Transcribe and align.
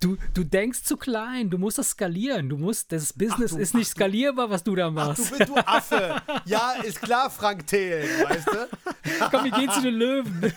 Du, 0.00 0.16
du 0.32 0.44
denkst 0.44 0.82
zu 0.84 0.96
klein, 0.96 1.50
du 1.50 1.58
musst 1.58 1.76
das 1.76 1.90
skalieren. 1.90 2.48
Du 2.48 2.56
musst, 2.56 2.90
das 2.90 3.12
Business 3.12 3.50
du, 3.50 3.58
ist 3.58 3.74
nicht 3.74 3.90
ach, 3.90 3.96
skalierbar, 3.96 4.48
was 4.48 4.64
du 4.64 4.74
da 4.74 4.86
Ach, 4.86 4.92
machst. 4.92 5.30
du, 5.30 5.36
bist 5.36 5.50
du 5.50 5.56
Affe. 5.56 6.22
Ja, 6.46 6.72
ist 6.82 7.02
klar, 7.02 7.28
Frank 7.28 7.66
Thelen, 7.66 8.08
weißt 8.26 8.46
du? 8.46 8.68
Komm, 9.30 9.44
wir 9.44 9.50
gehen 9.50 9.70
zu 9.70 9.82
den 9.82 9.94
Löwen. 9.96 10.40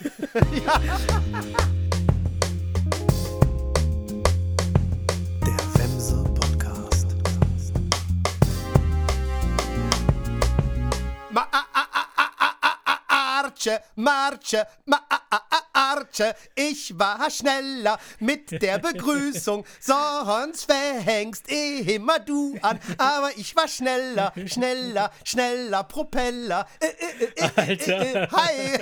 Der 5.42 5.60
Wemse 5.76 6.24
Podcast. 6.24 7.08
Ma 11.34 11.42
a 11.52 11.64
a 15.32 15.40
a 15.52 15.73
Arche, 16.14 16.36
ich 16.56 16.98
war 16.98 17.30
schneller 17.30 18.00
mit 18.20 18.52
der 18.62 18.80
Begrüßung, 18.80 19.66
sonst 19.80 20.72
fängst 20.72 21.50
immer 21.50 22.20
du 22.20 22.58
an, 22.62 22.80
aber 22.98 23.32
ich 23.36 23.56
war 23.56 23.68
schneller, 23.68 24.32
schneller, 24.46 25.12
schneller, 25.24 25.84
Propeller, 25.84 26.68
äh, 26.80 26.86
äh, 26.86 27.26
äh, 27.26 27.32
äh, 27.36 27.50
Alter. 27.56 28.02
äh, 28.02 28.24
äh, 28.24 28.28
hi. 28.32 28.80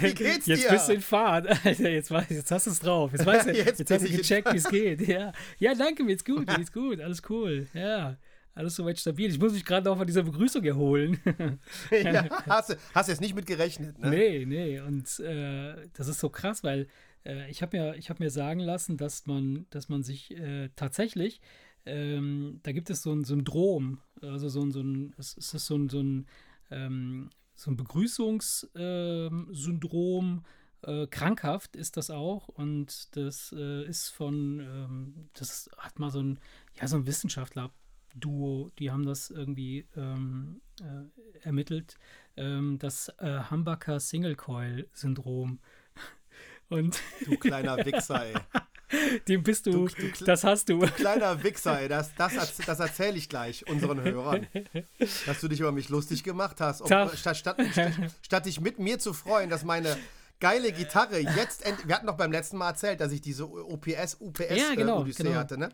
Wie 0.00 0.14
geht's 0.14 0.46
Jetzt 0.46 0.64
dir? 0.64 0.70
bist 0.70 0.88
du 0.88 0.92
in 0.94 1.00
Fahrt. 1.00 1.46
Alter, 1.64 1.90
jetzt, 1.90 2.10
weiß, 2.10 2.26
jetzt 2.28 2.50
hast 2.50 2.66
du 2.66 2.70
es 2.70 2.80
drauf. 2.80 3.12
Jetzt, 3.12 3.26
weißt 3.26 3.46
du, 3.48 3.52
Jetzt 3.54 3.78
jetzt, 3.78 3.90
hast 3.90 4.04
du 4.04 4.10
gecheckt, 4.10 4.52
wie 4.52 4.56
es 4.58 4.68
geht. 4.68 5.06
Ja. 5.08 5.32
ja, 5.58 5.74
danke, 5.74 6.02
mir 6.02 6.08
geht's 6.08 6.24
gut. 6.24 6.46
Mir 6.46 6.56
geht's 6.58 6.72
gut. 6.72 7.00
Alles 7.00 7.22
cool. 7.28 7.66
Ja. 7.72 8.16
Alles 8.54 8.76
soweit 8.76 8.98
stabil. 9.00 9.30
Ich 9.30 9.38
muss 9.40 9.52
mich 9.52 9.64
gerade 9.64 9.88
noch 9.88 9.96
von 9.98 10.06
dieser 10.06 10.22
Begrüßung 10.22 10.62
erholen. 10.64 11.18
ja, 11.90 12.28
hast, 12.46 12.70
du- 12.70 12.76
hast 12.94 13.08
jetzt 13.08 13.20
nicht 13.20 13.34
mit 13.34 13.46
gerechnet, 13.46 13.98
ne? 13.98 14.10
Nee, 14.10 14.44
nee. 14.46 14.80
Und 14.80 15.18
äh, 15.20 15.88
das 15.94 16.06
ist 16.08 16.20
so 16.20 16.28
krass, 16.28 16.62
weil 16.62 16.86
äh, 17.26 17.50
ich 17.50 17.62
habe 17.62 17.76
mir, 17.76 17.96
ich 17.96 18.10
hab 18.10 18.20
mir 18.20 18.30
sagen 18.30 18.60
lassen, 18.60 18.96
dass 18.96 19.26
man, 19.26 19.66
dass 19.70 19.88
man 19.88 20.02
sich 20.04 20.30
äh, 20.36 20.68
tatsächlich, 20.76 21.40
ähm, 21.84 22.60
da 22.62 22.70
gibt 22.72 22.90
es 22.90 23.02
so 23.02 23.12
ein 23.12 23.24
Syndrom, 23.24 23.98
also 24.22 24.48
so 24.48 24.62
ein, 24.62 24.70
so 24.70 24.80
ein 24.80 25.12
es 25.18 25.36
es 25.36 25.52
ist 25.52 25.66
so 25.66 25.76
ein, 25.76 25.88
so 25.88 26.00
ein, 26.00 26.26
ähm, 26.70 27.30
so 27.56 27.70
ein 27.72 27.76
Begrüßungssyndrom, 27.76 30.44
äh, 30.82 31.06
krankhaft 31.08 31.76
ist 31.76 31.96
das 31.96 32.10
auch 32.10 32.48
und 32.48 33.16
das 33.16 33.52
äh, 33.56 33.84
ist 33.86 34.10
von, 34.10 34.60
ähm, 34.60 35.28
das 35.34 35.68
hat 35.78 35.98
mal 35.98 36.10
so 36.10 36.20
ein, 36.22 36.38
ja, 36.80 36.86
so 36.88 36.96
ein 36.96 37.06
Wissenschaftler 37.06 37.70
Duo, 38.14 38.70
die 38.78 38.90
haben 38.90 39.04
das 39.04 39.30
irgendwie 39.30 39.86
ähm, 39.96 40.60
äh, 40.80 41.40
ermittelt, 41.44 41.96
ähm, 42.36 42.78
das 42.78 43.08
äh, 43.18 43.40
Humbucker 43.50 44.00
Single 44.00 44.36
Coil 44.36 44.86
Syndrom. 44.92 45.58
Und 46.68 47.00
Du 47.24 47.36
kleiner 47.36 47.76
Wichser, 47.84 48.24
ey. 48.26 48.34
dem 49.28 49.42
bist 49.42 49.66
du, 49.66 49.86
Du- 49.86 49.88
du 49.88 50.24
das 50.24 50.44
hast 50.44 50.68
du. 50.68 50.78
Kleiner 50.80 51.42
Wichser, 51.42 51.80
ey. 51.80 51.88
Das, 51.88 52.14
das, 52.14 52.56
das 52.64 52.80
erzähle 52.80 53.16
ich 53.18 53.28
gleich 53.28 53.66
unseren 53.68 54.00
Hörern. 54.02 54.46
Dass 55.26 55.40
du 55.40 55.48
dich 55.48 55.60
über 55.60 55.72
mich 55.72 55.88
lustig 55.88 56.22
gemacht 56.24 56.60
hast. 56.60 56.80
Ob, 56.80 56.86
statt, 56.88 57.16
statt, 57.18 57.36
statt, 57.36 57.92
statt 58.22 58.46
dich 58.46 58.60
mit 58.60 58.78
mir 58.78 58.98
zu 58.98 59.12
freuen, 59.12 59.50
dass 59.50 59.64
meine 59.64 59.96
geile 60.40 60.72
Gitarre 60.72 61.18
jetzt 61.18 61.64
end 61.66 61.86
Wir 61.86 61.94
hatten 61.96 62.06
doch 62.06 62.16
beim 62.16 62.32
letzten 62.32 62.56
Mal 62.56 62.68
erzählt, 62.70 63.00
dass 63.00 63.12
ich 63.12 63.20
diese 63.20 63.48
OPS, 63.48 64.16
UPS 64.20 64.56
Ja, 64.56 64.74
genau, 64.74 64.98
äh, 64.98 65.00
Odyssee 65.02 65.22
genau. 65.24 65.36
hatte, 65.36 65.58
ne? 65.58 65.68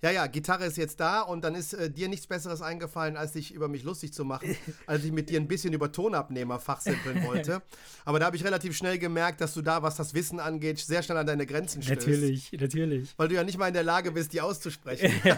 Ja, 0.00 0.12
ja, 0.12 0.28
Gitarre 0.28 0.64
ist 0.64 0.76
jetzt 0.76 1.00
da 1.00 1.22
und 1.22 1.42
dann 1.42 1.56
ist 1.56 1.74
äh, 1.74 1.90
dir 1.90 2.08
nichts 2.08 2.28
Besseres 2.28 2.62
eingefallen, 2.62 3.16
als 3.16 3.32
dich 3.32 3.52
über 3.52 3.66
mich 3.66 3.82
lustig 3.82 4.12
zu 4.12 4.24
machen, 4.24 4.56
als 4.86 5.02
ich 5.04 5.10
mit 5.10 5.28
dir 5.28 5.40
ein 5.40 5.48
bisschen 5.48 5.72
über 5.72 5.90
Tonabnehmer 5.90 6.60
fachsimpeln 6.60 7.24
wollte. 7.24 7.62
Aber 8.04 8.20
da 8.20 8.26
habe 8.26 8.36
ich 8.36 8.44
relativ 8.44 8.76
schnell 8.76 8.98
gemerkt, 8.98 9.40
dass 9.40 9.54
du 9.54 9.62
da, 9.62 9.82
was 9.82 9.96
das 9.96 10.14
Wissen 10.14 10.38
angeht, 10.38 10.78
sehr 10.78 11.02
schnell 11.02 11.18
an 11.18 11.26
deine 11.26 11.46
Grenzen 11.46 11.82
stößt. 11.82 12.06
Natürlich, 12.06 12.52
natürlich. 12.52 13.12
Weil 13.16 13.26
du 13.28 13.34
ja 13.34 13.42
nicht 13.42 13.58
mal 13.58 13.66
in 13.66 13.74
der 13.74 13.82
Lage 13.82 14.12
bist, 14.12 14.32
die 14.32 14.40
auszusprechen. 14.40 15.12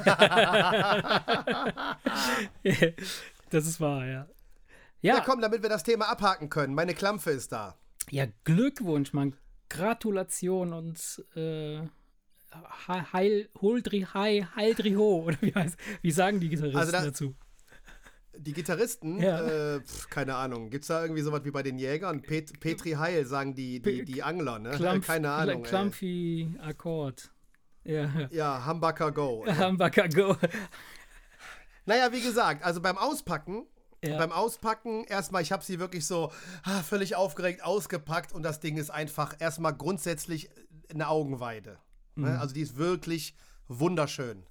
das 3.50 3.66
ist 3.66 3.80
wahr, 3.80 4.06
ja. 4.06 4.28
Ja, 5.02 5.16
Ja, 5.16 5.22
komm, 5.24 5.40
damit 5.40 5.62
wir 5.62 5.70
das 5.70 5.84
Thema 5.84 6.10
abhaken 6.10 6.50
können. 6.50 6.74
Meine 6.74 6.92
Klampfe 6.94 7.30
ist 7.30 7.52
da. 7.52 7.78
ja 8.10 8.26
Glückwunsch, 8.44 9.14
Mann. 9.14 9.34
Gratulation 9.70 10.72
und 10.74 11.24
äh, 11.34 11.80
Heil, 13.12 13.48
Holdri 13.60 14.06
Hai, 14.12 14.46
Heildri 14.56 14.92
Ho, 14.94 15.22
oder 15.26 15.36
wie, 15.40 15.54
heißt, 15.54 15.76
wie 16.02 16.10
sagen 16.10 16.40
die 16.40 16.48
Gitarristen 16.48 16.78
Also 16.78 16.92
da- 16.92 17.04
dazu? 17.04 17.34
Die 18.36 18.52
Gitarristen, 18.54 19.20
Ja. 19.20 19.40
äh, 19.76 19.80
pf, 19.80 20.08
keine 20.08 20.34
Ahnung, 20.36 20.70
gibt 20.70 20.84
es 20.84 20.88
da 20.88 21.02
irgendwie 21.02 21.20
sowas 21.20 21.44
wie 21.44 21.50
bei 21.50 21.62
den 21.62 21.78
Jägern? 21.78 22.22
Pet 22.22 22.58
Petri 22.58 22.92
Heil 22.92 23.26
sagen 23.26 23.54
die, 23.54 23.80
die, 23.82 24.04
die 24.04 24.22
Angler, 24.22 24.58
ne? 24.58 24.70
Klampf, 24.70 25.06
keine 25.08 25.30
Ahnung. 25.30 25.62
Klampfi 25.62 26.54
Akkord. 26.62 27.30
Ja, 27.84 28.28
Ja, 28.30 28.66
Humbucker 28.66 29.12
Go. 29.12 29.44
Humbucker 29.46 30.08
Go. 30.08 30.36
Naja, 31.86 32.12
wie 32.12 32.22
gesagt, 32.22 32.64
also 32.64 32.80
beim 32.80 32.96
Auspacken, 32.98 33.66
Ja. 34.02 34.16
beim 34.16 34.32
Auspacken, 34.32 35.04
erstmal, 35.04 35.42
ich 35.42 35.52
habe 35.52 35.64
sie 35.64 35.78
wirklich 35.78 36.06
so 36.06 36.30
ah, 36.62 36.82
völlig 36.82 37.16
aufgeregt 37.16 37.62
ausgepackt 37.64 38.32
und 38.32 38.42
das 38.42 38.60
Ding 38.60 38.76
ist 38.78 38.90
einfach 38.90 39.34
erstmal 39.38 39.74
grundsätzlich 39.74 40.48
eine 40.92 41.08
Augenweide. 41.08 41.78
Ne? 42.14 42.38
Also 42.38 42.54
die 42.54 42.62
ist 42.62 42.76
wirklich 42.76 43.34
wunderschön. 43.68 44.44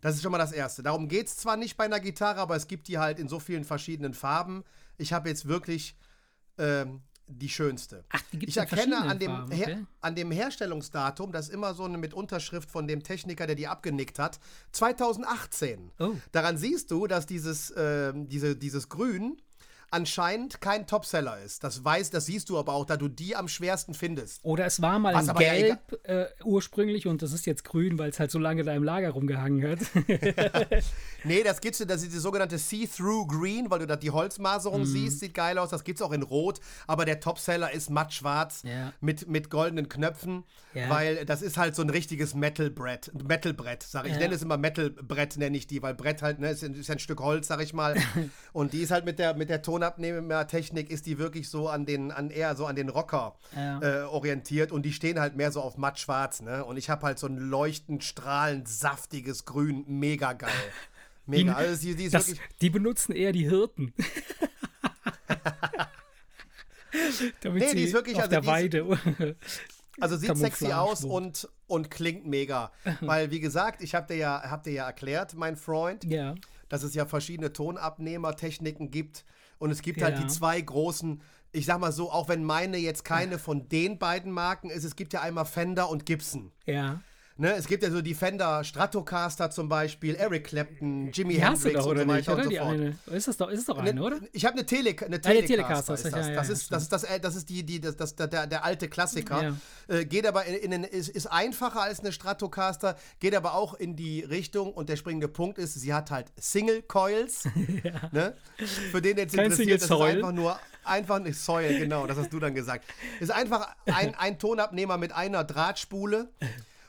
Das 0.00 0.14
ist 0.14 0.22
schon 0.22 0.32
mal 0.32 0.38
das 0.38 0.52
Erste. 0.52 0.82
Darum 0.82 1.08
geht 1.08 1.26
es 1.26 1.36
zwar 1.36 1.56
nicht 1.56 1.76
bei 1.76 1.84
einer 1.84 2.00
Gitarre, 2.00 2.40
aber 2.40 2.54
es 2.54 2.68
gibt 2.68 2.88
die 2.88 2.98
halt 2.98 3.18
in 3.18 3.28
so 3.28 3.40
vielen 3.40 3.64
verschiedenen 3.64 4.14
Farben. 4.14 4.62
Ich 4.98 5.12
habe 5.12 5.28
jetzt 5.28 5.48
wirklich 5.48 5.96
ähm, 6.58 7.02
die 7.26 7.48
schönste. 7.48 8.04
Ach, 8.10 8.22
die 8.32 8.38
gibt's 8.38 8.56
ich 8.56 8.60
erkenne 8.60 8.98
an 8.98 9.18
dem, 9.18 9.30
Farben, 9.30 9.52
okay. 9.52 9.86
an 10.00 10.14
dem 10.14 10.30
Herstellungsdatum, 10.30 11.32
das 11.32 11.48
ist 11.48 11.54
immer 11.54 11.74
so 11.74 11.84
eine 11.84 11.98
mit 11.98 12.14
Unterschrift 12.14 12.70
von 12.70 12.86
dem 12.86 13.02
Techniker, 13.02 13.46
der 13.46 13.56
die 13.56 13.66
abgenickt 13.66 14.18
hat, 14.18 14.38
2018. 14.72 15.90
Oh. 15.98 16.12
Daran 16.32 16.56
siehst 16.56 16.90
du, 16.90 17.06
dass 17.06 17.26
dieses, 17.26 17.72
ähm, 17.76 18.28
diese, 18.28 18.56
dieses 18.56 18.88
Grün 18.88 19.40
anscheinend 19.96 20.60
kein 20.60 20.86
Topseller 20.86 21.38
ist. 21.44 21.64
Das 21.64 21.84
weiß, 21.84 22.10
das 22.10 22.26
siehst 22.26 22.48
du 22.50 22.58
aber 22.58 22.74
auch, 22.74 22.84
da 22.84 22.96
du 22.96 23.08
die 23.08 23.34
am 23.34 23.48
schwersten 23.48 23.94
findest. 23.94 24.40
Oder 24.44 24.66
es 24.66 24.80
war 24.82 24.98
mal 24.98 25.14
Was 25.14 25.24
in 25.24 25.30
aber 25.30 25.42
ja 25.42 25.52
Gelb 25.54 25.78
äh, 26.08 26.26
ursprünglich 26.44 27.06
und 27.06 27.22
das 27.22 27.32
ist 27.32 27.46
jetzt 27.46 27.64
grün, 27.64 27.98
weil 27.98 28.10
es 28.10 28.20
halt 28.20 28.30
so 28.30 28.38
lange 28.38 28.62
da 28.62 28.72
im 28.74 28.84
Lager 28.84 29.10
rumgehangen 29.10 29.68
hat. 29.68 29.78
Nee, 31.24 31.42
das 31.42 31.60
gibt's, 31.60 31.78
das 31.84 32.02
ist 32.02 32.12
die 32.12 32.18
sogenannte 32.18 32.56
See-Through 32.56 33.26
Green, 33.26 33.68
weil 33.70 33.80
du 33.80 33.86
da 33.86 33.96
die 33.96 34.10
Holzmaserung 34.12 34.82
Mhm. 34.82 34.86
siehst, 34.86 35.20
sieht 35.20 35.34
geil 35.34 35.58
aus. 35.58 35.70
Das 35.70 35.82
gibt's 35.82 36.00
auch 36.02 36.12
in 36.12 36.22
Rot, 36.22 36.60
aber 36.86 37.04
der 37.04 37.18
Topseller 37.18 37.72
ist 37.72 37.90
matt 37.90 38.12
schwarz 38.14 38.62
Ja. 38.64 38.92
mit, 39.00 39.26
mit 39.28 39.50
goldenen 39.50 39.88
Knöpfen, 39.88 40.44
Ja. 40.72 40.88
weil 40.88 41.24
das 41.24 41.42
ist 41.42 41.56
halt 41.56 41.74
so 41.74 41.82
ein 41.82 41.90
richtiges 41.90 42.34
Metal-Brett. 42.34 43.10
Metal-Brett, 43.26 43.82
sag 43.82 44.06
ich. 44.06 44.12
Ich 44.12 44.18
nenne 44.18 44.34
es 44.36 44.42
immer 44.42 44.56
Metal-Brett, 44.56 45.36
nenne 45.36 45.56
ich 45.56 45.66
die, 45.66 45.82
weil 45.82 45.94
Brett 45.94 46.22
halt, 46.22 46.38
ne, 46.38 46.50
ist, 46.50 46.62
ein- 46.62 46.74
ist 46.74 46.90
ein 46.90 47.00
Stück 47.00 47.20
Holz, 47.20 47.48
sag 47.48 47.60
ich 47.60 47.72
mal. 47.74 47.96
Und 48.52 48.72
die 48.72 48.82
ist 48.82 48.92
halt 48.92 49.04
mit 49.04 49.18
der, 49.18 49.34
mit 49.34 49.48
der 49.50 49.62
Tonabnehmertechnik 49.90 50.90
ist 50.90 51.06
die 51.06 51.18
wirklich 51.18 51.48
so 51.48 51.68
an 51.68 51.86
den, 51.86 52.10
an 52.10 52.30
eher 52.30 52.54
so 52.56 52.66
an 52.66 52.76
den 52.76 52.88
Rocker 52.88 53.36
Ja. 53.54 53.80
äh, 53.80 54.02
orientiert 54.04 54.72
und 54.72 54.82
die 54.82 54.92
stehen 54.92 55.18
halt 55.20 55.36
mehr 55.36 55.52
so 55.52 55.60
auf 55.60 55.76
matt 55.76 55.98
schwarz, 55.98 56.40
ne? 56.42 56.64
Und 56.64 56.76
ich 56.76 56.90
habe 56.90 57.06
halt 57.06 57.18
so 57.18 57.26
ein 57.26 57.36
leuchtend, 57.38 58.04
strahlend, 58.04 58.68
saftiges 58.68 59.44
Grün, 59.44 59.84
mega 59.86 60.32
geil. 60.32 60.50
Mega. 61.28 61.52
Die- 61.54 61.56
Also 61.58 61.82
die, 61.88 61.96
die 61.96 62.08
Das, 62.08 62.32
die 62.60 62.70
benutzen 62.70 63.10
eher 63.12 63.32
die 63.32 63.48
Hirten. 63.48 63.92
Damit 67.42 67.62
Nee, 67.62 67.74
die 67.74 67.82
ist 67.82 67.92
wirklich- 67.94 68.14
auf 68.16 68.22
also 68.22 68.30
der 68.30 68.46
Weide. 68.46 68.86
Also 69.98 70.18
sieht 70.18 70.36
sexy 70.36 70.66
aus 70.72 71.04
und, 71.04 71.48
und 71.68 71.90
klingt 71.90 72.26
mega. 72.26 72.70
Weil, 73.00 73.30
wie 73.30 73.40
gesagt, 73.40 73.80
ich 73.82 73.94
habe 73.94 74.06
dir, 74.12 74.18
ja, 74.18 74.42
hab 74.50 74.62
dir 74.62 74.74
ja 74.74 74.84
erklärt, 74.84 75.32
mein 75.32 75.56
Freund, 75.56 76.04
ja. 76.04 76.34
dass 76.68 76.82
es 76.82 76.92
ja 76.94 77.06
verschiedene 77.06 77.50
Tonabnehmertechniken 77.54 78.90
gibt. 78.90 79.24
Und 79.58 79.70
es 79.70 79.82
gibt 79.82 80.02
halt 80.02 80.16
Ja. 80.16 80.22
die 80.22 80.28
zwei 80.28 80.60
großen, 80.60 81.20
ich 81.52 81.66
sag 81.66 81.80
mal 81.80 81.92
so, 81.92 82.10
auch 82.10 82.28
wenn 82.28 82.44
meine 82.44 82.76
jetzt 82.76 83.04
keine 83.04 83.38
von 83.38 83.68
den 83.68 83.98
beiden 83.98 84.32
Marken 84.32 84.70
ist, 84.70 84.84
es 84.84 84.96
gibt 84.96 85.12
ja 85.12 85.22
einmal 85.22 85.44
Fender 85.46 85.88
und 85.90 86.06
Gibson. 86.06 86.52
Ja. 86.66 87.00
Ne, 87.38 87.52
es 87.54 87.66
gibt 87.66 87.82
ja 87.82 87.90
so 87.90 88.00
die 88.00 88.14
Fender 88.14 88.64
Stratocaster 88.64 89.50
zum 89.50 89.68
Beispiel, 89.68 90.14
Eric 90.14 90.44
Clapton, 90.44 91.10
Jimi 91.12 91.34
Die 91.34 91.42
Hendrix 91.44 91.74
doch, 91.74 91.84
und 91.84 91.90
oder 91.90 92.00
so 92.00 92.12
nicht? 92.12 92.26
weiter 92.28 92.32
Oder 92.32 92.42
und 92.44 92.50
so 92.50 92.56
fort. 92.56 92.72
eine? 92.72 93.16
Ist 93.18 93.28
das 93.28 93.36
doch, 93.36 93.50
ist 93.50 93.68
das 93.68 93.76
doch 93.76 93.82
eine, 93.82 94.02
oder? 94.02 94.20
Ich 94.32 94.46
habe 94.46 94.54
eine, 94.54 94.64
Tele 94.64 94.96
eine 95.04 95.16
Ah, 95.16 95.18
Telecaster. 95.18 95.46
Telecaster, 95.46 95.94
ist 95.94 96.04
ja, 96.04 96.10
das. 96.10 96.26
ja, 96.28 96.34
das, 96.34 96.48
ja, 96.48 96.52
ist, 96.54 96.72
das, 96.72 96.88
das, 96.88 97.04
äh, 97.04 97.20
das 97.20 97.36
ist 97.36 97.48
die, 97.50 97.62
die, 97.62 97.78
das, 97.80 97.96
das, 97.96 98.16
der, 98.16 98.46
der 98.46 98.64
alte 98.64 98.88
Klassiker. 98.88 99.54
Äh, 99.88 100.06
geht 100.06 100.26
aber 100.26 100.46
in, 100.46 100.70
den, 100.70 100.84
ist, 100.84 101.10
ist 101.10 101.26
einfacher 101.26 101.82
als 101.82 102.00
eine 102.00 102.10
Stratocaster, 102.10 102.96
geht 103.20 103.34
aber 103.34 103.54
auch 103.54 103.74
in 103.74 103.96
die 103.96 104.20
Richtung 104.22 104.72
und 104.72 104.88
der 104.88 104.96
springende 104.96 105.28
Punkt 105.28 105.58
ist, 105.58 105.74
sie 105.74 105.92
hat 105.92 106.10
halt 106.10 106.32
Single 106.40 106.80
Coils. 106.82 107.44
ne? 108.12 108.34
Für 108.90 109.02
den 109.02 109.18
jetzt 109.18 109.34
Kein 109.34 109.50
interessiert, 109.50 109.82
das 109.82 109.90
ist 109.90 110.00
einfach 110.00 110.32
nur 110.32 110.58
einfach 110.84 111.18
nicht 111.18 111.38
Soil, 111.38 111.78
genau, 111.78 112.06
das 112.06 112.16
hast 112.16 112.32
du 112.32 112.38
dann 112.38 112.54
gesagt. 112.54 112.84
Ist 113.20 113.30
einfach 113.30 113.74
ein, 113.86 114.14
ein 114.14 114.38
Tonabnehmer 114.38 114.96
mit 114.96 115.12
einer 115.12 115.44
Drahtspule. 115.44 116.30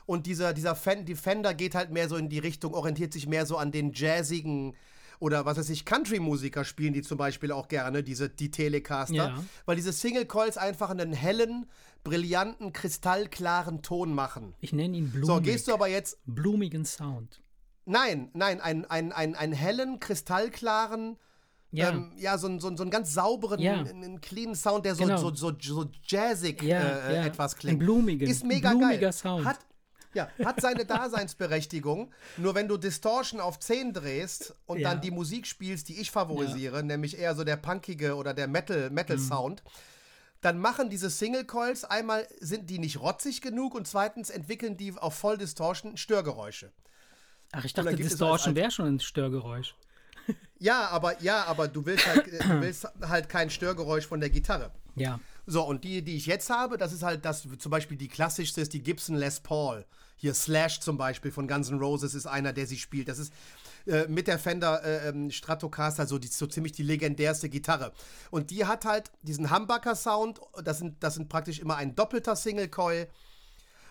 Und 0.08 0.24
dieser, 0.26 0.54
dieser 0.54 0.74
Fen 0.74 1.04
die 1.04 1.14
Fender 1.14 1.52
geht 1.52 1.74
halt 1.74 1.90
mehr 1.90 2.08
so 2.08 2.16
in 2.16 2.30
die 2.30 2.38
Richtung, 2.38 2.72
orientiert 2.72 3.12
sich 3.12 3.26
mehr 3.26 3.44
so 3.44 3.58
an 3.58 3.72
den 3.72 3.92
jazzigen 3.92 4.74
oder 5.20 5.44
was 5.44 5.58
weiß 5.58 5.68
ich, 5.70 5.84
Country-Musiker 5.84 6.64
spielen 6.64 6.92
die 6.94 7.02
zum 7.02 7.18
Beispiel 7.18 7.52
auch 7.52 7.68
gerne, 7.68 8.02
diese, 8.02 8.30
die 8.30 8.50
Telecaster, 8.50 9.14
Ja. 9.14 9.44
weil 9.66 9.76
diese 9.76 9.92
Single 9.92 10.24
Coils 10.26 10.56
einfach 10.56 10.88
einen 10.90 11.12
hellen, 11.12 11.66
brillanten, 12.04 12.72
kristallklaren 12.72 13.82
Ton 13.82 14.14
machen. 14.14 14.54
Ich 14.60 14.72
nenne 14.72 14.96
ihn 14.96 15.10
blumig. 15.10 15.26
So, 15.26 15.40
gehst 15.42 15.68
du 15.68 15.74
aber 15.74 15.88
jetzt, 15.88 16.18
Blumigen 16.24 16.84
Sound. 16.86 17.42
nein, 17.84 18.30
nein, 18.32 18.60
einen 18.62 18.84
ein, 18.86 19.12
ein, 19.12 19.34
ein 19.34 19.52
hellen, 19.52 19.98
kristallklaren, 19.98 21.16
Ja. 21.70 21.90
ähm, 21.90 22.12
ja, 22.16 22.38
so, 22.38 22.46
einen- 22.46 22.60
so, 22.60 22.74
so 22.76 22.82
einen 22.82 22.90
ganz 22.90 23.12
sauberen, 23.12 23.60
Ja. 23.60 23.74
einen 23.80 24.20
cleanen 24.22 24.54
Sound, 24.54 24.86
der 24.86 24.94
so, 24.94 25.04
Genau. 25.04 25.18
so, 25.18 25.34
so, 25.34 25.52
so 25.60 25.90
jazzig 26.06 26.62
Ja, 26.62 26.80
äh, 26.80 27.16
ja. 27.16 27.26
etwas 27.26 27.54
Ein 27.54 27.58
klingt. 27.58 27.78
blumigen, 27.80 28.26
Ist 28.30 28.42
ein 28.44 28.48
mega 28.48 28.70
blumiger 28.70 28.98
geil. 28.98 29.12
Sound. 29.12 29.44
Hat, 29.44 29.58
ja, 30.18 30.28
hat 30.44 30.60
seine 30.60 30.84
Daseinsberechtigung. 30.84 32.12
Nur 32.36 32.54
wenn 32.54 32.68
du 32.68 32.76
Distortion 32.76 33.40
auf 33.40 33.58
10 33.58 33.92
drehst 33.92 34.54
und 34.66 34.78
Ja. 34.80 34.90
dann 34.90 35.00
die 35.00 35.10
Musik 35.10 35.46
spielst, 35.46 35.88
die 35.88 36.00
ich 36.00 36.10
favorisiere, 36.10 36.82
nämlich 36.82 37.18
eher 37.18 37.34
so 37.34 37.44
der 37.44 37.56
punkige 37.56 38.16
oder 38.16 38.34
der 38.34 38.48
Metal, 38.48 38.90
Metal 38.90 39.16
Mhm. 39.16 39.28
Sound, 39.28 39.62
dann 40.40 40.58
machen 40.58 40.90
diese 40.90 41.10
Single 41.10 41.44
Coils 41.44 41.84
einmal 41.84 42.26
sind 42.40 42.70
die 42.70 42.78
nicht 42.78 43.00
rotzig 43.00 43.40
genug 43.40 43.74
und 43.74 43.86
zweitens 43.88 44.30
entwickeln 44.30 44.76
die 44.76 44.92
auf 44.96 45.14
Voll 45.14 45.38
Distortion 45.38 45.96
Störgeräusche. 45.96 46.70
Ach, 47.52 47.64
ich 47.64 47.72
dachte, 47.72 47.96
Distortion 47.96 48.54
wäre 48.54 48.70
schon 48.70 48.86
ein 48.86 49.00
Störgeräusch. 49.00 49.74
Ja, 50.60 50.88
aber 50.88 51.22
ja, 51.22 51.44
aber 51.44 51.68
du 51.68 51.86
willst 51.86 52.04
halt, 52.06 52.26
äh, 52.26 52.38
du 52.40 52.60
willst 52.60 52.86
halt 53.00 53.28
kein 53.28 53.48
Störgeräusch 53.48 54.06
von 54.06 54.18
der 54.20 54.28
Gitarre. 54.28 54.72
Ja. 54.96 55.20
So, 55.46 55.62
und 55.64 55.84
die, 55.84 56.02
die 56.02 56.16
ich 56.16 56.26
jetzt 56.26 56.50
habe, 56.50 56.76
das 56.76 56.92
ist 56.92 57.02
halt 57.04 57.24
das, 57.24 57.46
zum 57.58 57.70
Beispiel 57.70 57.96
die 57.96 58.08
klassischste 58.08 58.60
ist 58.60 58.72
die 58.72 58.82
Gibson 58.82 59.14
Les 59.16 59.38
Paul. 59.40 59.86
Hier 60.18 60.34
Slash 60.34 60.80
zum 60.80 60.98
Beispiel 60.98 61.30
von 61.32 61.48
Guns 61.48 61.70
N' 61.70 61.78
Roses 61.78 62.14
ist 62.14 62.26
einer, 62.26 62.52
der 62.52 62.66
sie 62.66 62.76
spielt. 62.78 63.08
Das 63.08 63.18
ist 63.18 63.32
äh, 63.86 64.06
mit 64.08 64.26
der 64.26 64.38
Fender 64.38 64.84
äh, 64.84 65.08
ähm, 65.08 65.30
Stratocaster 65.30 66.06
so, 66.06 66.18
die, 66.18 66.28
so 66.28 66.46
ziemlich 66.46 66.72
die 66.72 66.82
legendärste 66.82 67.48
Gitarre. 67.48 67.92
Und 68.30 68.50
die 68.50 68.66
hat 68.66 68.84
halt 68.84 69.10
diesen 69.22 69.50
Humbucker-Sound. 69.50 70.40
Das 70.64 70.78
sind, 70.78 71.02
das 71.02 71.14
sind 71.14 71.28
praktisch 71.28 71.60
immer 71.60 71.76
ein 71.76 71.94
doppelter 71.94 72.36
Single-Coil. 72.36 73.06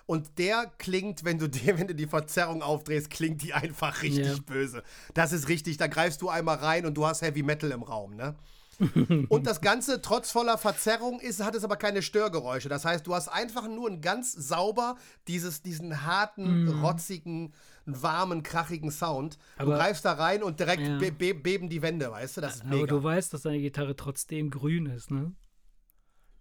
Und 0.05 0.37
der 0.37 0.71
klingt, 0.77 1.23
wenn 1.25 1.39
du, 1.39 1.47
die, 1.49 1.65
wenn 1.67 1.87
du 1.87 1.95
die 1.95 2.07
Verzerrung 2.07 2.61
aufdrehst, 2.61 3.09
klingt 3.09 3.41
die 3.41 3.53
einfach 3.53 4.01
richtig 4.03 4.25
Ja. 4.25 4.35
böse. 4.45 4.83
Das 5.13 5.31
ist 5.31 5.47
richtig, 5.47 5.77
da 5.77 5.87
greifst 5.87 6.21
du 6.21 6.29
einmal 6.29 6.57
rein 6.57 6.85
und 6.85 6.95
du 6.95 7.05
hast 7.05 7.21
Heavy 7.21 7.43
Metal 7.43 7.71
im 7.71 7.83
Raum, 7.83 8.15
ne? 8.15 8.35
Und 9.29 9.47
das 9.47 9.61
Ganze, 9.61 10.01
trotz 10.01 10.29
voller 10.31 10.57
Verzerrung, 10.57 11.19
ist, 11.19 11.43
hat 11.43 11.55
es 11.55 11.63
aber 11.63 11.77
keine 11.77 12.01
Störgeräusche. 12.03 12.69
Das 12.69 12.85
heißt, 12.85 13.07
du 13.07 13.15
hast 13.15 13.27
einfach 13.27 13.67
nur 13.67 13.89
ein 13.89 14.01
ganz 14.01 14.33
sauber 14.33 14.97
dieses, 15.27 15.63
diesen 15.63 16.05
harten, 16.05 16.67
rotzigen, 16.83 17.53
warmen, 17.85 18.43
krachigen 18.43 18.91
Sound. 18.91 19.37
du. 19.57 19.63
Aber- 19.63 19.75
greifst 19.77 20.05
da 20.05 20.13
rein 20.13 20.43
und 20.43 20.59
direkt 20.59 20.83
Ja. 20.83 20.97
be 20.99 21.11
be 21.11 21.33
beben 21.33 21.69
die 21.69 21.81
Wände, 21.81 22.11
weißt 22.11 22.37
du? 22.37 22.41
Das 22.41 22.57
ist 22.57 22.61
Aber 22.65 22.75
mega. 22.75 22.85
du 22.87 23.01
weißt, 23.03 23.33
dass 23.33 23.41
deine 23.41 23.59
Gitarre 23.59 23.95
trotzdem 23.95 24.49
grün 24.51 24.85
ist, 24.85 25.09
ne? 25.09 25.33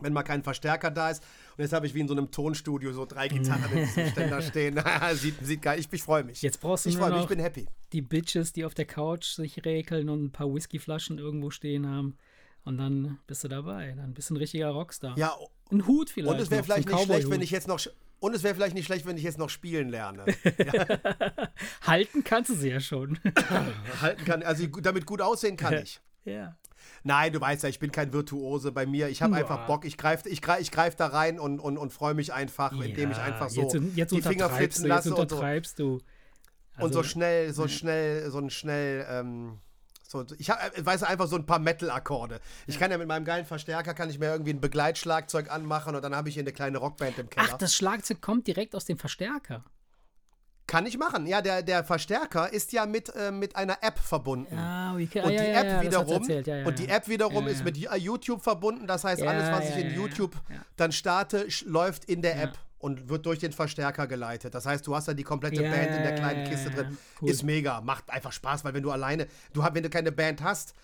Wenn 0.00 0.12
mal 0.12 0.22
kein 0.24 0.42
Verstärker 0.42 0.90
da 0.90 1.10
ist. 1.10 1.22
Und 1.56 1.62
jetzt 1.62 1.72
habe 1.72 1.86
ich 1.86 1.94
wie 1.94 2.00
in 2.00 2.08
so 2.08 2.14
einem 2.14 2.30
Tonstudio 2.30 2.92
so 2.92 3.06
drei 3.06 3.28
Gitarren 3.28 3.72
in 3.72 3.84
diesem 3.86 4.08
Ständer 4.08 4.42
stehen. 4.42 4.80
sieht, 5.14 5.36
sieht 5.40 5.62
geil. 5.62 5.78
Ich, 5.78 5.92
ich 5.92 6.02
freue 6.02 6.24
mich. 6.24 6.42
Jetzt 6.42 6.60
brauchst 6.60 6.84
du 6.84 6.90
ich 6.90 6.98
nur 6.98 7.08
mich, 7.10 7.20
ich 7.22 7.26
bin 7.28 7.38
happy. 7.38 7.66
die 7.92 8.02
Bitches, 8.02 8.52
die 8.52 8.64
auf 8.64 8.74
der 8.74 8.86
Couch 8.86 9.24
sich 9.26 9.64
räkeln 9.64 10.08
und 10.08 10.24
ein 10.24 10.32
paar 10.32 10.52
Whiskyflaschen 10.52 11.18
irgendwo 11.18 11.50
stehen 11.50 11.86
haben. 11.88 12.16
Und 12.64 12.78
dann 12.78 13.18
bist 13.26 13.44
du 13.44 13.48
dabei. 13.48 13.94
Dann 13.96 14.14
bist 14.14 14.30
du 14.30 14.34
ein 14.34 14.38
richtiger 14.38 14.70
Rockstar. 14.70 15.16
Ja, 15.18 15.34
Ein 15.70 15.86
Hut 15.86 16.10
vielleicht. 16.10 16.34
und 16.34 16.40
es 16.40 16.50
wäre 16.50 16.64
vielleicht 16.64 16.88
nicht 16.88 17.02
schlecht, 17.04 17.30
wenn 17.30 17.42
ich 17.42 17.50
jetzt 17.50 17.68
noch. 17.68 17.78
Und 18.20 18.34
es 18.34 18.42
wäre 18.42 18.54
vielleicht 18.54 18.74
nicht 18.74 18.86
schlecht, 18.86 19.04
wenn 19.06 19.18
ich 19.18 19.22
jetzt 19.22 19.36
noch 19.38 19.50
spielen 19.50 19.90
lerne. 19.90 20.24
Halten 21.82 22.24
kannst 22.24 22.50
du 22.50 22.54
sie 22.54 22.70
ja 22.70 22.80
schon. 22.80 23.18
Halten 24.00 24.24
kann, 24.24 24.42
also 24.42 24.66
damit 24.66 25.06
gut 25.06 25.20
aussehen 25.20 25.56
kann 25.56 25.74
ich. 25.82 26.00
ja. 26.24 26.56
Nein, 27.06 27.32
du 27.34 27.40
weißt 27.40 27.62
ja, 27.62 27.68
ich 27.68 27.78
bin 27.78 27.92
kein 27.92 28.12
Virtuose 28.14 28.72
bei 28.72 28.86
mir. 28.86 29.08
Ich 29.08 29.22
habe 29.22 29.34
Ja. 29.34 29.40
einfach 29.40 29.66
Bock. 29.66 29.84
Ich 29.84 29.98
greife 29.98 30.28
ich 30.28 30.40
greif, 30.40 30.60
ich 30.60 30.70
greif 30.70 30.96
da 30.96 31.08
rein 31.08 31.38
und, 31.38 31.60
und, 31.60 31.76
und 31.76 31.92
freue 31.92 32.14
mich 32.14 32.32
einfach, 32.32 32.72
indem 32.80 33.10
ich 33.10 33.18
Ja, 33.18 33.24
einfach 33.24 33.50
so 33.50 33.60
jetzt, 33.60 33.74
jetzt 33.94 34.10
die 34.12 34.22
Finger 34.22 34.46
untertreibst 34.46 34.56
flitzen 34.58 34.82
du, 34.84 34.88
jetzt 34.88 34.96
lasse 34.96 35.08
und 35.10 35.16
so, 35.16 35.22
untertreibst 35.22 35.78
du. 35.78 35.92
und 35.92 36.00
so 36.78 37.00
Also, 37.00 37.02
schnell, 37.02 37.52
so 37.52 37.68
schnell, 37.68 38.30
so 38.30 38.38
ein 38.38 38.48
schnell, 38.48 39.06
ähm, 39.08 39.58
so, 40.08 40.24
ich 40.38 40.48
habe, 40.48 40.60
weiß 40.78 41.02
einfach 41.02 41.26
so 41.26 41.36
ein 41.36 41.44
paar 41.44 41.58
Metal-Akkorde. 41.58 42.40
Ich 42.66 42.78
kann 42.78 42.90
ja 42.90 42.96
mit 42.96 43.08
meinem 43.08 43.24
geilen 43.26 43.44
Verstärker, 43.44 43.92
kann 43.92 44.08
ich 44.08 44.18
mir 44.18 44.30
irgendwie 44.30 44.52
ein 44.52 44.60
Begleitschlagzeug 44.60 45.50
anmachen 45.50 45.94
und 45.94 46.02
dann 46.02 46.16
habe 46.16 46.30
ich 46.30 46.34
hier 46.34 46.42
eine 46.42 46.52
kleine 46.52 46.78
Rockband 46.78 47.18
im 47.18 47.28
Keller. 47.28 47.48
Ach, 47.52 47.58
das 47.58 47.74
Schlagzeug 47.74 48.22
kommt 48.22 48.46
direkt 48.46 48.74
aus 48.74 48.86
dem 48.86 48.96
Verstärker. 48.96 49.64
Kann 50.66 50.86
ich 50.86 50.98
machen. 50.98 51.26
Ja, 51.26 51.42
der, 51.42 51.62
der 51.62 51.84
Verstärker 51.84 52.52
ist 52.52 52.72
ja 52.72 52.86
mit, 52.86 53.14
äh, 53.14 53.30
mit 53.30 53.56
einer 53.56 53.78
App 53.82 53.98
verbunden. 53.98 54.56
Ah, 54.58 54.94
wie 54.96 55.04
Und 55.04 55.30
die 55.30 55.34
ja, 55.34 55.60
App 55.60 55.66
ja, 55.66 55.82
wiederum, 55.82 56.22
und 56.66 56.78
die. 56.78 56.88
App 56.88 57.08
wiederum 57.08 57.46
ist 57.46 57.64
mit 57.64 57.76
YouTube 57.76 58.42
verbunden. 58.42 58.86
Das 58.86 59.04
heißt, 59.04 59.22
alles, 59.22 59.50
was 59.50 59.68
ich 59.70 59.84
in 59.84 59.94
YouTube 59.94 60.34
dann 60.76 60.92
starte, 60.92 61.46
läuft 61.66 62.04
in 62.06 62.22
der. 62.22 62.42
App 62.42 62.58
und 62.78 63.08
wird 63.08 63.24
durch 63.24 63.38
den 63.38 63.52
Verstärker 63.52 64.06
geleitet. 64.06 64.54
Das 64.54 64.66
heißt, 64.66 64.86
du 64.86 64.94
hast 64.94 65.08
da 65.08 65.14
die 65.14 65.22
komplette 65.22 65.62
Ja, 65.62 65.70
Band 65.70 65.96
in 65.96 66.02
der 66.02 66.14
kleinen 66.16 66.46
Kiste 66.46 66.68
drin. 66.70 66.98
cool. 67.22 67.30
Ist 67.30 67.42
mega, 67.42 67.80
macht 67.80 68.10
einfach 68.10 68.30
Spaß, 68.30 68.62
weil 68.62 68.74
wenn 68.74 68.82
du 68.82 68.90
alleine, 68.90 69.26
du 69.54 69.64
hast, 69.64 69.74
wenn 69.74 69.82
du 69.82 69.88
keine 69.88 70.12
Band 70.12 70.42
hast, 70.42 70.74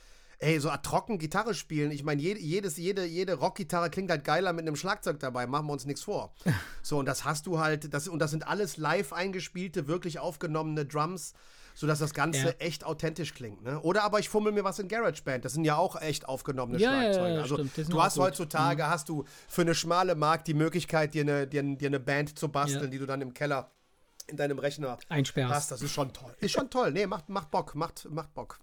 ey, 0.40 0.59
so 0.59 0.70
trocken 0.82 1.18
Gitarre 1.18 1.54
spielen, 1.54 1.90
ich 1.90 2.02
meine, 2.02 2.20
jede, 2.20 2.40
jedes, 2.40 2.76
jede, 2.76 3.04
jede 3.04 3.35
Rockgitarre 3.35 3.90
klingt 3.90 4.11
halt 4.11 4.25
geiler 4.25 4.52
mit 4.52 4.66
einem 4.66 4.76
Schlagzeug 4.76 5.18
dabei, 5.20 5.47
machen 5.47 5.66
wir 5.66 5.73
uns 5.73 5.85
nichts 5.87 6.02
vor. 6.02 6.35
So, 6.82 6.99
und 6.99 7.06
das 7.06 7.25
hast 7.25 7.47
du 7.47 7.59
halt, 7.59 7.92
das, 7.94 8.09
und 8.09 8.18
das 8.20 8.30
sind 8.30 8.49
alles 8.49 8.76
live 8.78 9.12
eingespielte, 9.12 9.87
wirklich 9.87 10.18
aufgenommene 10.18 10.87
Drums. 10.87 11.35
sodass 11.75 12.00
das 12.00 12.12
Ganze 12.14 12.47
Ja. 12.49 12.54
echt 12.59 12.85
authentisch 12.85 13.32
klingt. 13.32 13.62
Ne? 13.62 13.80
Oder 13.80 14.02
aber 14.02 14.18
ich 14.18 14.28
fummel 14.28 14.50
mir 14.52 14.64
was 14.64 14.78
in 14.80 14.88
GarageBand. 14.88 15.44
Das 15.44 15.52
sind 15.52 15.64
ja 15.64 15.76
auch 15.76 15.94
echt 16.00 16.26
aufgenommene 16.28 16.78
Ja, 16.80 16.90
Schlagzeuge. 16.90 17.35
ja, 17.37 17.40
also 17.42 17.56
du 17.59 18.02
hast 18.02 18.14
gut. 18.14 18.20
Mhm. 18.23 18.26
heutzutage 18.26 18.87
hast 18.88 19.09
du 19.09 19.25
für 19.49 19.61
eine 19.62 19.75
schmale 19.75 20.14
Mark 20.16 20.44
die 20.44 20.52
Möglichkeit, 20.54 21.14
dir 21.14 21.23
eine, 21.23 21.47
dir, 21.47 21.62
dir 21.62 21.87
eine 21.87 22.00
Band 22.00 22.38
zu 22.38 22.49
basteln, 22.49 22.90
die 22.90 22.99
du 22.99 23.06
dann 23.06 23.20
im 23.20 23.32
Keller 23.35 23.70
in 24.26 24.37
deinem 24.37 24.59
Rechner 24.59 24.99
Einsperrst. 25.09 25.54
hast. 25.54 25.70
Das 25.70 25.80
ist 25.82 25.92
schon 25.92 26.12
toll. 26.12 26.35
Ist 26.40 26.52
schon 26.52 26.68
toll. 26.70 26.90
Nee, 26.92 27.06
macht, 27.06 27.28
macht 27.28 27.50
Bock, 27.50 27.75
macht, 27.75 28.09
macht 28.11 28.35
Bock. 28.35 28.59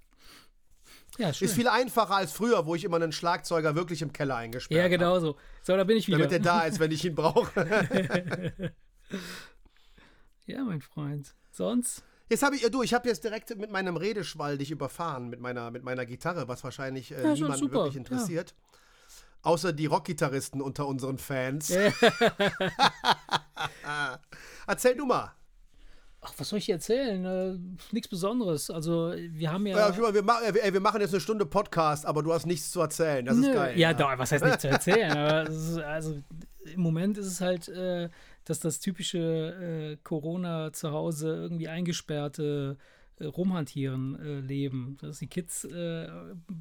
Ja, 1.18 1.34
schön. 1.34 1.48
Ist 1.48 1.56
viel 1.56 1.68
einfacher 1.68 2.16
als 2.16 2.32
früher, 2.32 2.66
wo 2.66 2.76
ich 2.76 2.84
immer 2.84 2.98
einen 2.98 3.12
Schlagzeuger 3.12 3.76
wirklich 3.76 4.02
im 4.02 4.14
Keller 4.14 4.36
eingesperrt 4.36 4.78
ja, 4.78 4.84
habe. 4.84 4.92
genau 4.92 5.20
so. 5.20 5.38
So, 5.64 5.76
da 5.76 5.84
bin 5.84 5.98
ich 5.98 6.08
wieder. 6.08 6.18
Damit 6.18 6.32
er 6.32 6.40
da 6.40 6.62
ist, 6.66 6.80
wenn 6.80 6.92
ich 6.92 7.04
ihn 7.06 7.16
brauche. 7.16 7.52
ja, 10.46 10.64
mein 10.64 10.82
Freund. 10.82 11.34
Sonst? 11.52 12.04
Jetzt 12.30 12.44
habe 12.44 12.56
ich, 12.56 12.70
du, 12.70 12.84
ich 12.84 12.94
habe 12.94 13.08
jetzt 13.08 13.24
direkt 13.24 13.58
mit 13.58 13.72
meinem 13.72 13.96
Redeschwall 13.96 14.58
dich 14.58 14.70
überfahren, 14.70 15.30
mit 15.30 15.40
meiner, 15.40 15.72
mit 15.72 15.84
meiner 15.84 16.06
Gitarre, 16.06 16.48
was 16.48 16.64
wahrscheinlich 16.64 17.12
äh, 17.12 17.24
Ja, 17.24 17.34
niemanden 17.34 17.72
wirklich 17.72 17.94
ja. 17.94 18.00
interessiert. 18.00 18.54
Außer 19.44 19.72
die 19.72 19.86
Rockgitarristen 19.86 20.62
unter 20.62 20.88
unseren 20.88 21.18
Fans. 21.18 21.70
Ja. 21.70 21.94
Erzähl 24.68 24.96
du 24.96 25.06
mal. 25.06 25.34
Ach, 26.28 26.34
was 26.38 26.50
soll 26.50 26.60
ich 26.60 26.70
erzählen? 26.70 27.24
Äh, 27.26 27.58
nichts 27.94 28.10
Besonderes. 28.10 28.70
Also, 28.70 29.14
wir 29.16 29.52
haben 29.52 29.66
ja. 29.66 29.78
Ja, 29.78 30.02
mal, 30.02 30.14
wir, 30.14 30.24
ma 30.24 30.40
ey, 30.42 30.74
wir 30.74 30.82
machen 30.82 31.00
jetzt 31.00 31.14
eine 31.14 31.22
Stunde 31.22 31.46
Podcast, 31.46 32.06
aber 32.06 32.22
du 32.22 32.34
hast 32.34 32.46
nichts 32.46 32.72
zu 32.72 32.82
erzählen. 32.82 33.26
Das 33.26 33.38
ist 33.38 33.46
Nö. 33.48 33.54
geil. 33.54 33.80
Ja, 33.80 33.94
doch, 33.94 34.18
was 34.18 34.32
heißt 34.32 34.44
nicht 34.44 34.62
zu 34.62 34.68
erzählen? 34.68 35.48
ist, 35.48 35.78
also 35.78 36.22
im 36.66 36.82
Moment 36.82 37.18
ist 37.18 37.28
es 37.28 37.40
halt, 37.40 37.70
äh, 37.70 38.10
dass 38.44 38.60
das 38.60 38.80
typische 38.80 39.20
äh, 39.20 39.98
Corona 40.04 40.74
zu 40.74 40.92
Hause 40.92 41.30
irgendwie 41.30 41.70
eingesperrte 41.70 42.78
äh, 43.20 43.26
Rumhantieren 43.26 44.20
äh, 44.20 44.40
leben. 44.42 44.98
Dass 45.00 45.20
die 45.20 45.28
Kids 45.28 45.64
äh, 45.64 46.10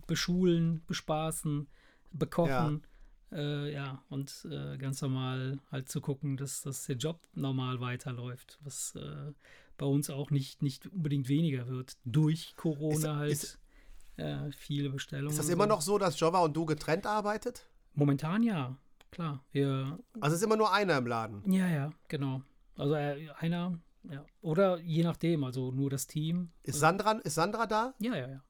beschulen, 0.06 0.82
bespaßen, 0.86 1.66
bekochen. 2.12 2.82
Ja, 2.82 2.88
äh, 3.32 3.72
ja 3.72 4.02
und 4.08 4.46
äh, 4.50 4.76
ganz 4.78 5.02
normal 5.02 5.58
halt 5.70 5.88
zu 5.88 6.00
gucken, 6.00 6.36
dass, 6.36 6.62
dass 6.62 6.84
der 6.86 6.96
Job 6.96 7.20
normal 7.34 7.80
weiterläuft, 7.80 8.58
was 8.62 8.94
äh, 8.94 9.32
bei 9.78 9.86
uns 9.86 10.08
auch 10.10 10.30
nicht, 10.30 10.62
nicht 10.62 10.86
unbedingt 10.86 11.28
weniger 11.28 11.66
wird. 11.68 11.96
Durch 12.04 12.54
Corona 12.56 13.16
halt. 13.16 13.32
ist- 13.32 13.58
äh, 14.18 14.50
viele 14.52 14.88
Bestellungen. 14.88 15.28
Ist 15.30 15.38
das 15.38 15.50
immer 15.50 15.64
so. 15.64 15.68
noch 15.68 15.80
so, 15.82 15.98
dass 15.98 16.18
Jova 16.18 16.38
und 16.38 16.56
du 16.56 16.64
getrennt 16.64 17.04
arbeitet? 17.06 17.68
Momentan 17.92 18.42
ja, 18.42 18.74
klar. 19.10 19.44
Wir, 19.52 19.98
Also 20.20 20.34
es 20.36 20.40
ist 20.40 20.46
immer 20.46 20.56
nur 20.56 20.72
einer 20.72 20.96
im 20.96 21.06
Laden. 21.06 21.42
ja, 21.52 21.68
ja, 21.68 21.90
genau. 22.08 22.40
Also 22.76 22.94
äh, 22.94 23.28
einer, 23.38 23.78
ja. 24.10 24.24
Oder 24.40 24.78
je 24.80 25.02
nachdem, 25.02 25.44
also 25.44 25.70
nur 25.70 25.90
das 25.90 26.06
Team. 26.06 26.50
Ist 26.62 26.78
Sandra, 26.80 27.12
ist 27.24 27.34
Sandra 27.34 27.66
da? 27.66 27.92
Ja, 27.98 28.16
ja, 28.16 28.28
ja. 28.28 28.42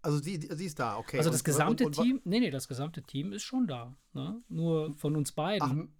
Also 0.00 0.18
sie, 0.18 0.36
sie 0.50 0.66
ist 0.66 0.78
da, 0.78 0.96
okay. 0.96 1.18
Also 1.18 1.30
das 1.30 1.42
gesamte 1.42 1.86
und, 1.86 1.98
und, 1.98 2.04
Team, 2.04 2.20
nee, 2.24 2.40
nee, 2.40 2.50
das 2.50 2.68
gesamte 2.68 3.02
Team 3.02 3.32
ist 3.32 3.42
schon 3.42 3.66
da. 3.66 3.94
Ne? 4.12 4.40
Nur 4.48 4.94
von 4.96 5.16
uns 5.16 5.30
Ach, 5.32 5.36
beiden. 5.36 5.92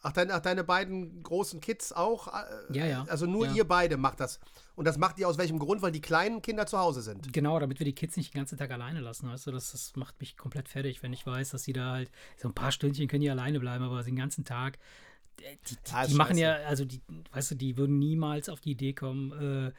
ach, 0.00 0.12
deine, 0.12 0.34
ach, 0.34 0.40
deine 0.40 0.64
beiden 0.64 1.22
großen 1.22 1.60
Kids 1.60 1.92
auch? 1.92 2.28
äh, 2.28 2.76
Ja, 2.76 2.86
ja. 2.86 3.04
Also 3.08 3.26
nur 3.26 3.46
Ja. 3.46 3.54
ihr 3.54 3.64
beide 3.68 3.98
macht 3.98 4.20
das. 4.20 4.40
Und 4.76 4.86
das 4.86 4.96
macht 4.96 5.18
ihr 5.18 5.28
aus 5.28 5.36
welchem 5.36 5.58
Grund? 5.58 5.82
Weil 5.82 5.92
die 5.92 6.00
kleinen 6.00 6.40
Kinder 6.40 6.66
zu 6.66 6.78
Hause 6.78 7.02
sind. 7.02 7.30
Genau, 7.32 7.58
damit 7.58 7.78
wir 7.80 7.84
die 7.84 7.94
Kids 7.94 8.16
nicht 8.16 8.32
den 8.32 8.38
ganzen 8.38 8.56
Tag 8.56 8.70
alleine 8.70 9.00
lassen, 9.00 9.28
weißt 9.28 9.46
du, 9.46 9.50
das, 9.52 9.72
das 9.72 9.94
macht 9.96 10.18
mich 10.20 10.36
komplett 10.38 10.68
fertig, 10.68 11.02
wenn 11.02 11.12
ich 11.12 11.26
weiß, 11.26 11.50
dass 11.50 11.64
sie 11.64 11.72
da 11.74 11.90
halt, 11.92 12.10
so 12.38 12.48
ein 12.48 12.54
paar 12.54 12.72
Stündchen 12.72 13.08
können 13.08 13.22
die 13.22 13.30
alleine 13.30 13.60
bleiben, 13.60 13.84
aber 13.84 14.02
den 14.04 14.16
ganzen 14.16 14.44
Tag, 14.46 14.78
äh, 15.42 15.56
die, 15.68 15.74
die, 15.76 15.92
Ja, 15.92 16.06
die 16.06 16.14
machen 16.14 16.38
ja, 16.38 16.54
also 16.66 16.86
die, 16.86 17.02
weißt 17.32 17.50
du, 17.50 17.54
die 17.56 17.76
würden 17.76 17.98
niemals 17.98 18.48
auf 18.48 18.60
die 18.60 18.70
Idee 18.70 18.94
kommen, 18.94 19.32
äh, 19.68 19.72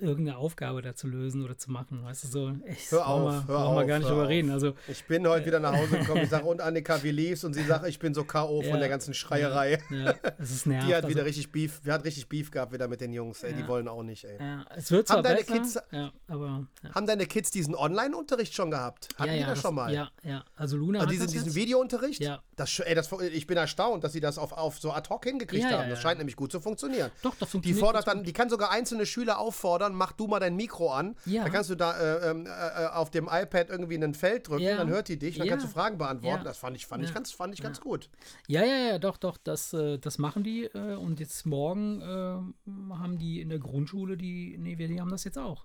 irgendeine 0.00 0.38
Aufgabe 0.38 0.82
da 0.82 0.94
zu 0.94 1.06
lösen 1.06 1.44
oder 1.44 1.56
zu 1.56 1.70
machen, 1.70 2.02
weißt 2.04 2.24
du, 2.24 2.28
so, 2.28 2.52
echt, 2.66 2.90
Hör 2.92 3.06
auf, 3.06 3.46
wir, 3.48 3.54
hör 3.54 3.58
auf, 3.66 3.86
gar 3.86 3.98
nicht 3.98 4.08
drüber 4.10 4.28
reden, 4.28 4.50
also, 4.50 4.74
Ich 4.88 5.04
bin 5.06 5.26
heute 5.26 5.46
wieder 5.46 5.60
nach 5.60 5.72
Hause 5.76 5.98
gekommen. 5.98 6.22
Ich 6.22 6.30
sage, 6.30 6.44
und 6.44 6.60
Annika, 6.60 7.02
wie 7.02 7.10
lief's? 7.10 7.44
Und 7.44 7.54
sie 7.54 7.62
sagt, 7.64 7.86
ich 7.86 7.98
bin 7.98 8.14
so 8.14 8.24
K.O. 8.24 8.62
von 8.62 8.70
Ja. 8.72 8.76
der 8.78 8.88
ganzen 8.88 9.14
Schreierei. 9.14 9.78
ja, 9.90 10.14
es 10.38 10.50
ist 10.50 10.66
nervt. 10.66 10.88
Die 10.88 10.94
hat 10.94 11.04
wieder 11.08 11.20
also, 11.20 11.26
richtig 11.28 11.52
Beef, 11.52 11.80
die 11.84 11.92
hat 11.92 12.04
richtig 12.04 12.28
Beef 12.28 12.50
gehabt 12.50 12.72
wieder 12.72 12.88
mit 12.88 13.00
den 13.00 13.12
Jungs, 13.12 13.42
ey. 13.42 13.52
Die 13.54 13.60
Ja. 13.62 13.68
wollen 13.68 13.88
auch 13.88 14.02
nicht, 14.02 14.24
ey. 14.24 14.36
ja, 14.38 14.64
es 14.76 14.90
wird 14.90 15.06
zwar 15.08 15.18
Haben 15.18 15.24
deine 15.24 15.36
besser, 15.40 15.52
Kids- 15.54 15.78
ja, 15.90 16.12
aber. 16.28 16.66
Haben 16.94 17.06
deine 17.06 17.26
Kids 17.26 17.50
diesen 17.50 17.74
Online-Unterricht 17.74 18.54
schon 18.54 18.70
gehabt? 18.70 19.08
Hatten 19.18 19.32
die 19.32 19.40
das 19.44 19.60
schon 19.60 19.74
mal? 19.74 19.92
Ja, 19.92 20.10
ja, 20.22 20.44
also 20.56 20.76
Luna 20.76 21.00
Also 21.00 21.08
hat 21.10 21.12
diesen, 21.14 21.28
diesen. 21.32 21.54
Videounterricht? 21.54 22.20
Ja. 22.22 22.42
Das, 22.56 22.78
ey, 22.80 22.94
das, 22.94 23.10
ich 23.32 23.46
bin 23.46 23.56
erstaunt, 23.56 24.02
dass 24.04 24.12
sie 24.12 24.20
das 24.20 24.38
auf, 24.38 24.52
auf 24.52 24.78
so 24.78 24.92
ad 24.92 25.08
hoc 25.10 25.24
hingekriegt 25.24 25.64
haben. 25.66 25.88
Das 25.90 26.00
scheint 26.00 26.18
nämlich 26.18 26.36
gut 26.36 26.50
zu 26.52 26.60
funktionieren. 26.60 27.10
Doch, 27.22 27.34
das 27.36 27.48
Die 27.48 27.52
funktioniert 27.52 27.80
fordert 27.80 28.04
ganz 28.06 28.16
dann, 28.16 28.24
die 28.24 28.32
kann 28.32 28.50
sogar 28.50 28.70
einzelne 28.70 29.06
Schüler 29.06 29.38
auffordern, 29.48 29.94
mach 29.94 30.12
du 30.12 30.26
mal 30.26 30.38
dein 30.40 30.56
Mikro 30.56 30.92
an. 30.92 31.16
Ja. 31.24 31.42
Dann 31.42 31.52
kannst 31.52 31.70
du 31.70 31.74
da 31.74 31.98
äh, 31.98 32.30
ähm, 32.30 32.46
äh, 32.46 32.86
auf 32.86 33.10
dem 33.10 33.28
iPad 33.30 33.70
irgendwie 33.70 33.96
ein 33.96 34.14
Feld 34.14 34.48
drücken, 34.48 34.62
Ja. 34.62 34.76
dann 34.76 34.88
hört 34.88 35.08
die 35.08 35.18
dich, 35.18 35.38
dann 35.38 35.46
Ja. 35.46 35.52
kannst 35.54 35.66
du 35.66 35.70
Fragen 35.70 35.98
beantworten. 35.98 36.44
Das 36.44 36.58
fand 36.58 36.76
ich, 36.76 36.86
fand 36.86 37.02
ich 37.04 37.12
ganz, 37.14 37.32
fand 37.32 37.54
ich 37.54 37.62
ganz 37.62 37.80
gut. 37.80 38.10
Ja, 38.46 38.62
ja, 38.62 38.76
ja, 38.90 38.98
doch, 38.98 39.16
doch, 39.16 39.36
das, 39.36 39.72
äh, 39.72 39.98
das 39.98 40.18
machen 40.18 40.42
die. 40.42 40.64
Äh, 40.64 40.96
und 40.96 41.20
jetzt 41.20 41.46
morgen 41.46 42.00
äh, 42.02 42.94
haben 42.94 43.18
die 43.18 43.40
in 43.40 43.48
der 43.48 43.58
Grundschule, 43.58 44.16
die, 44.16 44.56
nee, 44.58 44.78
wir, 44.78 44.88
die 44.88 45.00
haben 45.00 45.10
das 45.10 45.24
jetzt 45.24 45.38
auch. 45.38 45.64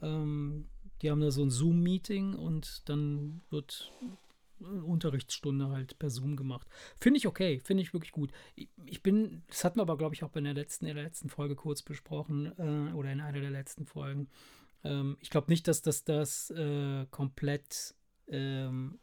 Ähm, 0.00 0.66
die 1.02 1.10
haben 1.10 1.20
da 1.20 1.30
so 1.30 1.42
ein 1.42 1.50
Zoom-Meeting 1.50 2.34
und 2.34 2.88
dann 2.88 3.42
wird 3.50 3.90
äh, 4.02 4.06
Unterrichtsstunde 4.64 5.68
halt 5.70 5.98
per 5.98 6.10
Zoom 6.10 6.36
gemacht. 6.36 6.66
Finde 6.98 7.18
ich 7.18 7.26
okay, 7.26 7.60
finde 7.60 7.82
ich 7.82 7.92
wirklich 7.92 8.12
gut. 8.12 8.32
Ich, 8.86 9.02
bin, 9.02 9.42
das 9.48 9.64
hatten 9.64 9.78
wir 9.78 9.82
aber, 9.82 9.98
glaube 9.98 10.14
ich, 10.14 10.24
auch 10.24 10.34
in 10.36 10.44
der 10.44 10.54
letzten, 10.54 10.86
in 10.86 10.94
der 10.94 11.04
letzten 11.04 11.28
Folge 11.28 11.56
kurz 11.56 11.82
besprochen 11.82 12.52
äh, 12.58 12.92
oder 12.94 13.12
in 13.12 13.20
einer 13.20 13.40
der 13.40 13.50
letzten 13.50 13.86
Folgen. 13.86 14.28
Ähm, 14.84 15.16
ich 15.20 15.30
glaube 15.30 15.50
nicht, 15.50 15.68
dass 15.68 15.82
das 15.82 16.04
das 16.04 16.50
äh, 16.50 17.06
komplett 17.10 17.94
ähm, 18.28 18.98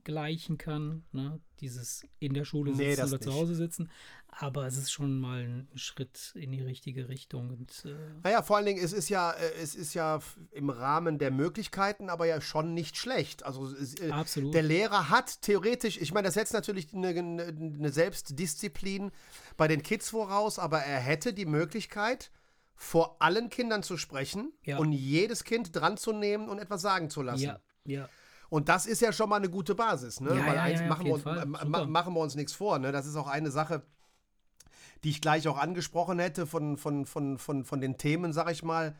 ausgleichen 0.00 0.58
kann, 0.58 1.04
ne? 1.12 1.40
dieses 1.60 2.02
in 2.18 2.34
der 2.34 2.44
Schule 2.44 2.72
Nee, 2.72 2.90
sitzen 2.94 3.00
das 3.00 3.12
oder 3.12 3.20
zu 3.20 3.28
nicht. 3.28 3.38
Hause 3.38 3.54
sitzen. 3.54 3.90
Aber 4.28 4.66
es 4.66 4.76
ist 4.76 4.92
schon 4.92 5.18
mal 5.18 5.42
ein 5.42 5.68
Schritt 5.74 6.32
in 6.34 6.52
die 6.52 6.62
richtige 6.62 7.08
Richtung. 7.08 7.50
Und, 7.50 7.84
äh, 7.84 7.94
Naja, 8.22 8.42
vor 8.42 8.56
allen 8.56 8.66
Dingen, 8.66 8.82
es 8.82 8.92
ist 8.92 9.08
ja, 9.08 9.32
äh, 9.32 9.52
es 9.60 9.74
ist 9.74 9.92
ja 9.92 10.20
im 10.52 10.70
Rahmen 10.70 11.18
der 11.18 11.30
Möglichkeiten, 11.30 12.08
aber 12.08 12.26
ja 12.26 12.40
schon 12.40 12.72
nicht 12.72 12.96
schlecht. 12.96 13.44
Also 13.44 13.66
es, 13.66 13.94
äh, 14.00 14.10
Absolut. 14.10 14.54
der 14.54 14.62
Lehrer 14.62 15.10
hat 15.10 15.42
theoretisch, 15.42 15.98
ich 16.00 16.12
meine, 16.14 16.26
das 16.28 16.34
setzt 16.34 16.52
natürlich 16.54 16.94
eine, 16.94 17.08
eine, 17.08 17.42
eine 17.48 17.90
Selbstdisziplin 17.92 19.10
bei 19.56 19.68
den 19.68 19.82
Kids 19.82 20.10
voraus, 20.10 20.58
aber 20.58 20.78
er 20.78 21.00
hätte 21.00 21.32
die 21.34 21.46
Möglichkeit, 21.46 22.30
vor 22.76 23.20
allen 23.20 23.50
Kindern 23.50 23.82
zu 23.82 23.98
sprechen 23.98 24.52
Ja. 24.64 24.78
und 24.78 24.92
jedes 24.92 25.44
Kind 25.44 25.76
dran 25.76 25.98
zu 25.98 26.12
nehmen 26.12 26.48
und 26.48 26.58
etwas 26.58 26.80
sagen 26.80 27.10
zu 27.10 27.20
lassen. 27.20 27.42
ja, 27.42 27.60
ja. 27.84 28.08
Und 28.50 28.68
das 28.68 28.84
ist 28.84 29.00
ja 29.00 29.12
schon 29.12 29.30
mal 29.30 29.36
eine 29.36 29.48
gute 29.48 29.74
Basis, 29.74 30.20
ne? 30.20 30.36
Ja, 30.36 30.46
Weil 30.46 30.56
ja, 30.56 30.62
eins 30.62 30.80
ja, 30.80 30.86
machen, 30.86 31.06
wir 31.06 31.14
uns, 31.14 31.24
ma- 31.24 31.86
machen 31.86 32.12
wir 32.14 32.20
uns 32.20 32.34
nichts 32.34 32.52
vor, 32.52 32.78
ne? 32.78 32.92
Das 32.92 33.06
ist 33.06 33.16
auch 33.16 33.28
eine 33.28 33.50
Sache, 33.50 33.82
die 35.04 35.10
ich 35.10 35.20
gleich 35.20 35.48
auch 35.48 35.56
angesprochen 35.56 36.18
hätte 36.18 36.46
von, 36.46 36.76
von, 36.76 37.06
von, 37.06 37.38
von, 37.38 37.64
von 37.64 37.80
den 37.80 37.96
Themen, 37.96 38.32
sag 38.32 38.50
ich 38.50 38.62
mal, 38.62 38.96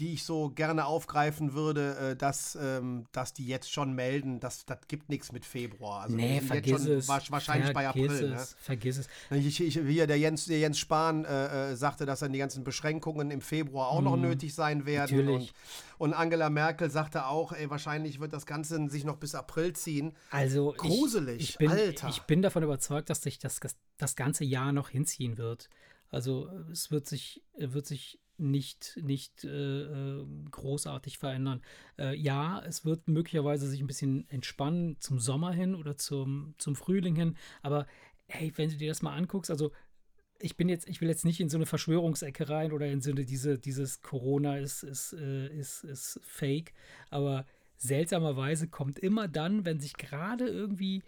die 0.00 0.14
ich 0.14 0.24
so 0.24 0.50
gerne 0.50 0.86
aufgreifen 0.86 1.52
würde, 1.52 1.96
äh, 1.96 2.16
dass, 2.16 2.56
ähm, 2.60 3.04
dass 3.12 3.32
die 3.32 3.46
jetzt 3.46 3.70
schon 3.70 3.92
melden, 3.92 4.40
dass 4.40 4.64
das 4.64 4.78
gibt 4.88 5.08
nichts 5.10 5.30
mit 5.30 5.44
Februar. 5.44 6.02
Also 6.02 6.16
Nee, 6.16 6.40
vergiss 6.40 6.72
jetzt 6.72 6.84
schon 6.86 6.96
es. 6.98 7.08
wa- 7.08 7.20
wahrscheinlich 7.28 7.72
bei 7.72 7.84
vergiss 7.84 8.10
April. 8.12 8.30
Ne? 8.30 8.34
Es, 8.36 8.56
Vergiss 8.60 8.98
es. 8.98 9.08
Ich, 9.30 9.60
ich, 9.60 9.74
hier, 9.78 10.06
der 10.06 10.18
Jens, 10.18 10.46
der 10.46 10.58
Jens 10.58 10.78
Spahn 10.78 11.24
äh, 11.24 11.72
äh, 11.72 11.76
sagte, 11.76 12.06
dass 12.06 12.20
dann 12.20 12.32
die 12.32 12.38
ganzen 12.38 12.64
Beschränkungen 12.64 13.30
im 13.30 13.40
Februar 13.42 13.88
auch 13.88 14.00
noch 14.00 14.16
nötig 14.16 14.54
sein 14.54 14.86
werden. 14.86 15.16
Mhm. 15.18 15.24
natürlich. 15.26 15.52
Und, 15.98 16.08
und 16.08 16.14
Angela 16.14 16.48
Merkel 16.50 16.90
sagte 16.90 17.26
auch, 17.26 17.52
ey, 17.52 17.68
wahrscheinlich 17.68 18.20
wird 18.20 18.32
das 18.32 18.46
Ganze 18.46 18.88
sich 18.88 19.04
noch 19.04 19.16
bis 19.16 19.34
April 19.34 19.74
ziehen. 19.74 20.12
Also 20.30 20.72
Gruselig, 20.76 21.40
ich, 21.42 21.50
ich, 21.50 21.58
bin, 21.58 21.70
Alter. 21.70 22.08
ich 22.08 22.22
bin 22.22 22.40
davon 22.40 22.62
überzeugt, 22.62 23.10
dass 23.10 23.20
sich 23.22 23.38
das, 23.38 23.60
das 23.98 24.16
ganze 24.16 24.44
Jahr 24.44 24.72
noch 24.72 24.88
hinziehen 24.88 25.36
wird. 25.36 25.68
Also 26.12 26.48
es 26.72 26.90
wird 26.90 27.06
sich, 27.06 27.42
wird 27.58 27.86
sich 27.86 28.18
nicht, 28.40 28.98
nicht 29.02 29.44
äh, 29.44 29.82
äh, 29.82 30.26
großartig 30.50 31.18
verändern. 31.18 31.62
Äh, 31.98 32.16
ja, 32.16 32.60
es 32.66 32.84
wird 32.84 33.08
möglicherweise 33.08 33.68
sich 33.68 33.80
ein 33.80 33.86
bisschen 33.86 34.28
entspannen 34.28 34.96
zum 35.00 35.18
Sommer 35.18 35.52
hin 35.52 35.74
oder 35.74 35.96
zum, 35.96 36.54
zum 36.58 36.76
Frühling 36.76 37.14
hin, 37.14 37.36
aber 37.62 37.86
hey, 38.28 38.52
wenn 38.56 38.70
du 38.70 38.76
dir 38.76 38.88
das 38.88 39.02
mal 39.02 39.14
anguckst, 39.14 39.50
also 39.50 39.72
ich 40.40 40.56
bin 40.56 40.68
jetzt, 40.68 40.88
ich 40.88 41.00
will 41.00 41.08
jetzt 41.08 41.24
nicht 41.24 41.40
in 41.40 41.50
so 41.50 41.58
eine 41.58 41.66
Verschwörungsecke 41.66 42.48
rein 42.48 42.72
oder 42.72 42.86
in 42.86 43.00
so 43.00 43.10
eine, 43.10 43.24
diese, 43.24 43.58
dieses 43.58 44.00
Corona 44.02 44.56
ist, 44.58 44.82
ist, 44.82 45.12
äh, 45.12 45.48
ist, 45.48 45.84
ist 45.84 46.20
fake, 46.22 46.72
aber 47.10 47.46
seltsamerweise 47.76 48.68
kommt 48.68 48.98
immer 48.98 49.28
dann, 49.28 49.64
wenn 49.64 49.80
sich 49.80 49.94
gerade 49.94 50.46
irgendwie 50.46 51.02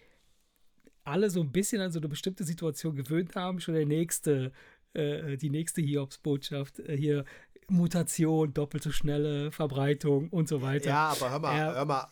alle 1.05 1.31
so 1.31 1.41
ein 1.41 1.53
bisschen 1.53 1.81
an 1.81 1.91
so 1.91 1.99
eine 1.99 2.09
bestimmte 2.09 2.45
Situation 2.45 2.95
gewöhnt 2.95 3.35
haben, 3.35 3.61
schon 3.61 3.75
der 3.75 3.87
nächste, 3.87 4.53
äh, 4.95 5.37
die 5.37 5.51
nächste 5.51 5.81
Hiobsbotschaft, 5.81 6.79
äh, 6.81 6.97
hier 6.97 7.25
Mutation, 7.69 8.53
doppelte 8.53 8.93
schnelle 8.93 9.51
Verbreitung 9.53 10.29
und 10.31 10.49
so 10.49 10.63
weiter. 10.63 10.89
Ja, 10.91 11.09
aber 11.11 11.31
hör 11.31 11.39
mal, 11.39 11.57
Ja. 11.59 11.73
hör 11.75 11.85
mal. 11.85 12.07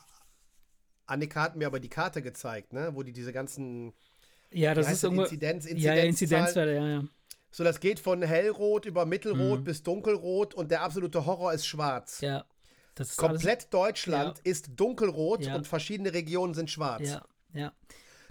Annika 1.07 1.43
hat 1.43 1.57
mir 1.57 1.67
aber 1.67 1.81
die 1.81 1.89
Karte 1.89 2.23
gezeigt, 2.23 2.73
ne? 2.73 2.91
wo 2.95 3.03
die 3.03 3.13
diese 3.13 3.33
ganzen 3.33 3.93
Ja, 4.53 4.75
das 4.75 4.91
ist 4.91 5.03
irgendwo. 5.05 5.25
Inzidenz, 5.25 5.65
ja, 5.69 5.71
ja, 5.95 6.03
Inzidenzzahl- 6.05 6.07
Inzidenzwerte, 6.07 6.73
ja, 6.75 6.87
ja. 6.89 7.05
So, 7.53 7.65
das 7.65 7.81
geht 7.81 7.99
von 7.99 8.23
hellrot 8.23 8.87
über 8.87 9.07
mittelrot 9.07 9.61
Mhm. 9.61 9.65
bis 9.65 9.83
dunkelrot 9.83 10.55
und 10.55 10.71
der 10.71 10.83
absolute 10.83 11.27
Horror 11.27 11.53
ist 11.53 11.67
schwarz. 11.67 12.21
Ja. 12.21 12.45
Das 12.95 13.11
ist 13.11 13.17
Komplett 13.17 13.73
Deutschland 13.75 14.39
ist 14.45 14.71
dunkelrot 14.77 15.45
Ja. 15.45 15.57
und 15.57 15.67
verschiedene 15.67 16.13
Regionen 16.13 16.55
sind 16.55 16.71
schwarz. 16.71 17.01
Alles, 17.01 17.11
ja, 17.55 17.61
ja. 17.61 17.73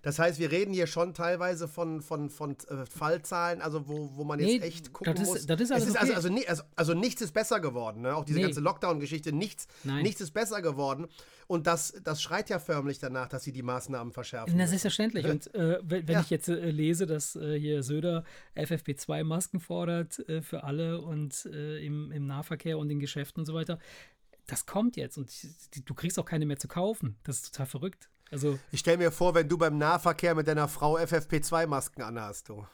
Das 0.01 0.19
heißt, 0.19 0.39
wir 0.39 0.51
reden 0.51 0.73
hier 0.73 0.87
schon 0.87 1.13
teilweise 1.13 1.67
von, 1.67 2.01
von, 2.01 2.29
von 2.29 2.55
äh, 2.69 2.85
Fallzahlen, 2.85 3.61
also 3.61 3.87
wo, 3.87 4.11
wo 4.15 4.23
man 4.23 4.39
jetzt 4.39 4.61
Nee, 4.61 4.67
echt 4.67 4.93
gucken 4.93 5.13
das 5.13 5.21
ist- 5.23 5.27
muss. 5.29 5.45
das 5.45 5.59
ist 5.61 5.65
es 5.69 5.71
alles 5.71 5.87
ist 5.89 5.95
also, 5.97 6.29
okay. 6.29 6.45
also, 6.47 6.49
also, 6.49 6.63
also 6.75 6.93
nichts 6.93 7.21
ist 7.21 7.33
besser 7.33 7.59
geworden. 7.59 8.01
Ne? 8.01 8.15
Auch 8.15 8.25
diese 8.25 8.39
Nee. 8.39 8.45
ganze 8.45 8.61
Lockdown-Geschichte, 8.61 9.31
nichts, 9.31 9.67
Nein. 9.83 10.03
nichts 10.03 10.21
ist 10.21 10.31
besser 10.31 10.61
geworden. 10.61 11.07
Und 11.47 11.65
das, 11.65 11.93
das 12.03 12.21
schreit 12.21 12.49
ja 12.49 12.59
förmlich 12.59 12.99
danach, 12.99 13.27
dass 13.27 13.43
sie 13.43 13.51
die 13.51 13.63
Maßnahmen 13.63 14.13
verschärfen. 14.13 14.53
Na, 14.55 14.67
selbstverständlich. 14.67 15.25
Und 15.25 15.53
äh, 15.55 15.79
wenn, 15.81 16.05
Ja. 16.07 16.21
ich 16.21 16.29
jetzt 16.29 16.47
äh, 16.47 16.69
lese, 16.69 17.07
dass 17.07 17.35
äh, 17.35 17.59
hier 17.59 17.81
Söder 17.81 18.23
FFP2-Masken 18.55 19.59
fordert 19.59 20.19
äh, 20.29 20.41
für 20.41 20.63
alle 20.63 21.01
und 21.01 21.45
äh, 21.51 21.83
im, 21.85 22.11
im 22.11 22.27
Nahverkehr 22.27 22.77
und 22.77 22.89
in 22.89 22.99
Geschäften 22.99 23.41
und 23.41 23.45
so 23.45 23.53
weiter, 23.53 23.79
das 24.47 24.65
kommt 24.65 24.95
jetzt 24.95 25.17
und 25.17 25.31
du 25.85 25.93
kriegst 25.93 26.17
auch 26.19 26.25
keine 26.25 26.45
mehr 26.45 26.57
zu 26.57 26.67
kaufen. 26.67 27.17
Das 27.23 27.37
ist 27.37 27.51
total 27.53 27.65
verrückt. 27.67 28.09
Also, 28.31 28.59
Ich 28.71 28.79
stelle 28.81 28.97
mir 28.97 29.11
vor, 29.11 29.33
wenn 29.35 29.47
du 29.49 29.57
beim 29.57 29.77
Nahverkehr 29.77 30.35
mit 30.35 30.47
deiner 30.47 30.67
Frau 30.67 30.97
FFP2-Masken 30.97 32.01
anhast, 32.03 32.49
du. 32.49 32.65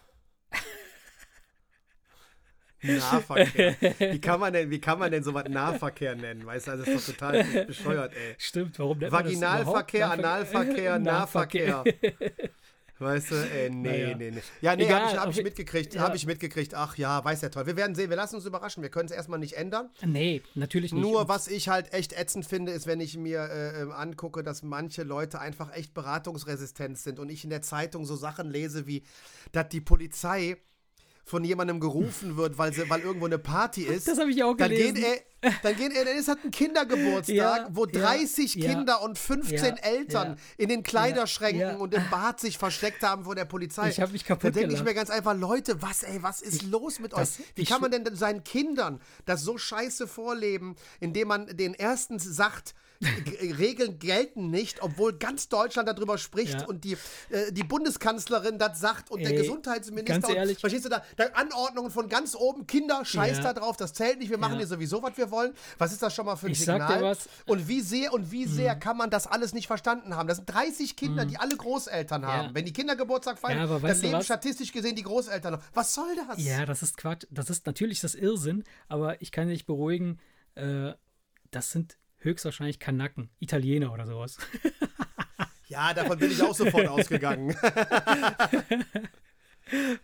Nahverkehr. 2.81 3.75
Wie 3.99 4.21
kann 4.21 4.39
man 4.39 4.53
denn, 4.53 4.69
wie 4.69 4.79
kann 4.79 4.99
man 4.99 5.11
denn 5.11 5.23
sowas 5.23 5.45
Nahverkehr 5.49 6.15
nennen? 6.15 6.45
Weißt 6.45 6.67
du, 6.67 6.77
das 6.77 6.87
ist 6.87 7.09
doch 7.09 7.13
total 7.13 7.43
bescheuert, 7.67 8.13
ey. 8.13 8.35
stimmt, 8.37 8.77
warum 8.79 8.97
nennt 8.99 9.11
man 9.11 9.23
das 9.23 9.33
Vaginalverkehr? 9.33 10.11
Analverkehr, 10.11 10.99
Nahverkehr. 11.05 11.83
Weißt 12.97 13.31
du, 13.31 13.35
ey, 13.35 13.69
nee, 13.69 13.89
Naja. 13.89 14.17
nee, 14.17 14.31
nee. 14.31 14.41
Ja, 14.61 14.75
nee, 14.75 14.89
habe 14.89 15.11
ich, 15.11 15.19
hab 15.19 15.29
ich 15.29 15.43
mitgekriegt, 15.43 15.95
ja. 15.95 16.01
habe 16.01 16.15
ich 16.15 16.25
mitgekriegt. 16.25 16.73
Ach 16.73 16.97
ja, 16.97 17.23
weiß 17.23 17.41
ja 17.41 17.49
toll. 17.49 17.65
Wir 17.65 17.75
werden 17.75 17.93
sehen, 17.93 18.09
wir 18.09 18.15
lassen 18.15 18.35
uns 18.35 18.45
überraschen. 18.45 18.83
Wir 18.83 18.89
können 18.89 19.09
es 19.09 19.11
erstmal 19.11 19.39
nicht 19.39 19.57
ändern. 19.57 19.89
Nee, 20.05 20.41
natürlich 20.53 20.93
nicht. 20.93 21.01
Nur 21.01 21.27
was 21.27 21.49
ich 21.49 21.67
halt 21.67 21.91
echt 21.93 22.13
ätzend 22.13 22.45
finde, 22.45 22.71
ist, 22.71 22.87
wenn 22.87 23.01
ich 23.01 23.17
mir 23.17 23.41
äh, 23.49 23.81
ähm, 23.81 23.91
angucke, 23.91 24.43
dass 24.43 24.63
manche 24.63 25.03
Leute 25.03 25.39
einfach 25.39 25.73
echt 25.73 25.93
beratungsresistent 25.93 26.97
sind 26.97 27.19
und 27.19 27.29
ich 27.29 27.43
in 27.43 27.49
der 27.49 27.61
Zeitung 27.61 28.05
so 28.05 28.15
Sachen 28.15 28.49
lese 28.49 28.87
wie, 28.87 29.03
dass 29.51 29.67
die 29.69 29.81
Polizei 29.81 30.57
von 31.25 31.43
jemandem 31.43 31.79
gerufen 31.79 32.37
wird, 32.37 32.57
weil, 32.59 32.71
sie, 32.71 32.87
weil 32.87 33.01
irgendwo 33.01 33.25
eine 33.25 33.39
Party 33.39 33.81
ist. 33.83 34.07
Das 34.07 34.19
habe 34.19 34.29
ich 34.29 34.43
auch 34.43 34.55
dann 34.55 34.69
gelesen. 34.69 34.95
gehen, 34.95 35.17
dann 35.63 35.75
gehen, 35.75 35.91
äh, 35.91 36.05
dann 36.05 36.15
ist 36.15 36.27
halt 36.27 36.43
ein 36.43 36.51
Kindergeburtstag, 36.51 37.35
Ja, 37.35 37.67
wo 37.71 37.85
ja, 37.85 37.99
30 37.99 38.55
ja. 38.55 38.71
Kinder 38.71 39.01
und 39.01 39.17
15 39.17 39.57
Ja, 39.57 39.73
Eltern 39.81 40.37
in 40.57 40.69
den 40.69 40.83
Kleiderschränken 40.83 41.77
und 41.77 41.93
im 41.95 42.03
Bad 42.11 42.39
sich 42.39 42.57
versteckt 42.59 43.01
haben 43.03 43.25
vor 43.25 43.33
der 43.35 43.45
Polizei. 43.45 43.89
Ich 43.89 43.99
hab 43.99 44.11
mich 44.11 44.23
Da 44.23 44.35
kaputt 44.35 44.55
denke 44.55 44.75
ich 44.75 44.83
mir 44.83 44.93
ganz 44.93 45.09
einfach, 45.09 45.35
Leute, 45.35 45.81
was, 45.81 46.03
ey, 46.03 46.21
was 46.21 46.41
ist 46.41 46.61
los 46.63 46.99
mit 46.99 47.13
euch? 47.13 47.29
Wie 47.55 47.63
ich 47.63 47.69
kann 47.69 47.81
man 47.81 47.91
denn 47.91 48.15
seinen 48.15 48.43
Kindern 48.43 49.01
das 49.25 49.41
so 49.41 49.57
scheiße 49.57 50.07
vorleben, 50.07 50.75
indem 50.99 51.27
man 51.27 51.47
den 51.57 51.73
erstens 51.73 52.23
sagt, 52.23 52.75
Regeln 53.57 53.99
gelten 53.99 54.49
nicht, 54.49 54.81
obwohl 54.81 55.13
ganz 55.17 55.49
Deutschland 55.49 55.87
darüber 55.87 56.17
spricht 56.17 56.61
Ja. 56.61 56.65
und 56.67 56.83
die, 56.83 56.93
äh, 57.29 57.51
die 57.51 57.63
Bundeskanzlerin 57.63 58.57
das 58.59 58.79
sagt 58.79 59.11
und 59.11 59.21
der 59.21 59.31
Ey, 59.31 59.37
Gesundheitsminister. 59.37 60.19
ganz 60.19 60.29
ehrlich. 60.29 60.57
Und, 60.57 60.61
verstehst 60.61 60.85
du 60.85 60.89
da, 60.89 61.03
da? 61.17 61.25
Anordnungen 61.33 61.91
von 61.91 62.09
ganz 62.09 62.35
oben, 62.35 62.67
Kinder, 62.67 63.03
scheiß 63.05 63.37
Ja. 63.37 63.43
da 63.43 63.53
drauf, 63.53 63.77
das 63.77 63.93
zählt 63.93 64.19
nicht, 64.19 64.29
wir 64.29 64.37
machen 64.37 64.53
Ja. 64.53 64.59
hier 64.59 64.67
sowieso, 64.67 65.01
was 65.03 65.17
wir 65.17 65.31
wollen. 65.31 65.53
Was 65.77 65.91
ist 65.91 66.01
das 66.01 66.13
schon 66.13 66.25
mal 66.25 66.35
für 66.35 66.47
ein 66.47 66.51
Ich 66.53 66.63
sag 66.63 66.81
Signal? 66.81 66.99
dir 66.99 67.03
was. 67.05 67.25
Mhm. 67.25 67.51
Und 67.51 67.67
wie 67.67 67.81
sehr 67.81 68.13
und 68.13 68.31
wie 68.31 68.45
sehr 68.45 68.75
kann 68.75 68.97
man 68.97 69.09
das 69.09 69.27
alles 69.27 69.53
nicht 69.53 69.67
verstanden 69.67 70.15
haben? 70.15 70.27
Das 70.27 70.37
sind 70.37 70.45
30 70.47 70.95
Kinder, 70.95 71.25
die 71.25 71.37
alle 71.37 71.55
Großeltern 71.55 72.25
haben. 72.25 72.53
Wenn 72.55 72.65
die 72.65 72.73
Kinder 72.73 72.95
Geburtstag 72.95 73.37
feiern, 73.39 73.67
dann 73.69 73.81
leben 74.01 74.13
was? 74.13 74.25
statistisch 74.25 74.71
gesehen 74.71 74.95
die 74.95 75.03
Großeltern 75.03 75.53
noch. 75.53 75.61
Was 75.73 75.93
soll 75.93 76.15
das? 76.27 76.43
Ja, 76.43 76.65
das 76.65 76.81
ist 76.81 76.97
Quatsch. 76.97 77.25
Das 77.29 77.49
ist 77.49 77.65
natürlich 77.65 77.99
das 78.01 78.15
Irrsinn, 78.15 78.63
aber 78.87 79.21
ich 79.21 79.31
kann 79.31 79.47
dich 79.47 79.65
beruhigen, 79.65 80.19
äh, 80.55 80.93
das 81.51 81.71
sind 81.71 81.97
höchstwahrscheinlich 82.25 82.79
Kanaken, 82.79 83.29
Italiener 83.39 83.93
oder 83.93 84.05
sowas. 84.05 84.37
Ja, 85.67 85.95
davon 85.95 86.19
bin 86.19 86.29
ich 86.31 86.39
auch 86.43 86.53
sofort 86.53 86.87
ausgegangen. 86.87 87.55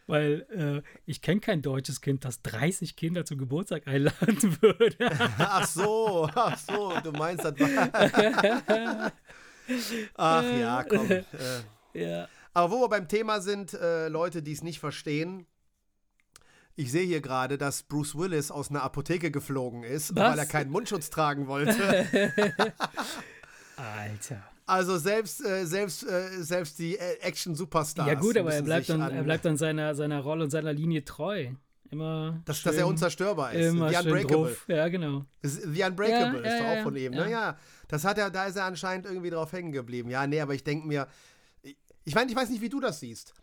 Weil 0.08 0.48
äh, 0.50 0.82
ich 1.06 1.22
kenne 1.22 1.40
kein 1.40 1.62
deutsches 1.62 2.02
Kind, 2.02 2.26
das 2.26 2.42
30 2.42 2.96
Kinder 2.96 3.26
zum 3.26 3.38
Geburtstag 3.38 3.88
einladen 3.88 4.58
würde. 4.62 4.96
Ach 5.38 5.68
so, 5.68 6.28
ach 6.34 6.58
so, 6.58 7.00
du 7.04 7.12
meinst 7.12 7.46
das 7.46 7.60
war. 7.60 9.12
Ach 10.16 10.58
ja, 10.58 10.84
komm. 10.84 11.12
Äh. 11.12 11.24
ja. 11.94 12.28
Aber 12.54 12.74
wo 12.74 12.82
wir 12.82 12.90
beim 12.90 13.08
Thema 13.08 13.40
sind, 13.40 13.74
äh, 13.74 14.08
Leute, 14.08 14.42
die 14.42 14.54
es 14.54 14.64
nicht 14.64 14.80
verstehen. 14.80 15.46
Ich 16.76 16.92
sehe 16.92 17.06
hier 17.06 17.22
gerade, 17.22 17.58
dass 17.58 17.84
Bruce 17.84 18.16
Willis 18.18 18.50
aus 18.50 18.70
einer 18.70 18.84
Apotheke 18.84 19.30
geflogen 19.32 19.84
ist, 19.84 20.16
Was? 20.16 20.32
weil 20.32 20.40
er 20.40 20.46
keinen 20.46 20.72
Mundschutz 20.72 21.10
tragen 21.10 21.48
wollte. 21.48 21.74
Alter. 23.76 24.44
Also 24.66 24.98
selbst, 24.98 25.44
äh, 25.44 25.66
selbst, 25.66 26.04
äh, 26.08 26.42
selbst 26.42 26.80
die 26.80 26.98
äh, 26.98 27.18
Action-Superstars. 27.22 28.08
Ja 28.08 28.14
gut, 28.14 28.38
aber 28.38 28.54
er 28.54 28.62
bleibt 28.62 28.90
dann, 28.90 29.02
an, 29.02 29.12
er 29.12 29.24
bleibt 29.24 29.44
dann 29.44 29.58
seiner, 29.58 29.96
seiner 29.96 30.22
Rolle 30.22 30.46
und 30.46 30.50
seiner 30.50 30.72
Linie 30.72 31.04
treu. 31.04 31.50
Immer 31.90 32.42
dass, 32.46 32.60
schön, 32.60 32.72
dass 32.72 32.80
er 32.80 32.88
unzerstörbar 32.88 33.52
ist. 33.52 33.74
immer 33.74 33.90
The 33.90 33.98
Unbreakable. 33.98 34.56
Ja, 34.68 34.88
genau. 34.88 35.26
The 35.44 35.84
Unbreakable 35.84 36.42
Ja, 36.42 36.52
ist 36.54 36.60
doch 36.60 36.66
ja, 36.66 36.72
auch 36.72 36.76
ja, 36.78 36.84
von 36.84 36.96
ihm. 36.96 37.12
ja. 37.14 37.20
Naja, 37.20 37.58
das 37.90 38.06
hat 38.06 38.18
er, 38.18 38.30
da 38.30 38.46
ist 38.46 38.56
er 38.56 38.64
anscheinend 38.64 39.06
irgendwie 39.08 39.30
drauf 39.30 39.52
hängen 39.52 39.74
geblieben. 39.74 40.10
Ja, 40.10 40.26
nee, 40.26 40.40
aber 40.40 40.54
ich 40.54 40.64
denke 40.64 40.88
mir, 40.88 41.08
ich 42.06 42.16
meine, 42.16 42.32
ich 42.32 42.36
weiß 42.38 42.50
nicht, 42.50 42.62
wie 42.62 42.70
du 42.70 42.80
das 42.80 43.02
siehst. 43.02 43.34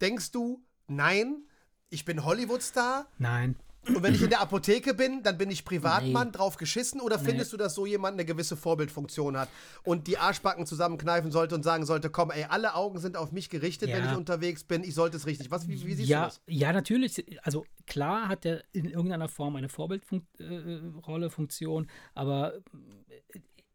Denkst 0.00 0.30
du, 0.30 0.62
nein, 0.86 1.42
ich 1.90 2.04
bin 2.04 2.24
Hollywood-Star 2.24 3.06
Nein. 3.18 3.56
und 3.88 4.02
wenn 4.02 4.14
ich 4.14 4.22
in 4.22 4.30
der 4.30 4.40
Apotheke 4.40 4.94
bin, 4.94 5.22
dann 5.22 5.36
bin 5.38 5.50
ich 5.50 5.64
Privatmann, 5.64 6.28
Nee. 6.28 6.32
drauf 6.32 6.56
geschissen? 6.56 7.00
Oder 7.00 7.18
findest 7.18 7.52
du, 7.52 7.56
dass 7.56 7.74
so 7.74 7.84
jemand 7.86 8.14
eine 8.14 8.24
gewisse 8.24 8.56
Vorbildfunktion 8.56 9.36
hat 9.36 9.48
und 9.82 10.06
die 10.06 10.16
Arschbacken 10.18 10.66
zusammenkneifen 10.66 11.30
sollte 11.32 11.54
und 11.56 11.62
sagen 11.64 11.84
sollte, 11.86 12.08
komm, 12.10 12.30
ey, 12.30 12.44
alle 12.48 12.74
Augen 12.74 12.98
sind 13.00 13.16
auf 13.16 13.32
mich 13.32 13.50
gerichtet, 13.50 13.90
wenn 13.90 14.04
Ja. 14.04 14.12
ich 14.12 14.16
unterwegs 14.16 14.62
bin, 14.64 14.84
ich 14.84 14.94
sollte 14.94 15.16
es 15.16 15.26
richtig. 15.26 15.50
Was, 15.50 15.66
wie, 15.68 15.84
wie 15.84 15.94
siehst 15.94 16.08
ja, 16.08 16.20
du 16.20 16.26
das? 16.26 16.40
ja, 16.46 16.72
natürlich. 16.72 17.24
Also 17.44 17.64
klar 17.86 18.28
hat 18.28 18.44
er 18.46 18.62
in 18.72 18.84
irgendeiner 18.86 19.28
Form 19.28 19.56
eine 19.56 19.68
Vorbildrolle, 19.68 21.26
äh, 21.26 21.30
Funktion, 21.30 21.88
aber 22.14 22.54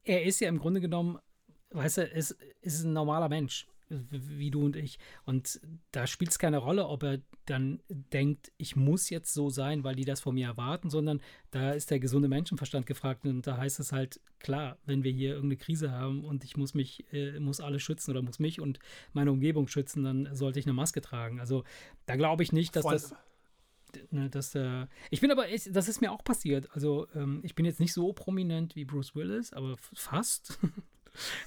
er 0.04 0.24
ist 0.24 0.40
ja 0.40 0.48
im 0.50 0.60
Grunde 0.60 0.80
genommen, 0.82 1.20
weißt 1.72 1.98
du, 1.98 2.04
ist, 2.04 2.38
ist 2.62 2.84
ein 2.84 2.94
normaler 2.94 3.28
Mensch, 3.28 3.68
wie 3.90 4.52
du 4.52 4.64
und 4.66 4.76
ich. 4.76 5.00
Und 5.26 5.60
da 5.92 6.08
spielt 6.08 6.32
es 6.32 6.40
keine 6.40 6.60
Rolle, 6.60 6.88
ob 6.88 7.04
er 7.04 7.20
dann 7.46 7.82
denkt, 7.90 8.52
ich 8.58 8.76
muss 8.76 9.10
jetzt 9.10 9.34
so 9.34 9.50
sein, 9.50 9.84
weil 9.84 9.96
die 9.96 10.06
das 10.06 10.22
von 10.22 10.36
mir 10.36 10.48
erwarten, 10.48 10.90
sondern 10.90 11.22
da 11.52 11.72
ist 11.72 11.92
der 11.92 12.00
gesunde 12.00 12.28
Menschenverstand 12.28 12.86
gefragt 12.86 13.26
und 13.26 13.46
da 13.46 13.58
heißt 13.58 13.80
es 13.80 13.92
halt, 13.92 14.20
klar, 14.40 14.78
wenn 14.86 15.04
wir 15.04 15.12
hier 15.12 15.30
irgendeine 15.36 15.58
Krise 15.58 15.92
haben 15.92 16.24
und 16.24 16.44
ich 16.44 16.58
muss 16.58 16.74
mich, 16.74 17.06
äh, 17.14 17.40
muss 17.40 17.60
alle 17.60 17.80
schützen 17.80 18.12
oder 18.12 18.22
muss 18.22 18.40
mich 18.40 18.60
und 18.60 18.80
meine 19.14 19.32
Umgebung 19.32 19.68
schützen, 19.68 20.04
dann 20.04 20.30
sollte 20.36 20.60
ich 20.60 20.66
eine 20.66 20.74
Maske 20.74 21.02
tragen. 21.02 21.40
Also 21.40 21.64
da 22.06 22.16
glaube 22.16 22.44
ich 22.44 22.52
nicht, 22.52 22.76
dass 22.76 22.84
Vor- 22.84 22.94
das 22.94 23.16
ne, 24.12 24.30
dass, 24.30 24.56
äh, 24.56 24.88
ich 25.10 25.22
bin 25.22 25.32
aber, 25.32 25.50
ich, 25.50 25.70
das 25.72 25.88
ist 25.88 26.02
mir 26.02 26.12
auch 26.12 26.24
passiert. 26.24 26.70
Also, 26.74 27.08
ähm, 27.16 27.40
ich 27.44 27.56
bin 27.56 27.66
jetzt 27.66 27.80
nicht 27.80 27.94
so 27.94 28.12
prominent 28.14 28.76
wie 28.76 28.86
Bruce 28.86 29.16
Willis, 29.16 29.54
aber 29.54 29.78
fast. 29.94 30.60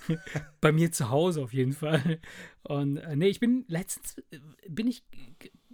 Bei 0.61 0.72
mir 0.72 0.92
zu 0.92 1.11
Hause 1.11 1.42
auf 1.42 1.52
jeden 1.52 1.72
Fall. 1.72 2.20
Und 2.62 2.98
äh, 2.98 3.16
nee, 3.16 3.28
ich 3.28 3.40
bin 3.40 3.64
letztens, 3.68 4.18
äh, 4.31 4.38
bin 4.68 4.87
ich, 4.87 5.02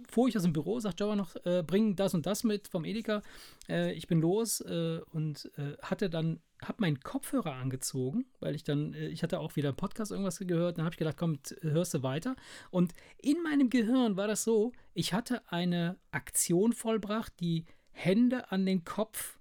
fuhr 0.09 0.27
ich 0.27 0.35
aus 0.37 0.43
dem 0.43 0.53
Büro, 0.53 0.79
sagt 0.79 0.99
Java 0.99 1.15
noch, 1.15 1.35
äh, 1.45 1.63
bring 1.65 1.95
das 1.95 2.13
und 2.13 2.25
das 2.25 2.43
mit 2.43 2.67
vom 2.67 2.85
Edeka. 2.85 3.21
Äh, 3.67 3.93
ich 3.93 4.07
bin 4.07 4.21
los 4.21 4.61
äh, 4.61 4.99
und 5.11 5.51
äh, 5.57 5.77
hatte 5.81 6.09
dann, 6.09 6.39
hab 6.61 6.79
meinen 6.79 6.99
Kopfhörer 6.99 7.53
angezogen, 7.53 8.25
weil 8.39 8.55
ich 8.55 8.63
dann, 8.63 8.93
äh, 8.93 9.07
ich 9.07 9.23
hatte 9.23 9.39
auch 9.39 9.55
wieder 9.55 9.69
einen 9.69 9.77
Podcast 9.77 10.11
irgendwas 10.11 10.39
gehört, 10.39 10.77
dann 10.77 10.85
habe 10.85 10.93
ich 10.93 10.99
gedacht, 10.99 11.17
komm, 11.17 11.39
hörst 11.61 11.93
du 11.93 12.03
weiter. 12.03 12.35
Und 12.71 12.93
in 13.21 13.41
meinem 13.43 13.69
Gehirn 13.69 14.15
war 14.15 14.27
das 14.27 14.43
so, 14.43 14.71
ich 14.93 15.13
hatte 15.13 15.41
eine 15.51 15.97
Aktion 16.11 16.73
vollbracht, 16.73 17.33
die 17.39 17.65
Hände 17.91 18.51
an 18.51 18.65
den 18.65 18.83
Kopf 18.83 19.37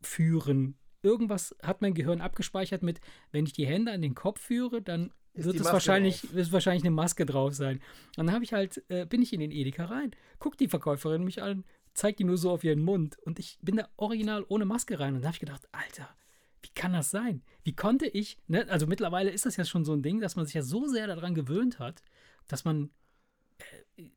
führen. 0.00 0.76
Irgendwas 1.02 1.54
hat 1.62 1.80
mein 1.82 1.94
Gehirn 1.94 2.20
abgespeichert 2.20 2.82
mit, 2.82 3.00
wenn 3.30 3.44
ich 3.44 3.52
die 3.52 3.66
Hände 3.66 3.92
an 3.92 4.02
den 4.02 4.14
Kopf 4.14 4.40
führe, 4.40 4.82
dann 4.82 5.12
Ist 5.34 5.46
wird 5.46 5.56
es 5.56 5.64
wahrscheinlich, 5.64 6.22
drauf. 6.22 6.34
wird 6.34 6.52
wahrscheinlich 6.52 6.82
eine 6.82 6.90
Maske 6.90 7.24
drauf 7.24 7.54
sein. 7.54 7.80
Und 8.16 8.26
dann 8.26 8.32
habe 8.32 8.44
ich 8.44 8.52
halt, 8.52 8.82
äh, 8.88 9.06
bin 9.06 9.22
ich 9.22 9.32
in 9.32 9.40
den 9.40 9.52
Edeka 9.52 9.86
rein, 9.86 10.12
guckt 10.38 10.60
die 10.60 10.68
Verkäuferin 10.68 11.24
mich 11.24 11.42
an, 11.42 11.64
zeigt 11.94 12.18
die 12.20 12.24
nur 12.24 12.38
so 12.38 12.50
auf 12.50 12.64
ihren 12.64 12.82
Mund 12.82 13.18
und 13.18 13.38
ich 13.38 13.58
bin 13.60 13.76
da 13.76 13.88
original 13.96 14.44
ohne 14.48 14.64
Maske 14.64 14.98
rein 15.00 15.14
und 15.14 15.22
da 15.22 15.28
habe 15.28 15.34
ich 15.34 15.40
gedacht, 15.40 15.68
Alter, 15.72 16.08
wie 16.62 16.70
kann 16.74 16.92
das 16.92 17.10
sein? 17.10 17.42
Wie 17.64 17.74
konnte 17.74 18.06
ich, 18.06 18.38
ne? 18.46 18.66
also 18.68 18.86
mittlerweile 18.86 19.30
ist 19.30 19.46
das 19.46 19.56
ja 19.56 19.64
schon 19.64 19.84
so 19.84 19.92
ein 19.92 20.02
Ding, 20.02 20.20
dass 20.20 20.36
man 20.36 20.46
sich 20.46 20.54
ja 20.54 20.62
so 20.62 20.86
sehr 20.86 21.06
daran 21.06 21.34
gewöhnt 21.34 21.78
hat, 21.78 22.02
dass 22.46 22.64
man 22.64 22.90
äh, 23.96 24.10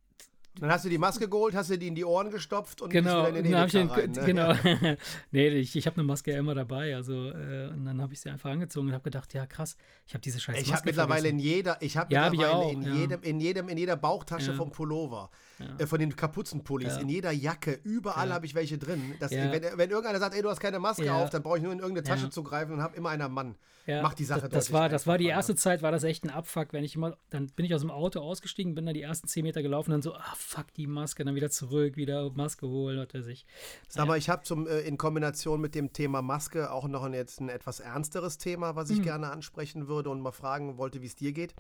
Dann 0.60 0.70
hast 0.70 0.84
du 0.84 0.90
die 0.90 0.98
Maske 0.98 1.30
geholt, 1.30 1.56
hast 1.56 1.70
du 1.70 1.78
die 1.78 1.88
in 1.88 1.96
die 1.96 2.04
Ohren 2.04 2.30
gestopft 2.30 2.82
und 2.82 2.90
genau, 2.90 3.22
bist 3.24 3.36
wieder 3.36 3.40
in 3.40 3.52
den 3.52 3.66
ich 3.66 3.72
den, 3.72 3.88
rein, 3.88 4.12
ne? 4.12 4.26
genau. 4.26 4.54
nee, 5.32 5.48
ich, 5.48 5.76
ich 5.78 5.86
habe 5.88 5.96
eine 5.96 6.04
Maske 6.04 6.32
ja 6.34 6.40
immer 6.40 6.54
dabei, 6.54 6.94
also 6.96 7.30
äh, 7.30 7.70
und 7.70 7.86
dann 7.86 8.02
habe 8.02 8.12
ich 8.14 8.20
sie 8.20 8.30
einfach 8.30 8.50
angezogen 8.52 8.88
und 8.88 8.94
habe 8.94 9.04
gedacht, 9.04 9.34
ja 9.34 9.46
krass, 9.46 9.78
ich 10.06 10.14
habe 10.14 10.22
diese 10.22 10.42
scheiß 10.42 10.58
Ich 10.58 10.64
Maske 10.64 10.76
habe 10.78 10.86
mittlerweile 10.88 11.22
vergessen. 11.30 11.40
in 11.40 11.46
jeder, 11.46 11.78
ich 11.82 11.96
habe 11.96 12.14
Ja, 12.14 12.26
hab 12.26 12.34
ich 12.34 12.40
mittlerweile 12.40 12.66
auch, 12.66 12.72
in 12.74 12.82
ja. 12.84 12.94
jedem, 12.96 13.22
in 13.24 13.40
jedem, 13.40 13.70
in 13.70 13.78
jeder 13.78 13.96
Bauchtasche 13.96 14.52
Ja. 14.52 14.58
vom 14.58 14.72
Pullover, 14.72 15.30
Ja. 15.60 15.66
äh, 15.78 15.88
von 15.88 16.00
den 16.00 16.14
Kapuzenpullis, 16.16 16.96
Ja. 16.96 17.02
in 17.02 17.08
jeder 17.10 17.32
Jacke, 17.32 17.80
überall 17.84 18.28
Ja. 18.28 18.34
habe 18.34 18.46
ich 18.46 18.54
welche 18.54 18.78
drin. 18.78 19.16
Dass, 19.20 19.32
Ja. 19.32 19.52
wenn, 19.54 19.64
wenn 19.78 19.90
irgendeiner 19.90 20.20
sagt, 20.20 20.36
ey, 20.36 20.42
du 20.42 20.50
hast 20.50 20.60
keine 20.60 20.80
Maske 20.80 21.06
Ja. 21.06 21.24
auf, 21.24 21.30
dann 21.30 21.44
brauche 21.44 21.58
ich 21.58 21.64
nur 21.64 21.72
in 21.72 21.80
irgendeine 21.80 22.06
Tasche 22.06 22.26
Ja. 22.26 22.30
zu 22.32 22.44
greifen 22.44 22.74
und 22.74 22.82
habe 22.82 22.98
immer 22.98 23.10
einer 23.10 23.30
Mann. 23.30 23.56
Ja, 23.88 24.04
Macht 24.04 24.20
die 24.20 24.26
Sache 24.26 24.42
das, 24.42 24.50
das 24.52 24.72
war, 24.72 24.90
das 24.90 25.08
war 25.08 25.18
die 25.18 25.26
erste? 25.26 25.56
Zeit, 25.56 25.82
war 25.82 25.92
das 25.92 26.04
echt 26.04 26.24
ein 26.24 26.30
Abfuck, 26.30 26.68
wenn 26.72 26.84
ich 26.84 26.94
immer, 26.96 27.18
dann 27.32 27.48
bin 27.48 27.66
ich 27.66 27.74
aus 27.74 27.82
dem 27.82 27.90
Auto 27.90 28.20
ausgestiegen, 28.20 28.76
bin 28.76 28.86
dann 28.86 28.94
die 28.94 29.02
ersten 29.02 29.28
10 29.28 29.44
Meter 29.44 29.64
gelaufen, 29.64 29.90
dann 29.90 30.04
so, 30.04 30.14
ah 30.14 30.36
fuck, 30.42 30.74
die 30.74 30.88
Maske, 30.88 31.24
dann 31.24 31.36
wieder 31.36 31.50
zurück, 31.52 31.96
wieder 31.96 32.30
Maske 32.32 32.68
holen, 32.68 33.00
hat 33.00 33.14
er 33.14 33.24
sich. 33.24 33.46
Sag 33.88 34.08
mal, 34.08 34.18
ich 34.18 34.30
habe 34.30 34.44
zum 34.44 34.68
äh, 34.68 34.80
in 34.82 34.98
Kombination 34.98 35.62
mit 35.62 35.76
dem 35.76 35.94
Thema 35.94 36.22
Maske 36.22 36.72
auch 36.72 36.88
noch 36.88 37.04
ein, 37.04 37.14
jetzt 37.14 37.40
ein 37.40 37.50
etwas 37.50 37.80
ernsteres 37.80 38.38
Thema, 38.38 38.76
was 38.76 38.90
ich 38.90 39.00
Mhm. 39.00 39.04
gerne 39.04 39.30
ansprechen 39.32 39.88
würde 39.88 40.10
und 40.10 40.22
mal 40.22 40.32
fragen 40.32 40.78
wollte, 40.78 41.02
wie 41.02 41.08
es 41.08 41.16
dir 41.16 41.32
geht. 41.32 41.54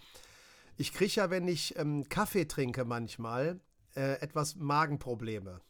Ich 0.77 0.93
kriege 0.93 1.13
ja, 1.13 1.29
wenn 1.29 1.47
ich 1.47 1.77
ähm, 1.77 2.07
Kaffee 2.09 2.45
trinke 2.45 2.85
manchmal, 2.85 3.59
äh, 3.95 4.19
etwas 4.21 4.55
Magenprobleme. 4.55 5.61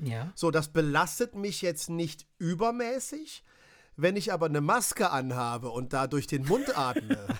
Ja. 0.00 0.30
So, 0.34 0.50
das 0.50 0.68
belastet 0.68 1.34
mich 1.34 1.60
jetzt 1.62 1.90
nicht 1.90 2.26
übermäßig. 2.38 3.42
Wenn 3.96 4.14
ich 4.16 4.32
aber 4.32 4.46
eine 4.46 4.60
Maske 4.60 5.10
anhabe 5.10 5.70
und 5.70 5.92
da 5.92 6.06
durch 6.06 6.28
den 6.28 6.44
Mund 6.46 6.78
atme, 6.78 7.18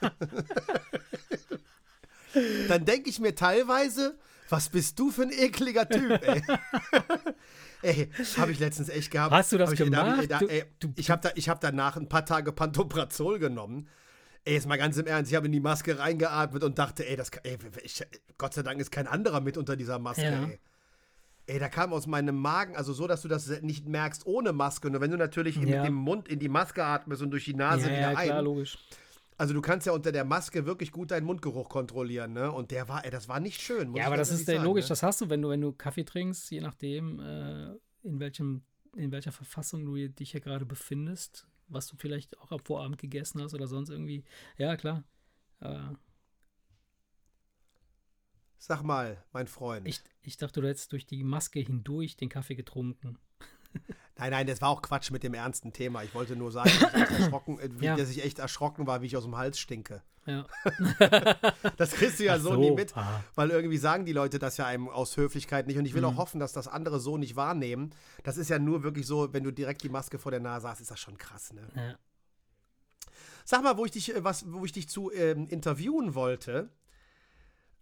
dann 2.68 2.84
denke 2.84 3.10
ich 3.10 3.18
mir 3.20 3.34
teilweise, 3.34 4.18
was 4.48 4.68
bist 4.68 4.98
du 4.98 5.10
für 5.10 5.22
ein 5.22 5.32
ekliger 5.32 5.88
Typ, 5.88 6.22
ey. 6.22 6.42
ey, 7.82 8.10
habe 8.36 8.52
ich 8.52 8.58
letztens 8.58 8.88
echt 8.88 9.10
gehabt. 9.10 9.32
Hast 9.32 9.52
du 9.52 9.58
das 9.58 9.70
Hab 9.70 9.78
hab 9.78 9.86
ich, 9.86 9.90
gemacht? 9.90 10.30
da, 10.30 10.40
ey, 10.46 10.64
ich 10.96 11.10
habe 11.10 11.22
da, 11.22 11.30
ich 11.34 11.48
hab 11.48 11.60
danach 11.60 11.96
ein 11.96 12.08
paar 12.08 12.24
Tage 12.24 12.52
Pantoprazol 12.52 13.38
genommen. 13.38 13.88
Ey, 14.44 14.54
jetzt 14.54 14.68
mal 14.68 14.78
ganz 14.78 14.96
im 14.96 15.06
Ernst, 15.06 15.30
ich 15.32 15.36
habe 15.36 15.46
in 15.46 15.52
die 15.52 15.60
Maske 15.60 15.98
reingeatmet 15.98 16.62
und 16.62 16.78
dachte, 16.78 17.08
ey, 17.08 17.16
das, 17.16 17.30
ey 17.42 17.58
ich, 17.82 18.04
Gott 18.38 18.54
sei 18.54 18.62
Dank 18.62 18.80
ist 18.80 18.92
kein 18.92 19.08
anderer 19.08 19.40
mit 19.40 19.56
unter 19.56 19.74
dieser 19.76 19.98
Maske, 19.98 20.22
Ja. 20.22 20.44
ey. 20.44 20.60
Ey, 21.48 21.60
da 21.60 21.68
kam 21.68 21.92
aus 21.92 22.08
meinem 22.08 22.36
Magen, 22.36 22.76
also 22.76 22.92
so, 22.92 23.06
dass 23.06 23.22
du 23.22 23.28
das 23.28 23.46
nicht 23.62 23.86
merkst 23.86 24.26
ohne 24.26 24.52
Maske. 24.52 24.90
Nur 24.90 25.00
wenn 25.00 25.12
du 25.12 25.16
natürlich 25.16 25.54
Ja. 25.56 25.62
mit 25.62 25.74
dem 25.86 25.94
Mund 25.94 26.26
in 26.28 26.40
die 26.40 26.48
Maske 26.48 26.82
atmest 26.84 27.22
und 27.22 27.30
durch 27.30 27.44
die 27.44 27.54
Nase 27.54 27.82
ja, 27.82 27.86
wieder 27.96 28.00
ja, 28.12 28.18
ein. 28.18 28.26
klar, 28.26 28.42
logisch. 28.42 28.78
Also 29.38 29.52
du 29.52 29.60
kannst 29.60 29.86
ja 29.86 29.92
unter 29.92 30.12
der 30.12 30.24
Maske 30.24 30.64
wirklich 30.64 30.92
gut 30.92 31.10
deinen 31.10 31.26
Mundgeruch 31.26 31.68
kontrollieren, 31.68 32.32
ne? 32.32 32.50
Und 32.50 32.70
der 32.70 32.88
war, 32.88 33.04
ey, 33.04 33.10
das 33.10 33.28
war 33.28 33.38
nicht 33.38 33.60
schön. 33.60 33.90
muss 33.90 33.98
Ja, 34.00 34.06
aber 34.06 34.16
das 34.16 34.30
ist 34.30 34.46
sagen, 34.46 34.64
logisch, 34.64 34.86
Ne? 34.86 34.88
das 34.90 35.02
hast 35.02 35.20
du, 35.20 35.28
wenn 35.28 35.42
du, 35.42 35.50
wenn 35.50 35.60
du 35.60 35.72
Kaffee 35.72 36.04
trinkst, 36.04 36.50
je 36.50 36.60
nachdem, 36.62 37.20
äh, 37.20 37.74
in 38.02 38.18
welchem, 38.18 38.62
in 38.96 39.12
welcher 39.12 39.32
Verfassung 39.32 39.84
du 39.84 40.08
dich 40.08 40.30
hier 40.30 40.40
gerade 40.40 40.64
befindest, 40.64 41.46
was 41.68 41.86
du 41.86 41.96
vielleicht 41.98 42.38
auch 42.38 42.50
am 42.50 42.60
Vorabend 42.60 42.98
gegessen 42.98 43.42
hast 43.42 43.52
oder 43.52 43.66
sonst 43.66 43.90
irgendwie. 43.90 44.24
Ja, 44.56 44.76
klar. 44.76 45.04
Äh, 45.60 45.78
Sag 48.58 48.82
mal, 48.82 49.22
mein 49.32 49.46
Freund. 49.48 49.86
ich, 49.86 50.00
ich 50.22 50.38
dachte, 50.38 50.60
du 50.62 50.66
hättest 50.68 50.92
durch 50.92 51.06
die 51.06 51.22
Maske 51.24 51.60
hindurch 51.60 52.16
den 52.16 52.28
Kaffee 52.30 52.54
getrunken. 52.54 53.18
nein, 54.18 54.30
nein, 54.30 54.46
das 54.46 54.60
war 54.60 54.70
auch 54.70 54.82
Quatsch 54.82 55.10
mit 55.10 55.22
dem 55.22 55.34
ernsten 55.34 55.72
Thema. 55.72 56.02
Ich 56.02 56.14
wollte 56.14 56.36
nur 56.36 56.50
sagen, 56.52 56.70
dass 56.80 57.10
ich 57.10 57.26
äh, 57.58 57.80
wie, 57.80 57.84
Ja. 57.84 57.96
dass 57.96 58.10
ich 58.10 58.24
echt 58.24 58.38
erschrocken 58.38 58.86
war, 58.86 59.02
wie 59.02 59.06
ich 59.06 59.16
aus 59.16 59.24
dem 59.24 59.36
Hals 59.36 59.58
stinke. 59.58 60.02
Ja. 60.26 60.46
Das 61.76 61.92
kriegst 61.92 62.18
du 62.18 62.24
ja 62.24 62.38
so, 62.38 62.50
so, 62.54 62.60
nie 62.60 62.70
mit, 62.70 62.96
ah. 62.96 63.22
weil 63.34 63.50
irgendwie 63.50 63.76
sagen 63.78 64.04
die 64.06 64.12
Leute 64.12 64.38
das 64.38 64.56
ja 64.56 64.66
einem 64.66 64.88
aus 64.88 65.16
Höflichkeit 65.16 65.66
nicht. 65.66 65.78
Und 65.78 65.84
ich 65.86 65.94
will 65.94 66.02
Mhm. 66.02 66.08
auch 66.08 66.16
hoffen, 66.16 66.40
dass 66.40 66.52
das 66.52 66.66
andere 66.68 66.98
so 67.00 67.16
nicht 67.18 67.36
wahrnehmen. 67.36 67.90
Das 68.24 68.36
ist 68.36 68.48
ja 68.50 68.58
nur 68.58 68.82
wirklich 68.82 69.06
so, 69.06 69.32
wenn 69.32 69.44
du 69.44 69.50
direkt 69.52 69.82
die 69.82 69.88
Maske 69.88 70.18
vor 70.18 70.30
der 70.30 70.40
Nase 70.40 70.68
hast, 70.68 70.80
ist 70.80 70.90
das 70.90 70.98
schon 71.00 71.16
krass, 71.18 71.52
ne? 71.52 71.68
Ja. 71.74 71.94
Sag 73.44 73.62
mal, 73.62 73.76
wo 73.76 73.84
ich 73.84 73.92
dich, 73.92 74.14
äh, 74.14 74.24
was, 74.24 74.50
wo 74.52 74.64
ich 74.64 74.72
dich 74.72 74.88
zu 74.88 75.12
ähm, 75.12 75.46
interviewen 75.48 76.14
wollte. 76.14 76.70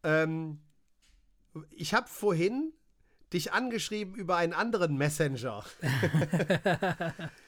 Ähm, 0.03 0.61
ich 1.70 1.94
habe 1.94 2.09
vorhin 2.09 2.73
dich 3.35 3.53
angeschrieben 3.53 4.14
über 4.14 4.37
einen 4.37 4.55
anderen 4.55 4.97
Messenger. 4.97 5.64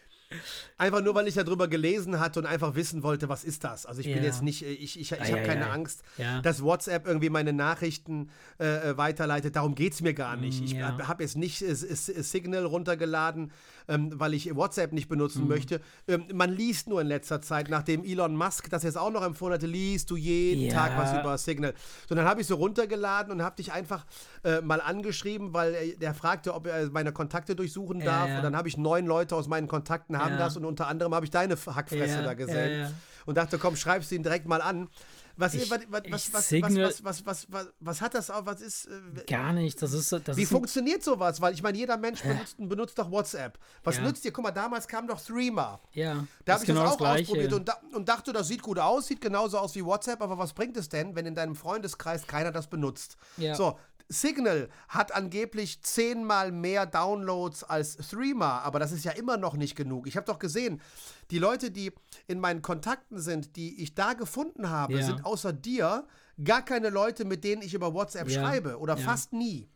einfach 0.79 1.01
nur, 1.03 1.15
weil 1.15 1.29
ich 1.29 1.35
darüber 1.35 1.69
gelesen 1.69 2.19
hatte 2.21 2.41
und 2.41 2.47
einfach 2.47 2.75
wissen 2.75 3.03
wollte, 3.03 3.29
was 3.29 3.45
ist 3.45 3.65
das? 3.65 3.87
Also 3.87 4.01
ich 4.01 4.07
bin 4.07 4.17
Ja. 4.19 4.25
jetzt 4.25 4.43
nicht, 4.43 4.63
ich, 4.63 4.99
ich, 4.99 5.13
ich 5.13 5.13
Ei, 5.21 5.25
habe 5.31 5.41
ei, 5.43 5.45
keine 5.47 5.67
ei. 5.67 5.73
Angst, 5.73 6.03
dass 6.43 6.63
WhatsApp 6.63 7.07
irgendwie 7.07 7.31
meine 7.31 7.53
Nachrichten 7.53 8.31
äh, 8.59 8.91
äh, 8.91 8.97
weiterleitet. 8.97 9.57
Darum 9.57 9.75
geht 9.75 9.93
es 9.93 10.01
mir 10.03 10.15
gar 10.15 10.37
nicht. 10.37 10.61
Mm, 10.61 10.65
Ich 10.65 10.73
ja. 10.73 10.99
habe 11.07 11.23
jetzt 11.23 11.37
nicht 11.37 11.63
äh, 11.63 11.75
Signal 11.75 12.65
runtergeladen, 12.65 13.53
ähm, 13.89 14.11
weil 14.15 14.35
ich 14.35 14.55
WhatsApp 14.55 14.93
nicht 14.93 15.09
benutzen 15.09 15.45
Mm. 15.45 15.49
möchte. 15.49 15.81
Ähm, 16.09 16.25
man 16.35 16.51
liest 16.53 16.89
nur 16.89 17.01
in 17.01 17.07
letzter 17.07 17.41
Zeit, 17.41 17.69
nachdem 17.71 18.03
Elon 18.05 18.35
Musk 18.37 18.69
das 18.71 18.83
jetzt 18.83 18.99
auch 18.99 19.11
noch 19.11 19.23
empfohlen 19.23 19.55
hatte, 19.55 19.67
liest 19.67 20.11
du 20.11 20.17
jeden. 20.17 20.71
Tag 20.73 20.97
was 20.99 21.13
über 21.19 21.39
Signal. 21.39 21.75
So, 22.09 22.15
dann 22.15 22.25
habe 22.27 22.41
ich 22.41 22.47
so 22.47 22.57
runtergeladen 22.57 23.33
und 23.33 23.43
habe 23.43 23.57
dich 23.57 23.73
einfach 23.73 24.05
äh, 24.43 24.61
mal 24.61 24.81
angeschrieben, 24.81 25.55
weil 25.55 25.75
äh, 25.75 25.97
der 25.97 26.15
fragte, 26.15 26.55
ob 26.55 26.67
er 26.67 26.91
meine 26.91 27.13
Kontakte 27.13 27.55
durchsuchen 27.55 28.01
darf. 28.01 28.29
Und 28.37 28.43
dann 28.43 28.57
habe 28.57 28.69
ich 28.69 28.77
neun 28.77 29.07
Leute 29.07 29.37
aus 29.37 29.47
meinen 29.49 29.69
Kontakten 29.69 30.16
haben 30.19 30.33
Ja. 30.33 30.39
das 30.39 30.57
und 30.57 30.65
unter 30.65 30.87
anderem 30.89 31.15
habe 31.15 31.25
ich 31.27 31.31
deine 31.31 31.57
Hackfresse 31.57 32.15
Ja, 32.17 32.23
da 32.23 32.35
gesehen. 32.35 32.81
ja. 32.81 32.91
Und 33.27 33.37
dachte, 33.37 33.59
komm, 33.59 33.75
schreibst 33.77 34.11
du 34.11 34.15
ihn 34.15 34.23
direkt 34.23 34.47
mal 34.47 34.61
an. 34.63 34.89
Was, 35.39 35.53
Ich- 35.53 35.71
was, 35.71 35.81
was, 35.91 36.33
was, 36.33 37.05
was, 37.05 37.05
was, 37.05 37.27
was, 37.27 37.47
was, 37.53 37.67
was, 37.81 38.01
hat 38.01 38.15
das 38.15 38.31
auch? 38.31 38.47
Was 38.47 38.63
ist. 38.63 38.87
Äh, 38.87 39.25
Gar 39.27 39.53
nicht. 39.53 39.83
Das 39.83 39.93
ist, 39.93 40.11
das 40.11 40.35
wie 40.37 40.45
ist 40.45 40.49
funktioniert 40.51 41.05
sowas? 41.05 41.41
Weil 41.43 41.53
ich 41.53 41.63
meine, 41.63 41.77
jeder 41.77 41.99
Mensch 41.99 42.23
benutzt, 42.23 42.57
benutzt 42.59 42.99
doch 42.99 43.11
WhatsApp. 43.11 43.59
Was 43.85 43.97
Ja. 43.97 44.03
nützt 44.03 44.25
dir? 44.25 44.33
Guck 44.33 44.45
mal, 44.45 44.51
damals 44.53 44.89
kam 44.89 45.07
doch 45.07 45.21
Threema. 45.21 45.79
Ja, 45.93 46.25
Da 46.47 46.55
habe 46.55 46.63
ich 46.65 46.69
genau 46.69 46.85
das 46.85 46.93
auch 46.93 46.97
Gleiche. 46.99 47.25
ausprobiert 47.33 47.53
und, 47.53 47.69
da, 47.69 47.77
und 47.93 48.09
dachte, 48.09 48.33
das 48.33 48.49
sieht 48.49 48.63
gut 48.63 48.79
aus, 48.79 49.09
sieht 49.09 49.21
genauso 49.21 49.59
aus 49.59 49.75
wie 49.75 49.85
WhatsApp, 49.85 50.23
aber 50.23 50.39
was 50.39 50.55
bringt 50.55 50.77
es 50.79 50.89
denn, 50.89 51.15
wenn 51.15 51.27
in 51.27 51.35
deinem 51.35 51.55
Freundeskreis 51.57 52.27
keiner 52.27 52.51
das 52.51 52.69
benutzt? 52.69 53.19
Ja. 53.37 53.55
So, 53.57 53.79
Signal 54.09 54.69
hat 54.89 55.13
angeblich 55.13 55.83
zehnmal 55.83 56.53
mehr 56.53 56.87
Downloads 56.87 57.65
als 57.65 57.97
Threema, 57.97 58.61
aber 58.61 58.79
das 58.79 58.93
ist 58.93 59.05
ja 59.05 59.13
immer 59.13 59.37
noch 59.37 59.55
nicht 59.55 59.75
genug. 59.77 60.07
Ich 60.07 60.17
habe 60.17 60.27
doch 60.27 60.39
gesehen, 60.39 60.81
die 61.31 61.39
Leute, 61.39 61.71
die 61.71 61.93
in 62.27 62.39
meinen 62.41 62.63
Kontakten 62.63 63.19
sind, 63.19 63.57
die 63.57 63.83
ich 63.83 63.95
da 63.95 64.13
gefunden 64.13 64.71
habe, 64.71 64.95
Ja. 64.99 65.03
sind 65.05 65.25
außer 65.25 65.53
dir 65.53 66.07
gar 66.45 66.65
keine 66.65 66.91
Leute, 66.91 67.25
mit 67.25 67.43
denen 67.45 67.63
ich 67.63 67.75
über 67.75 67.95
WhatsApp 67.95 68.29
Ja. 68.29 68.41
schreibe 68.43 68.79
oder 68.79 68.97
Ja. 68.97 69.05
fast 69.05 69.33
nie. 69.33 69.69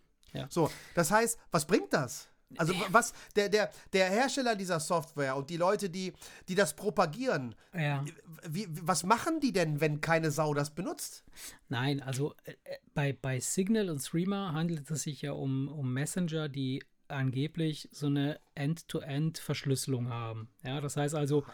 So, 0.49 0.71
das 0.95 1.11
heißt, 1.11 1.39
was 1.51 1.67
bringt 1.67 1.93
das? 1.93 2.29
Also 2.57 2.75
was 2.91 3.13
der, 3.37 3.49
der, 3.49 3.71
der 3.93 4.11
Hersteller 4.11 4.57
dieser 4.57 4.81
Software 4.81 5.37
und 5.37 5.51
die 5.51 5.57
Leute, 5.57 5.89
die, 5.89 6.13
die 6.49 6.55
das 6.55 6.75
propagieren, 6.75 7.55
ja. 7.75 8.05
wie, 8.49 8.67
was 8.71 9.05
machen 9.05 9.41
die 9.41 9.53
denn, 9.53 9.81
wenn 9.81 10.01
keine 10.01 10.31
Sau 10.31 10.53
das 10.55 10.71
benutzt? 10.71 11.25
Nein, 11.69 12.03
also 12.03 12.35
äh, 12.45 12.53
äh, 12.65 12.77
bei, 12.95 13.13
bei 13.13 13.39
Signal 13.41 13.89
und 13.89 14.01
Streamer 14.01 14.53
handelt 14.53 14.91
es 14.91 15.03
sich 15.03 15.23
ja 15.23 15.33
um, 15.33 15.69
um 15.69 15.93
Messenger, 15.93 16.49
die 16.49 16.83
angeblich 17.09 17.89
so 17.93 18.07
eine 18.07 18.41
End-to-End-Verschlüsselung 18.55 20.09
haben. 20.09 20.49
Ja, 20.65 20.81
das 20.81 20.97
heißt 20.97 21.15
also, 21.15 21.45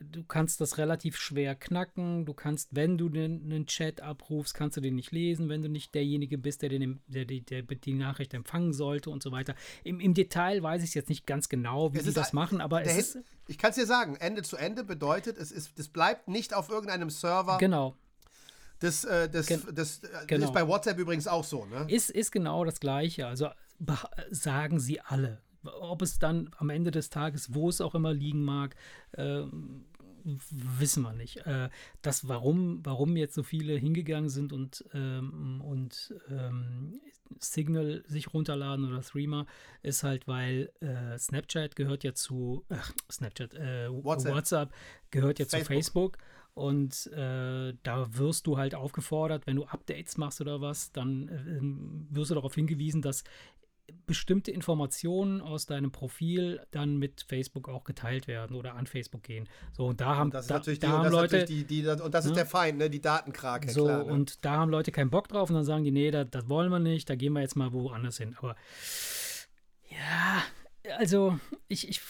du 0.00 0.24
kannst 0.24 0.60
das 0.60 0.78
relativ 0.78 1.16
schwer 1.16 1.54
knacken. 1.54 2.24
Du 2.26 2.34
kannst, 2.34 2.74
wenn 2.74 2.98
du 2.98 3.06
einen 3.08 3.66
Chat 3.66 4.00
abrufst, 4.00 4.54
kannst 4.54 4.76
du 4.76 4.80
den 4.80 4.94
nicht 4.94 5.12
lesen, 5.12 5.48
wenn 5.48 5.62
du 5.62 5.68
nicht 5.68 5.94
derjenige 5.94 6.38
bist, 6.38 6.62
der, 6.62 6.68
den, 6.68 7.00
der, 7.06 7.24
die, 7.24 7.42
der 7.42 7.62
die 7.62 7.94
Nachricht 7.94 8.34
empfangen 8.34 8.72
sollte 8.72 9.10
und 9.10 9.22
so 9.22 9.32
weiter. 9.32 9.54
Im, 9.84 10.00
im 10.00 10.14
Detail 10.14 10.62
weiß 10.62 10.82
ich 10.82 10.88
es 10.90 10.94
jetzt 10.94 11.08
nicht 11.08 11.26
ganz 11.26 11.48
genau, 11.48 11.92
wie 11.94 11.98
ist 11.98 12.16
das 12.16 12.32
machen, 12.32 12.60
aber 12.60 12.82
Der 12.82 12.92
es 12.96 13.16
ist 13.16 13.24
ich 13.48 13.58
kann 13.58 13.70
es 13.70 13.76
dir 13.76 13.86
sagen, 13.86 14.16
Ende 14.16 14.42
zu 14.42 14.56
Ende 14.56 14.82
bedeutet, 14.84 15.38
es, 15.38 15.52
ist, 15.52 15.78
es 15.78 15.88
bleibt 15.88 16.28
nicht 16.28 16.54
auf 16.54 16.68
irgendeinem 16.68 17.10
Server. 17.10 17.58
genau. 17.58 17.96
Das, 18.80 19.04
äh, 19.04 19.30
das, 19.30 19.46
Gen- 19.46 19.62
das, 19.72 20.00
äh, 20.04 20.08
genau. 20.26 20.44
ist 20.46 20.52
bei 20.52 20.68
WhatsApp 20.68 20.98
übrigens 20.98 21.26
auch 21.26 21.44
so, 21.44 21.64
ne? 21.64 21.86
Ist, 21.88 22.10
ist 22.10 22.30
genau 22.30 22.62
das 22.62 22.78
Gleiche. 22.78 23.26
Also 23.26 23.48
sagen 24.30 24.80
sie 24.80 25.00
alle. 25.00 25.40
Ob 25.68 26.02
es 26.02 26.18
dann 26.18 26.50
am 26.58 26.70
Ende 26.70 26.90
des 26.90 27.10
Tages, 27.10 27.54
wo 27.54 27.68
es 27.68 27.80
auch 27.80 27.94
immer 27.94 28.12
liegen 28.12 28.42
mag, 28.42 28.76
ähm, 29.16 29.84
wissen 30.50 31.02
wir 31.02 31.12
nicht. 31.12 31.38
Äh, 31.46 31.68
das, 32.02 32.28
warum, 32.28 32.80
warum 32.84 33.16
jetzt 33.16 33.34
so 33.34 33.42
viele 33.42 33.74
hingegangen 33.74 34.28
sind 34.28 34.52
und, 34.52 34.84
ähm, 34.92 35.60
und 35.60 36.14
ähm, 36.28 37.00
Signal 37.38 38.04
sich 38.06 38.32
runterladen 38.32 38.84
oder 38.86 39.02
Threema, 39.02 39.46
ist 39.82 40.02
halt, 40.02 40.26
weil 40.28 40.72
äh, 40.80 41.18
Snapchat 41.18 41.76
gehört 41.76 42.04
ja 42.04 42.14
zu, 42.14 42.64
ach, 42.68 42.92
Snapchat, 43.10 43.54
äh, 43.54 43.88
WhatsApp. 43.90 44.34
WhatsApp. 44.34 44.72
gehört 45.10 45.38
ja 45.38 45.46
zu 45.46 45.56
Facebook. 45.56 46.16
Facebook. 46.16 46.18
Und 46.54 47.08
äh, 47.08 47.74
da 47.82 48.16
wirst 48.16 48.46
du 48.46 48.56
halt 48.56 48.74
aufgefordert, 48.74 49.46
wenn 49.46 49.56
du 49.56 49.66
Updates 49.66 50.16
machst 50.16 50.40
oder 50.40 50.62
was, 50.62 50.90
dann 50.90 51.28
äh, 51.28 52.14
wirst 52.14 52.30
du 52.30 52.34
darauf 52.34 52.54
hingewiesen, 52.54 53.02
dass 53.02 53.24
bestimmte 54.06 54.50
Informationen 54.50 55.40
aus 55.40 55.66
deinem 55.66 55.90
Profil 55.90 56.60
dann 56.70 56.96
mit 56.96 57.24
Facebook 57.28 57.68
auch 57.68 57.84
geteilt 57.84 58.28
werden 58.28 58.56
oder 58.56 58.74
an 58.74 58.86
Facebook 58.86 59.22
gehen. 59.22 59.48
So, 59.72 59.86
und 59.86 60.00
da 60.00 60.16
haben, 60.16 60.28
Und 60.28 60.34
das 60.34 60.44
ist 60.44 60.50
da, 60.50 60.54
natürlich, 60.54 60.78
da 60.78 60.86
die, 60.86 60.92
haben 60.92 61.04
das 61.04 61.12
ist 61.12 61.32
Leute. 61.32 61.44
die, 61.44 61.64
die, 61.64 61.86
und 61.86 62.14
das 62.14 62.24
ist 62.24 62.30
ne? 62.30 62.36
der 62.36 62.46
Feind, 62.46 62.78
ne? 62.78 62.90
die 62.90 63.00
Datenkrake. 63.00 63.70
so, 63.70 63.84
klar, 63.84 64.04
ne? 64.04 64.12
und 64.12 64.44
da 64.44 64.52
haben 64.52 64.70
Leute 64.70 64.92
keinen 64.92 65.10
Bock 65.10 65.28
drauf 65.28 65.50
und 65.50 65.56
dann 65.56 65.64
sagen 65.64 65.84
die, 65.84 65.90
nee, 65.90 66.10
das, 66.10 66.28
das 66.30 66.48
wollen 66.48 66.70
wir 66.70 66.78
nicht, 66.78 67.08
da 67.10 67.14
gehen 67.14 67.32
wir 67.32 67.40
jetzt 67.40 67.56
mal 67.56 67.72
woanders 67.72 68.18
hin. 68.18 68.36
Aber 68.38 68.56
ja, 69.88 70.42
also 70.98 71.38
ich, 71.68 71.88
ich, 71.88 72.00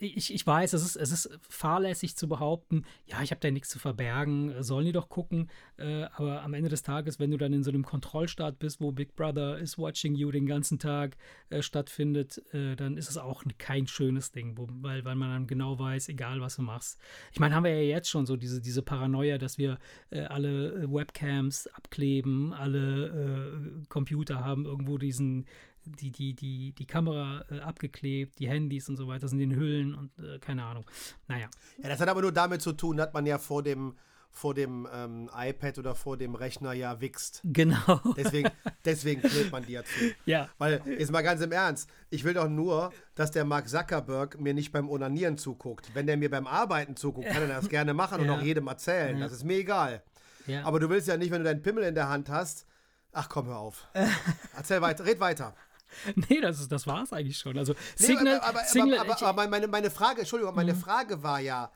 ich, 0.00 0.34
ich 0.34 0.46
weiß, 0.46 0.72
es 0.72 0.82
ist, 0.84 0.96
es 0.96 1.12
ist 1.12 1.38
fahrlässig 1.48 2.16
zu 2.16 2.28
behaupten, 2.28 2.84
ja, 3.06 3.22
ich 3.22 3.30
habe 3.30 3.40
da 3.40 3.50
nichts 3.50 3.68
zu 3.68 3.78
verbergen, 3.78 4.62
sollen 4.62 4.86
die 4.86 4.92
doch 4.92 5.08
gucken. 5.08 5.50
Äh, 5.76 6.04
aber 6.14 6.42
am 6.42 6.54
Ende 6.54 6.68
des 6.68 6.82
Tages, 6.82 7.18
wenn 7.20 7.30
du 7.30 7.36
dann 7.36 7.52
in 7.52 7.62
so 7.62 7.70
einem 7.70 7.84
Kontrollstaat 7.84 8.58
bist, 8.58 8.80
wo 8.80 8.92
Big 8.92 9.14
Brother 9.14 9.58
is 9.58 9.78
watching 9.78 10.14
you 10.14 10.30
den 10.30 10.46
ganzen 10.46 10.78
Tag 10.78 11.16
äh, 11.50 11.62
stattfindet, 11.62 12.42
äh, 12.52 12.76
dann 12.76 12.96
ist 12.96 13.10
es 13.10 13.18
auch 13.18 13.44
kein 13.58 13.86
schönes 13.86 14.32
Ding, 14.32 14.56
wo, 14.56 14.66
weil, 14.70 15.04
weil 15.04 15.14
man 15.14 15.30
dann 15.30 15.46
genau 15.46 15.78
weiß, 15.78 16.08
egal 16.08 16.40
was 16.40 16.56
du 16.56 16.62
machst. 16.62 16.98
Ich 17.32 17.40
meine, 17.40 17.54
haben 17.54 17.64
wir 17.64 17.74
ja 17.74 17.96
jetzt 17.96 18.10
schon 18.10 18.26
so 18.26 18.36
diese, 18.36 18.60
diese 18.60 18.82
Paranoia, 18.82 19.38
dass 19.38 19.58
wir 19.58 19.78
äh, 20.10 20.20
alle 20.22 20.72
äh, 20.72 20.92
Webcams 20.92 21.66
abkleben, 21.68 22.52
alle 22.52 23.82
äh, 23.82 23.86
Computer 23.88 24.44
haben 24.44 24.64
irgendwo 24.64 24.98
diesen 24.98 25.46
die, 25.92 26.10
die, 26.10 26.34
die, 26.34 26.72
die 26.72 26.86
Kamera 26.86 27.44
äh, 27.50 27.60
abgeklebt, 27.60 28.38
die 28.38 28.48
Handys 28.48 28.88
und 28.88 28.96
so 28.96 29.06
weiter 29.08 29.28
sind 29.28 29.40
in 29.40 29.54
Hüllen 29.54 29.94
und 29.94 30.10
äh, 30.18 30.38
keine 30.38 30.64
Ahnung. 30.64 30.84
Naja. 31.28 31.48
Ja, 31.82 31.88
das 31.88 32.00
hat 32.00 32.08
aber 32.08 32.22
nur 32.22 32.32
damit 32.32 32.62
zu 32.62 32.72
tun, 32.72 32.96
dass 32.96 33.12
man 33.12 33.26
ja 33.26 33.38
vor 33.38 33.62
dem, 33.62 33.96
vor 34.30 34.52
dem 34.54 34.86
ähm, 34.92 35.30
iPad 35.34 35.78
oder 35.78 35.94
vor 35.94 36.16
dem 36.18 36.34
Rechner 36.34 36.72
ja 36.74 37.00
wichst. 37.00 37.40
Genau. 37.44 38.00
Deswegen, 38.16 38.50
deswegen 38.84 39.22
klebt 39.22 39.50
man 39.50 39.64
die 39.64 39.72
ja 39.72 39.82
zu. 39.84 39.90
ja. 40.26 40.48
Weil, 40.58 40.82
jetzt 40.98 41.10
mal 41.10 41.22
ganz 41.22 41.40
im 41.40 41.52
Ernst, 41.52 41.88
ich 42.10 42.22
will 42.24 42.34
doch 42.34 42.48
nur, 42.48 42.92
dass 43.14 43.30
der 43.30 43.44
Mark 43.46 43.68
Zuckerberg 43.68 44.38
mir 44.38 44.52
nicht 44.52 44.72
beim 44.72 44.90
Onanieren 44.90 45.38
zuguckt. 45.38 45.90
Wenn 45.94 46.06
der 46.06 46.16
mir 46.18 46.30
beim 46.30 46.46
Arbeiten 46.46 46.96
zuguckt, 46.96 47.28
kann 47.28 47.42
er 47.42 47.48
das 47.48 47.68
gerne 47.70 47.94
machen 47.94 48.20
und 48.20 48.26
Ja. 48.26 48.36
auch 48.36 48.42
jedem 48.42 48.66
erzählen. 48.66 49.18
Das 49.20 49.32
ist 49.32 49.44
mir 49.44 49.56
egal. 49.58 50.02
ja. 50.46 50.64
Aber 50.64 50.80
du 50.80 50.90
willst 50.90 51.08
ja 51.08 51.16
nicht, 51.16 51.30
wenn 51.30 51.38
du 51.42 51.44
deinen 51.44 51.62
Pimmel 51.62 51.84
in 51.84 51.94
der 51.94 52.08
Hand 52.10 52.28
hast. 52.28 52.66
Ach 53.12 53.30
komm, 53.30 53.46
hör 53.46 53.56
auf. 53.56 53.88
Erzähl 54.56 54.82
weiter, 54.82 55.06
red 55.06 55.18
weiter. 55.20 55.54
nee, 56.28 56.40
das, 56.40 56.60
ist, 56.60 56.70
das 56.72 56.86
war 56.86 57.02
es 57.02 57.12
eigentlich 57.12 57.38
schon. 57.38 57.56
Also 57.58 57.74
Nee, 57.98 58.06
Signal, 58.06 58.40
aber, 58.40 58.60
aber, 58.60 58.64
Signal 58.64 58.98
aber, 58.98 59.16
aber, 59.16 59.26
aber 59.26 59.48
meine, 59.48 59.68
meine 59.68 59.90
Frage, 59.90 60.20
Entschuldigung, 60.20 60.54
meine 60.54 60.74
Frage 60.74 61.22
war 61.22 61.40
ja, 61.40 61.70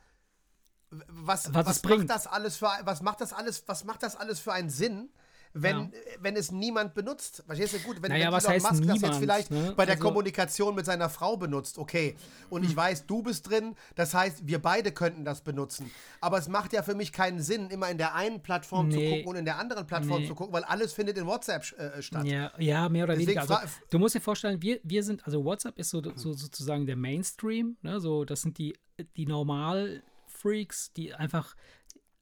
was, 1.07 1.53
Was 1.53 1.65
was, 1.67 1.83
macht 1.83 2.09
das 2.09 2.27
alles 2.27 2.57
für 2.57 2.69
was 2.83 3.01
macht 3.01 3.21
das 3.21 3.33
alles, 3.33 3.63
was 3.67 3.85
macht 3.85 4.03
das 4.03 4.15
alles 4.17 4.39
für 4.39 4.51
einen 4.51 4.69
Sinn, 4.69 5.09
wenn, 5.53 5.77
Ja. 5.77 5.89
wenn 6.21 6.35
es 6.35 6.51
niemand 6.51 6.93
benutzt? 6.93 7.43
Verstehst 7.45 7.73
du 7.73 7.79
gut? 7.79 8.01
Wenn, 8.01 8.09
Naja, 8.11 8.31
wenn 8.31 8.39
Elon 8.39 8.53
Musk 8.61 8.69
das 8.69 8.79
jetzt 8.79 8.93
niemand, 8.93 9.15
vielleicht 9.15 9.51
ne? 9.51 9.73
bei 9.75 9.85
der 9.85 9.95
Also-. 9.95 10.07
Kommunikation 10.07 10.75
mit 10.75 10.85
seiner 10.85 11.09
Frau 11.09 11.37
benutzt, 11.37 11.77
okay. 11.77 12.15
Und 12.49 12.63
ich 12.63 12.75
weiß, 12.75 13.05
du 13.05 13.21
bist 13.23 13.49
drin, 13.49 13.75
das 13.95 14.13
heißt, 14.13 14.47
wir 14.47 14.59
beide 14.59 14.91
könnten 14.91 15.25
das 15.25 15.41
benutzen. 15.41 15.91
Aber 16.21 16.37
es 16.37 16.47
macht 16.47 16.73
ja 16.73 16.83
für 16.83 16.95
mich 16.95 17.11
keinen 17.11 17.41
Sinn, 17.41 17.69
immer 17.69 17.89
in 17.89 17.97
der 17.97 18.15
einen 18.15 18.41
Plattform 18.41 18.89
zu 18.91 18.97
Nee. 18.97 19.09
gucken 19.17 19.27
und 19.27 19.35
in 19.35 19.45
der 19.45 19.57
anderen 19.57 19.85
Plattform 19.87 20.21
Nee. 20.21 20.27
zu 20.27 20.35
gucken, 20.35 20.53
weil 20.53 20.63
alles 20.63 20.93
findet 20.93 21.17
in 21.17 21.25
WhatsApp 21.25 21.63
äh, 21.77 22.01
statt. 22.01 22.25
Ja, 22.25 22.51
ja, 22.57 22.87
mehr 22.89 23.03
oder 23.03 23.15
Deswegen 23.15 23.37
weniger. 23.39 23.59
Also, 23.61 23.73
du 23.89 23.99
musst 23.99 24.15
dir 24.15 24.21
vorstellen, 24.21 24.61
wir, 24.61 24.79
wir 24.83 25.03
sind, 25.03 25.25
also 25.25 25.43
WhatsApp 25.43 25.77
ist 25.77 25.89
so, 25.89 26.01
so 26.15 26.33
sozusagen 26.33 26.85
der 26.85 26.95
Mainstream, 26.95 27.77
ne? 27.81 27.99
So, 27.99 28.25
das 28.25 28.41
sind 28.41 28.57
die, 28.57 28.77
die 29.17 29.25
Normal-Freaks, 29.25 30.93
die 30.93 31.13
einfach 31.13 31.55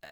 äh, 0.01 0.07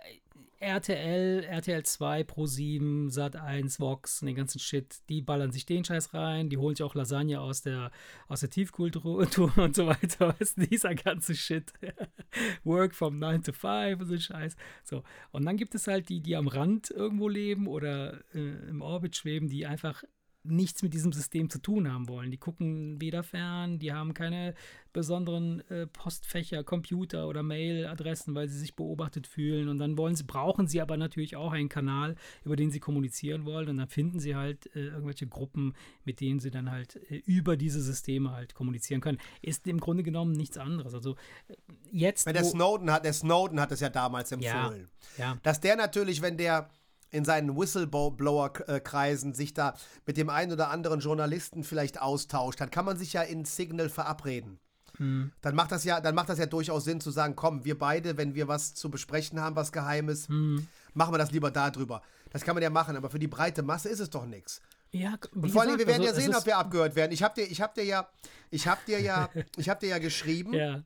RTL, 0.60 1.44
RTL 1.44 1.84
2, 1.84 2.22
Pro7, 2.22 3.12
Sat1, 3.12 3.80
Vox, 3.80 4.22
den 4.22 4.36
ganzen 4.36 4.60
Shit, 4.60 4.98
die 5.08 5.22
ballern 5.22 5.52
sich 5.52 5.66
den 5.66 5.84
Scheiß 5.84 6.14
rein, 6.14 6.50
die 6.50 6.58
holen 6.58 6.76
sich 6.76 6.84
auch 6.84 6.96
Lasagne 6.96 7.40
aus 7.40 7.62
der, 7.62 7.92
aus 8.28 8.40
der 8.40 8.50
Tiefkultur 8.50 9.28
und 9.58 9.76
so 9.76 9.88
weiter, 9.88 10.36
weißt 10.40 10.58
dieser 10.72 10.96
ganze 10.96 11.36
Shit. 11.36 11.72
Work 12.64 12.96
from 12.96 13.20
9 13.20 13.44
to 13.44 13.52
5 13.52 14.02
und 14.02 14.08
so 14.08 14.18
Scheiß. 14.18 14.56
So. 14.84 15.04
Und 15.32 15.46
dann 15.46 15.58
gibt 15.58 15.76
es 15.76 15.88
halt 15.88 16.10
die, 16.10 16.22
die 16.22 16.36
am 16.36 16.48
Rand 16.48 16.90
irgendwo 16.90 17.30
leben 17.30 17.68
oder 17.68 18.24
äh, 18.34 18.70
im 18.70 18.82
Orbit 18.82 19.16
schweben, 19.16 19.50
die 19.50 19.66
einfach 19.66 20.04
nichts 20.48 20.84
mit 20.84 20.94
diesem 20.94 21.12
System 21.14 21.50
zu 21.50 21.60
tun 21.60 21.92
haben 21.92 22.08
wollen. 22.08 22.32
Die 22.32 22.38
gucken 22.38 23.00
weder 23.02 23.24
fern, 23.24 23.80
die 23.80 23.94
haben 23.94 24.14
keine 24.14 24.54
besonderen 24.94 25.62
äh, 25.70 25.86
Postfächer, 25.86 26.64
Computer 26.64 27.28
oder 27.28 27.44
Mailadressen, 27.44 28.34
weil 28.34 28.48
sie 28.48 28.58
sich 28.58 28.76
beobachtet 28.76 29.28
fühlen. 29.28 29.70
Und 29.70 29.78
dann 29.80 29.98
wollen 29.98 30.16
sie, 30.16 30.24
brauchen 30.24 30.68
sie 30.68 30.82
aber 30.82 30.98
natürlich 30.98 31.36
auch 31.36 31.52
einen 31.52 31.70
Kanal, 31.70 32.16
über 32.44 32.56
den 32.56 32.72
sie 32.72 32.80
kommunizieren 32.80 33.46
wollen. 33.46 33.70
Und 33.70 33.78
dann 33.78 33.90
finden 33.90 34.20
sie 34.20 34.36
halt 34.36 34.66
äh, 34.76 34.88
irgendwelche 34.88 35.28
Gruppen, 35.28 35.76
mit 36.04 36.20
denen 36.20 36.40
sie 36.40 36.50
dann 36.50 36.72
halt 36.72 36.96
äh, 37.12 37.18
über 37.26 37.58
diese 37.58 37.82
Systeme 37.82 38.32
halt 38.32 38.56
kommunizieren 38.56 39.02
können. 39.02 39.20
Ist 39.42 39.68
im 39.68 39.80
Grunde 39.80 40.04
genommen 40.04 40.32
nichts 40.32 40.58
anderes. 40.58 40.96
Also 40.96 41.16
äh, 41.48 41.56
jetzt. 41.92 42.26
Weil 42.26 42.34
der 42.34 42.44
Snowden 42.44 42.92
hat, 42.92 43.06
der 43.06 43.14
Snowden 43.14 43.60
hat 43.60 43.72
es 43.72 43.82
ja 43.82 43.90
damals 43.90 44.32
ja, 44.32 44.38
empfohlen. 44.38 44.90
ja. 45.18 45.38
Dass 45.44 45.60
der 45.60 45.76
natürlich, 45.76 46.22
wenn 46.22 46.38
der 46.38 46.70
in 47.12 47.26
seinen 47.26 47.56
Whistleblower-Kreisen 47.58 49.34
sich 49.34 49.54
da 49.54 49.74
mit 50.06 50.18
dem 50.18 50.30
einen 50.30 50.52
oder 50.52 50.70
anderen 50.70 51.00
Journalisten 51.00 51.64
vielleicht 51.64 52.02
austauscht, 52.02 52.60
dann 52.62 52.72
kann 52.72 52.86
man 52.86 52.98
sich 52.98 53.14
ja 53.14 53.22
in 53.22 53.46
Signal 53.46 53.90
verabreden. 53.90 54.60
Hm. 54.98 55.32
Dann 55.42 55.56
macht 55.56 55.72
das 55.72 55.84
ja, 55.84 56.02
dann 56.02 56.16
macht 56.16 56.30
das 56.30 56.40
ja 56.40 56.48
durchaus 56.48 56.86
Sinn 56.86 57.02
zu 57.02 57.12
sagen, 57.12 57.36
komm, 57.36 57.66
wir 57.66 57.78
beide, 57.78 58.18
wenn 58.18 58.34
wir 58.36 58.48
was 58.48 58.74
zu 58.74 58.90
besprechen 58.90 59.40
haben, 59.40 59.56
was 59.56 59.72
Geheimes, 59.72 60.28
Hm. 60.28 60.68
machen 60.94 61.14
wir 61.14 61.18
das 61.20 61.32
lieber 61.32 61.52
da 61.52 61.70
drüber. 61.70 62.02
Das 62.32 62.44
kann 62.44 62.56
man 62.56 62.64
ja 62.64 62.70
machen, 62.70 62.96
aber 62.98 63.10
für 63.10 63.20
die 63.20 63.28
breite 63.28 63.64
Masse 63.64 63.90
ist 63.90 64.00
es 64.00 64.10
doch 64.10 64.26
nichts. 64.26 64.62
Ja, 64.92 65.16
Und 65.36 65.52
vor 65.52 65.62
allem, 65.62 65.78
wir 65.78 65.86
werden 65.86 66.02
ja 66.02 66.10
also 66.10 66.20
es 66.20 66.26
sehen, 66.26 66.36
ob 66.36 66.46
wir 66.46 66.58
abgehört 66.58 66.96
werden. 66.96 67.12
Ich 67.12 67.22
habe 67.22 67.36
dir, 67.36 67.50
ich 67.50 67.62
hab 67.62 67.76
dir 67.76 67.84
ja, 67.84 68.08
ich 68.50 68.68
habe 68.68 68.80
dir 68.88 69.00
ja, 69.00 69.30
ich 69.58 69.70
habe 69.70 69.80
dir 69.82 69.90
ja 69.90 69.98
geschrieben, 70.00 70.54
Ja, 70.54 70.82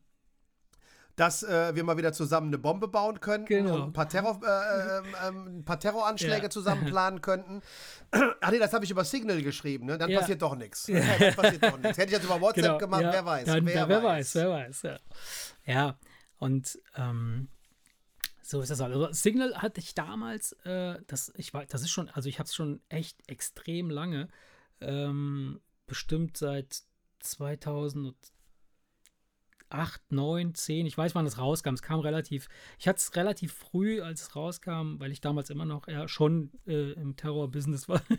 dass 1.16 1.44
äh, 1.44 1.76
wir 1.76 1.84
mal 1.84 1.98
wieder 1.98 2.14
zusammen 2.14 2.48
eine 2.48 2.58
Bombe 2.58 2.88
bauen 2.88 3.20
könnten 3.20 3.48
Genau. 3.48 3.76
und 3.76 3.82
ein 3.84 3.94
paar, 3.94 4.08
Terror, 4.10 4.40
äh, 4.44 4.98
ähm, 4.98 5.16
ähm, 5.28 5.58
ein 5.60 5.66
paar 5.66 5.80
Terroranschläge 5.80 6.44
Ja. 6.44 6.50
zusammen 6.50 6.86
planen 6.86 7.22
könnten. 7.22 7.62
Ach 8.42 8.52
nee, 8.52 8.60
das 8.60 8.74
habe 8.74 8.86
ich 8.86 8.92
über 8.92 9.04
Signal 9.04 9.42
geschrieben, 9.42 9.86
ne? 9.86 9.98
Dann 9.98 10.10
Ja. 10.10 10.20
passiert 10.20 10.42
doch 10.42 10.56
nichts. 10.56 10.86
Dann 10.88 11.36
passiert 11.36 11.64
doch 11.64 11.78
nichts. 11.78 11.98
Hätte 11.98 12.12
ich 12.12 12.18
das 12.18 12.26
über 12.26 12.40
WhatsApp 12.42 12.64
genau. 12.64 12.78
gemacht, 12.78 13.02
ja, 13.02 13.12
wer 13.14 13.26
weiß. 13.26 13.46
Dann, 13.46 13.66
wer, 13.66 13.88
wer, 13.90 14.04
weiß. 14.04 14.36
wer 14.36 14.50
weiß, 14.50 14.82
ja. 14.84 15.00
Ja, 15.66 15.98
und 16.38 16.80
ähm, 16.96 17.48
so 18.42 18.62
ist 18.62 18.70
das 18.70 18.80
halt. 18.80 18.94
Also 18.94 19.12
Signal 19.12 19.56
hatte 19.62 19.80
ich 19.80 19.94
damals, 19.94 20.54
äh, 20.66 20.98
das, 21.08 21.32
ich 21.38 21.54
war, 21.54 21.66
das 21.66 21.82
ist 21.82 21.92
schon, 21.92 22.10
also 22.10 22.28
ich 22.30 22.40
habe 22.40 22.48
es 22.48 22.56
schon 22.56 22.82
echt 22.90 23.18
extrem 23.28 23.90
lange, 23.90 24.28
ähm, 24.82 25.62
bestimmt 25.88 26.38
seit 26.38 26.84
2008, 29.72 30.12
9, 30.12 30.54
10, 30.54 30.86
ich 30.86 30.98
weiß, 30.98 31.16
wann 31.16 31.26
es 31.26 31.38
rauskam. 31.38 31.74
Es 31.74 31.82
kam 31.82 32.00
relativ, 32.00 32.48
ich 32.80 32.88
hatte 32.88 32.98
es 32.98 33.16
relativ 33.16 33.54
früh, 33.54 34.02
als 34.02 34.24
es 34.24 34.36
rauskam, 34.36 35.00
weil 35.00 35.12
ich 35.12 35.22
damals 35.22 35.50
immer 35.50 35.66
noch 35.66 35.88
ja, 35.88 36.08
schon 36.08 36.52
äh, 36.68 36.92
im 36.94 37.16
Terror-Business 37.16 37.90
war. 37.90 38.02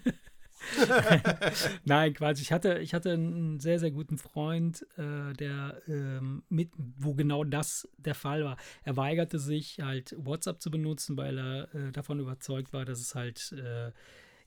Nein, 1.84 2.14
Quatsch. 2.14 2.40
Ich 2.40 2.52
hatte, 2.52 2.78
ich 2.78 2.94
hatte 2.94 3.12
einen 3.12 3.58
sehr, 3.60 3.78
sehr 3.78 3.90
guten 3.90 4.18
Freund, 4.18 4.86
äh, 4.96 5.32
der 5.34 5.82
ähm, 5.88 6.44
mit, 6.48 6.70
wo 6.76 7.14
genau 7.14 7.44
das 7.44 7.88
der 7.98 8.14
Fall 8.14 8.44
war. 8.44 8.56
Er 8.84 8.96
weigerte 8.96 9.38
sich 9.38 9.80
halt 9.80 10.14
WhatsApp 10.18 10.60
zu 10.60 10.70
benutzen, 10.70 11.16
weil 11.16 11.38
er 11.38 11.74
äh, 11.74 11.92
davon 11.92 12.20
überzeugt 12.20 12.72
war, 12.72 12.84
dass 12.84 13.00
es 13.00 13.14
halt 13.14 13.52
äh, 13.52 13.90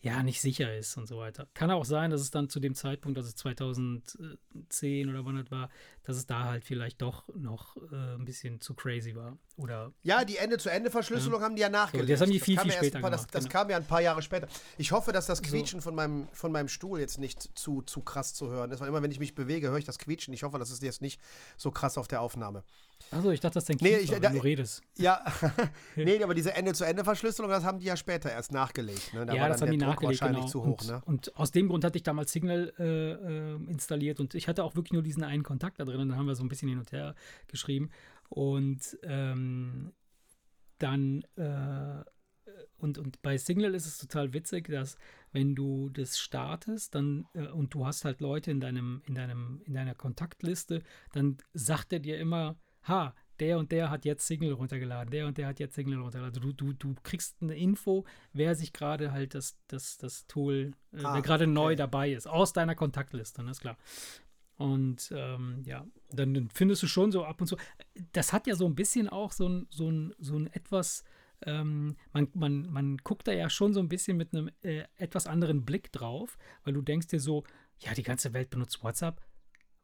ja 0.02 0.22
nicht 0.22 0.40
sicher 0.40 0.76
ist 0.78 0.98
und 0.98 1.08
so 1.08 1.18
weiter. 1.18 1.48
Kann 1.54 1.72
auch 1.72 1.84
sein, 1.84 2.12
dass 2.12 2.22
es 2.22 2.32
dann 2.32 2.48
zu 2.48 2.60
dem 2.60 2.76
Zeitpunkt, 2.76 3.18
also 3.18 3.32
2010 3.32 5.10
oder 5.10 5.26
wann 5.26 5.38
das 5.38 5.52
war, 5.52 5.70
dass 6.06 6.18
es 6.18 6.26
da 6.26 6.46
halt 6.46 6.64
vielleicht 6.64 7.02
doch 7.02 7.24
noch 7.36 7.76
äh, 7.92 8.16
ein 8.16 8.26
bisschen 8.26 8.62
zu 8.62 8.74
crazy 8.74 9.16
war. 9.16 9.38
Oder 9.58 9.92
Ja, 10.04 10.24
die 10.26 10.38
Ende-zu-Ende-Verschlüsselung 10.38 11.42
haben 11.42 11.56
die 11.56 11.62
ja 11.62 11.70
nachgelegt. 11.70 12.10
das 12.10 12.22
haben 12.22 12.32
die 12.32 12.40
viel, 12.40 12.56
kam 12.56 12.64
viel 12.66 12.74
ja 12.74 12.78
später 12.78 12.98
ein 12.98 13.02
paar, 13.02 13.12
das, 13.12 13.22
gemacht, 13.22 13.36
das 13.36 13.44
genau. 13.46 13.52
kam 13.54 13.70
ja 13.70 13.78
ein 13.78 13.86
paar 13.86 14.02
Jahre 14.02 14.22
später. 14.22 14.48
Ich 14.78 14.92
hoffe, 14.92 15.12
dass 15.12 15.26
das 15.26 15.42
Quietschen 15.42 15.82
von, 15.82 15.96
meinem, 15.96 16.28
von 16.34 16.52
meinem 16.52 16.68
Stuhl 16.68 17.00
jetzt 17.00 17.18
nicht 17.20 17.58
zu, 17.58 17.82
zu 17.82 18.02
krass 18.02 18.34
zu 18.34 18.50
hören 18.50 18.72
ist. 18.72 18.80
Weil 18.82 18.90
immer, 18.90 19.02
wenn 19.02 19.12
ich 19.12 19.20
mich 19.20 19.34
bewege, 19.36 19.70
höre 19.70 19.78
ich 19.78 19.86
das 19.86 19.98
Quietschen. 19.98 20.34
Ich 20.34 20.44
hoffe, 20.44 20.60
das 20.60 20.72
ist 20.72 20.84
jetzt 20.84 21.02
nicht 21.02 21.20
so 21.58 21.72
krass 21.72 21.98
auf 21.98 22.08
der 22.08 22.22
Aufnahme. 22.22 22.64
also 23.12 23.32
ich 23.32 23.40
dachte, 23.40 23.56
das 23.56 23.66
dein 23.66 23.78
Nee, 23.82 23.92
Kind 23.98 24.04
ich- 24.04 24.10
da- 24.12 24.22
wenn 24.22 24.34
du 24.36 24.44
redest. 24.44 24.82
Ja, 24.98 25.24
nee, 25.96 26.22
aber 26.24 26.34
diese 26.34 26.54
Ende-zu-Ende-Verschlüsselung, 26.54 27.50
das 27.52 27.64
haben 27.64 27.80
die 27.80 27.86
ja 27.86 27.98
später 27.98 28.30
erst 28.32 28.52
nachgelegt. 28.52 29.14
Ne? 29.14 29.26
Da 29.26 29.34
ja, 29.34 29.42
war 29.42 29.50
das 29.50 29.60
dann 29.60 29.70
haben 29.70 29.74
die 29.74 29.78
Druck 29.86 29.90
nachgelegt, 29.96 30.22
wahrscheinlich 30.22 30.52
genau. 30.52 30.52
zu 30.52 30.66
hoch. 30.66 30.82
und, 30.82 30.88
Ne? 30.88 31.02
und 31.06 31.36
aus 31.38 31.52
dem 31.52 31.68
Grund 31.70 31.84
hatte 31.84 31.98
ich 31.98 32.04
damals 32.04 32.32
Signal 32.32 32.74
äh, 32.80 32.84
äh, 32.84 33.56
installiert 33.72 34.20
und 34.20 34.36
ich 34.36 34.48
hatte 34.48 34.64
auch 34.64 34.76
wirklich 34.76 34.94
nur 34.94 35.02
diesen 35.04 35.24
einen 35.24 35.44
Kontakt 35.44 35.80
da 35.80 35.86
drin 35.86 35.95
und 36.00 36.10
dann 36.10 36.18
haben 36.18 36.28
wir 36.28 36.36
so 36.36 36.44
ein 36.44 36.50
bisschen 36.50 36.70
hin 36.70 36.80
und 36.80 36.92
her 36.92 37.16
geschrieben 37.48 37.90
und 38.30 38.98
ähm, 39.04 39.94
dann 40.78 41.24
äh, 41.36 42.04
und, 42.78 42.98
und 42.98 43.22
bei 43.22 43.38
Signal 43.38 43.74
ist 43.74 43.86
es 43.86 43.98
total 43.98 44.34
witzig, 44.34 44.68
dass 44.68 44.98
wenn 45.32 45.56
du 45.56 45.90
das 45.90 46.20
startest, 46.20 46.96
dann 46.96 47.28
äh, 47.34 47.48
und 47.48 47.74
du 47.74 47.86
hast 47.86 48.06
halt 48.06 48.22
Leute 48.22 48.52
in 48.52 48.60
deinem 48.60 49.02
in 49.08 49.16
deinem 49.16 49.62
in 49.66 49.74
deiner 49.74 49.96
Kontaktliste, 49.96 50.84
dann 51.14 51.38
sagt 51.54 51.94
er 51.94 52.00
dir 52.00 52.20
immer, 52.20 52.58
ha, 52.84 53.16
der 53.40 53.58
und 53.58 53.72
der 53.72 53.90
hat 53.90 54.06
jetzt 54.06 54.26
Signal 54.28 54.54
runtergeladen, 54.54 55.12
der 55.12 55.28
und 55.28 55.38
der 55.38 55.48
hat 55.48 55.60
jetzt 55.60 55.76
Signal 55.76 56.02
runtergeladen. 56.02 56.42
Du, 56.42 56.54
du, 56.54 56.74
du 56.74 56.96
kriegst 57.04 57.42
eine 57.42 57.56
Info, 57.56 58.06
wer 58.34 58.56
sich 58.56 58.72
gerade 58.72 59.12
halt 59.12 59.36
das, 59.36 59.58
das, 59.68 59.98
das 59.98 60.26
Tool, 60.28 60.72
äh, 60.94 61.04
ah, 61.04 61.16
wer 61.16 61.22
gerade 61.22 61.44
okay. 61.46 61.54
neu 61.54 61.76
dabei 61.76 62.12
ist, 62.12 62.28
aus 62.28 62.54
deiner 62.54 62.76
Kontaktliste, 62.76 63.44
ne, 63.44 63.52
ist 63.52 63.62
klar. 63.62 63.78
Und 64.58 65.12
ähm, 65.16 65.64
ja, 65.66 65.86
dann 66.12 66.50
findest 66.54 66.84
du 66.84 66.88
schon 66.88 67.12
so 67.12 67.26
ab 67.26 67.42
und 67.42 67.48
zu. 67.48 67.58
Das 68.14 68.32
hat 68.32 68.48
ja 68.48 68.56
so 68.56 68.66
ein 68.66 68.76
bisschen 68.76 69.10
auch 69.10 69.32
so 69.32 69.48
ein, 69.50 69.68
so 69.70 69.90
ein, 69.92 70.14
so 70.18 70.38
ein 70.38 70.48
etwas, 70.48 71.04
ähm, 71.46 71.98
man, 72.14 72.30
man, 72.34 72.72
man 72.72 72.98
guckt 72.98 73.28
da 73.28 73.34
ja 73.34 73.50
schon 73.50 73.74
so 73.74 73.82
ein 73.82 73.90
bisschen 73.90 74.16
mit 74.16 74.34
einem 74.34 74.50
äh, 74.62 74.84
etwas 74.96 75.28
anderen 75.28 75.66
Blick 75.66 75.92
drauf, 75.92 76.38
weil 76.64 76.74
du 76.74 76.82
denkst 76.82 77.08
dir 77.08 77.20
so, 77.20 77.44
ja, 77.80 77.94
die 77.94 78.04
ganze 78.04 78.34
Welt 78.34 78.50
benutzt 78.50 78.82
WhatsApp. 78.84 79.22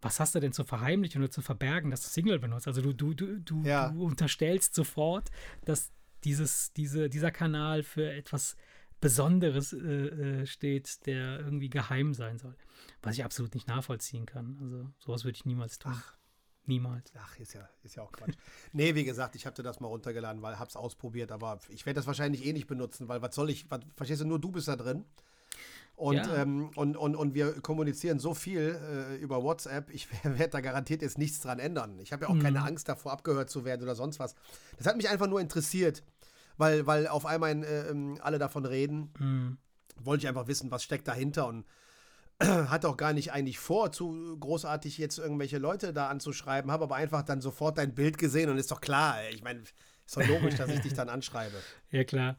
Was 0.01 0.19
hast 0.19 0.34
du 0.34 0.39
denn 0.39 0.53
zu 0.53 0.63
verheimlichen 0.63 1.21
oder 1.21 1.29
zu 1.29 1.41
verbergen, 1.41 1.91
dass 1.91 2.01
du 2.01 2.10
Signal 2.10 2.39
benutzt? 2.39 2.67
Also 2.67 2.81
du, 2.81 2.93
du, 2.93 3.13
du, 3.13 3.39
du, 3.39 3.62
ja. 3.63 3.89
du 3.89 4.03
unterstellst 4.03 4.73
sofort, 4.73 5.29
dass 5.65 5.91
dieses, 6.23 6.71
diese, 6.73 7.10
dieser 7.10 7.31
Kanal 7.31 7.84
für 7.84 8.10
etwas 8.12 8.55
Besonderes 9.02 9.74
äh, 9.74 9.78
äh 9.78 10.46
steht, 10.46 11.06
der 11.06 11.40
irgendwie 11.40 11.70
geheim 11.70 12.14
sein 12.14 12.38
soll. 12.38 12.56
Was 13.02 13.16
ich 13.16 13.26
absolut 13.26 13.54
nicht 13.56 13.68
nachvollziehen 13.68 14.26
kann. 14.26 14.58
Also 14.62 14.88
sowas 15.00 15.26
würde 15.26 15.36
ich 15.36 15.46
niemals 15.46 15.80
tun. 15.80 15.94
Ach. 15.96 16.16
Niemals. 16.68 17.12
Ach, 17.18 17.40
ist 17.40 17.54
ja, 17.54 17.68
ist 17.84 17.96
ja 17.96 18.04
auch 18.04 18.12
Quatsch. 18.12 18.36
nee, 18.72 18.94
wie 18.94 19.04
gesagt, 19.04 19.36
ich 19.36 19.46
habe 19.46 19.62
das 19.64 19.80
mal 19.80 19.88
runtergeladen, 19.88 20.42
weil 20.42 20.60
hab's 20.60 20.76
ausprobiert, 20.76 21.32
aber 21.32 21.60
ich 21.70 21.86
werde 21.86 21.98
das 21.98 22.08
wahrscheinlich 22.08 22.46
eh 22.46 22.54
nicht 22.54 22.68
benutzen, 22.68 23.08
weil 23.08 23.22
was 23.22 23.34
soll 23.34 23.50
ich, 23.50 23.70
was, 23.72 23.82
verstehst 23.96 24.22
du, 24.22 24.26
nur 24.26 24.40
du 24.40 24.52
bist 24.52 24.68
da 24.68 24.76
drin. 24.76 25.04
Und, 25.96 26.16
ja. 26.16 26.36
ähm, 26.38 26.70
und, 26.76 26.98
und, 26.98 27.16
und 27.16 27.34
wir 27.34 27.62
kommunizieren 27.62 28.20
so 28.20 28.34
viel 28.34 28.80
äh, 28.82 29.16
über 29.18 29.44
WhatsApp, 29.44 29.90
ich 29.92 30.08
werde 30.24 30.50
da 30.50 30.62
garantiert 30.62 31.02
jetzt 31.02 31.18
nichts 31.18 31.42
dran 31.42 31.60
ändern. 31.60 32.00
Ich 32.00 32.14
habe 32.14 32.26
ja 32.26 32.30
auch 32.30 32.36
mhm. 32.36 32.44
keine 32.44 32.62
Angst 32.64 32.88
davor, 32.88 33.12
abgehört 33.12 33.50
zu 33.50 33.66
werden 33.66 33.82
oder 33.84 33.96
sonst 33.96 34.20
was. 34.20 34.36
Das 34.78 34.88
hat 34.88 34.98
mich 34.98 35.10
einfach 35.10 35.28
nur 35.28 35.42
interessiert, 35.42 36.04
weil, 36.58 36.86
weil 36.88 37.08
auf 37.08 37.26
einmal 37.26 37.64
äh, 37.64 37.90
ähm, 37.90 38.18
alle 38.22 38.40
davon 38.40 38.66
reden. 38.66 39.14
Mhm. 39.20 39.58
Wollte 40.04 40.24
ich 40.24 40.28
einfach 40.28 40.48
wissen, 40.48 40.72
was 40.72 40.84
steckt 40.84 41.08
dahinter 41.08 41.48
und 41.48 41.66
hat 42.42 42.86
auch 42.86 42.98
gar 42.98 43.14
nicht 43.14 43.32
eigentlich 43.32 43.60
vor, 43.60 43.92
zu 43.92 44.38
großartig 44.40 44.98
jetzt 44.98 45.20
irgendwelche 45.20 45.58
Leute 45.58 45.94
da 45.94 46.08
anzuschreiben, 46.08 46.72
habe 46.72 46.86
aber 46.86 46.96
einfach 46.96 47.22
dann 47.22 47.42
sofort 47.42 47.78
dein 47.78 47.94
Bild 47.94 48.18
gesehen 48.18 48.50
und 48.50 48.58
ist 48.58 48.72
doch 48.72 48.82
klar, 48.82 49.18
ich 49.32 49.44
meine, 49.44 49.62
ist 50.06 50.18
doch 50.18 50.28
logisch, 50.28 50.56
dass 50.56 50.70
ich 50.70 50.82
dich 50.82 50.94
dann 50.94 51.10
anschreibe. 51.10 51.56
Ja, 51.92 52.04
klar. 52.04 52.38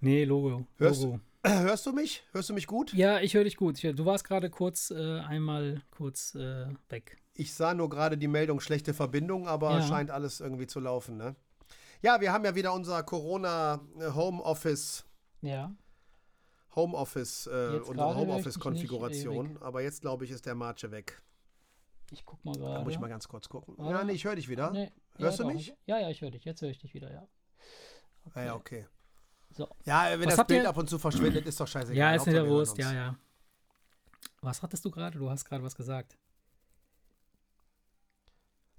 Nee, 0.00 0.24
Logo. 0.24 0.66
Hörst, 0.76 1.02
Logo. 1.02 1.20
hörst 1.44 1.86
du 1.86 1.92
mich? 1.92 2.24
Hörst 2.32 2.50
du 2.50 2.54
mich 2.54 2.66
gut? 2.66 2.92
Ja, 2.92 3.20
ich 3.20 3.34
höre 3.34 3.44
dich 3.44 3.56
gut. 3.56 3.82
Du 3.82 4.04
warst 4.04 4.24
gerade 4.24 4.50
kurz 4.50 4.90
äh, 4.90 5.20
einmal 5.20 5.80
kurz 5.90 6.34
äh, 6.34 6.66
weg. 6.90 7.18
Ich 7.34 7.54
sah 7.54 7.74
nur 7.74 7.88
gerade 7.88 8.16
die 8.16 8.28
Meldung 8.28 8.60
schlechte 8.60 8.94
Verbindung, 8.94 9.48
aber 9.48 9.78
ja. 9.78 9.82
scheint 9.82 10.10
alles 10.10 10.40
irgendwie 10.40 10.66
zu 10.66 10.78
laufen, 10.78 11.16
ne? 11.16 11.34
Ja, 12.04 12.20
wir 12.20 12.34
haben 12.34 12.44
ja 12.44 12.54
wieder 12.54 12.74
unser 12.74 13.02
Corona 13.02 13.80
äh, 13.98 14.10
Homeoffice. 14.10 15.06
Ja. 15.40 15.74
Homeoffice, 16.76 17.46
äh, 17.46 17.80
unsere 17.82 18.14
Homeoffice-Konfiguration. 18.14 19.56
Aber 19.62 19.80
jetzt, 19.80 20.02
glaube 20.02 20.26
ich, 20.26 20.30
ist 20.30 20.44
der 20.44 20.54
Marche 20.54 20.90
weg. 20.90 21.22
Ich 22.10 22.26
guck 22.26 22.44
mal 22.44 22.54
gerade. 22.54 22.74
Da 22.74 22.82
muss 22.82 22.92
ich 22.92 22.98
mal 22.98 23.08
ganz 23.08 23.26
kurz 23.26 23.48
gucken. 23.48 23.76
Ah, 23.78 23.90
ja, 23.90 24.04
nee, 24.04 24.12
ich 24.12 24.24
höre 24.26 24.36
dich 24.36 24.50
wieder. 24.50 24.70
Nee, 24.70 24.92
Hörst 25.16 25.38
ja, 25.38 25.46
du 25.46 25.50
mich? 25.50 25.74
Ja, 25.86 25.98
ja, 25.98 26.10
ich 26.10 26.20
höre 26.20 26.30
dich. 26.30 26.44
Jetzt 26.44 26.60
höre 26.60 26.68
ich 26.68 26.78
dich 26.78 26.92
wieder, 26.92 27.10
ja. 27.10 27.26
Okay. 28.26 28.38
Ah, 28.38 28.44
ja, 28.44 28.54
okay. 28.54 28.86
So. 29.52 29.66
Ja, 29.86 30.10
wenn 30.10 30.26
Was 30.26 30.36
das 30.36 30.46
Bild 30.46 30.64
ihr? 30.64 30.68
ab 30.68 30.76
und 30.76 30.90
zu 30.90 30.98
verschwindet, 30.98 31.46
ist 31.46 31.58
doch 31.58 31.68
scheißegal. 31.68 31.96
Ja, 31.96 32.14
ist 32.14 32.26
nicht 32.26 32.36
der 32.36 32.46
Wurst, 32.46 32.76
ja, 32.76 32.92
ja. 32.92 33.16
Was 34.42 34.62
hattest 34.62 34.84
du 34.84 34.90
gerade? 34.90 35.18
Du 35.18 35.30
hast 35.30 35.46
gerade 35.46 35.64
was 35.64 35.74
gesagt. 35.74 36.18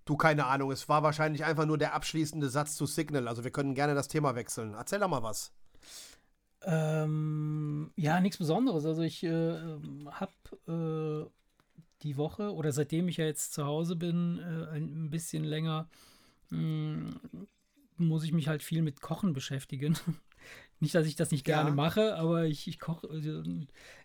Du, 0.05 0.15
keine 0.15 0.45
Ahnung. 0.45 0.71
Es 0.71 0.87
war 0.87 1.01
wahrscheinlich 1.01 1.43
einfach 1.43 1.65
nur 1.65 1.79
der 1.79 1.93
abschließende 1.93 2.49
Satz 2.49 2.75
zu 2.75 2.85
Signal. 2.85 3.27
Also 3.27 3.43
wir 3.43 3.51
können 3.51 3.73
gerne 3.73 3.95
das 3.95 4.07
Thema 4.07 4.35
wechseln. 4.35 4.75
Erzähl 4.75 4.99
doch 4.99 5.07
mal 5.07 5.23
was. 5.23 5.51
Ähm, 6.61 7.91
ja, 7.95 8.21
nichts 8.21 8.37
Besonderes. 8.37 8.85
Also 8.85 9.01
ich 9.01 9.23
äh, 9.23 9.57
habe 10.11 10.31
äh, 10.67 11.29
die 12.03 12.17
Woche 12.17 12.53
oder 12.53 12.71
seitdem 12.71 13.07
ich 13.07 13.17
ja 13.17 13.25
jetzt 13.25 13.53
zu 13.53 13.65
Hause 13.65 13.95
bin, 13.95 14.39
äh, 14.39 14.77
ein 14.77 15.09
bisschen 15.09 15.43
länger, 15.43 15.89
mh, 16.49 16.59
mm, 16.59 17.47
muss 17.97 18.23
ich 18.23 18.33
mich 18.33 18.47
halt 18.47 18.61
viel 18.61 18.81
mit 18.81 19.01
Kochen 19.01 19.33
beschäftigen. 19.33 19.97
Nicht, 20.85 20.95
dass 20.95 21.07
ich 21.07 21.15
das 21.15 21.31
nicht 21.31 21.43
gerne 21.43 21.69
ja. 21.69 21.75
mache, 21.75 22.15
aber 22.15 22.45
ich, 22.45 22.67
ich 22.67 22.79
koche. 22.79 23.09
Also, 23.09 23.43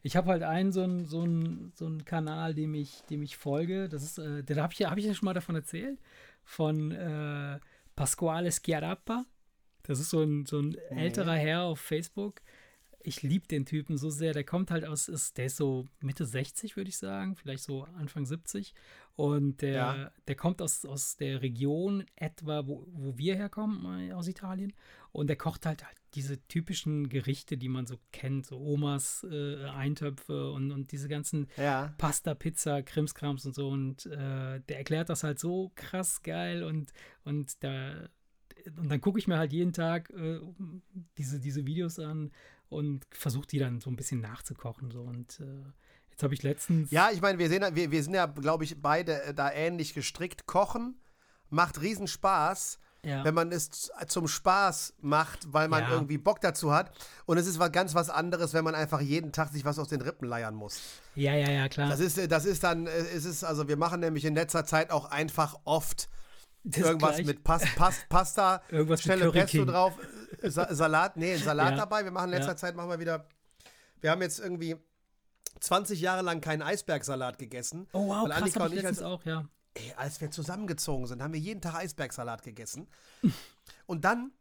ich 0.03 0.17
habe 0.17 0.31
halt 0.31 0.43
einen 0.43 0.73
so 0.73 0.83
einen 0.83 1.05
so 1.05 1.21
so 1.75 1.87
einen 1.87 2.05
Kanal, 2.05 2.55
dem 2.55 2.75
ich, 2.75 3.03
dem 3.11 3.23
ich 3.23 3.37
folge. 3.37 3.89
Das 3.89 4.03
ist, 4.03 4.19
äh, 4.19 4.43
da 4.43 4.57
habe 4.63 4.73
ich, 4.73 4.83
hab 4.85 4.99
ich 4.99 5.05
ja 5.05 5.15
schon 5.15 5.27
mal 5.27 5.35
davon 5.35 5.55
erzählt. 5.55 6.01
Von 6.43 6.91
äh, 6.91 7.61
Pasquale 7.95 8.51
Schiarappa. 8.51 9.27
Das 9.83 10.01
ist 10.01 10.11
so 10.11 10.23
ein, 10.23 10.47
so 10.47 10.59
ein 10.59 10.75
älterer 10.91 11.35
Herr 11.35 11.65
auf 11.65 11.81
Facebook. 11.81 12.41
Ich 13.03 13.23
liebe 13.23 13.47
den 13.47 13.67
Typen 13.67 13.99
so 13.99 14.11
sehr. 14.11 14.33
Der 14.33 14.45
kommt 14.45 14.71
halt 14.71 14.85
aus, 14.85 15.09
ist, 15.09 15.39
der 15.39 15.47
ist 15.47 15.57
so 15.57 15.87
Mitte 16.01 16.25
60, 16.25 16.77
würde 16.77 16.91
ich 16.91 16.99
sagen, 16.99 17.37
vielleicht 17.37 17.63
so 17.63 17.85
Anfang 17.99 18.27
70. 18.27 18.75
Und 19.21 19.61
der, 19.61 19.75
ja. 19.75 20.13
der 20.29 20.35
kommt 20.35 20.63
aus, 20.63 20.87
aus 20.87 21.19
der 21.19 21.43
Region 21.43 22.07
etwa, 22.17 22.67
wo, 22.67 22.87
wo 22.91 23.19
wir 23.19 23.37
herkommen, 23.37 24.09
äh, 24.09 24.13
aus 24.15 24.27
Italien. 24.29 24.73
Und 25.13 25.27
der 25.27 25.37
kocht 25.37 25.67
halt, 25.67 25.85
halt 25.85 25.99
diese 26.15 26.41
typischen 26.49 27.11
Gerichte, 27.11 27.59
die 27.59 27.69
man 27.69 27.85
so 27.85 27.99
kennt, 28.13 28.47
so 28.47 28.59
Omas 28.59 29.27
äh, 29.31 29.67
Eintöpfe 29.67 30.51
und, 30.53 30.73
und 30.73 30.91
diese 30.93 31.09
ganzen 31.09 31.49
ja. 31.59 31.93
Pasta, 31.99 32.33
Pizza, 32.33 32.81
Krimskrams 32.81 33.45
und 33.45 33.55
so. 33.55 33.69
Und 33.69 34.07
äh, 34.07 34.61
der 34.61 34.79
erklärt 34.79 35.11
das 35.11 35.23
halt 35.23 35.39
so 35.39 35.71
krass 35.75 36.23
geil 36.23 36.65
und, 36.65 36.91
und 37.23 37.63
da 37.63 38.09
und 38.77 38.91
dann 38.91 39.01
gucke 39.03 39.19
ich 39.19 39.29
mir 39.29 39.37
halt 39.37 39.53
jeden 39.53 39.73
Tag 39.75 40.09
äh, 40.11 40.41
diese, 41.19 41.41
diese 41.41 41.67
Videos 41.67 41.99
an 41.99 42.31
und 42.71 43.07
versuche 43.11 43.47
die 43.47 43.59
dann 43.59 43.81
so 43.81 43.91
ein 43.91 43.97
bisschen 43.97 44.21
nachzukochen. 44.21 44.91
So. 44.91 45.03
Und 45.03 45.41
äh, 45.41 45.73
jetzt 46.21 46.23
habe 46.23 46.35
ich 46.35 46.43
letztens. 46.43 46.91
Ja, 46.91 47.11
ich 47.13 47.21
meine, 47.21 47.39
wir, 47.39 47.51
wir, 47.51 47.91
wir 47.91 48.03
sind 48.03 48.15
ja, 48.15 48.27
glaube 48.27 48.65
ich, 48.65 48.81
beide 48.81 49.23
äh, 49.23 49.35
da 49.35 49.51
ähnlich 49.51 49.95
gestrickt. 49.95 50.47
Kochen 50.47 51.01
macht 51.49 51.81
riesen 51.81 52.07
Spaß. 52.07 52.79
Ja. 53.03 53.25
Wenn 53.25 53.33
man 53.33 53.51
es 53.51 53.91
zum 54.09 54.29
Spaß 54.29 54.97
macht, 55.01 55.55
weil 55.55 55.69
man 55.69 55.85
ja. 55.85 55.91
irgendwie 55.91 56.19
Bock 56.19 56.43
dazu 56.43 56.71
hat. 56.71 56.91
Und 57.25 57.39
es 57.39 57.47
ist 57.47 57.59
was 57.59 57.73
ganz 57.73 57.95
was 57.95 58.11
anderes, 58.11 58.53
wenn 58.53 58.63
man 58.63 58.75
einfach 58.75 59.01
jeden 59.01 59.33
Tag 59.33 59.49
sich 59.49 59.65
was 59.65 59.79
aus 59.79 59.89
den 59.89 60.03
Rippen 60.03 60.29
leiern 60.29 60.55
muss. 60.55 60.83
Ja, 61.15 61.35
ja, 61.35 61.51
ja, 61.51 61.67
klar. 61.71 61.89
Das 61.89 61.99
ist, 61.99 62.31
das 62.31 62.45
ist 62.45 62.63
dann, 62.63 62.87
äh, 62.87 62.91
es 62.91 63.25
ist, 63.25 63.43
also 63.43 63.69
wir 63.69 63.79
machen 63.79 64.01
nämlich 64.01 64.27
in 64.27 64.35
letzter 64.35 64.67
Zeit 64.67 64.91
auch 64.91 65.07
einfach 65.07 65.59
oft 65.65 66.11
das 66.63 66.85
irgendwas 66.85 67.15
gleich. 67.15 67.27
mit 67.27 67.43
Pas, 67.43 67.63
Pas, 67.75 67.95
Pasta, 68.11 68.61
irgendwas 68.69 69.01
schnelle 69.01 69.33
Pesto 69.33 69.65
drauf, 69.65 69.95
äh, 70.43 70.51
Sa 70.51 70.75
Salat, 70.75 71.17
nee, 71.17 71.37
Salat 71.37 71.71
ja. 71.71 71.77
dabei. 71.79 72.05
Wir 72.05 72.11
machen 72.11 72.31
in 72.31 72.39
letzter. 72.39 72.55
Zeit 72.55 72.77
machen 72.77 72.91
wir 72.91 73.01
wieder. 73.01 73.27
Wir 74.03 74.11
haben 74.11 74.21
jetzt 74.21 74.41
irgendwie 74.41 74.77
20 75.59 76.01
Jahre 76.01 76.23
lang 76.23 76.41
keinen 76.41 76.63
Eisbergsalat 76.63 77.39
gegessen. 77.39 77.89
Oh 77.93 78.09
wow, 78.09 78.27
krass, 78.27 78.43
Annika 78.43 78.65
und 78.65 78.73
ich 78.75 78.87
als, 78.87 79.03
auch, 79.03 79.25
ja. 79.25 79.49
Ey, 79.75 79.93
als 79.97 80.21
wir 80.21 80.31
zusammengezogen 80.31 81.07
sind, 81.07 81.23
haben 81.23 81.33
wir 81.33 81.41
jeden 81.41 81.61
Tag 81.61 81.75
Eisbergsalat 81.75 82.43
gegessen. 82.43 82.89
und 83.87 84.05
dann 84.05 84.33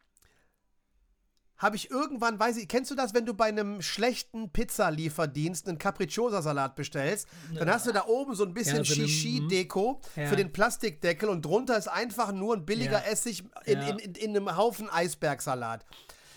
habe 1.60 1.76
ich 1.76 1.92
irgendwann, 1.92 2.40
weiß 2.40 2.56
ich, 2.58 2.70
kennst 2.70 2.90
du 2.90 2.96
das, 2.96 3.14
wenn 3.14 3.26
du 3.26 3.34
bei 3.34 3.46
einem 3.46 3.82
schlechten 3.82 4.50
Pizzalieferdienst 4.50 5.68
einen 5.68 5.78
Capricciosa-Salat 5.78 6.76
bestellst? 6.76 7.28
Dann 7.54 7.70
hast 7.70 7.86
du 7.86 7.92
da 7.92 8.06
oben 8.06 8.34
so 8.34 8.46
ein 8.46 8.54
bisschen 8.54 8.78
ja, 8.78 8.84
so 8.86 8.94
Shishi-Deko 8.96 10.00
ja. 10.16 10.28
für 10.28 10.38
den 10.38 10.54
Plastikdeckel 10.54 11.28
und 11.28 11.44
drunter 11.44 11.78
ist 11.78 11.90
einfach 11.90 12.32
nur 12.32 12.56
ein 12.56 12.66
billiger. 12.66 13.06
Essig 13.06 13.44
in, 13.66 13.82
in, 13.82 14.00
in, 14.00 14.16
in, 14.16 14.38
einem 14.38 14.56
Haufen 14.56 14.90
Eisbergsalat. 14.90 15.86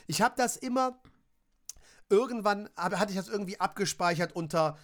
Ich 0.09 0.21
habe 0.23 0.35
das 0.37 0.57
immer, 0.57 1.01
irgendwann 2.13 2.69
hab, 2.77 2.97
hatte 2.99 3.13
ich 3.13 3.19
das 3.19 3.29
irgendwie 3.29 3.59
abgespeichert 3.59 4.37
unter, 4.37 4.77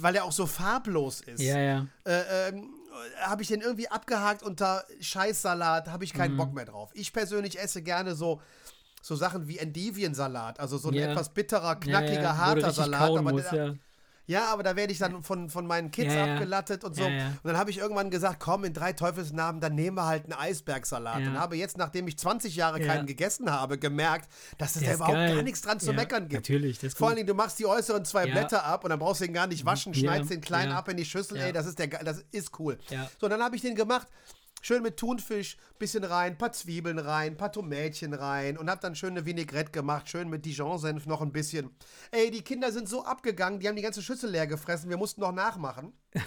weil 0.00 0.14
er 0.14 0.24
auch 0.24 0.32
so 0.32 0.46
farblos 0.46 1.20
ist. 1.20 1.42
Ja, 1.42 1.58
ja. 1.58 1.86
Äh, 2.04 2.48
ähm, 2.48 2.74
habe 3.20 3.42
ich 3.42 3.48
den 3.48 3.60
irgendwie 3.60 3.88
abgehakt 3.88 4.42
unter 4.42 4.84
Scheißsalat, 5.00 5.88
habe 5.88 6.04
ich 6.04 6.14
keinen 6.14 6.34
mhm. 6.34 6.38
Bock 6.38 6.54
mehr 6.54 6.64
drauf. 6.64 6.90
Ich 6.94 7.12
persönlich 7.12 7.58
esse 7.58 7.82
gerne 7.82 8.14
so 8.14 8.40
so 9.00 9.14
Sachen 9.14 9.46
wie 9.46 9.58
Endiviensalat, 9.58 10.58
also 10.58 10.76
so 10.76 10.88
ein 10.88 10.94
ja. 10.94 11.10
etwas 11.10 11.32
bitterer, 11.32 11.76
knackiger, 11.76 12.14
ja, 12.14 12.22
ja. 12.22 12.36
harter 12.36 12.72
Salat. 12.72 13.00
Aber 13.00 13.22
muss, 13.22 13.48
der, 13.48 13.76
ja. 14.28 14.52
aber 14.52 14.62
da 14.62 14.76
werde 14.76 14.92
ich 14.92 14.98
dann 14.98 15.22
von, 15.22 15.50
von 15.50 15.66
meinen 15.66 15.90
Kids 15.90 16.14
abgelattet 16.14 16.84
und 16.84 16.94
so. 16.94 17.04
Und 17.04 17.38
dann 17.44 17.56
habe 17.56 17.70
ich 17.70 17.78
irgendwann 17.78 18.10
gesagt, 18.10 18.40
komm, 18.40 18.64
in 18.64 18.72
drei 18.72 18.92
Teufelsnamen, 18.92 19.60
dann 19.60 19.74
nehmen 19.74 19.96
wir 19.96 20.06
halt 20.06 20.24
einen 20.24 20.34
Eisbergsalat. 20.34 21.18
Und 21.18 21.38
habe 21.38 21.56
jetzt, 21.56 21.76
nachdem 21.78 22.06
ich 22.08 22.18
20 22.18 22.54
Jahre 22.56 22.80
keinen 22.80 23.06
gegessen 23.06 23.50
habe, 23.50 23.78
gemerkt, 23.78 24.28
dass 24.58 24.76
es 24.76 24.84
da 24.84 24.94
überhaupt 24.94 25.14
geil. 25.14 25.34
gar 25.34 25.42
nichts 25.42 25.62
dran 25.62 25.80
zu 25.80 25.92
meckern 25.92 26.28
gibt. 26.28 26.48
Natürlich, 26.48 26.78
das 26.78 26.94
Vor 26.94 27.08
allen 27.08 27.16
Dingen, 27.16 27.26
du 27.26 27.34
machst 27.34 27.58
die 27.58 27.66
äußeren 27.66 28.04
zwei 28.04 28.26
Blätter 28.26 28.64
ab 28.64 28.84
und 28.84 28.90
dann 28.90 28.98
brauchst 28.98 29.20
du 29.20 29.24
den 29.24 29.34
gar 29.34 29.46
nicht 29.46 29.64
waschen, 29.64 29.94
schneidest 29.94 30.30
den 30.30 30.40
kleinen 30.40 30.72
ab 30.72 30.88
in 30.88 30.96
die 30.96 31.04
Schüssel, 31.04 31.38
ey, 31.38 31.52
das 31.52 31.66
ist 31.66 31.78
der 31.78 31.88
das 31.88 32.24
ist 32.30 32.58
cool. 32.58 32.78
So, 33.20 33.28
dann 33.28 33.42
habe 33.42 33.56
ich 33.56 33.62
den 33.62 33.74
gemacht 33.74 34.06
Schön 34.60 34.82
mit 34.82 34.96
Thunfisch, 34.96 35.56
bisschen 35.78 36.04
rein, 36.04 36.36
paar 36.36 36.52
Zwiebeln 36.52 36.98
rein, 36.98 37.36
paar 37.36 37.52
Tomätchen 37.52 38.12
rein 38.12 38.58
und 38.58 38.68
hab 38.68 38.80
dann 38.80 38.94
schön 38.96 39.10
eine 39.10 39.24
Vinaigrette 39.24 39.70
gemacht, 39.70 40.08
schön 40.08 40.28
mit 40.28 40.44
Dijon-Senf 40.44 41.06
noch 41.06 41.20
ein 41.22 41.32
bisschen. 41.32 41.70
Ey, 42.10 42.30
die 42.30 42.42
Kinder 42.42 42.72
sind 42.72 42.88
so 42.88 43.04
abgegangen, 43.04 43.60
die 43.60 43.68
haben 43.68 43.76
die 43.76 43.82
ganze 43.82 44.02
Schüssel 44.02 44.30
leer 44.30 44.46
gefressen, 44.46 44.90
wir 44.90 44.96
mussten 44.96 45.20
noch 45.20 45.32
nachmachen. 45.32 45.92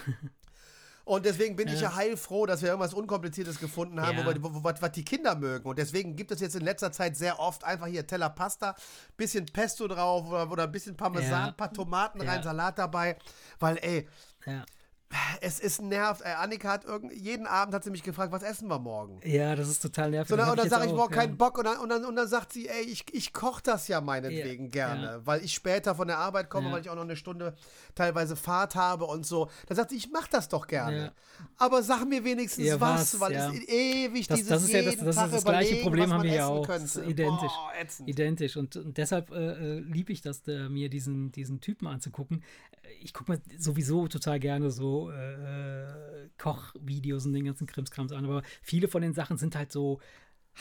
Und 1.03 1.25
deswegen 1.25 1.55
bin 1.55 1.67
ich 1.67 1.81
ja 1.81 1.95
heilfroh, 1.95 2.45
dass 2.45 2.61
wir 2.61 2.69
irgendwas 2.69 2.93
Unkompliziertes 2.93 3.59
gefunden 3.59 3.99
haben, 3.99 4.19
Ja. 4.19 4.25
wo, 4.25 4.43
wo, 4.43 4.63
wo, 4.63 4.63
was, 4.63 4.91
die 4.91 5.03
Kinder 5.03 5.35
mögen. 5.35 5.67
Und 5.67 5.79
deswegen 5.79 6.15
gibt 6.15 6.31
es 6.31 6.39
jetzt 6.39 6.55
in 6.55 6.61
letzter 6.61 6.91
Zeit 6.91 7.17
sehr 7.17 7.39
oft 7.39 7.63
einfach 7.63 7.87
hier 7.87 8.05
Teller 8.05 8.29
Pasta, 8.29 8.75
bisschen 9.17 9.47
Pesto 9.47 9.87
drauf 9.87 10.27
oder, 10.27 10.49
oder 10.51 10.63
ein 10.65 10.71
bisschen 10.71 10.95
Parmesan, 10.95 11.47
Ja. 11.47 11.51
paar 11.51 11.73
Tomaten 11.73 12.21
rein, 12.21 12.37
Ja. 12.37 12.43
Salat 12.43 12.77
dabei. 12.77 13.17
Weil, 13.59 13.77
ey, 13.81 14.07
Ja. 14.45 14.63
Es 15.41 15.59
ist 15.59 15.81
nervt. 15.81 16.21
Äh, 16.21 16.33
Annika 16.37 16.69
hat 16.69 16.85
irgend, 16.85 17.13
jeden 17.13 17.47
Abend 17.47 17.73
hat 17.73 17.83
sie 17.83 17.91
mich 17.91 18.03
gefragt, 18.03 18.31
was 18.31 18.43
essen 18.43 18.67
wir 18.67 18.79
morgen? 18.79 19.19
ja, 19.23 19.55
das 19.55 19.69
ist 19.69 19.81
total 19.81 20.11
nervig. 20.11 20.29
So, 20.29 20.35
dann, 20.35 20.45
hab 20.45 20.51
und 20.53 20.59
dann 20.59 20.69
sage 20.69 20.85
ich, 20.85 20.91
auch, 20.91 20.97
boah, 20.97 21.09
ja. 21.11 21.17
keinen 21.17 21.37
Bock. 21.37 21.57
Und 21.57 21.65
dann, 21.65 21.77
und, 21.77 21.89
dann, 21.89 22.05
und 22.05 22.15
dann 22.15 22.27
sagt 22.27 22.53
sie, 22.53 22.67
ey, 22.67 22.83
ich, 22.83 23.05
ich 23.13 23.33
koche 23.33 23.61
das 23.63 23.87
ja 23.87 24.01
meinetwegen 24.01 24.65
Ja, 24.65 24.71
gerne, 24.71 25.03
ja. 25.03 25.25
weil 25.25 25.43
ich 25.43 25.53
später 25.53 25.95
von 25.95 26.07
der 26.07 26.17
Arbeit 26.17 26.49
komme, 26.49 26.71
weil 26.71 26.81
ich 26.81 26.89
auch 26.89 26.95
noch 26.95 27.01
eine 27.01 27.15
Stunde 27.15 27.55
teilweise 27.95 28.35
Fahrt 28.35 28.75
habe 28.75 29.05
und 29.05 29.25
so. 29.25 29.49
Dann 29.67 29.75
sagt 29.75 29.89
sie, 29.91 29.97
ich 29.97 30.11
mache 30.11 30.29
das 30.31 30.49
doch 30.49 30.67
gerne. 30.67 31.13
Aber 31.57 31.83
sag 31.83 32.05
mir 32.05 32.23
wenigstens 32.23 32.79
was, 32.79 33.19
was, 33.19 33.19
weil 33.19 33.33
es 33.33 33.67
ewig 33.67 34.27
Das, 34.27 34.37
dieses 34.37 34.49
das 34.49 34.63
ist 34.63 34.73
ja 34.73 34.81
das, 34.83 34.97
das, 34.97 35.15
Tag 35.15 35.25
ist 35.27 35.33
das 35.33 35.43
gleiche 35.45 35.75
Problem 35.77 36.13
haben 36.13 36.23
wir 36.23 36.33
ja 36.33 36.47
auch. 36.47 36.65
könnte. 36.65 36.83
Das 36.83 36.95
ist 36.95 37.07
identisch. 37.07 37.51
Ätzend. 37.79 38.09
Identisch. 38.09 38.57
Und, 38.57 38.75
und 38.75 38.97
deshalb 38.97 39.31
äh, 39.31 39.35
äh, 39.35 39.79
liebe 39.79 40.11
ich 40.11 40.21
das, 40.21 40.47
äh, 40.47 40.69
mir 40.69 40.89
diesen, 40.89 41.31
diesen 41.31 41.61
Typen 41.61 41.87
anzugucken. 41.87 42.43
Ich 43.01 43.13
gucke 43.13 43.31
mir 43.31 43.41
sowieso 43.57 44.07
total 44.07 44.39
gerne 44.39 44.69
so 44.71 45.00
äh, 45.09 46.29
Kochvideos 46.37 47.25
und 47.25 47.33
den 47.33 47.45
ganzen 47.45 47.67
Krimskrams 47.67 48.11
an, 48.11 48.25
aber 48.25 48.43
viele 48.61 48.87
von 48.87 49.01
den 49.01 49.13
Sachen 49.13 49.37
sind 49.37 49.55
halt 49.55 49.71
so 49.71 49.99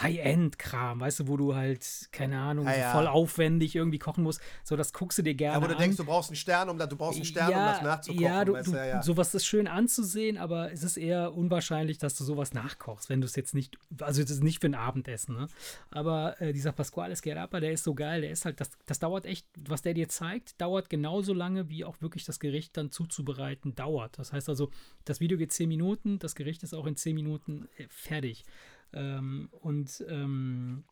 High-End-Kram, 0.01 1.01
weißt 1.01 1.21
du, 1.21 1.29
wo 1.29 1.37
du 1.37 1.55
halt, 1.55 2.09
keine 2.13 2.39
Ahnung, 2.39 2.67
Ja, 2.67 2.73
so 2.75 2.79
ja. 2.81 2.93
voll 2.93 3.07
aufwendig 3.07 3.75
irgendwie 3.77 3.99
kochen 3.99 4.23
musst. 4.25 4.41
So, 4.65 4.77
das 4.77 4.93
guckst 4.93 5.19
du 5.19 5.23
dir 5.23 5.35
gerne 5.35 5.57
Ja, 5.57 5.63
wo 5.63 5.67
du 5.67 5.75
an. 5.75 5.79
denkst, 5.81 5.97
du 5.97 6.05
brauchst 6.05 6.31
einen 6.31 6.37
Stern, 6.37 6.69
um, 6.69 6.79
da- 6.79 6.87
du 6.87 6.97
brauchst 6.97 7.17
einen 7.17 7.25
Stern, 7.25 7.49
um 7.49 7.55
das 7.55 7.83
nachzukochen. 7.83 8.23
Ja, 8.25 8.45
du, 8.45 8.53
du, 8.63 8.73
ja, 8.73 8.85
ja. 8.87 9.03
sowas 9.03 9.35
ist 9.35 9.47
schön 9.47 9.67
anzusehen, 9.67 10.39
aber 10.39 10.73
es 10.73 10.83
ist 10.83 10.97
eher 10.97 11.35
unwahrscheinlich, 11.35 11.99
dass 11.99 12.15
du 12.17 12.25
sowas 12.25 12.53
nachkochst, 12.55 13.09
wenn 13.09 13.21
du 13.21 13.27
es 13.27 13.37
jetzt 13.37 13.55
nicht, 13.55 13.79
also 14.01 14.23
das 14.23 14.31
ist 14.31 14.43
nicht 14.43 14.61
für 14.61 14.69
ein 14.69 14.75
Abendessen, 14.75 15.35
ne? 15.37 15.49
Aber 15.91 16.41
äh, 16.41 16.53
dieser 16.53 16.73
Pasquale 16.73 17.17
Schiarappa, 17.17 17.61
der 17.61 17.73
ist 17.73 17.85
so 17.85 17.95
geil, 17.95 18.21
der 18.23 18.31
ist 18.31 18.45
halt, 18.45 18.61
das, 18.61 18.71
das 18.87 18.99
dauert 18.99 19.27
echt, 19.27 19.47
was 19.69 19.83
der 19.83 19.95
dir 19.95 20.09
zeigt, 20.09 20.61
dauert 20.61 20.89
genauso 20.91 21.35
lange, 21.35 21.69
wie 21.69 21.85
auch 21.85 22.01
wirklich 22.01 22.25
das 22.25 22.39
Gericht 22.41 22.77
dann 22.77 22.91
zuzubereiten 22.91 23.75
dauert. 23.75 24.19
Das 24.19 24.33
heißt 24.33 24.49
also, 24.49 24.71
das 25.05 25.21
Video 25.21 25.37
geht 25.37 25.53
10 25.53 25.69
Minuten, 25.69 26.19
das 26.19 26.35
Gericht 26.35 26.63
ist 26.63 26.75
auch 26.75 26.87
in 26.87 26.97
10 26.97 27.15
Minuten 27.15 27.69
äh, 27.77 27.85
fertig. 27.89 28.45
Ähm, 28.93 29.49
und 29.53 30.05
ähm, 30.09 30.85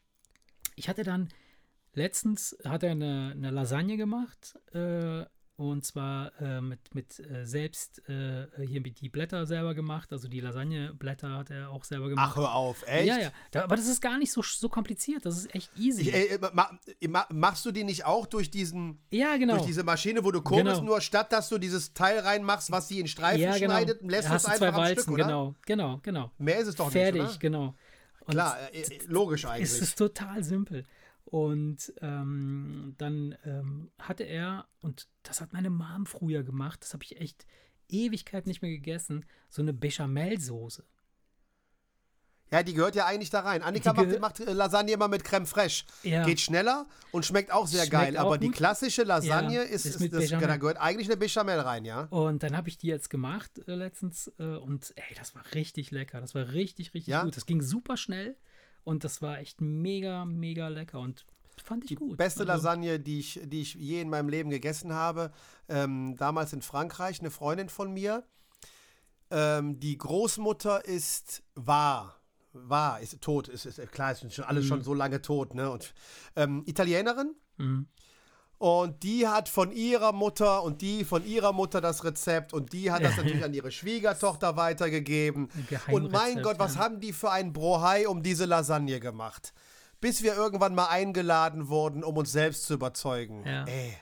ich 0.76 0.88
hatte 0.88 1.02
dann 1.02 1.28
letztens 1.94 2.56
hat 2.64 2.82
er 2.82 2.92
eine, 2.92 3.32
eine 3.34 3.50
Lasagne 3.50 3.96
gemacht 3.96 4.58
äh, 4.72 5.24
und 5.56 5.84
zwar 5.84 6.30
äh, 6.40 6.60
mit, 6.60 6.94
mit 6.94 7.18
äh, 7.18 7.44
selbst 7.44 8.08
äh, 8.08 8.46
hier 8.64 8.80
mit 8.80 9.00
die 9.00 9.08
Blätter 9.08 9.44
selber 9.44 9.74
gemacht, 9.74 10.12
also 10.12 10.28
die 10.28 10.38
Lasagneblätter 10.38 11.30
hat 11.30 11.50
er 11.50 11.70
auch 11.70 11.82
selber 11.82 12.08
gemacht. 12.08 12.30
Ach, 12.30 12.36
hör 12.36 12.54
auf, 12.54 12.84
echt? 12.86 13.08
ja, 13.08 13.18
ja, 13.18 13.32
da, 13.50 13.64
aber 13.64 13.74
das 13.74 13.88
ist 13.88 14.00
gar 14.00 14.18
nicht 14.18 14.30
so, 14.30 14.40
so 14.40 14.68
kompliziert, 14.68 15.26
das 15.26 15.36
ist 15.36 15.52
echt 15.52 15.76
easy. 15.76 16.02
Ich, 16.02 16.14
ey, 16.14 16.38
ma, 16.52 16.78
ma, 17.08 17.26
machst 17.30 17.66
du 17.66 17.72
die 17.72 17.82
nicht 17.82 18.04
auch 18.04 18.26
durch 18.26 18.52
diesen 18.52 19.00
ja, 19.10 19.36
genau. 19.36 19.54
durch 19.54 19.66
diese 19.66 19.82
Maschine, 19.82 20.22
wo 20.22 20.30
du 20.30 20.42
kurbelst, 20.42 20.78
Genau. 20.80 20.92
nur 20.92 21.00
statt 21.00 21.32
dass 21.32 21.48
du 21.48 21.58
dieses 21.58 21.92
Teil 21.92 22.20
reinmachst, 22.20 22.70
was 22.70 22.86
sie 22.86 23.00
in 23.00 23.08
Streifen 23.08 23.40
ja, 23.40 23.58
genau. 23.58 23.72
schneidet, 23.74 24.00
lässt 24.02 24.30
du 24.30 24.34
es 24.34 24.44
zwei 24.44 24.52
einfach 24.52 24.66
am 24.68 24.74
Walzen, 24.76 25.02
Stück, 25.02 25.14
oder? 25.14 25.24
genau, 25.24 25.54
genau, 25.66 26.00
genau. 26.04 26.30
Mehr 26.38 26.60
ist 26.60 26.68
es 26.68 26.76
doch 26.76 26.92
Fertig, 26.92 27.20
nicht, 27.20 27.30
oder? 27.30 27.38
genau. 27.40 27.74
Und 28.28 28.34
Klar, 28.34 28.58
äh, 28.74 28.82
äh, 28.82 29.00
logisch 29.06 29.44
Es 29.44 29.50
eigentlich. 29.50 29.80
ist 29.80 29.96
total 29.96 30.44
simpel. 30.44 30.84
Und 31.24 31.94
ähm, 32.02 32.94
dann 32.98 33.34
ähm, 33.42 33.90
hatte 33.98 34.24
er, 34.24 34.68
und 34.80 35.08
das 35.22 35.40
hat 35.40 35.54
meine 35.54 35.70
Mom 35.70 36.04
früher 36.04 36.42
gemacht, 36.42 36.82
das 36.82 36.92
habe 36.92 37.04
ich 37.04 37.18
echt 37.18 37.46
Ewigkeit 37.88 38.46
nicht 38.46 38.60
mehr 38.60 38.70
gegessen, 38.70 39.24
so 39.48 39.62
eine 39.62 39.72
Bechamelsoße. 39.72 40.84
Ja, 42.50 42.62
die 42.62 42.72
gehört 42.74 42.94
ja 42.94 43.06
eigentlich 43.06 43.30
da 43.30 43.40
rein. 43.40 43.62
Annika 43.62 43.92
Die 43.92 44.06
macht, 44.06 44.20
macht 44.20 44.40
äh, 44.40 44.52
Lasagne 44.52 44.92
immer 44.92 45.08
mit 45.08 45.24
Creme 45.24 45.46
fraiche. 45.46 45.84
Ja. 46.02 46.24
Geht 46.24 46.40
schneller 46.40 46.86
und 47.12 47.26
schmeckt 47.26 47.52
auch 47.52 47.66
sehr 47.66 47.80
Schmeckt 47.80 47.92
geil. 47.92 48.16
auch 48.16 48.26
Aber 48.26 48.38
die 48.38 48.46
gut. 48.46 48.56
klassische 48.56 49.02
Lasagne 49.02 49.56
Ja, 49.56 49.62
ist, 49.62 49.84
ist 49.86 50.00
ist, 50.00 50.12
das, 50.12 50.28
da 50.30 50.56
gehört 50.56 50.78
eigentlich 50.78 51.08
eine 51.08 51.16
Bechamel 51.16 51.60
rein, 51.60 51.84
ja? 51.84 52.02
Und 52.10 52.42
dann 52.42 52.56
habe 52.56 52.68
ich 52.68 52.78
die 52.78 52.86
jetzt 52.86 53.10
gemacht 53.10 53.50
äh, 53.66 53.74
letztens 53.74 54.32
äh, 54.38 54.44
und 54.56 54.92
ey, 54.96 55.14
das 55.16 55.34
war 55.34 55.42
richtig 55.54 55.90
lecker. 55.90 56.20
Das 56.20 56.34
war 56.34 56.48
richtig, 56.48 56.94
richtig 56.94 57.12
Ja? 57.12 57.24
gut. 57.24 57.36
Das 57.36 57.46
ging 57.46 57.60
super 57.62 57.96
schnell 57.96 58.36
und 58.84 59.04
das 59.04 59.20
war 59.20 59.38
echt 59.38 59.60
mega, 59.60 60.24
mega 60.24 60.68
lecker 60.68 61.00
und 61.00 61.26
fand 61.62 61.82
ich 61.84 61.88
Die 61.88 61.94
gut. 61.96 62.16
beste 62.16 62.40
Also, 62.40 62.52
Lasagne, 62.52 63.00
die 63.00 63.18
ich, 63.18 63.40
die 63.44 63.62
ich 63.62 63.74
je 63.74 64.00
in 64.00 64.08
meinem 64.08 64.28
Leben 64.28 64.48
gegessen 64.48 64.94
habe, 64.94 65.32
ähm, 65.68 66.16
damals 66.16 66.52
in 66.52 66.62
Frankreich, 66.62 67.20
eine 67.20 67.30
Freundin 67.30 67.68
von 67.68 67.92
mir. 67.92 68.24
Ähm, 69.30 69.78
die 69.78 69.98
Großmutter 69.98 70.84
ist 70.86 71.42
war, 71.54 72.17
war, 72.64 73.00
ist 73.00 73.20
tot, 73.20 73.48
ist, 73.48 73.66
ist 73.66 73.92
klar, 73.92 74.12
ist 74.12 74.34
schon 74.34 74.44
alles 74.44 74.66
schon 74.66 74.82
so 74.82 74.94
lange 74.94 75.22
tot, 75.22 75.54
ne? 75.54 75.70
Und 75.70 75.94
ähm, 76.36 76.62
Italienerin. 76.66 77.34
Mhm. 77.56 77.86
Und 78.58 79.04
die 79.04 79.28
hat 79.28 79.48
von 79.48 79.70
ihrer 79.70 80.12
Mutter 80.12 80.64
und 80.64 80.82
die 80.82 81.04
von 81.04 81.24
ihrer 81.24 81.52
Mutter 81.52 81.80
das 81.80 82.02
Rezept 82.02 82.52
und 82.52 82.72
die 82.72 82.90
hat 82.90 83.04
das 83.04 83.16
natürlich 83.16 83.44
an 83.44 83.54
ihre 83.54 83.70
Schwiegertochter 83.70 84.56
weitergegeben. 84.56 85.48
Und 85.90 86.10
mein 86.10 86.42
Gott, 86.42 86.58
was 86.58 86.74
ja. 86.74 86.80
haben 86.80 86.98
die 86.98 87.12
für 87.12 87.30
einen 87.30 87.52
Brohai 87.52 88.08
um 88.08 88.22
diese 88.22 88.46
Lasagne 88.46 88.98
gemacht? 88.98 89.54
Bis 90.00 90.22
wir 90.22 90.34
irgendwann 90.34 90.74
mal 90.74 90.86
eingeladen 90.86 91.68
wurden, 91.68 92.02
um 92.02 92.16
uns 92.16 92.32
selbst 92.32 92.64
zu 92.64 92.74
überzeugen. 92.74 93.44
Ja. 93.46 93.64
Ey, 93.64 93.96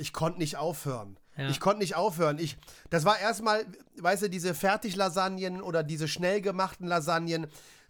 ich 0.00 0.12
konnte 0.12 0.38
nicht 0.38 0.56
aufhören. 0.56 1.18
Ja. 1.36 1.48
Ich 1.48 1.60
konnte 1.60 1.78
nicht 1.80 1.94
aufhören. 1.94 2.38
Ich, 2.38 2.56
das 2.90 3.04
war 3.04 3.18
erstmal, 3.18 3.64
weißt 3.98 4.22
du, 4.24 4.30
diese 4.30 4.54
Fertiglasagnen 4.54 5.62
oder 5.62 5.82
diese 5.82 6.08
schnell 6.08 6.40
gemachten 6.40 6.86
Lasagnen, 6.86 7.46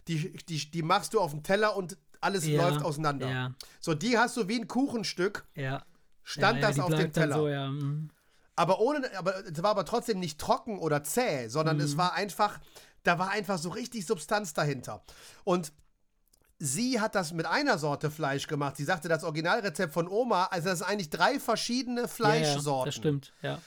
die, 0.07 0.31
die, 0.47 0.69
die 0.71 0.81
machst 0.83 1.13
du 1.13 1.19
auf 1.19 1.31
dem 1.31 1.43
Teller 1.43 1.75
und 1.75 1.97
alles 2.21 2.45
Ja, 2.45 2.67
läuft 2.69 2.83
auseinander. 2.85 3.29
ja. 3.29 3.51
So, 3.79 3.93
die 3.93 4.17
hast 4.17 4.37
du 4.37 4.47
wie 4.47 4.59
ein 4.59 4.67
Kuchenstück, 4.67 5.45
Ja. 5.55 5.83
stand 6.23 6.61
das 6.61 6.79
auf 6.79 6.93
dem 6.93 7.11
Teller. 7.11 7.35
So, 7.35 7.47
mhm. 7.47 8.09
Aber 8.55 8.79
ohne, 8.79 9.09
aber 9.17 9.45
es 9.45 9.63
war 9.63 9.71
aber 9.71 9.85
trotzdem 9.85 10.19
nicht 10.19 10.39
trocken 10.39 10.77
oder 10.77 11.03
zäh, 11.03 11.47
sondern 11.47 11.77
Mhm. 11.77 11.83
es 11.83 11.97
war 11.97 12.13
einfach, 12.13 12.59
da 13.03 13.17
war 13.17 13.29
einfach 13.31 13.57
so 13.57 13.69
richtig 13.69 14.05
Substanz 14.05 14.53
dahinter. 14.53 15.03
Und 15.43 15.73
sie 16.63 16.99
hat 17.01 17.15
das 17.15 17.33
mit 17.33 17.45
einer 17.45 17.77
Sorte 17.79 18.11
Fleisch 18.11 18.47
gemacht. 18.47 18.77
Sie 18.77 18.83
sagte, 18.83 19.07
das 19.09 19.23
Originalrezept 19.23 19.93
von 19.93 20.07
Oma, 20.07 20.45
also 20.51 20.69
das 20.69 20.79
sind 20.79 20.87
eigentlich 20.87 21.09
drei 21.09 21.39
verschiedene 21.39 22.01
Ja, 22.01 22.07
Fleischsorten. 22.07 22.79
ja, 22.79 22.85
das 22.85 22.95
stimmt, 22.95 23.33
ja. 23.41 23.59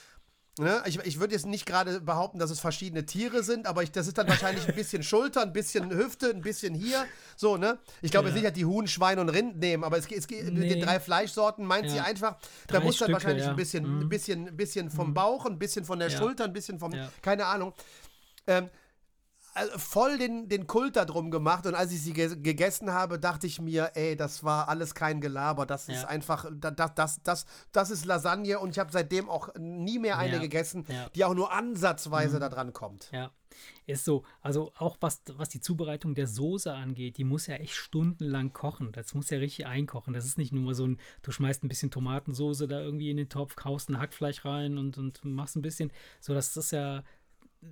Ne? 0.57 0.81
Ich, 0.87 1.01
ich 1.01 1.19
würde 1.19 1.35
jetzt 1.35 1.47
nicht 1.47 1.67
gerade 1.67 2.01
behaupten, 2.01 2.39
dass 2.39 2.49
es 2.49 2.61
verschiedene 2.61 3.05
Tiere 3.05 3.43
sind, 3.43 3.67
aber 3.67 3.83
ich, 3.83 3.91
das 3.91 4.07
ist 4.07 4.17
dann 4.17 4.29
wahrscheinlich 4.29 4.69
ein 4.69 4.75
bisschen 4.77 5.03
Schulter, 5.03 5.43
ein 5.43 5.53
bisschen 5.53 5.91
Hüfte, 5.91 6.31
ein 6.31 6.43
bisschen 6.43 6.75
hier. 6.77 7.05
So, 7.37 7.57
ne? 7.57 7.77
Ich 8.03 8.13
glaube 8.13 8.29
jetzt 8.29 8.37
Ja. 8.37 8.43
nicht, 8.43 8.51
dass 8.53 8.57
die 8.59 8.65
Huhn, 8.65 8.87
Schwein 8.87 9.19
und 9.19 9.31
Rind 9.31 9.59
nehmen, 9.59 9.83
aber 9.83 9.99
es, 9.99 10.07
geht- 10.07 10.19
es 10.19 10.29
geht 10.29 10.45
mit 10.45 10.63
den 10.71 10.79
Nee. 10.79 10.81
drei 10.81 11.01
Fleischsorten, 11.01 11.67
meint 11.67 11.91
sie 11.91 11.97
Ja. 11.97 12.05
einfach, 12.05 12.37
da 12.69 12.79
Drei 12.79 12.85
muss 12.85 12.99
dann 12.99 13.07
Stücke, 13.07 13.13
wahrscheinlich 13.15 13.45
ja. 13.47 13.51
ein 13.51 13.57
bisschen, 13.57 13.85
Mhm. 13.97 14.01
ein 14.03 14.09
bisschen, 14.09 14.47
ein 14.47 14.57
bisschen 14.57 14.91
vom 14.91 15.13
Bauch, 15.13 15.45
ein 15.47 15.59
bisschen 15.59 15.85
von 15.85 15.99
der 15.99 16.09
Ja. 16.09 16.19
Schulter, 16.19 16.45
ein 16.45 16.53
bisschen 16.53 16.79
vom, 16.79 16.93
Ja. 16.93 17.11
keine 17.21 17.47
Ahnung. 17.47 17.75
Ähm, 18.47 18.71
voll 19.77 20.19
den, 20.19 20.49
den 20.49 20.67
Kult 20.67 20.97
darum 20.97 21.31
gemacht 21.31 21.67
und 21.67 21.75
als 21.75 21.93
ich 21.93 22.03
sie 22.03 22.13
ge 22.13 22.37
gegessen 22.41 22.93
habe, 22.93 23.19
dachte 23.19 23.47
ich 23.47 23.61
mir, 23.61 23.93
ey, 23.95 24.17
das 24.17 24.43
war 24.43 24.69
alles 24.69 24.95
kein 24.95 25.21
Gelaber, 25.21 25.65
das 25.67 25.89
ist 25.89 26.03
Ja. 26.03 26.09
einfach, 26.09 26.51
da- 26.53 26.71
das, 26.73 26.95
das, 26.95 27.23
das, 27.23 27.47
das 27.73 27.91
ist 27.91 28.05
Lasagne 28.05 28.59
und 28.59 28.71
ich 28.71 28.79
habe 28.79 28.91
seitdem 28.93 29.29
auch 29.31 29.49
nie 29.59 29.99
mehr 29.99 30.19
eine 30.19 30.35
Ja. 30.37 30.41
gegessen, 30.41 30.85
Ja. 30.89 31.09
die 31.15 31.25
auch 31.25 31.35
nur 31.35 31.53
ansatzweise 31.53 32.39
da 32.41 32.49
dran 32.49 32.73
kommt. 32.73 33.11
Ja, 33.13 33.31
ist 33.87 34.05
so. 34.05 34.25
Also 34.41 34.73
auch 34.77 34.97
was, 35.01 35.23
was 35.37 35.49
die 35.51 35.61
Zubereitung 35.61 36.15
der 36.17 36.27
Soße 36.27 36.73
angeht, 36.75 37.19
die 37.19 37.25
muss 37.25 37.47
ja 37.47 37.55
echt 37.55 37.75
stundenlang 37.75 38.53
kochen. 38.53 38.91
Das 38.91 39.15
muss 39.15 39.31
ja 39.31 39.39
richtig 39.39 39.67
einkochen. 39.67 40.15
Das 40.15 40.25
ist 40.25 40.39
nicht 40.39 40.53
nur 40.53 40.75
so 40.75 40.87
ein, 40.87 40.99
du 41.23 41.31
schmeißt 41.31 41.63
ein 41.63 41.69
bisschen 41.69 41.93
Tomatensoße 41.93 42.67
da 42.67 42.81
irgendwie 42.81 43.11
in 43.11 43.17
den 43.17 43.29
Topf, 43.29 43.55
kaust 43.55 43.89
ein 43.91 44.01
Hackfleisch 44.01 44.45
rein 44.45 44.79
und, 44.79 44.99
und 44.99 45.25
machst 45.25 45.55
ein 45.55 45.63
bisschen. 45.63 45.93
So, 46.21 46.35
das 46.35 46.57
ist 46.57 46.73
ja 46.73 47.05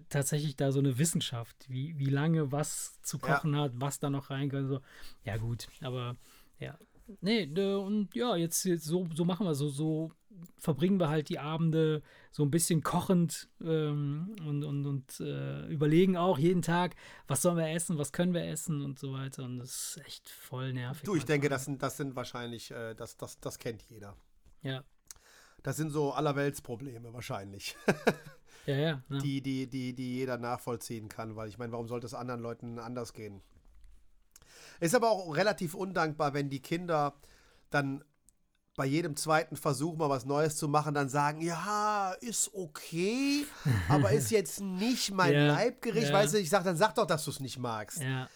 tatsächlich 0.09 0.57
da 0.57 0.73
so 0.73 0.79
eine 0.79 0.99
Wissenschaft, 0.99 1.67
wie, 1.69 1.99
wie 1.99 2.11
lange 2.11 2.53
was 2.53 3.01
zu 3.03 3.19
Ja. 3.19 3.23
kochen 3.37 3.57
hat, 3.57 3.73
was 3.75 3.99
da 3.99 4.11
noch 4.11 4.31
rein 4.31 4.51
So, 4.51 4.81
ja, 5.25 5.37
gut, 5.37 5.69
aber 5.81 6.17
ja. 6.59 6.79
Nee, 7.21 7.47
ne, 7.47 7.79
und 7.79 8.15
ja, 8.15 8.37
jetzt, 8.37 8.65
jetzt 8.65 8.85
so, 8.85 9.09
so 9.15 9.25
machen 9.25 9.45
wir 9.47 9.55
so, 9.55 9.69
so 9.69 10.13
verbringen 10.57 10.99
wir 10.99 11.09
halt 11.09 11.29
die 11.29 11.39
Abende 11.39 12.03
so 12.31 12.43
ein 12.43 12.51
bisschen 12.51 12.83
kochend 12.83 13.49
ähm, 13.61 14.35
und, 14.47 14.65
und, 14.65 14.87
und 14.87 15.21
äh, 15.21 15.67
überlegen 15.67 16.17
auch 16.17 16.39
jeden 16.39 16.63
Tag, 16.63 16.95
was 17.27 17.43
sollen 17.43 17.57
wir 17.57 17.69
essen, 17.69 17.99
was 17.99 18.13
können 18.13 18.33
wir 18.33 18.45
essen 18.47 18.81
und 18.83 18.99
so 18.99 19.13
weiter. 19.13 19.45
Und 19.45 19.59
das 19.59 19.97
ist 19.97 20.07
echt 20.07 20.31
voll 20.31 20.73
nervig. 20.73 21.03
Du, 21.05 21.17
ich 21.17 21.25
denke, 21.25 21.49
das 21.49 21.65
sind, 21.65 21.83
das 21.83 21.97
sind 21.97 22.17
wahrscheinlich, 22.17 22.71
äh, 22.71 22.95
das, 22.95 23.17
das, 23.17 23.39
das 23.41 23.59
kennt 23.59 23.83
jeder. 23.83 24.17
Ja, 24.63 24.85
Das 25.63 25.77
sind 25.77 25.91
so 25.91 26.13
Allerweltsprobleme 26.13 27.13
wahrscheinlich, 27.13 27.77
ja, 28.67 28.75
ja. 28.75 29.03
ja. 29.09 29.19
die, 29.19 29.41
die, 29.41 29.67
die, 29.67 29.95
die 29.95 30.15
jeder 30.17 30.39
nachvollziehen 30.39 31.09
kann, 31.09 31.37
weil 31.37 31.49
ich 31.49 31.59
meine, 31.59 31.73
warum 31.73 31.89
sollte 31.89 32.07
es 32.07 32.15
anderen 32.15 32.41
Leuten 32.41 32.79
anders 32.79 33.13
gehen? 33.13 33.41
Ist 34.81 34.95
aber 34.95 35.11
auch 35.11 35.37
relativ 35.37 35.75
undankbar, 35.75 36.35
wenn 36.35 36.51
die 36.51 36.61
Kinder 36.61 37.15
dann 37.71 38.03
bei 38.75 38.87
jedem 38.87 39.17
zweiten 39.17 39.57
Versuch 39.57 39.97
mal 39.97 40.09
was 40.09 40.25
Neues 40.25 40.57
zu 40.57 40.67
machen, 40.67 40.95
dann 40.95 41.09
sagen, 41.09 41.41
ja, 41.43 42.13
ist 42.21 42.51
okay, 42.55 43.45
aber 43.89 44.13
ist 44.13 44.31
jetzt 44.31 44.61
nicht 44.61 45.13
mein 45.13 45.33
Ja, 45.35 45.47
Leibgericht. 45.49 46.09
ja. 46.09 46.15
Weißt 46.15 46.35
du, 46.35 46.39
ich 46.39 46.49
sag, 46.49 46.65
dann 46.65 46.77
sag 46.77 46.95
doch, 46.95 47.07
dass 47.07 47.25
du 47.25 47.31
es 47.31 47.41
nicht 47.41 47.59
magst. 47.59 48.01
Ja. 48.03 48.29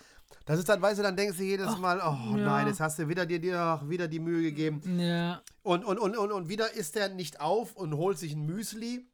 Das 0.44 0.58
ist 0.58 0.68
dann, 0.68 0.80
weißt 0.80 0.98
du, 0.98 1.02
dann 1.02 1.16
denkst 1.16 1.38
du 1.38 1.42
jedes 1.42 1.76
Mal, 1.78 1.98
oh 1.98 2.36
ja. 2.36 2.44
nein, 2.44 2.66
jetzt 2.68 2.80
hast 2.80 2.98
du 2.98 3.08
wieder 3.08 3.26
dir, 3.26 3.40
dir 3.40 3.58
ach, 3.58 3.88
wieder 3.88 4.06
die 4.06 4.20
Mühe 4.20 4.42
gegeben. 4.42 5.00
Ja. 5.00 5.42
Und, 5.62 5.84
und, 5.84 5.98
und, 5.98 6.16
und, 6.16 6.30
und 6.30 6.48
wieder 6.48 6.72
isst 6.74 6.96
er 6.96 7.08
nicht 7.08 7.40
auf 7.40 7.74
und 7.74 7.94
holt 7.96 8.18
sich 8.18 8.34
ein 8.34 8.44
Müsli, 8.44 9.08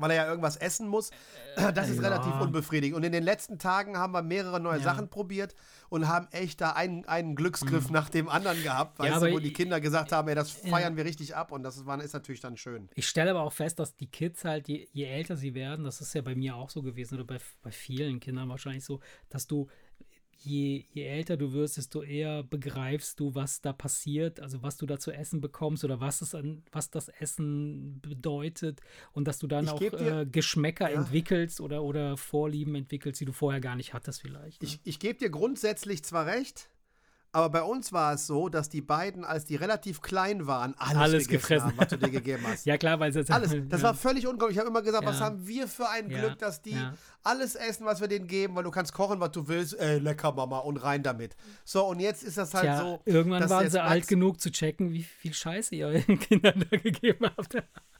weil 0.00 0.10
er 0.10 0.16
ja 0.16 0.26
irgendwas 0.28 0.56
essen 0.56 0.88
muss. 0.88 1.10
Das 1.56 1.88
ist 1.88 1.96
ja. 1.96 2.08
relativ 2.08 2.38
unbefriedigend. 2.40 2.96
Und 2.96 3.04
in 3.04 3.12
den 3.12 3.22
letzten 3.22 3.58
Tagen 3.58 3.96
haben 3.96 4.12
wir 4.12 4.22
mehrere 4.22 4.60
neue 4.60 4.78
Ja. 4.78 4.84
Sachen 4.84 5.08
probiert 5.08 5.54
und 5.88 6.06
haben 6.06 6.28
echt 6.30 6.60
da 6.60 6.72
einen, 6.72 7.04
einen 7.06 7.34
Glücksgriff 7.34 7.90
nach 7.90 8.10
dem 8.10 8.28
anderen 8.28 8.62
gehabt, 8.62 8.98
du, 9.00 9.32
wo 9.32 9.38
die 9.38 9.52
Kinder 9.52 9.80
gesagt 9.80 10.12
haben, 10.12 10.28
ey, 10.28 10.34
das 10.34 10.62
Ja. 10.62 10.70
feiern 10.70 10.96
wir 10.96 11.04
richtig 11.04 11.34
ab 11.34 11.52
und 11.52 11.62
das 11.62 11.76
ist 11.76 11.86
natürlich 11.86 12.40
dann 12.40 12.56
schön. 12.56 12.88
Ich 12.94 13.08
stelle 13.08 13.30
aber 13.30 13.42
auch 13.42 13.52
fest, 13.52 13.78
dass 13.78 13.96
die 13.96 14.06
Kids 14.06 14.44
halt, 14.44 14.68
je, 14.68 14.86
je 14.92 15.04
älter 15.04 15.36
sie 15.36 15.54
werden, 15.54 15.84
das 15.84 16.00
ist 16.00 16.14
ja 16.14 16.22
bei 16.22 16.34
mir 16.34 16.56
auch 16.56 16.70
so 16.70 16.82
gewesen 16.82 17.14
oder 17.14 17.24
bei, 17.24 17.38
bei 17.62 17.70
vielen 17.70 18.20
Kindern 18.20 18.48
wahrscheinlich 18.48 18.84
so, 18.84 19.00
dass 19.30 19.46
du, 19.46 19.68
je, 20.38 20.84
je 20.92 21.04
älter 21.06 21.36
du 21.36 21.52
wirst, 21.52 21.76
desto 21.76 22.02
eher 22.02 22.42
begreifst 22.42 23.18
du, 23.20 23.34
was 23.34 23.60
da 23.60 23.72
passiert, 23.72 24.40
also 24.40 24.62
was 24.62 24.76
du 24.76 24.86
da 24.86 24.98
zu 24.98 25.10
essen 25.12 25.40
bekommst 25.40 25.84
oder 25.84 25.98
was, 26.00 26.20
es 26.20 26.34
an, 26.34 26.62
was 26.72 26.90
das 26.90 27.08
Essen 27.08 28.00
bedeutet 28.00 28.80
und 29.12 29.26
dass 29.26 29.38
du 29.38 29.46
dann 29.46 29.64
Ich 29.64 29.70
auch 29.70 29.78
dir- 29.78 30.20
äh, 30.20 30.26
Geschmäcker 30.26 30.90
Ja. 30.90 31.00
entwickelst 31.00 31.60
oder, 31.60 31.82
oder 31.82 32.16
Vorlieben 32.16 32.74
entwickelst, 32.74 33.20
die 33.20 33.24
du 33.24 33.32
vorher 33.32 33.60
gar 33.60 33.76
nicht 33.76 33.94
hattest 33.94 34.20
vielleicht. 34.20 34.62
Ne? 34.62 34.68
Ich, 34.68 34.80
ich 34.84 34.98
gebe 34.98 35.18
dir 35.18 35.30
grundsätzlich 35.30 36.04
zwar 36.04 36.26
recht, 36.26 36.68
aber 37.36 37.50
bei 37.50 37.62
uns 37.62 37.92
war 37.92 38.14
es 38.14 38.26
so, 38.26 38.48
dass 38.48 38.70
die 38.70 38.80
beiden, 38.80 39.24
als 39.24 39.44
die 39.44 39.56
relativ 39.56 40.00
klein 40.00 40.46
waren, 40.46 40.74
alles, 40.78 40.96
Alles 40.96 41.28
gefressen. 41.28 41.66
haben, 41.68 41.76
was 41.76 41.88
du 41.88 41.98
dir 41.98 42.08
gegeben 42.10 42.42
hast. 42.46 42.64
ja 42.66 42.78
klar, 42.78 42.98
weil 42.98 43.10
es 43.10 43.16
jetzt 43.16 43.30
Alles. 43.30 43.54
Das 43.68 43.82
ja. 43.82 43.88
war 43.88 43.94
völlig 43.94 44.26
unglaublich. 44.26 44.56
Ich 44.56 44.58
habe 44.58 44.70
immer 44.70 44.80
gesagt, 44.80 45.04
was 45.04 45.18
Ja. 45.18 45.26
haben 45.26 45.46
wir 45.46 45.68
für 45.68 45.86
ein 45.90 46.08
Ja. 46.10 46.18
Glück, 46.20 46.38
dass 46.38 46.62
die 46.62 46.76
alles 47.22 47.54
essen, 47.54 47.84
was 47.84 48.00
wir 48.00 48.08
denen 48.08 48.26
geben, 48.26 48.56
weil 48.56 48.64
du 48.64 48.70
kannst 48.70 48.94
kochen, 48.94 49.20
was 49.20 49.32
du 49.32 49.46
willst. 49.48 49.78
Ey, 49.78 49.98
lecker, 49.98 50.32
Mama, 50.32 50.60
und 50.60 50.78
rein 50.78 51.02
damit. 51.02 51.36
So, 51.64 51.84
und 51.86 52.00
jetzt 52.00 52.22
ist 52.22 52.38
das 52.38 52.54
halt 52.54 52.64
Tja, 52.64 52.78
so. 52.80 53.00
irgendwann 53.04 53.48
waren 53.50 53.68
sie 53.68 53.82
alt 53.82 54.08
genug 54.08 54.40
zu 54.40 54.50
checken, 54.50 54.92
wie 54.92 55.02
viel 55.02 55.34
Scheiße 55.34 55.74
ihr 55.74 55.86
euren 55.88 56.18
Kindern 56.18 56.64
da 56.70 56.76
gegeben 56.78 57.26
habt. 57.36 57.56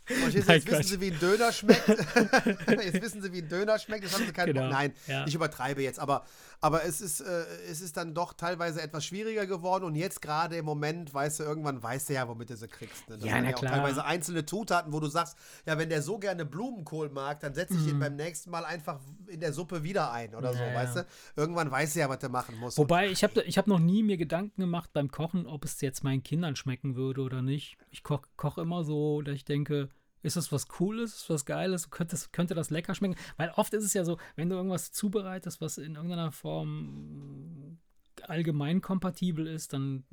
Und 0.09 0.33
jetzt, 0.35 0.47
Nein, 0.49 0.57
jetzt 0.65 0.71
wissen 0.71 0.83
sie, 0.85 1.01
wie 1.01 1.11
ein 1.11 1.19
Döner 1.19 1.53
schmeckt. 1.53 1.89
jetzt 1.89 3.03
wissen 3.03 3.23
sie, 3.23 3.33
wie 3.33 3.39
ein 3.43 3.49
Döner 3.49 3.79
schmeckt. 3.79 4.05
Jetzt 4.05 4.15
haben 4.15 4.27
sie 4.27 4.33
keinen 4.33 4.55
Genau. 4.55 4.69
Nein, 4.69 4.93
ja. 5.07 5.27
ich 5.27 5.35
übertreibe 5.35 5.83
jetzt. 5.83 5.99
Aber, 5.99 6.25
aber 6.61 6.85
es, 6.85 7.01
ist, 7.01 7.21
äh, 7.21 7.45
es 7.71 7.81
ist 7.81 7.97
dann 7.97 8.15
doch 8.15 8.33
teilweise 8.33 8.81
etwas 8.81 9.05
schwieriger 9.05 9.47
geworden. 9.47 9.85
Und 9.85 9.97
jetzt 9.97 10.23
gerade 10.23 10.57
im 10.57 10.65
Moment, 10.65 11.13
weißt 11.13 11.41
du, 11.41 11.45
irgendwann 11.45 11.83
weißt 11.83 12.09
du 12.09 12.15
ja, 12.15 12.29
womit 12.29 12.51
du 12.51 12.57
sie 12.57 12.69
kriegst. 12.69 13.09
Ne? 13.09 13.17
Das 13.19 13.27
Ja, 13.27 13.35
sind 13.35 13.45
na 13.45 13.51
auch 13.55 13.59
klar. 13.59 13.73
teilweise 13.73 14.05
einzelne 14.05 14.47
Zutaten, 14.47 14.93
wo 14.93 15.01
du 15.01 15.09
sagst, 15.09 15.37
ja, 15.67 15.77
wenn 15.79 15.89
der 15.89 16.03
so 16.03 16.19
gerne 16.19 16.45
Blumenkohl 16.45 17.09
mag, 17.11 17.41
dann 17.41 17.55
setze 17.55 17.75
ich 17.75 17.81
Mhm. 17.81 17.89
ihn 17.89 17.99
beim 17.99 18.17
nächsten 18.17 18.51
Mal 18.51 18.65
einfach 18.65 19.01
in 19.27 19.41
der 19.41 19.53
Suppe 19.53 19.83
wieder 19.83 20.13
ein 20.13 20.35
oder 20.35 20.53
so, 20.53 20.61
Ja, 20.61 20.69
ja. 20.69 20.75
weißt 20.75 20.97
du? 20.97 21.07
Irgendwann 21.37 21.71
weißt 21.71 21.97
du 21.97 22.01
ja, 22.01 22.09
was 22.09 22.19
du 22.21 22.29
machen 22.29 22.57
musst. 22.59 22.79
Wobei, 22.79 23.09
ich 23.11 23.23
habe 23.25 23.43
ich 23.43 23.59
hab 23.59 23.67
noch 23.67 23.79
nie 23.81 24.03
mir 24.03 24.17
Gedanken 24.17 24.61
gemacht 24.61 24.91
beim 24.93 25.11
Kochen, 25.11 25.47
ob 25.47 25.65
es 25.65 25.81
jetzt 25.81 26.05
meinen 26.05 26.23
Kindern 26.23 26.55
schmecken 26.57 26.95
würde 26.97 27.23
oder 27.23 27.43
nicht. 27.43 27.77
Ich 27.91 28.03
koche 28.03 28.23
koch 28.37 28.59
immer 28.59 28.85
so, 28.85 29.23
dass 29.23 29.35
ich 29.35 29.45
denke, 29.45 29.89
ist 30.23 30.37
das 30.37 30.51
was 30.53 30.69
Cooles, 30.69 31.15
ist 31.15 31.31
was 31.31 31.45
Geiles, 31.45 31.91
könnte 31.91 32.13
das, 32.13 32.33
könnte 32.33 32.55
das 32.55 32.71
lecker 32.71 32.95
schmecken? 32.95 33.17
Weil 33.37 33.51
oft 33.57 33.73
ist 33.75 33.85
es 33.85 33.95
ja 33.95 34.05
so, 34.05 34.19
wenn 34.35 34.49
du 34.49 34.57
irgendwas 34.57 34.93
zubereitest, 34.93 35.61
was 35.61 35.79
in 35.79 35.95
irgendeiner 35.95 36.33
Form 36.33 37.79
allgemein 38.23 38.81
kompatibel 38.81 39.47
ist, 39.47 39.73
dann 39.73 40.05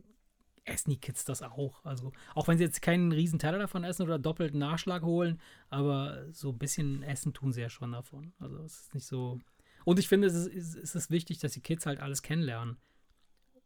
essen 0.66 0.91
die 0.91 0.99
Kids 0.99 1.26
das 1.26 1.41
auch. 1.41 1.84
Also 1.84 2.12
auch 2.36 2.47
wenn 2.47 2.58
sie 2.58 2.64
jetzt 2.64 2.82
keinen 2.82 3.12
riesen 3.12 3.39
Teller 3.39 3.60
davon 3.60 3.84
essen 3.84 4.04
oder 4.04 4.20
doppelten 4.20 4.60
Nachschlag 4.60 5.04
holen, 5.04 5.39
aber 5.70 6.32
so 6.32 6.49
ein 6.49 6.58
bisschen 6.58 7.04
essen 7.04 7.34
tun 7.34 7.51
sie 7.51 7.62
ja 7.62 7.70
schon 7.70 7.91
davon. 7.91 8.34
Also 8.39 8.58
es 8.64 8.82
ist 8.82 8.93
nicht 8.93 9.06
so. 9.06 9.39
Und 9.86 9.99
ich 9.99 10.08
finde, 10.08 10.28
es 10.28 10.36
ist, 10.36 10.76
es 10.76 10.95
ist 10.95 11.12
wichtig, 11.12 11.39
dass 11.39 11.54
die 11.54 11.62
Kids 11.62 11.86
halt 11.86 11.99
alles 11.99 12.22
kennenlernen. 12.22 12.78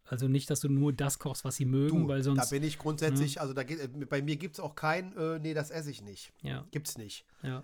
Also 0.10 0.28
nicht, 0.28 0.50
dass 0.50 0.62
du 0.62 0.70
nur 0.70 0.94
das 0.94 1.20
kochst, 1.20 1.44
was 1.44 1.56
sie 1.58 1.66
mögen, 1.66 2.04
Du, 2.04 2.08
weil 2.08 2.20
da 2.20 2.24
sonst. 2.24 2.50
bin 2.50 2.64
ich 2.64 2.78
grundsätzlich, 2.78 3.42
also 3.42 3.54
da 3.54 3.64
geht, 3.64 3.80
äh, 3.80 3.88
bei 4.06 4.22
mir 4.22 4.38
gibt 4.38 4.56
es 4.56 4.60
auch 4.60 4.76
kein, 4.76 5.16
äh, 5.18 5.40
nee, 5.40 5.54
das 5.54 5.70
esse 5.70 5.92
ich 5.92 6.02
nicht. 6.02 6.32
ja, 6.42 6.66
Gibt's 6.72 6.98
nicht. 6.98 7.26
ja. 7.44 7.64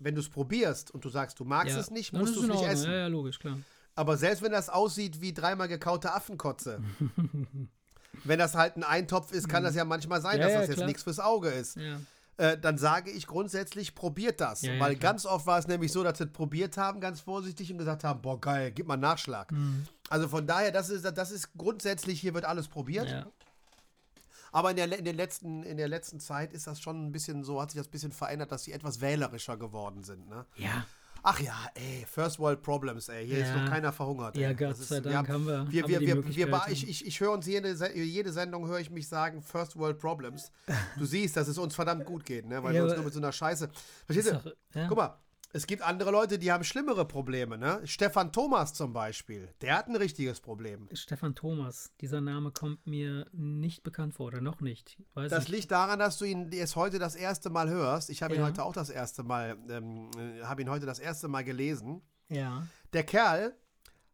Wenn 0.00 0.14
du 0.14 0.20
es 0.20 0.28
probierst 0.28 0.92
und 0.92 1.04
du 1.04 1.08
sagst, 1.08 1.40
du 1.40 1.44
magst 1.44 1.74
ja. 1.74 1.80
es 1.80 1.90
nicht, 1.90 2.12
musst 2.12 2.36
du 2.36 2.42
es 2.42 2.48
nicht 2.48 2.62
essen. 2.62 2.90
Ja, 2.90 2.96
ja, 2.98 3.06
logisch, 3.08 3.38
klar. 3.40 3.58
Aber 3.96 4.16
selbst 4.16 4.42
wenn 4.42 4.52
das 4.52 4.68
aussieht 4.68 5.20
wie 5.20 5.32
dreimal 5.32 5.66
gekaute 5.66 6.12
Affenkotze, 6.12 6.80
wenn 8.24 8.38
das 8.38 8.54
halt 8.54 8.76
ein 8.76 8.84
Eintopf 8.84 9.32
ist, 9.32 9.48
kann 9.48 9.64
das 9.64 9.74
ja 9.74 9.84
manchmal 9.84 10.20
sein, 10.20 10.38
Ja, 10.38 10.44
dass 10.44 10.52
ja, 10.52 10.60
das 10.60 10.68
jetzt 10.68 10.86
nichts 10.86 11.02
fürs 11.02 11.18
Auge 11.18 11.48
ist. 11.48 11.76
Ja. 11.76 12.00
Äh, 12.38 12.56
dann 12.56 12.78
sage 12.78 13.10
ich 13.10 13.26
grundsätzlich, 13.26 13.94
probiert 13.94 14.40
das. 14.40 14.62
Ja, 14.62 14.72
ja, 14.74 14.80
Weil 14.80 14.96
klar. 14.96 15.12
ganz 15.12 15.26
oft 15.26 15.46
war 15.46 15.58
es 15.58 15.66
nämlich 15.66 15.90
so, 15.92 16.04
dass 16.04 16.18
sie 16.18 16.24
es 16.24 16.32
probiert 16.32 16.76
haben, 16.76 17.00
ganz 17.00 17.20
vorsichtig 17.20 17.70
und 17.72 17.78
gesagt 17.78 18.04
haben, 18.04 18.22
boah, 18.22 18.40
geil, 18.40 18.70
gib 18.70 18.86
mal 18.86 18.96
Nachschlag. 18.96 19.50
Mhm. 19.50 19.86
Also 20.08 20.28
von 20.28 20.46
daher, 20.46 20.70
das 20.70 20.88
ist, 20.88 21.04
das 21.04 21.30
ist 21.32 21.52
grundsätzlich, 21.58 22.20
hier 22.20 22.34
wird 22.34 22.44
alles 22.44 22.68
probiert. 22.68 23.10
ja. 23.10 23.26
Aber 24.50 24.70
in 24.70 24.76
der, 24.76 24.98
in, 24.98 25.04
den 25.04 25.16
letzten, 25.16 25.62
in 25.62 25.76
der 25.76 25.88
letzten 25.88 26.20
Zeit 26.20 26.52
ist 26.52 26.66
das 26.66 26.80
schon 26.80 27.06
ein 27.06 27.12
bisschen 27.12 27.44
so, 27.44 27.60
hat 27.60 27.70
sich 27.70 27.78
das 27.78 27.88
ein 27.88 27.90
bisschen 27.90 28.12
verändert, 28.12 28.50
dass 28.50 28.64
sie 28.64 28.72
etwas 28.72 29.00
wählerischer 29.00 29.56
geworden 29.56 30.04
sind. 30.04 30.28
Ne? 30.28 30.46
Ja. 30.56 30.86
Ach 31.22 31.40
ja, 31.40 31.54
ey, 31.74 32.06
First 32.10 32.38
World 32.38 32.62
Problems, 32.62 33.08
ey. 33.08 33.26
Hier 33.26 33.38
ist 33.38 33.48
Ja. 33.48 33.62
noch 33.62 33.70
keiner 33.70 33.92
verhungert. 33.92 34.36
Ja, 34.36 34.48
ey. 34.48 34.54
Gott 34.54 34.70
Das 34.70 34.80
ist- 34.80 34.88
sei 34.88 35.00
Dank 35.00 35.28
haben 35.28 35.46
wir- 35.46 35.66
Wir, 35.70 35.82
haben 35.82 35.90
wir, 35.90 36.00
wir 36.00 36.24
wir, 36.24 36.48
wir, 36.48 36.62
ich 36.68 36.88
ich, 36.88 37.06
ich 37.06 37.20
höre 37.20 37.32
uns 37.32 37.46
jede, 37.46 37.74
jede 37.94 38.32
Sendung, 38.32 38.66
höre 38.68 38.78
ich 38.80 38.90
mich 38.90 39.08
sagen, 39.08 39.42
First 39.42 39.76
World 39.76 39.98
Problems. 39.98 40.50
Du 40.96 41.04
siehst, 41.04 41.36
dass 41.36 41.48
es 41.48 41.58
uns 41.58 41.74
verdammt 41.74 42.04
gut 42.04 42.24
geht, 42.24 42.46
ne? 42.46 42.62
weil 42.62 42.74
Ja, 42.74 42.80
wir 42.80 42.84
uns 42.88 42.94
nur 42.96 43.04
mit 43.04 43.12
so 43.12 43.20
einer 43.20 43.32
Scheiße. 43.32 43.68
Verstehst 44.06 44.28
Ist 44.28 44.44
du? 44.44 44.50
doch- 44.50 44.56
ja. 44.74 44.88
Guck 44.88 44.96
mal, 44.96 45.18
es 45.52 45.66
gibt 45.66 45.82
andere 45.82 46.10
Leute, 46.10 46.38
die 46.38 46.52
haben 46.52 46.62
schlimmere 46.64 47.06
Probleme. 47.06 47.56
Ne? 47.56 47.80
Stefan 47.86 48.32
Thomas 48.32 48.74
zum 48.74 48.92
Beispiel, 48.92 49.48
der 49.62 49.76
hat 49.78 49.88
ein 49.88 49.96
richtiges 49.96 50.40
Problem. 50.40 50.88
Stefan 50.92 51.34
Thomas, 51.34 51.90
dieser 52.00 52.20
Name 52.20 52.50
kommt 52.52 52.86
mir 52.86 53.26
nicht 53.32 53.82
bekannt 53.82 54.14
vor 54.14 54.26
oder 54.26 54.40
noch 54.42 54.60
nicht. 54.60 54.98
Weiß 55.14 55.30
Das 55.30 55.44
nicht. 55.44 55.56
liegt 55.56 55.70
daran, 55.70 55.98
dass 55.98 56.18
du 56.18 56.26
ihn 56.26 56.52
erst 56.52 56.76
heute 56.76 56.98
das 56.98 57.14
erste 57.14 57.48
Mal 57.50 57.68
hörst. 57.70 58.10
Ich 58.10 58.22
habe 58.22 58.34
ihn 58.34 58.40
Ja. 58.40 58.46
heute 58.46 58.62
auch 58.64 58.74
das 58.74 58.90
erste 58.90 59.22
Mal, 59.22 59.56
ähm, 59.70 60.10
äh, 60.18 60.42
habe 60.44 60.60
ihn 60.62 60.68
heute 60.70 60.84
das 60.86 60.98
erste 60.98 61.28
Mal 61.28 61.44
gelesen. 61.44 62.02
Ja. 62.28 62.66
Der 62.92 63.04
Kerl 63.04 63.56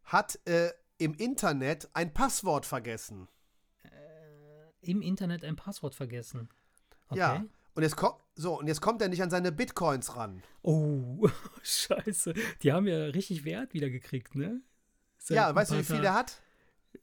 hat 0.05 0.39
äh, 0.47 0.71
im 0.99 1.15
Internet 1.15 1.89
ein 1.95 2.13
Passwort 2.15 2.65
vergessen. 2.67 3.27
Im 4.83 5.01
Internet 5.03 5.45
ein 5.45 5.57
Passwort 5.57 5.95
vergessen. 5.95 6.49
Okay. 7.09 7.19
Ja. 7.19 7.45
Und 7.75 7.83
jetzt, 7.83 7.97
ko 7.97 8.21
so, 8.37 8.59
und 8.59 8.67
jetzt 8.67 8.81
kommt 8.81 9.03
er 9.03 9.09
nicht 9.09 9.23
an 9.23 9.31
seine 9.31 9.53
Bitcoins 9.53 10.17
ran. 10.17 10.43
Oh, 10.63 11.29
scheiße. 11.63 12.35
Die 12.63 12.73
haben 12.73 12.87
ja 12.87 13.07
richtig 13.07 13.45
Wert 13.45 13.75
wieder 13.75 13.91
gekriegt, 13.91 14.35
ne? 14.35 14.61
Seit 15.19 15.37
ja, 15.37 15.55
weißt 15.55 15.73
du, 15.73 15.79
wie 15.79 15.85
viel 15.85 16.01
der 16.01 16.15
hat? 16.15 16.41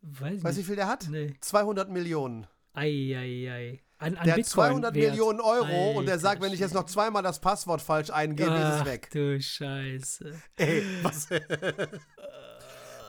Weiß 0.02 0.44
Weißt 0.44 0.58
du, 0.58 0.62
wie 0.62 0.66
viel 0.66 0.76
der 0.76 0.88
hat? 0.88 1.08
Nee. 1.10 1.36
200 1.42 1.90
Millionen. 1.90 2.48
Eieiei. 2.74 3.82
An, 3.98 4.16
an 4.16 4.24
Der 4.26 4.34
hat 4.34 4.38
Bitcoin 4.38 4.72
200 4.72 4.96
Wert. 4.96 5.10
Millionen 5.12 5.42
Euro 5.42 5.92
und 5.92 6.06
der 6.06 6.14
Alter 6.14 6.20
sagt, 6.20 6.42
wenn 6.42 6.54
ich 6.54 6.60
jetzt 6.60 6.74
noch 6.74 6.86
zweimal 6.86 7.22
das 7.22 7.40
Passwort 7.40 7.82
falsch 7.82 8.10
eingebe, 8.10 8.50
ist 8.50 8.58
Ach, 8.64 8.80
es 8.82 8.86
weg. 8.86 9.10
du 9.12 9.40
Scheiße. 9.40 10.42
Ey, 10.56 10.84
was? 11.04 11.28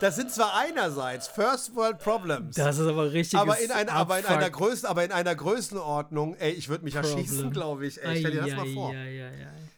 das 0.03 0.17
sind 0.17 0.31
zwar 0.31 0.53
einerseits 0.57 1.29
First 1.29 1.75
World 1.75 1.97
Problems. 1.99 2.57
Das 2.57 2.77
ist 2.77 2.87
aber 2.87 3.13
richtig. 3.13 3.39
aber 3.39 3.57
in, 3.59 3.71
ein, 3.71 3.87
aber, 3.87 4.19
in 4.19 4.25
einer 4.25 4.49
Größen, 4.49 4.85
aber 4.85 5.05
in 5.05 5.13
einer 5.13 5.33
Größenordnung, 5.33 6.35
ey, 6.35 6.51
ich 6.51 6.67
würde 6.67 6.83
mich 6.83 6.93
Problem. 6.93 7.19
erschießen, 7.19 7.51
glaube 7.51 7.87
ich. 7.87 8.03
Ey, 8.03 8.19
stell 8.19 8.31
dir 8.31 8.41
das 8.41 8.51
mal 8.53 8.67
vor. 8.73 8.93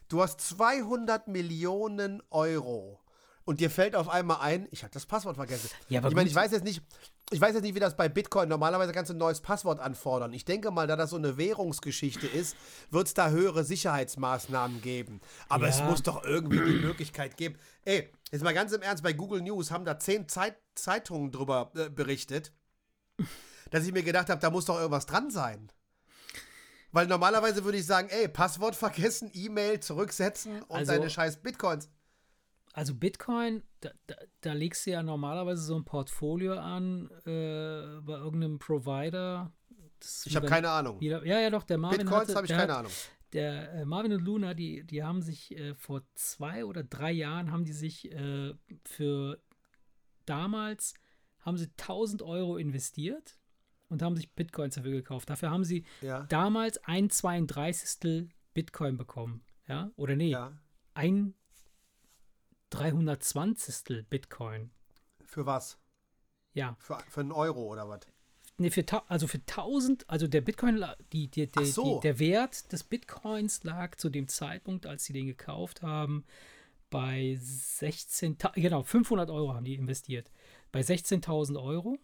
Du 0.09 0.21
hast 0.23 0.41
200 0.41 1.27
Millionen 1.27 2.23
Euro 2.31 2.99
und 3.45 3.59
dir 3.59 3.69
fällt 3.69 3.95
auf 3.95 4.09
einmal 4.09 4.41
ein, 4.41 4.67
ich 4.71 4.83
habe 4.83 4.91
das 4.91 5.05
Passwort 5.05 5.35
vergessen. 5.37 5.69
Ja, 5.87 5.99
aber 5.99 6.09
ich 6.09 6.15
meine, 6.15 6.27
ich 6.27 6.35
weiß 6.35 6.51
jetzt 6.51 6.63
nicht, 6.63 6.81
ich 7.31 7.39
weiß 7.39 7.53
jetzt 7.53 7.63
nicht, 7.63 7.75
wie 7.75 7.79
das 7.79 7.95
bei 7.95 8.09
Bitcoin 8.09 8.49
normalerweise 8.49 8.91
kannst 8.91 9.09
du 9.09 9.13
ein 9.15 9.19
neues 9.19 9.39
Passwort 9.41 9.79
anfordern. 9.79 10.33
Ich 10.33 10.45
denke 10.45 10.71
mal, 10.71 10.87
da 10.87 10.95
das 10.95 11.11
so 11.11 11.15
eine 11.15 11.37
Währungsgeschichte 11.37 12.27
ist, 12.27 12.55
wird 12.91 13.07
es 13.07 13.13
da 13.13 13.29
höhere 13.29 13.63
Sicherheitsmaßnahmen 13.63 14.81
geben. 14.81 15.21
Aber 15.47 15.67
es 15.67 15.79
Ja. 15.79 15.85
muss 15.85 16.03
doch 16.03 16.23
irgendwie 16.23 16.59
die 16.59 16.79
Möglichkeit 16.85 17.37
geben. 17.37 17.57
Ey, 17.83 18.11
jetzt 18.31 18.43
mal 18.43 18.53
ganz 18.53 18.71
im 18.73 18.81
Ernst, 18.81 19.03
bei 19.03 19.13
Google 19.13 19.41
News 19.41 19.71
haben 19.71 19.85
da 19.85 19.97
zehn 19.99 20.27
Zeit 20.27 20.57
Zeitungen 20.75 21.31
drüber 21.31 21.71
äh, 21.75 21.89
berichtet, 21.89 22.51
dass 23.71 23.85
ich 23.85 23.93
mir 23.93 24.03
gedacht 24.03 24.29
habe, 24.29 24.41
da 24.41 24.49
muss 24.49 24.65
doch 24.65 24.75
irgendwas 24.77 25.05
dran 25.05 25.31
sein. 25.31 25.71
Weil 26.91 27.07
normalerweise 27.07 27.63
würde 27.63 27.77
ich 27.77 27.85
sagen, 27.85 28.09
ey, 28.09 28.27
Passwort 28.27 28.75
vergessen, 28.75 29.29
E-Mail 29.33 29.79
zurücksetzen 29.79 30.61
und 30.63 30.75
Also- 30.77 30.91
deine 30.93 31.09
scheiß 31.09 31.37
Bitcoins. 31.37 31.89
Also 32.77 32.93
Bitcoin, 32.93 33.63
da, 33.79 33.91
da, 34.07 34.15
da 34.41 34.51
legst 34.51 34.85
du 34.85 34.91
ja 34.91 35.01
normalerweise 35.01 35.61
so 35.61 35.75
ein 35.77 35.85
Portfolio 35.85 36.55
an 36.59 37.09
äh, 37.25 38.01
bei 38.01 38.15
irgendeinem 38.17 38.59
Provider. 38.59 39.53
Ich 40.25 40.35
habe 40.35 40.45
keine 40.47 40.69
Ahnung. 40.69 40.99
Jeder, 40.99 41.25
ja, 41.25 41.39
ja, 41.39 41.49
doch, 41.49 41.63
der 41.63 41.77
Marvin 41.77 41.99
Bitcoins 41.99 42.35
habe 42.35 42.45
ich 42.45 42.49
der 42.49 42.57
keine 42.57 42.73
hat, 42.73 42.79
Ahnung. 42.79 42.91
Der 43.31 43.73
äh, 43.75 43.85
Marvin 43.85 44.11
und 44.11 44.21
Luna, 44.23 44.53
die, 44.53 44.83
die 44.83 45.03
haben 45.03 45.21
sich 45.21 45.57
äh, 45.57 45.73
vor 45.75 46.01
zwei 46.15 46.65
oder 46.65 46.83
drei 46.83 47.13
Jahren 47.13 47.49
haben 47.49 47.63
die 47.63 47.71
sich 47.71 48.11
äh, 48.11 48.53
für 48.83 49.39
damals 50.25 50.95
haben 51.39 51.57
sie 51.57 51.69
1000 51.77 52.23
Euro 52.23 52.57
investiert 52.57 53.39
und 53.87 54.01
haben 54.01 54.17
sich 54.17 54.33
Bitcoins 54.33 54.75
dafür 54.75 54.91
gekauft. 54.91 55.29
Dafür 55.29 55.49
haben 55.49 55.63
sie 55.63 55.85
Ja. 56.01 56.23
damals 56.27 56.77
ein 56.83 57.09
32. 57.09 58.27
Bitcoin 58.53 58.97
bekommen. 58.97 59.43
Ja, 59.67 59.91
oder 59.95 60.15
nee, 60.17 60.31
Ja. 60.31 60.51
ein 60.93 61.35
320. 62.69 64.07
Bitcoin. 64.09 64.71
Für 65.23 65.45
was? 65.45 65.77
Ja, 66.53 66.75
Für, 66.79 66.99
für 67.09 67.21
einen 67.21 67.31
Euro 67.31 67.63
oder 67.71 67.87
was? 67.89 68.01
nee, 68.57 68.69
für, 68.71 68.85
ta- 68.85 69.03
also 69.09 69.27
für 69.27 69.39
1000, 69.39 70.09
also 70.09 70.27
der 70.27 70.41
Bitcoin, 70.41 70.83
die, 71.11 71.27
die, 71.27 71.47
der, 71.47 71.63
Ach 71.63 71.65
so. 71.65 71.95
die, 71.95 72.01
der 72.07 72.19
Wert 72.19 72.71
des 72.71 72.83
Bitcoins 72.83 73.63
lag 73.63 73.95
zu 73.95 74.09
dem 74.09 74.27
Zeitpunkt, 74.29 74.85
als 74.85 75.03
sie 75.05 75.13
den 75.13 75.27
gekauft 75.27 75.81
haben, 75.81 76.25
bei 76.89 77.37
16, 77.41 78.37
genau, 78.53 78.83
500 78.83 79.29
Euro 79.29 79.53
haben 79.53 79.65
die 79.65 79.75
investiert. 79.75 80.31
Bei 80.71 80.79
16.000 80.81 81.61
Euro. 81.61 81.97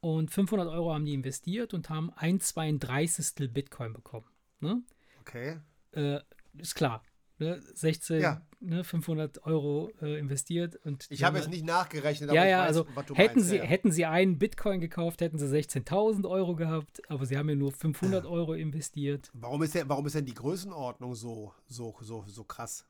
Und 0.00 0.30
500 0.30 0.68
Euro 0.68 0.92
haben 0.94 1.04
die 1.04 1.14
investiert 1.14 1.74
und 1.74 1.90
haben 1.90 2.12
ein 2.14 2.40
32. 2.40 3.52
Bitcoin 3.52 3.92
bekommen. 3.92 4.26
Ne? 4.60 4.82
Okay. 5.20 5.58
Äh, 5.92 6.20
ist 6.56 6.74
klar. 6.74 7.02
Ne? 7.40 7.60
16, 7.74 8.20
Ja. 8.20 8.42
ne, 8.60 8.82
500 8.82 9.44
Euro 9.46 9.90
äh, 10.02 10.18
investiert. 10.18 10.76
Und 10.84 11.06
Ich 11.08 11.22
habe 11.22 11.38
jetzt 11.38 11.48
nicht 11.50 11.64
nachgerechnet, 11.64 12.32
ja, 12.32 12.44
ja, 12.44 12.58
weiß, 12.62 12.66
also 12.66 12.86
hätten, 13.14 13.38
meinst. 13.38 13.48
sie, 13.50 13.56
ja. 13.58 13.62
hätten 13.62 13.92
sie 13.92 14.06
einen 14.06 14.38
Bitcoin 14.38 14.80
gekauft, 14.80 15.20
hätten 15.20 15.38
sie 15.38 15.46
16.000 15.46 16.28
Euro 16.28 16.56
gehabt, 16.56 17.00
aber 17.08 17.26
sie 17.26 17.36
haben 17.38 17.48
ja 17.48 17.54
nur 17.54 17.70
500 17.70 18.26
Euro 18.26 18.54
investiert. 18.54 19.30
Warum 19.34 19.62
ist, 19.62 19.74
denn, 19.74 19.88
warum 19.88 20.06
ist 20.06 20.16
denn 20.16 20.26
die 20.26 20.34
Größenordnung 20.34 21.14
so, 21.14 21.52
so, 21.68 21.94
so, 22.00 22.24
so 22.26 22.42
krass? 22.44 22.84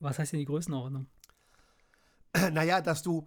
Was 0.00 0.18
heißt 0.18 0.32
denn 0.32 0.40
die 0.40 0.46
Größenordnung? 0.46 1.06
Naja, 2.52 2.80
dass 2.82 3.02
du 3.02 3.26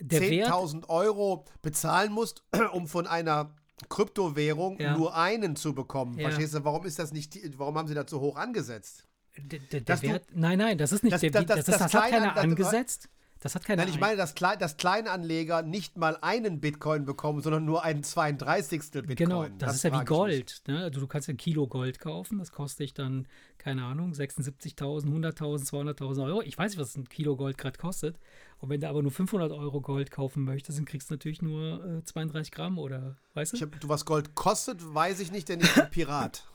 Der 0.00 0.20
Wert, 0.20 0.48
10.000 0.50 0.88
Euro 0.88 1.44
bezahlen 1.62 2.12
musst, 2.12 2.44
um 2.72 2.86
von 2.86 3.06
einer 3.08 3.54
Kryptowährung 3.88 4.78
Ja. 4.78 4.96
nur 4.96 5.16
einen 5.16 5.56
zu 5.56 5.74
bekommen. 5.74 6.16
Ja. 6.18 6.28
Verstehst 6.28 6.54
du, 6.54 6.64
warum 6.64 6.86
ist 6.86 6.98
das 7.00 7.12
nicht, 7.12 7.36
warum 7.58 7.76
haben 7.76 7.88
sie 7.88 7.94
das 7.94 8.08
so 8.08 8.20
hoch 8.20 8.36
angesetzt? 8.36 9.06
Der, 9.38 9.58
der, 9.60 9.80
dass 9.82 10.00
du- 10.00 10.08
Wert, 10.08 10.24
nein, 10.34 10.58
nein, 10.58 10.78
das 10.78 10.92
ist 10.92 11.02
nicht 11.04 11.12
Das- 11.14 11.20
der, 11.20 11.30
das- 11.30 11.46
das, 11.46 11.56
das- 11.56 11.64
das, 11.66 11.78
das 11.78 11.92
das 11.92 12.02
hat 12.02 12.10
keiner 12.10 12.34
das- 12.34 12.44
angesetzt. 12.44 13.08
Das 13.40 13.54
hat 13.54 13.62
keiner 13.66 13.82
Nein, 13.82 13.88
ich 13.90 13.96
ein- 13.96 14.00
meine, 14.00 14.16
dass, 14.16 14.34
Klei- 14.34 14.56
dass 14.56 14.78
Kleinanleger 14.78 15.60
nicht 15.60 15.98
mal 15.98 16.16
einen 16.22 16.60
Bitcoin 16.60 17.04
bekommen, 17.04 17.42
sondern 17.42 17.66
nur 17.66 17.84
einen 17.84 18.02
32. 18.02 18.80
Bitcoin. 19.02 19.16
Genau, 19.16 19.46
das, 19.58 19.74
ist 19.74 19.82
ja 19.84 20.00
wie. 20.00 20.02
Gold. 20.06 20.62
Ne? 20.66 20.78
Also 20.84 21.00
du 21.00 21.06
kannst 21.06 21.28
ein 21.28 21.36
Kilo 21.36 21.66
Gold 21.66 21.98
kaufen, 21.98 22.38
das 22.38 22.52
kostet 22.52 22.80
dich 22.80 22.94
dann, 22.94 23.28
keine 23.58 23.84
Ahnung, 23.84 24.12
76.000, 24.14 25.10
100.000, 25.12 25.66
200.000 25.66 26.24
Euro. 26.24 26.40
Ich 26.40 26.56
weiß 26.56 26.70
nicht, 26.70 26.80
was 26.80 26.96
ein 26.96 27.06
Kilo 27.06 27.36
Gold 27.36 27.58
gerade 27.58 27.76
kostet. 27.76 28.16
Und 28.60 28.70
wenn 28.70 28.80
du 28.80 28.88
aber 28.88 29.02
nur 29.02 29.12
500 29.12 29.52
Euro 29.52 29.82
Gold 29.82 30.10
kaufen 30.10 30.42
möchtest, 30.44 30.78
dann 30.78 30.86
kriegst 30.86 31.10
du 31.10 31.14
natürlich 31.14 31.42
nur 31.42 31.84
äh, 31.98 32.02
32 32.02 32.50
Gramm 32.50 32.78
oder, 32.78 33.16
weißt 33.34 33.52
du? 33.52 33.56
Ich 33.58 33.62
hab, 33.62 33.78
du, 33.78 33.90
was 33.90 34.06
Gold 34.06 34.34
kostet, 34.34 34.78
weiß 34.94 35.20
ich 35.20 35.30
nicht, 35.32 35.50
denn 35.50 35.60
ich 35.60 35.74
bin 35.74 35.90
Pirat. 35.90 36.44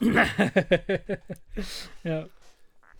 ja. 2.02 2.26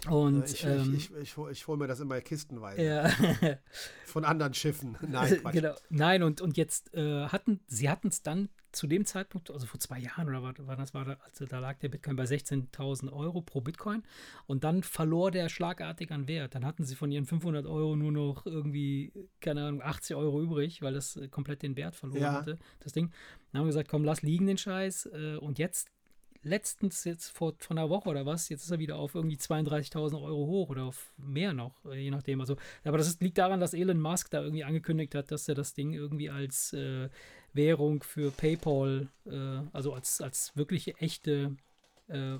Und 0.08 0.50
ich, 0.50 0.64
ähm, 0.64 0.94
ich, 0.96 1.10
ich, 1.10 1.16
ich, 1.18 1.36
hol- 1.36 1.50
ich 1.52 1.66
hole 1.66 1.78
mir 1.78 1.86
das 1.86 2.00
immer 2.00 2.20
kistenweise. 2.20 2.82
ja. 2.82 3.10
Von 4.06 4.24
anderen 4.24 4.54
Schiffen. 4.54 4.96
Nein, 5.08 5.38
Quatsch. 5.40 5.52
genau. 5.52 5.74
Nein, 5.90 6.22
und, 6.22 6.40
und 6.40 6.56
jetzt 6.56 6.94
äh, 6.94 7.26
hatten, 7.26 7.60
sie 7.66 7.88
hatten 7.90 8.08
es 8.08 8.22
dann 8.22 8.48
zu 8.72 8.86
dem 8.86 9.04
Zeitpunkt, 9.04 9.50
also 9.50 9.66
vor 9.66 9.80
zwei 9.80 9.98
Jahren 9.98 10.28
oder 10.28 10.42
was, 10.44 10.54
wann 10.58 10.78
das 10.78 10.94
war, 10.94 11.04
da, 11.04 11.16
also 11.24 11.44
da 11.44 11.58
lag 11.58 11.78
der 11.80 11.88
Bitcoin 11.88 12.14
bei 12.16 12.22
16.000 12.24 13.12
Euro 13.12 13.40
pro 13.42 13.60
Bitcoin 13.60 14.04
und 14.46 14.62
dann 14.62 14.84
verlor 14.84 15.32
der 15.32 15.48
schlagartig 15.48 16.12
an 16.12 16.28
Wert. 16.28 16.54
Dann 16.54 16.64
hatten 16.64 16.84
sie 16.84 16.94
von 16.94 17.10
ihren 17.10 17.26
500 17.26 17.66
Euro 17.66 17.96
nur 17.96 18.12
noch 18.12 18.46
irgendwie, 18.46 19.12
keine 19.40 19.66
Ahnung, 19.66 19.82
80 19.82 20.14
Euro 20.16 20.40
übrig, 20.40 20.82
weil 20.82 20.94
das 20.94 21.16
äh, 21.16 21.28
komplett 21.28 21.62
den 21.62 21.76
Wert 21.76 21.96
verloren 21.96 22.22
Ja. 22.22 22.32
hatte, 22.32 22.58
das 22.78 22.92
Ding. 22.92 23.10
Dann 23.52 23.58
haben 23.60 23.66
wir 23.66 23.70
gesagt, 23.72 23.88
komm, 23.88 24.04
lass 24.04 24.22
liegen 24.22 24.46
den 24.46 24.58
Scheiß 24.58 25.06
äh, 25.12 25.36
und 25.36 25.58
jetzt 25.58 25.90
letztens 26.42 27.04
jetzt 27.04 27.28
vor, 27.30 27.54
vor 27.58 27.76
einer 27.76 27.90
Woche 27.90 28.08
oder 28.08 28.26
was, 28.26 28.48
jetzt 28.48 28.64
ist 28.64 28.70
er 28.70 28.78
wieder 28.78 28.96
auf 28.96 29.14
irgendwie 29.14 29.36
32.000 29.36 30.22
Euro 30.22 30.46
hoch 30.46 30.70
oder 30.70 30.84
auf 30.84 31.12
mehr 31.16 31.52
noch, 31.52 31.84
äh, 31.84 31.98
je 31.98 32.10
nachdem. 32.10 32.40
Also, 32.40 32.56
aber 32.84 32.98
das 32.98 33.08
ist, 33.08 33.22
liegt 33.22 33.38
daran, 33.38 33.60
dass 33.60 33.74
Elon 33.74 34.00
Musk 34.00 34.30
da 34.30 34.42
irgendwie 34.42 34.64
angekündigt 34.64 35.14
hat, 35.14 35.30
dass 35.30 35.48
er 35.48 35.54
das 35.54 35.74
Ding 35.74 35.92
irgendwie 35.92 36.30
als 36.30 36.72
äh, 36.72 37.08
Währung 37.52 38.02
für 38.02 38.30
PayPal, 38.30 39.08
äh, 39.26 39.60
also 39.72 39.92
als, 39.92 40.20
als 40.20 40.56
wirklich 40.56 41.00
echte 41.00 41.56
äh, 42.08 42.38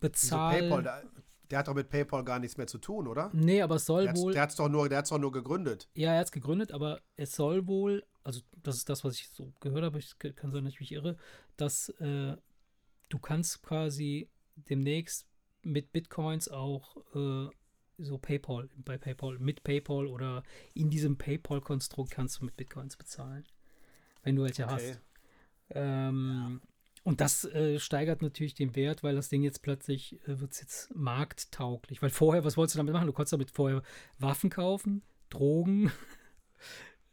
Bezahl. 0.00 0.60
PayPal, 0.60 0.82
der, 0.82 1.02
der 1.50 1.58
hat 1.60 1.68
doch 1.68 1.74
mit 1.74 1.88
PayPal 1.88 2.24
gar 2.24 2.38
nichts 2.38 2.56
mehr 2.56 2.66
zu 2.66 2.78
tun, 2.78 3.06
oder? 3.06 3.30
nee, 3.32 3.60
aber 3.62 3.76
es 3.76 3.86
soll 3.86 4.04
Der 4.04 4.16
wohl. 4.16 4.32
der 4.32 4.42
hat's 4.42 4.56
doch 4.56 4.68
nur, 4.68 4.88
der 4.88 4.98
hat's 4.98 5.10
doch 5.10 5.18
nur 5.18 5.32
gegründet. 5.32 5.88
Ja, 5.94 6.12
er 6.12 6.20
hat 6.20 6.26
es 6.26 6.32
gegründet, 6.32 6.72
aber 6.72 7.00
es 7.16 7.32
soll 7.32 7.66
wohl, 7.66 8.04
also 8.24 8.40
das 8.62 8.76
ist 8.76 8.88
das, 8.88 9.04
was 9.04 9.14
ich 9.16 9.28
so 9.30 9.52
gehört 9.60 9.84
habe, 9.84 9.98
ich 9.98 10.18
kann 10.18 10.50
sein, 10.52 10.64
dass 10.64 10.74
ich 10.74 10.80
mich 10.80 10.92
irre, 10.92 11.16
dass 11.56 11.88
äh, 12.00 12.36
du 13.08 13.18
kannst 13.18 13.62
quasi 13.62 14.28
demnächst 14.56 15.26
mit 15.62 15.92
Bitcoins 15.92 16.48
auch 16.48 16.96
äh, 17.14 17.48
so 17.98 18.18
PayPal, 18.18 18.68
bei 18.76 18.98
PayPal, 18.98 19.38
mit 19.38 19.62
PayPal 19.64 20.06
oder 20.06 20.42
in 20.74 20.90
diesem 20.90 21.16
PayPal-Konstrukt 21.16 22.10
kannst 22.10 22.40
du 22.40 22.44
mit 22.44 22.56
Bitcoins 22.56 22.96
bezahlen, 22.96 23.44
wenn 24.22 24.36
du 24.36 24.42
welche 24.42 24.64
Okay. 24.64 24.74
hast. 24.74 25.00
Ähm, 25.70 26.60
Und 27.06 27.20
das 27.20 27.44
äh, 27.44 27.78
steigert 27.78 28.20
natürlich 28.20 28.54
den 28.54 28.74
Wert, 28.74 29.04
weil 29.04 29.14
das 29.14 29.28
Ding 29.28 29.42
jetzt 29.44 29.62
plötzlich 29.62 30.14
äh, 30.26 30.40
wird 30.40 30.58
jetzt 30.60 30.92
markttauglich. 30.94 32.02
Weil 32.02 32.10
vorher, 32.10 32.44
was 32.44 32.56
wolltest 32.56 32.74
du 32.74 32.78
damit 32.78 32.92
machen? 32.94 33.06
Du 33.06 33.12
konntest 33.12 33.32
damit 33.32 33.52
vorher 33.52 33.82
Waffen 34.18 34.50
kaufen, 34.50 35.02
Drogen, 35.30 35.92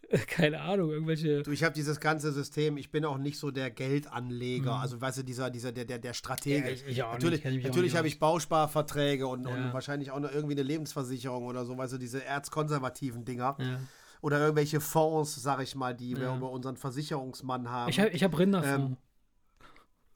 keine 0.28 0.62
Ahnung, 0.62 0.90
irgendwelche. 0.92 1.44
Du, 1.44 1.52
ich 1.52 1.64
habe 1.64 1.76
dieses 1.76 2.00
ganze 2.00 2.32
System, 2.32 2.78
ich 2.78 2.92
bin 2.92 3.06
auch 3.06 3.18
nicht 3.18 3.38
so 3.38 3.52
der 3.52 3.70
Geldanleger, 3.72 4.76
Mhm. 4.76 4.82
also 4.82 5.00
weißt 5.02 5.20
du, 5.20 5.24
dieser, 5.24 5.50
dieser, 5.52 5.72
der, 5.72 5.86
der, 5.86 6.00
der 6.00 6.14
Stratege. 6.14 6.68
Ja, 6.68 6.74
ich- 6.74 6.82
ich 6.88 6.88
nicht, 6.88 7.44
natürlich 7.44 7.64
natürlich 7.64 7.96
habe 7.96 8.08
ich 8.08 8.20
Bausparverträge 8.20 9.28
und, 9.28 9.48
Ja. 9.48 9.54
und 9.54 9.74
wahrscheinlich 9.74 10.10
auch 10.12 10.20
noch 10.20 10.32
irgendwie 10.32 10.54
eine 10.56 10.64
Lebensversicherung 10.64 11.46
oder 11.46 11.66
so, 11.66 11.78
weißt 11.78 11.94
du, 11.94 11.98
diese 12.00 12.24
erzkonservativen 12.26 13.26
Dinger. 13.26 13.58
Ja. 13.60 13.80
Oder 14.22 14.40
irgendwelche 14.40 14.80
Fonds, 14.80 15.36
sag 15.36 15.62
ich 15.62 15.76
mal, 15.76 15.94
die 15.94 16.18
wir 16.18 16.34
über 16.36 16.50
unseren 16.50 16.78
Versicherungsmann 16.78 17.70
haben. 17.70 17.90
Ich 17.90 18.00
habe 18.00 18.10
ich 18.10 18.24
hab 18.24 18.38
Rinderfonds. 18.40 18.98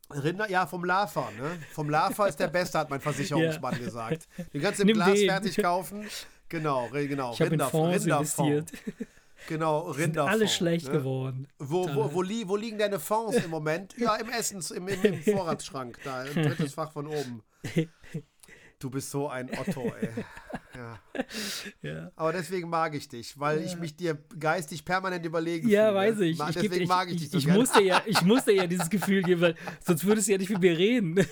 Rinder, 0.10 0.50
ja, 0.50 0.66
vom 0.66 0.86
Lafer, 0.86 1.30
ne? 1.38 1.58
Vom 1.74 1.90
Lafer 1.90 2.28
ist 2.28 2.40
der 2.40 2.48
Beste, 2.48 2.80
hat 2.80 2.90
mein 2.90 3.02
Versicherungsmann 3.02 3.78
gesagt. 3.78 4.28
Den 4.54 4.62
kannst 4.62 4.80
du 4.80 4.84
im 4.84 4.88
Nimm 4.88 4.96
Glas 4.98 5.14
den. 5.14 5.30
fertig 5.30 5.58
kaufen. 5.58 6.06
Genau, 6.50 6.88
genau. 6.92 7.34
ich 7.34 7.42
Rinder- 7.42 7.70
Fonds 7.70 8.04
Rinderfonds. 8.06 8.72
Genau, 9.48 9.92
Sind 9.94 10.02
Rinderfonds. 10.04 10.34
alle 10.34 10.48
schlecht 10.48 10.86
ne? 10.88 10.92
geworden. 10.94 11.48
Wo, 11.60 11.94
wo, 11.94 12.14
wo, 12.14 12.22
li 12.22 12.48
wo 12.48 12.56
liegen 12.56 12.78
deine 12.78 13.00
Fonds 13.00 13.36
im 13.38 13.50
Moment? 13.50 13.96
Ja, 13.98 14.16
im 14.16 14.30
Essens, 14.30 14.72
im, 14.72 14.88
im, 14.88 15.04
im 15.04 15.22
Vorratsschrank, 15.36 16.00
da, 16.06 16.24
im 16.24 16.34
drittes 16.44 16.74
Fach 16.74 16.92
von 16.94 17.08
oben. 17.08 17.44
Du 18.80 18.92
bist 18.92 19.10
so 19.10 19.28
ein 19.28 19.50
Otto, 19.58 19.92
ey. 20.00 20.10
Ja. 20.78 21.00
Ja. 21.82 22.12
Aber 22.16 22.34
deswegen 22.34 22.70
mag 22.70 22.94
ich 22.94 23.10
dich, 23.10 23.40
weil 23.40 23.64
ich 23.64 23.78
mich 23.80 23.96
dir 23.96 24.16
geistig 24.40 24.86
permanent 24.86 25.26
überlegen 25.26 25.68
Ja, 25.68 25.86
fühle. 25.88 25.96
weiß 25.96 26.20
ich. 26.20 26.38
Ma- 26.38 26.50
ich 26.50 26.56
Deswegen 26.56 26.84
ich, 26.84 26.88
mag 26.88 27.08
ich 27.10 27.16
ich, 27.16 27.22
dich 27.22 27.32
so 27.32 27.38
ich, 27.40 27.46
gerne. 27.46 27.60
musste 27.60 27.82
ja, 27.82 28.04
ich 28.06 28.22
musste 28.26 28.52
ja 28.52 28.68
dieses 28.68 28.88
Gefühl 28.92 29.24
geben, 29.24 29.42
weil 29.42 29.56
sonst 29.84 30.06
würdest 30.06 30.28
du 30.28 30.34
ja 30.34 30.38
nicht 30.38 30.52
mit 30.52 30.62
mir 30.62 30.78
reden. 30.78 31.16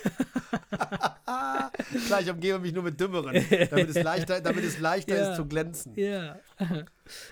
Klar, 2.06 2.20
ich 2.22 2.30
umgebe 2.30 2.58
mich 2.58 2.72
nur 2.72 2.82
mit 2.82 2.98
Dümmeren, 2.98 3.44
damit 3.70 3.88
es 3.90 4.02
leichter, 4.02 4.40
damit 4.40 4.64
es 4.64 4.78
leichter 4.80 5.16
Ja. 5.16 5.30
ist 5.30 5.36
zu 5.36 5.46
glänzen. 5.46 5.92
ja. 5.96 6.38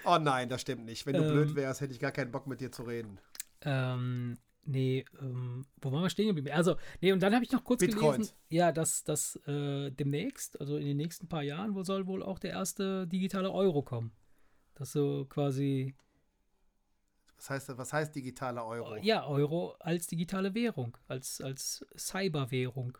Oh 0.04 0.18
nein, 0.20 0.48
das 0.48 0.60
stimmt 0.60 0.84
nicht. 0.84 1.04
Wenn 1.06 1.14
du 1.16 1.22
Ähm. 1.24 1.32
blöd 1.32 1.56
wärst, 1.56 1.80
hätte 1.80 1.92
ich 1.92 1.98
gar 2.00 2.12
keinen 2.12 2.30
Bock 2.30 2.46
mit 2.46 2.60
dir 2.60 2.70
zu 2.70 2.82
reden. 2.84 3.18
Ähm, 3.62 4.36
nee, 4.66 5.04
ähm, 5.20 5.64
wo 5.80 5.92
waren 5.92 6.02
wir 6.02 6.10
stehen 6.10 6.28
geblieben? 6.28 6.50
Also, 6.54 6.76
nee, 7.00 7.12
und 7.12 7.20
dann 7.22 7.34
habe 7.34 7.44
ich 7.44 7.52
noch 7.52 7.64
kurz 7.64 7.80
Bitcoins. 7.80 8.16
gelesen, 8.16 8.34
ja, 8.48 8.72
dass 8.72 9.04
das 9.04 9.36
äh, 9.46 9.90
demnächst, 9.90 10.60
also 10.60 10.76
in 10.76 10.86
den 10.86 10.96
nächsten 10.96 11.28
paar 11.28 11.42
Jahren, 11.42 11.74
wo 11.74 11.82
soll 11.82 12.06
wohl 12.06 12.22
auch 12.22 12.38
der 12.38 12.50
erste 12.52 13.06
digitale 13.06 13.50
Euro 13.50 13.82
kommen. 13.82 14.12
Das 14.74 14.92
so 14.92 15.24
quasi, 15.28 15.94
Was 17.36 17.50
heißt, 17.50 17.76
was 17.78 17.92
heißt 17.92 18.14
digitaler 18.14 18.64
Euro? 18.66 18.96
ja, 18.96 19.26
Euro 19.26 19.72
als 19.80 20.06
digitale 20.06 20.54
Währung, 20.54 20.96
als, 21.08 21.40
als 21.40 21.84
Cyberwährung. 21.96 22.98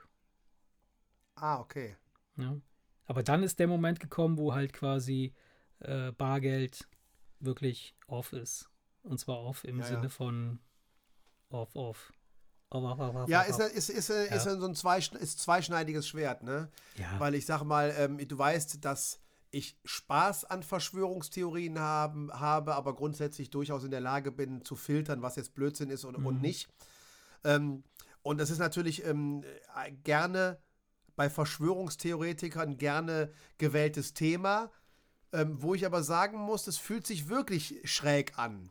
Ah, 1.36 1.58
okay. 1.60 1.96
Ja. 2.36 2.56
Aber 3.06 3.22
dann 3.22 3.42
ist 3.42 3.58
der 3.58 3.66
Moment 3.66 4.00
gekommen, 4.00 4.38
wo 4.38 4.54
halt 4.54 4.72
quasi 4.72 5.34
äh, 5.80 6.12
Bargeld 6.12 6.88
wirklich 7.40 7.94
off 8.06 8.32
ist. 8.32 8.70
Und 9.02 9.18
zwar 9.18 9.40
off 9.40 9.64
im 9.64 9.78
Ja, 9.80 9.84
ja. 9.84 9.90
Sinne 9.90 10.08
von 10.08 10.60
off, 11.50 11.74
off. 11.74 12.12
Off, 12.70 12.82
off, 12.84 12.98
off, 13.00 13.14
off, 13.14 13.28
Ja, 13.28 13.42
ist, 13.42 13.58
ist, 13.60 13.88
ist, 13.90 14.10
ist, 14.10 14.42
so 14.44 14.66
ein 14.66 14.74
zweischn- 14.74 15.16
ist 15.16 15.40
zweischneidiges 15.40 16.08
Schwert, 16.08 16.42
ne? 16.42 16.70
ja. 16.96 17.18
Weil 17.20 17.34
ich 17.36 17.46
sag 17.46 17.62
mal, 17.62 17.94
ähm, 17.96 18.18
du 18.26 18.36
weißt, 18.36 18.84
dass 18.84 19.20
ich 19.52 19.78
Spaß 19.84 20.46
an 20.46 20.64
Verschwörungstheorien 20.64 21.78
haben, 21.78 22.32
habe, 22.32 22.74
aber 22.74 22.94
grundsätzlich 22.96 23.50
durchaus 23.50 23.84
in 23.84 23.92
der 23.92 24.00
Lage 24.00 24.32
bin, 24.32 24.64
zu 24.64 24.74
filtern, 24.74 25.22
was 25.22 25.36
jetzt 25.36 25.54
Blödsinn 25.54 25.90
ist 25.90 26.04
und, 26.04 26.16
und 26.16 26.36
Mhm. 26.36 26.40
nicht. 26.40 26.68
Ähm, 27.44 27.84
und 28.22 28.38
das 28.38 28.50
ist 28.50 28.58
natürlich 28.58 29.04
ähm, 29.04 29.44
äh, 29.76 29.92
gerne 29.92 30.58
bei 31.14 31.30
Verschwörungstheoretikern 31.30 32.76
gerne 32.76 33.30
gewähltes 33.58 34.14
Thema. 34.14 34.72
Ähm, 35.32 35.60
wo 35.62 35.74
ich 35.74 35.84
aber 35.84 36.02
sagen 36.02 36.38
muss, 36.38 36.66
es 36.68 36.78
fühlt 36.78 37.06
sich 37.06 37.28
wirklich 37.28 37.80
schräg 37.84 38.38
an. 38.38 38.70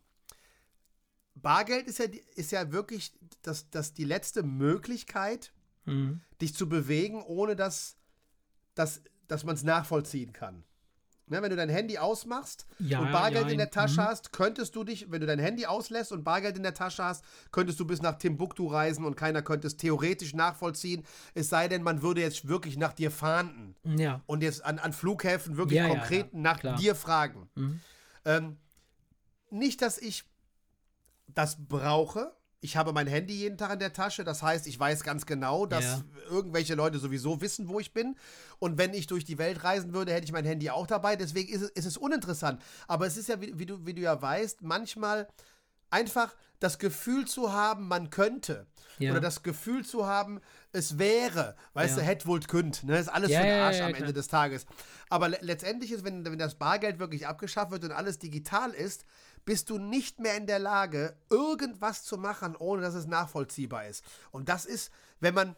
Bargeld 1.36 1.88
ist 1.88 2.00
ja, 2.00 2.06
ist 2.36 2.52
ja 2.52 2.72
wirklich 2.72 3.14
das, 3.42 3.70
das 3.70 3.94
die 3.94 4.06
letzte 4.06 4.44
Möglichkeit, 4.44 5.52
mhm. 5.86 6.22
dich 6.42 6.56
zu 6.56 6.70
bewegen, 6.70 7.24
ohne 7.24 7.56
dass, 7.56 7.98
dass, 8.76 9.02
dass 9.28 9.44
man 9.44 9.56
es 9.56 9.64
nachvollziehen 9.64 10.34
kann. 10.34 10.64
Ne, 11.28 11.42
wenn 11.42 11.50
du 11.50 11.56
dein 11.56 11.70
Handy 11.70 11.98
ausmachst 11.98 12.66
ja, 12.80 13.00
und 13.00 13.14
Bargeld 13.14 13.46
ja, 13.46 13.52
in 13.54 13.58
der 13.58 13.72
Tasche 13.72 14.02
mhm. 14.02 14.06
hast, 14.06 14.34
könntest 14.34 14.76
du 14.76 14.84
dich, 14.84 15.10
wenn 15.10 15.22
du 15.22 15.26
dein 15.26 15.40
Handy 15.40 15.66
auslässt 15.66 16.12
und 16.12 16.26
Bargeld 16.26 16.58
in 16.58 16.64
der 16.64 16.74
Tasche 16.74 17.02
hast, 17.02 17.24
könntest 17.52 17.80
du 17.80 17.86
bis 17.86 18.02
nach 18.02 18.18
Timbuktu 18.18 18.68
reisen 18.68 19.06
und 19.06 19.16
keiner 19.16 19.42
könnte 19.42 19.68
es 19.68 19.78
theoretisch 19.78 20.34
nachvollziehen. 20.34 21.06
Es 21.34 21.48
sei 21.48 21.70
denn, 21.70 21.82
man 21.82 22.02
würde 22.02 22.20
jetzt 22.20 22.50
wirklich 22.50 22.78
nach 22.78 22.92
dir 22.92 23.10
fahnden. 23.10 23.74
Ja. 23.84 24.22
Und 24.26 24.44
jetzt 24.44 24.66
an, 24.66 24.80
an 24.80 24.92
Flughäfen 24.92 25.56
wirklich 25.56 25.82
konkret 25.88 26.34
nach 26.34 26.60
klar. 26.60 26.78
dir 26.78 26.94
fragen. 26.94 27.50
Mhm. 27.56 27.80
Ähm, 28.26 28.58
nicht, 29.50 29.82
dass 29.82 29.98
ich 29.98 30.26
das 31.36 31.58
brauche, 31.68 32.36
ich 32.64 32.78
habe 32.78 32.94
mein 32.94 33.08
Handy 33.08 33.34
jeden 33.34 33.58
Tag 33.58 33.74
in 33.74 33.80
der 33.80 33.92
Tasche. 33.92 34.24
Das 34.24 34.42
heißt, 34.42 34.68
ich 34.68 34.80
weiß 34.80 35.04
ganz 35.04 35.26
genau, 35.26 35.66
dass 35.66 35.84
ja. 35.84 36.04
irgendwelche 36.30 36.76
Leute 36.76 36.98
sowieso 36.98 37.42
wissen, 37.42 37.68
wo 37.68 37.82
ich 37.82 37.92
bin. 37.92 38.16
Und 38.58 38.78
wenn 38.78 38.94
ich 38.94 39.06
durch 39.06 39.26
die 39.26 39.38
Welt 39.38 39.66
reisen 39.66 39.94
würde, 39.94 40.14
hätte 40.14 40.24
ich 40.24 40.32
mein 40.32 40.46
Handy 40.46 40.70
auch 40.70 40.88
dabei. 40.88 41.18
Deswegen 41.18 41.54
ist 41.54 41.62
es, 41.62 41.70
ist 41.72 41.86
es 41.86 41.98
uninteressant. 41.98 42.62
Aber 42.88 43.06
es 43.06 43.18
ist 43.18 43.28
ja, 43.28 43.42
wie, 43.42 43.60
wie, 43.60 43.66
du, 43.66 43.86
wie 43.86 43.94
du 43.94 44.02
ja 44.02 44.20
weißt, 44.20 44.62
manchmal 44.62 45.28
einfach 45.90 46.34
das 46.64 46.80
Gefühl 46.80 47.26
zu 47.26 47.52
haben, 47.52 47.88
man 47.88 48.10
könnte. 48.10 48.68
Ja. 49.00 49.12
Oder 49.12 49.20
das 49.20 49.44
Gefühl 49.44 49.84
zu 49.84 50.06
haben, 50.06 50.40
es 50.72 50.98
wäre. 50.98 51.56
Weißt 51.74 51.98
ja. 51.98 52.04
du, 52.04 52.08
hätte 52.08 52.28
wohl 52.28 52.40
könnt. 52.42 52.84
Ne? 52.84 52.98
Ist 52.98 53.10
alles 53.10 53.32
ja, 53.32 53.40
für 53.40 53.46
den 53.46 53.60
Arsch 53.60 53.82
am 53.82 53.94
Ende 53.94 54.14
des 54.14 54.28
Tages. 54.28 54.66
Aber 55.10 55.30
letztendlich 55.30 55.92
ist, 55.92 56.06
wenn, 56.06 56.24
wenn 56.26 56.38
das 56.38 56.56
Bargeld 56.56 57.00
wirklich 57.00 57.28
abgeschafft 57.28 57.72
wird 57.72 57.84
und 57.84 57.92
alles 57.92 58.20
digital 58.20 58.72
ist, 58.72 59.06
bist 59.46 59.70
du 59.70 59.78
nicht 59.78 60.20
mehr 60.20 60.38
in 60.38 60.48
der 60.48 60.60
Lage, 60.60 61.18
irgendwas 61.30 62.04
zu 62.04 62.18
machen, 62.18 62.56
ohne 62.56 62.82
dass 62.82 62.94
es 62.94 63.08
nachvollziehbar 63.08 63.88
ist. 63.88 64.06
Und 64.32 64.48
das 64.48 64.66
ist, 64.66 64.92
wenn 65.20 65.34
man 65.34 65.56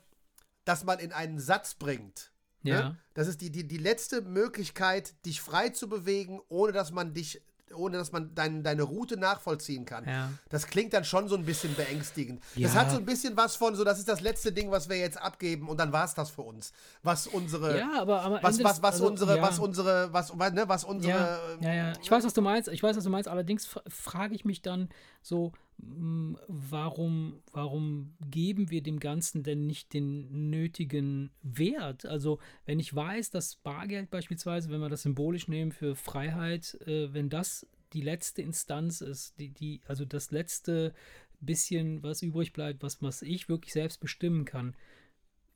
das 0.64 0.86
mal 0.86 1.00
in 1.00 1.12
einen 1.12 1.40
Satz 1.40 1.76
bringt. 1.76 2.32
Ne? 2.64 2.72
Ja. 2.72 2.90
Ne? 2.90 2.98
Das 3.14 3.28
ist 3.28 3.42
die, 3.42 3.52
die, 3.52 3.68
die 3.68 3.78
letzte 3.78 4.22
Möglichkeit, 4.22 5.14
dich 5.26 5.42
frei 5.42 5.70
zu 5.70 5.88
bewegen, 5.88 6.42
ohne 6.48 6.72
dass 6.72 6.92
man 6.92 7.14
dich 7.14 7.44
ohne 7.76 7.98
dass 7.98 8.12
man 8.12 8.34
dein, 8.36 8.64
deine 8.64 8.84
Route 8.84 9.18
nachvollziehen 9.18 9.86
kann. 9.86 10.08
Ja. 10.08 10.30
Das 10.50 10.68
klingt 10.68 10.94
dann 10.94 11.04
schon 11.04 11.28
so 11.28 11.36
ein 11.36 11.46
bisschen 11.46 11.76
beängstigend. 11.76 12.42
Ja. 12.56 12.68
Das 12.68 12.76
hat 12.76 12.92
so 12.92 12.98
ein 12.98 13.06
bisschen 13.06 13.36
was 13.38 13.56
von 13.56 13.76
so, 13.76 13.84
das 13.84 14.00
ist 14.00 14.08
das 14.08 14.22
letzte 14.22 14.52
Ding, 14.52 14.72
was 14.72 14.90
wir 14.90 14.98
jetzt 14.98 15.22
abgeben 15.22 15.70
und 15.70 15.80
dann 15.80 15.92
war 15.92 16.06
es 16.06 16.14
das 16.14 16.30
für 16.30 16.42
uns. 16.42 16.74
Was 17.04 17.28
unsere 17.28 17.78
Ja, 17.78 18.02
aber, 18.02 18.40
was, 18.42 18.64
was, 18.64 18.82
was 18.82 18.96
also, 18.96 19.08
unsere 19.08 19.38
ja. 19.38 19.42
was 19.42 19.60
unsere 19.60 20.12
was 20.14 20.34
ne, 20.34 20.64
was 20.68 20.84
unsere 20.84 21.40
ja, 21.62 21.68
ja, 21.70 21.74
ja. 21.74 21.94
Ich 22.02 22.10
weiß, 22.10 22.24
was 22.24 22.34
du 22.34 22.42
meinst. 22.42 22.70
Ich 22.70 22.82
weiß, 22.82 22.96
was 22.96 23.04
du 23.04 23.10
meinst, 23.10 23.30
allerdings 23.30 23.68
frage 23.88 24.36
ich 24.36 24.46
mich 24.46 24.62
dann 24.62 24.90
so 25.22 25.52
warum, 25.78 27.42
warum 27.52 28.16
geben 28.30 28.70
wir 28.70 28.82
dem 28.82 29.00
Ganzen 29.00 29.44
denn 29.44 29.68
nicht 29.68 29.94
den 29.94 30.50
nötigen 30.50 31.32
Wert? 31.42 32.06
Also, 32.06 32.40
wenn 32.66 32.80
ich 32.80 32.94
weiß, 32.94 33.30
dass 33.32 33.56
Bargeld 33.56 34.10
beispielsweise, 34.10 34.70
wenn 34.70 34.82
wir 34.82 34.90
das 34.90 35.04
symbolisch 35.04 35.48
nehmen 35.48 35.72
für 35.72 35.96
Freiheit, 35.96 36.76
äh, 36.86 37.14
wenn 37.14 37.30
das 37.30 37.68
die 37.94 38.02
letzte 38.02 38.42
Instanz 38.42 39.02
ist, 39.02 39.40
die, 39.40 39.50
die, 39.50 39.82
also 39.86 40.06
das 40.06 40.32
letzte 40.32 40.94
bisschen, 41.40 42.02
was 42.04 42.22
übrig 42.22 42.54
bleibt, 42.54 42.82
was, 42.84 43.02
was 43.02 43.22
ich 43.22 43.50
wirklich 43.50 43.74
selbst 43.74 44.00
bestimmen 44.00 44.46
kann. 44.46 44.76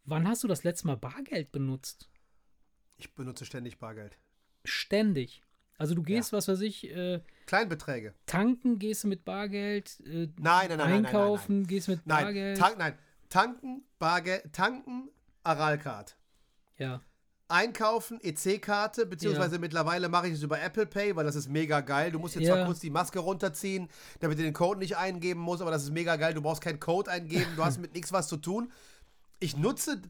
Wann 0.06 0.28
hast 0.28 0.44
du 0.44 0.48
das 0.48 0.64
letzte 0.64 0.88
Mal 0.88 0.98
Bargeld 0.98 1.52
benutzt? 1.52 2.10
Ich 2.98 3.14
benutze 3.14 3.46
ständig 3.46 3.80
Bargeld. 3.80 4.18
Ständig. 4.66 5.42
Also 5.80 5.96
du 5.96 6.04
gehst, 6.04 6.32
ja. 6.32 6.38
was 6.38 6.48
weiß 6.50 6.60
ich, 6.62 6.94
äh, 6.94 7.22
Kleinbeträge. 7.46 8.14
Tanken 8.26 8.80
gehst 8.80 9.06
du 9.06 9.08
mit 9.08 9.24
Bargeld, 9.24 10.00
äh, 10.06 10.28
nein, 10.38 10.68
nein, 10.68 10.78
nein, 10.78 11.06
einkaufen 11.06 11.54
nein, 11.54 11.62
nein, 11.62 11.68
gehst 11.68 11.88
mit 11.88 12.06
Bargeld. 12.06 12.60
Nein, 12.60 12.70
tank, 12.70 12.78
nein, 12.78 12.94
tanken, 13.30 13.84
Bargeld, 13.98 14.52
tanken, 14.52 15.10
Aralcard. 15.44 16.18
Ja. 16.78 17.02
Einkaufen, 17.48 18.20
EC-Karte, 18.22 19.06
beziehungsweise 19.06 19.56
ja. 19.56 19.62
mittlerweile 19.62 20.10
mache 20.10 20.28
ich 20.28 20.34
es 20.34 20.44
über 20.44 20.62
Apple 20.62 20.86
Pay, 20.86 21.16
weil 21.16 21.26
das 21.26 21.36
ist 21.36 21.50
mega 21.50 21.80
geil. 21.80 22.12
Du 22.12 22.20
musst 22.20 22.36
jetzt 22.36 22.44
ja. 22.44 22.56
zwar 22.56 22.66
kurz 22.66 22.80
die 22.80 22.92
Maske 22.92 23.20
runterziehen, 23.20 23.88
damit 24.20 24.38
du 24.38 24.44
den 24.44 24.54
Code 24.54 24.80
nicht 24.80 24.98
eingeben 24.98 25.40
musst, 25.40 25.62
aber 25.62 25.72
das 25.72 25.84
ist 25.84 25.92
mega 25.92 26.18
geil. 26.18 26.34
Du 26.34 26.42
brauchst 26.42 26.62
keinen 26.62 26.80
Code 26.80 27.10
eingeben, 27.10 27.48
du 27.56 27.64
hast 27.64 27.78
mit 27.82 27.94
nichts 27.96 28.12
was 28.12 28.28
zu 28.28 28.38
tun. 28.38 28.72
Ich 29.40 29.56
nutze, 29.58 30.02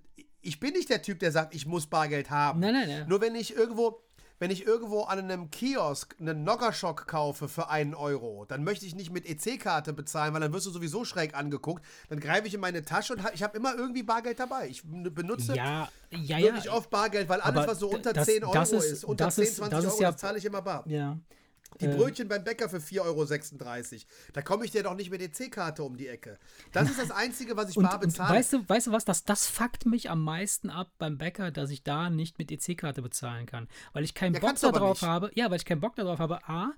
ich 0.41 0.59
bin 0.59 0.74
nicht 0.74 0.89
der 0.89 1.01
Typ, 1.01 1.20
der 1.20 1.32
sagt, 1.32 1.53
ich 1.53 1.65
muss 1.65 1.88
Bargeld 1.88 2.30
haben. 2.30 2.59
Nein, 2.59 2.74
nein, 2.74 2.89
nein. 2.89 3.07
Nur 3.07 3.22
wenn 3.22 3.36
ich 3.36 3.55
irgendwo, 3.55 4.01
wenn 4.39 4.51
ich 4.51 4.65
irgendwo 4.65 5.03
an 5.03 5.19
einem 5.19 5.51
Kiosk 5.51 6.15
einen 6.19 6.43
Noggerschock 6.43 7.07
kaufe 7.07 7.47
für 7.47 7.69
einen 7.69 7.93
Euro, 7.93 8.45
dann 8.47 8.63
möchte 8.63 8.85
ich 8.85 8.95
nicht 8.95 9.11
mit 9.11 9.25
EC-Karte 9.29 9.93
bezahlen, 9.93 10.33
weil 10.33 10.41
dann 10.41 10.53
wirst 10.53 10.65
du 10.65 10.71
sowieso 10.71 11.05
schräg 11.05 11.35
angeguckt. 11.35 11.83
Dann 12.09 12.19
greife 12.19 12.47
ich 12.47 12.53
in 12.53 12.61
meine 12.61 12.83
Tasche 12.83 13.13
und 13.13 13.23
ich 13.33 13.43
habe 13.43 13.57
immer 13.57 13.75
irgendwie 13.75 14.03
Bargeld 14.03 14.39
dabei. 14.39 14.67
Ich 14.67 14.83
benutze 14.83 15.55
ja, 15.55 15.89
ja, 16.11 16.37
wirklich 16.39 16.65
ja. 16.65 16.73
oft 16.73 16.89
Bargeld, 16.89 17.27
weil 17.29 17.41
alles, 17.41 17.67
was 17.67 17.79
so 17.79 17.89
unter 17.89 18.13
das, 18.13 18.25
10 18.25 18.43
Euro 18.45 18.61
ist, 18.61 18.71
ist, 18.71 19.03
unter 19.03 19.25
das 19.25 19.35
10, 19.35 19.45
20 19.45 19.77
ist, 19.79 19.85
Euro, 19.85 20.01
ja, 20.01 20.11
das 20.11 20.21
zahle 20.21 20.37
ich 20.37 20.45
immer 20.45 20.61
bar. 20.61 20.83
Ja. 20.87 21.17
Die 21.80 21.86
äh. 21.86 21.95
Brötchen 21.95 22.28
beim 22.28 22.43
Bäcker 22.43 22.70
für 22.70 22.78
4,36 22.78 23.01
Euro. 23.01 24.05
Da 24.34 24.41
komme 24.41 24.65
ich 24.65 24.72
dir 24.72 24.84
doch 24.84 24.95
nicht 24.95 25.11
mit 25.11 25.22
EC-Karte 25.22 25.84
um 25.84 25.97
die 25.97 26.07
Ecke. 26.07 26.38
Das 26.72 26.89
ist 26.89 26.99
das 26.99 27.11
Einzige, 27.11 27.55
was 27.55 27.70
ich 27.70 27.78
und, 27.78 27.84
bar 27.84 27.99
bezahle. 27.99 28.38
Weißt 28.38 28.53
du, 28.53 28.67
weißt 28.67 28.88
du 28.88 28.91
was? 28.91 29.05
Das, 29.05 29.24
das 29.24 29.47
fuckt 29.47 29.86
mich 29.86 30.09
am 30.09 30.24
meisten 30.24 30.70
ab 30.70 30.91
beim 30.97 31.17
Bäcker, 31.17 31.51
dass 31.51 31.70
ich 31.70 31.84
da 31.84 32.09
nicht 32.09 32.38
mit 32.39 32.51
EC-Karte 32.51 33.01
bezahlen 33.01 33.45
kann. 33.45 33.67
Weil 33.93 34.03
ich 34.03 34.13
keinen 34.13 34.34
ja, 34.34 34.39
Bock 34.39 34.59
darauf 34.59 35.01
habe. 35.01 35.32
Ja, 35.36 35.49
weil 35.49 35.57
ich 35.57 35.65
keinen 35.65 35.82
Bock 35.82 35.95
darauf 35.95 36.20
habe. 36.20 36.47
A, 36.47 36.74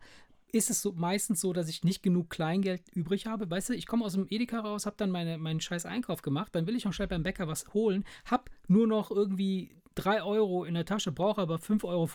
ist 0.52 0.70
es 0.70 0.82
so, 0.82 0.92
meistens 0.94 1.42
so, 1.42 1.54
dass 1.54 1.70
ich 1.70 1.84
nicht 1.84 2.04
genug 2.04 2.30
Kleingeld 2.30 2.89
übrig 2.89 3.26
habe. 3.26 3.50
Weißt 3.50 3.70
du, 3.70 3.74
ich 3.74 3.88
komme 3.88 4.06
aus 4.06 4.14
dem 4.14 4.28
Edeka 4.30 4.60
raus, 4.60 4.86
habe 4.86 4.98
dann 4.98 5.12
meine, 5.12 5.38
meinen 5.38 5.62
scheiß 5.62 5.86
Einkauf 5.86 6.22
gemacht, 6.22 6.54
dann 6.54 6.68
will 6.68 6.76
ich 6.76 6.86
noch 6.86 6.94
schnell 6.94 7.08
beim 7.08 7.24
Bäcker 7.24 7.48
was 7.48 7.74
holen, 7.74 8.06
habe 8.26 8.46
nur 8.68 8.88
noch 8.88 9.12
irgendwie 9.12 9.81
3 9.96 10.24
Euro 10.24 10.64
in 10.64 10.74
der 10.74 10.86
Tasche, 10.86 11.12
brauche 11.12 11.42
aber 11.42 11.56
5,50 11.56 11.84
Euro, 11.86 12.10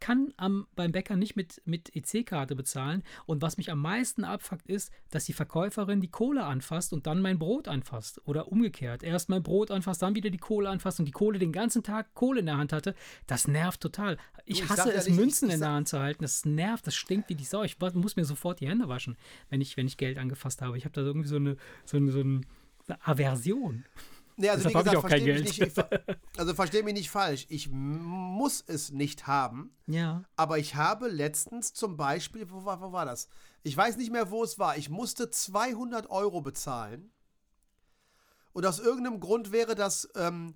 kann 0.00 0.32
am, 0.36 0.66
beim 0.74 0.92
Bäcker 0.92 1.16
nicht 1.16 1.36
mit, 1.36 1.60
mit 1.64 1.94
EC-Karte 1.94 2.54
bezahlen. 2.54 3.02
Und 3.26 3.42
was 3.42 3.56
mich 3.56 3.70
am 3.70 3.80
meisten 3.80 4.24
abfuckt, 4.24 4.66
ist, 4.66 4.92
dass 5.10 5.24
die 5.24 5.32
Verkäuferin 5.32 6.00
die 6.00 6.10
Kohle 6.10 6.44
anfasst 6.44 6.92
und 6.92 7.06
dann 7.06 7.20
mein 7.20 7.38
Brot 7.38 7.68
anfasst. 7.68 8.20
Oder 8.26 8.52
umgekehrt. 8.52 9.02
Erst 9.02 9.28
mein 9.28 9.42
Brot 9.42 9.70
anfasst, 9.70 10.02
dann 10.02 10.14
wieder 10.14 10.30
die 10.30 10.38
Kohle 10.38 10.68
anfasst 10.68 11.00
und 11.00 11.06
die 11.06 11.12
Kohle 11.12 11.38
den 11.38 11.52
ganzen 11.52 11.82
Tag 11.82 12.14
Kohle 12.14 12.40
in 12.40 12.46
der 12.46 12.58
Hand 12.58 12.72
hatte. 12.72 12.94
Das 13.26 13.48
nervt 13.48 13.80
total. 13.80 14.16
Ich, 14.44 14.58
du, 14.58 14.64
ich 14.64 14.70
hasse 14.70 14.92
es, 14.92 15.08
ja 15.08 15.14
Münzen 15.14 15.48
ich, 15.48 15.50
ich 15.50 15.54
in 15.54 15.60
der 15.60 15.70
Hand 15.70 15.88
zu 15.88 15.98
halten. 15.98 16.22
Das 16.22 16.44
nervt, 16.44 16.86
das 16.86 16.94
stinkt 16.94 17.28
wie 17.28 17.34
die 17.34 17.44
Sau. 17.44 17.62
Ich 17.64 17.78
muss 17.80 18.16
mir 18.16 18.24
sofort 18.24 18.60
die 18.60 18.68
Hände 18.68 18.88
waschen, 18.88 19.16
wenn 19.50 19.60
ich, 19.60 19.76
wenn 19.76 19.86
ich 19.86 19.96
Geld 19.96 20.18
angefasst 20.18 20.62
habe. 20.62 20.78
Ich 20.78 20.84
habe 20.84 20.94
da 20.94 21.00
irgendwie 21.00 21.28
so 21.28 21.36
eine, 21.36 21.56
so 21.84 21.96
eine, 21.96 22.12
so 22.12 22.20
eine 22.20 22.42
Aversion. 23.04 23.84
Nee, 24.36 24.48
also 24.48 24.64
Deshalb 24.64 24.86
wie 24.86 24.90
gesagt, 24.90 25.08
verstehe 25.08 25.40
mich, 25.40 25.58
nicht, 25.60 25.84
also 26.38 26.54
versteh 26.54 26.82
mich 26.82 26.94
nicht 26.94 27.10
falsch. 27.10 27.46
Ich 27.48 27.68
muss 27.70 28.64
es 28.66 28.90
nicht 28.90 29.26
haben. 29.26 29.76
Ja. 29.86 30.24
Aber 30.36 30.58
ich 30.58 30.74
habe 30.74 31.08
letztens 31.08 31.74
zum 31.74 31.96
Beispiel, 31.96 32.50
wo 32.50 32.64
war, 32.64 32.80
wo 32.80 32.92
war 32.92 33.04
das? 33.04 33.28
Ich 33.62 33.76
weiß 33.76 33.96
nicht 33.96 34.10
mehr, 34.10 34.30
wo 34.30 34.42
es 34.42 34.58
war. 34.58 34.76
Ich 34.76 34.88
musste 34.88 35.30
200 35.30 36.10
Euro 36.10 36.40
bezahlen. 36.40 37.12
Und 38.52 38.66
aus 38.66 38.78
irgendeinem 38.78 39.20
Grund 39.20 39.52
wäre 39.52 39.74
das 39.74 40.08
ähm, 40.14 40.54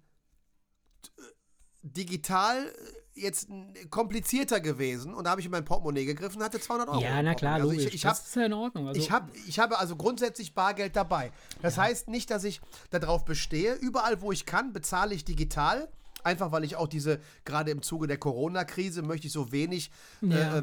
digital 1.82 2.72
jetzt 3.16 3.48
komplizierter 3.90 4.60
gewesen 4.60 5.14
und 5.14 5.24
da 5.24 5.30
habe 5.30 5.40
ich 5.40 5.46
in 5.46 5.50
mein 5.50 5.64
Portemonnaie 5.64 6.04
gegriffen 6.04 6.38
und 6.38 6.44
hatte 6.44 6.60
200 6.60 6.88
Euro. 6.88 7.00
Ja, 7.00 7.22
na 7.22 7.34
klar, 7.34 7.54
also 7.54 7.70
logisch. 7.70 7.86
Ich, 7.86 7.94
ich 7.94 8.06
hab, 8.06 8.12
das 8.12 8.26
ist 8.26 8.36
ja 8.36 8.44
in 8.44 8.52
Ordnung. 8.52 8.88
Also 8.88 9.00
ich, 9.00 9.10
hab, 9.10 9.30
ich 9.48 9.58
habe 9.58 9.78
also 9.78 9.96
grundsätzlich 9.96 10.54
Bargeld 10.54 10.94
dabei. 10.94 11.32
Das 11.62 11.76
ja. 11.76 11.84
heißt 11.84 12.08
nicht, 12.08 12.30
dass 12.30 12.44
ich 12.44 12.60
darauf 12.90 13.24
bestehe. 13.24 13.74
Überall, 13.74 14.20
wo 14.20 14.32
ich 14.32 14.46
kann, 14.46 14.72
bezahle 14.72 15.14
ich 15.14 15.24
digital. 15.24 15.88
Einfach 16.22 16.52
weil 16.52 16.64
ich 16.64 16.76
auch 16.76 16.88
diese, 16.88 17.20
gerade 17.44 17.70
im 17.70 17.82
Zuge 17.82 18.06
der 18.06 18.18
Corona-Krise, 18.18 19.02
möchte 19.02 19.28
ich 19.28 19.32
so 19.32 19.52
wenig 19.52 19.90
ja. 20.20 20.58
äh, 20.58 20.62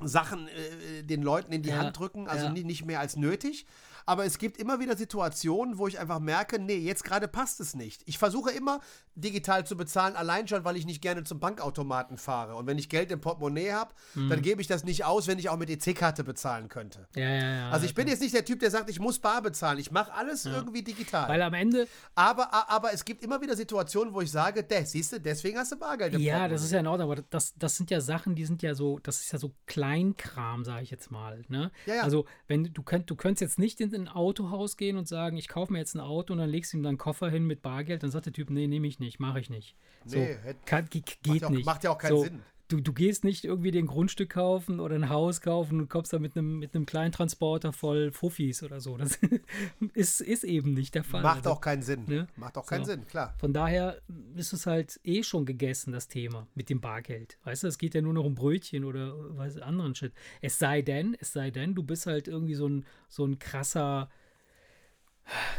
Sachen 0.00 0.48
äh, 0.48 1.02
den 1.02 1.22
Leuten 1.22 1.52
in 1.52 1.62
die 1.62 1.68
ja. 1.68 1.76
Hand 1.76 1.98
drücken, 1.98 2.28
also 2.28 2.48
nicht 2.48 2.84
mehr 2.84 3.00
als 3.00 3.16
nötig. 3.16 3.66
Aber 4.06 4.24
es 4.24 4.38
gibt 4.38 4.58
immer 4.58 4.80
wieder 4.80 4.96
Situationen, 4.96 5.78
wo 5.78 5.86
ich 5.86 5.98
einfach 5.98 6.20
merke, 6.20 6.58
nee, 6.58 6.76
jetzt 6.76 7.04
gerade 7.04 7.28
passt 7.28 7.60
es 7.60 7.74
nicht. 7.74 8.02
Ich 8.06 8.18
versuche 8.18 8.50
immer 8.50 8.80
digital 9.14 9.64
zu 9.66 9.76
bezahlen, 9.76 10.16
allein 10.16 10.48
schon, 10.48 10.64
weil 10.64 10.76
ich 10.76 10.86
nicht 10.86 11.00
gerne 11.00 11.24
zum 11.24 11.40
Bankautomaten 11.40 12.18
fahre. 12.18 12.56
Und 12.56 12.66
wenn 12.66 12.78
ich 12.78 12.88
Geld 12.88 13.10
im 13.10 13.20
Portemonnaie 13.20 13.72
habe, 13.72 13.94
mhm. 14.14 14.28
dann 14.28 14.42
gebe 14.42 14.60
ich 14.60 14.66
das 14.66 14.84
nicht 14.84 15.04
aus, 15.04 15.26
wenn 15.26 15.38
ich 15.38 15.48
auch 15.48 15.56
mit 15.56 15.70
EC-Karte 15.70 16.24
bezahlen 16.24 16.68
könnte. 16.68 17.06
Ja, 17.14 17.28
ja, 17.28 17.54
ja. 17.54 17.70
Also 17.70 17.86
ich 17.86 17.94
bin 17.94 18.08
jetzt 18.08 18.20
nicht 18.20 18.34
der 18.34 18.44
Typ, 18.44 18.60
der 18.60 18.70
sagt, 18.70 18.90
ich 18.90 19.00
muss 19.00 19.18
bar 19.18 19.40
bezahlen. 19.40 19.78
Ich 19.78 19.90
mache 19.90 20.12
alles 20.12 20.44
irgendwie 20.44 20.82
digital. 20.82 21.28
Weil 21.28 21.42
am 21.42 21.54
Ende. 21.54 21.86
Aber, 22.14 22.52
aber 22.70 22.92
es 22.92 23.04
gibt 23.04 23.22
immer 23.22 23.40
wieder 23.40 23.56
Situationen, 23.56 24.12
wo 24.12 24.20
ich 24.20 24.30
sage, 24.30 24.64
das, 24.64 24.92
siehst 24.92 25.12
du, 25.12 25.20
deswegen 25.20 25.58
hast 25.58 25.72
du 25.72 25.76
Bargeld 25.76 26.14
im 26.14 26.20
Ja, 26.20 26.48
das 26.48 26.62
ist 26.62 26.72
ja 26.72 26.80
in 26.80 26.86
Ordnung, 26.86 27.10
aber 27.10 27.22
das, 27.30 27.54
das 27.56 27.76
sind 27.76 27.90
ja 27.90 28.00
Sachen, 28.00 28.34
die 28.34 28.44
sind 28.44 28.62
ja 28.62 28.74
so, 28.74 28.98
das 28.98 29.20
ist 29.20 29.32
ja 29.32 29.38
so 29.38 29.54
Kleinkram, 29.66 30.64
sage 30.64 30.82
ich 30.82 30.90
jetzt 30.90 31.10
mal. 31.10 31.44
Ne? 31.48 31.70
Ja, 31.86 31.96
ja. 31.96 32.02
Also, 32.02 32.26
wenn 32.48 32.64
du 32.64 32.82
könnt, 32.82 33.08
du 33.10 33.16
könntest 33.16 33.40
jetzt 33.40 33.58
nicht 33.58 33.80
in 33.80 33.93
ein 33.96 34.08
Autohaus 34.08 34.76
gehen 34.76 34.96
und 34.96 35.08
sagen, 35.08 35.36
ich 35.36 35.48
kaufe 35.48 35.72
mir 35.72 35.78
jetzt 35.78 35.94
ein 35.94 36.00
Auto 36.00 36.32
und 36.32 36.38
dann 36.38 36.50
legst 36.50 36.72
du 36.72 36.78
ihm 36.78 36.82
deinen 36.82 36.98
Koffer 36.98 37.28
hin 37.28 37.44
mit 37.46 37.62
Bargeld, 37.62 38.02
dann 38.02 38.10
sagt 38.10 38.26
der 38.26 38.32
Typ, 38.32 38.50
nee, 38.50 38.66
nehme 38.66 38.86
ich 38.86 39.00
nicht, 39.00 39.20
mache 39.20 39.40
ich 39.40 39.50
nicht. 39.50 39.76
So, 40.04 40.18
nee, 40.18 40.36
kann, 40.64 40.88
geht 40.90 41.18
macht 41.26 41.40
ja 41.40 41.46
auch, 41.46 41.50
nicht. 41.50 41.66
Macht 41.66 41.84
ja 41.84 41.90
auch 41.90 41.98
keinen 41.98 42.16
so, 42.16 42.24
Sinn. 42.24 42.42
Du, 42.68 42.80
du 42.80 42.92
gehst 42.92 43.24
nicht 43.24 43.44
irgendwie 43.44 43.70
den 43.70 43.86
Grundstück 43.86 44.30
kaufen 44.30 44.80
oder 44.80 44.94
ein 44.94 45.08
Haus 45.08 45.40
kaufen 45.40 45.80
und 45.80 45.88
kommst 45.88 46.12
da 46.12 46.18
mit 46.18 46.36
einem 46.36 46.58
mit 46.58 46.74
einem 46.74 46.86
kleinen 46.86 47.12
Transporter 47.12 47.72
voll 47.72 48.12
Fuffis 48.12 48.62
oder 48.62 48.80
so. 48.80 48.96
Das 48.96 49.18
ist, 49.94 50.20
ist 50.20 50.44
eben 50.44 50.72
nicht 50.72 50.94
der 50.94 51.04
Fall. 51.04 51.22
Macht 51.22 51.38
also, 51.38 51.50
auch 51.50 51.60
keinen 51.60 51.82
Sinn. 51.82 52.04
Ne? 52.06 52.26
Macht 52.36 52.56
auch 52.56 52.66
keinen 52.66 52.84
so. 52.84 52.92
Sinn, 52.92 53.06
klar. 53.06 53.34
Von 53.38 53.52
daher 53.52 54.00
ist 54.34 54.52
es 54.52 54.66
halt 54.66 54.98
eh 55.04 55.22
schon 55.22 55.44
gegessen, 55.44 55.92
das 55.92 56.08
Thema 56.08 56.46
mit 56.54 56.70
dem 56.70 56.80
Bargeld. 56.80 57.38
Weißt 57.44 57.62
du, 57.62 57.66
es 57.66 57.78
geht 57.78 57.94
ja 57.94 58.02
nur 58.02 58.14
noch 58.14 58.24
um 58.24 58.34
Brötchen 58.34 58.84
oder 58.84 59.14
was 59.36 59.58
anderen 59.58 59.94
Shit. 59.94 60.12
Es 60.40 60.58
sei 60.58 60.82
denn, 60.82 61.16
es 61.20 61.32
sei 61.32 61.50
denn, 61.50 61.74
du 61.74 61.82
bist 61.82 62.06
halt 62.06 62.28
irgendwie 62.28 62.54
so 62.54 62.68
ein, 62.68 62.86
so 63.08 63.24
ein 63.24 63.38
krasser, 63.38 64.08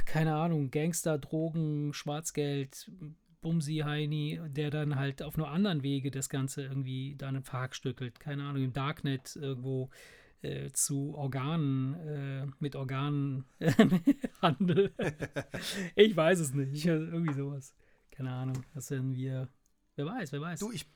keine 0.05 0.35
Ahnung, 0.35 0.71
Gangster, 0.71 1.17
Drogen, 1.17 1.93
Schwarzgeld, 1.93 2.89
Bumsi 3.45 3.83
Heini, 3.85 4.41
der 4.47 4.71
dann 4.71 4.95
halt 4.95 5.21
auf 5.21 5.37
nur 5.37 5.51
anderen 5.51 5.83
Wege 5.83 6.09
das 6.09 6.29
Ganze 6.29 6.63
irgendwie 6.63 7.15
dann 7.15 7.43
verhackstückelt. 7.43 8.19
Keine 8.19 8.43
Ahnung, 8.43 8.63
im 8.63 8.73
Darknet 8.73 9.35
irgendwo 9.35 9.91
äh, 10.41 10.71
zu 10.71 11.13
Organen, 11.13 11.93
äh, 11.93 12.47
mit 12.57 12.75
Organenhandel. 12.75 13.45
ich 15.95 16.17
weiß 16.17 16.39
es 16.39 16.55
nicht. 16.55 16.87
Irgendwie 16.87 17.35
sowas. 17.35 17.75
Keine 18.09 18.31
Ahnung. 18.31 18.65
Das 18.73 18.87
sind 18.87 19.13
wir. 19.13 19.47
Wer 19.95 20.07
weiß, 20.07 20.31
wer 20.31 20.41
weiß. 20.41 20.59
Du, 20.61 20.71
ich, 20.71 20.91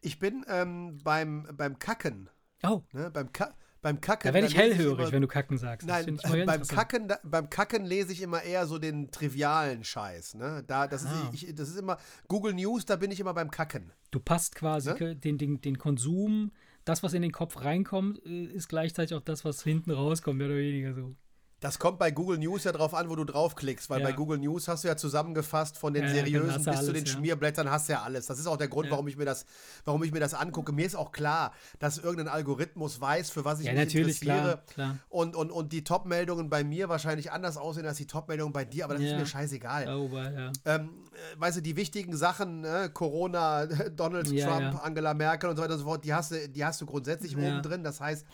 ich 0.00 0.18
bin 0.18 0.44
ähm, 0.48 0.98
beim, 1.04 1.46
beim 1.56 1.78
Kacken. 1.78 2.30
Oh. 2.64 2.82
Ne, 2.92 3.12
beim 3.12 3.32
Ka 3.32 3.54
beim 3.82 4.00
Kacken. 4.00 4.28
Da 4.28 4.34
werde 4.34 4.46
ich 4.46 4.56
hellhörig, 4.56 4.98
immer, 4.98 5.12
wenn 5.12 5.22
du 5.22 5.28
Kacken 5.28 5.58
sagst. 5.58 5.86
Nein, 5.86 6.18
beim 6.46 6.62
Kacken, 6.62 7.08
da, 7.08 7.18
beim 7.22 7.48
Kacken 7.50 7.84
lese 7.84 8.12
ich 8.12 8.22
immer 8.22 8.42
eher 8.42 8.66
so 8.66 8.78
den 8.78 9.10
trivialen 9.10 9.84
Scheiß. 9.84 10.34
Ne? 10.34 10.64
Da, 10.66 10.86
das, 10.86 11.06
ah. 11.06 11.30
ist, 11.32 11.42
ich, 11.42 11.54
das 11.54 11.68
ist 11.68 11.78
immer 11.78 11.98
Google 12.28 12.54
News, 12.54 12.84
da 12.84 12.96
bin 12.96 13.10
ich 13.10 13.20
immer 13.20 13.34
beim 13.34 13.50
Kacken. 13.50 13.92
Du 14.10 14.20
passt 14.20 14.54
quasi 14.54 14.92
ne? 14.92 15.16
den, 15.16 15.38
den, 15.38 15.60
den 15.60 15.78
Konsum, 15.78 16.52
das, 16.84 17.02
was 17.02 17.12
in 17.14 17.22
den 17.22 17.32
Kopf 17.32 17.62
reinkommt, 17.62 18.24
äh, 18.26 18.44
ist 18.44 18.68
gleichzeitig 18.68 19.16
auch 19.16 19.22
das, 19.22 19.44
was 19.44 19.62
hinten 19.62 19.90
rauskommt, 19.90 20.38
mehr 20.38 20.48
oder 20.48 20.56
weniger 20.56 20.94
so. 20.94 21.14
Das 21.60 21.78
kommt 21.78 21.98
bei 21.98 22.10
Google 22.10 22.38
News 22.38 22.64
ja 22.64 22.72
drauf 22.72 22.94
an, 22.94 23.10
wo 23.10 23.16
du 23.16 23.24
draufklickst, 23.24 23.90
weil 23.90 24.00
ja. 24.00 24.06
bei 24.06 24.12
Google 24.12 24.38
News 24.38 24.66
hast 24.66 24.82
du 24.82 24.88
ja 24.88 24.96
zusammengefasst 24.96 25.76
von 25.76 25.92
den 25.92 26.04
ja, 26.04 26.10
seriösen 26.10 26.64
bis 26.64 26.80
zu 26.80 26.92
den 26.92 27.04
ja. 27.04 27.12
Schmierblättern 27.12 27.70
hast 27.70 27.88
du 27.88 27.92
ja 27.92 28.02
alles. 28.02 28.26
Das 28.26 28.38
ist 28.38 28.46
auch 28.46 28.56
der 28.56 28.68
Grund, 28.68 28.90
warum 28.90 29.06
ich 29.08 29.18
mir 29.18 29.26
das, 29.26 29.44
warum 29.84 30.02
ich 30.02 30.10
mir 30.10 30.20
das 30.20 30.32
angucke. 30.32 30.72
Mir 30.72 30.86
ist 30.86 30.96
auch 30.96 31.12
klar, 31.12 31.52
dass 31.78 31.98
irgendein 31.98 32.28
Algorithmus 32.28 32.98
weiß, 32.98 33.28
für 33.28 33.44
was 33.44 33.60
ich 33.60 33.70
mich 33.70 33.94
interessiere. 33.94 34.62
Klar, 34.66 34.66
klar. 34.72 34.98
Und, 35.10 35.36
und, 35.36 35.50
und 35.50 35.72
die 35.74 35.84
Top-Meldungen 35.84 36.48
bei 36.48 36.64
mir 36.64 36.88
wahrscheinlich 36.88 37.30
anders 37.30 37.58
aussehen 37.58 37.86
als 37.86 37.98
die 37.98 38.06
Top-Meldungen 38.06 38.54
bei 38.54 38.64
dir, 38.64 38.84
aber 38.84 38.94
das 38.94 39.02
ist 39.02 39.16
mir 39.16 39.26
scheißegal. 39.26 39.86
Oh, 39.94 40.08
ja. 40.16 40.52
ähm, 40.64 40.88
äh, 41.12 41.40
weißt 41.40 41.58
du, 41.58 41.60
die 41.60 41.76
wichtigen 41.76 42.16
Sachen, 42.16 42.62
ne? 42.62 42.90
Corona, 42.92 43.66
Donald 43.96 44.26
Trump, 44.28 44.82
Angela 44.82 45.12
Merkel 45.12 45.50
und 45.50 45.56
so 45.56 45.62
weiter 45.62 45.74
und 45.74 45.80
so 45.80 45.84
fort, 45.84 46.04
die 46.04 46.14
hast 46.14 46.32
du, 46.32 46.48
die 46.48 46.64
hast 46.64 46.80
du 46.80 46.86
grundsätzlich 46.86 47.36
oben 47.36 47.60
drin. 47.60 47.84
Das 47.84 48.00
heißt, 48.00 48.24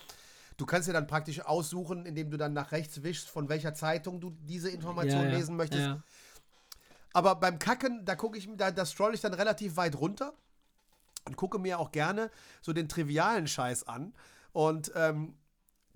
Du 0.56 0.64
kannst 0.64 0.88
ja 0.88 0.94
dann 0.94 1.06
praktisch 1.06 1.40
aussuchen, 1.40 2.06
indem 2.06 2.30
du 2.30 2.36
dann 2.36 2.52
nach 2.52 2.72
rechts 2.72 3.02
wischst, 3.02 3.28
von 3.28 3.48
welcher 3.48 3.74
Zeitung 3.74 4.20
du 4.20 4.30
diese 4.30 4.70
Information 4.70 5.24
ja, 5.24 5.30
ja, 5.30 5.36
lesen 5.36 5.56
möchtest. 5.56 5.82
Ja. 5.82 6.02
Aber 7.12 7.34
beim 7.34 7.58
Kacken, 7.58 8.04
da 8.04 8.14
gucke 8.14 8.38
ich, 8.38 8.48
da, 8.56 8.70
da 8.70 8.84
scroll 8.84 9.14
ich 9.14 9.20
dann 9.20 9.34
relativ 9.34 9.76
weit 9.76 9.96
runter 9.96 10.34
und 11.26 11.36
gucke 11.36 11.58
mir 11.58 11.78
auch 11.78 11.92
gerne 11.92 12.30
so 12.62 12.72
den 12.72 12.88
trivialen 12.88 13.46
Scheiß 13.46 13.86
an. 13.88 14.14
Und 14.52 14.92
ähm, 14.94 15.34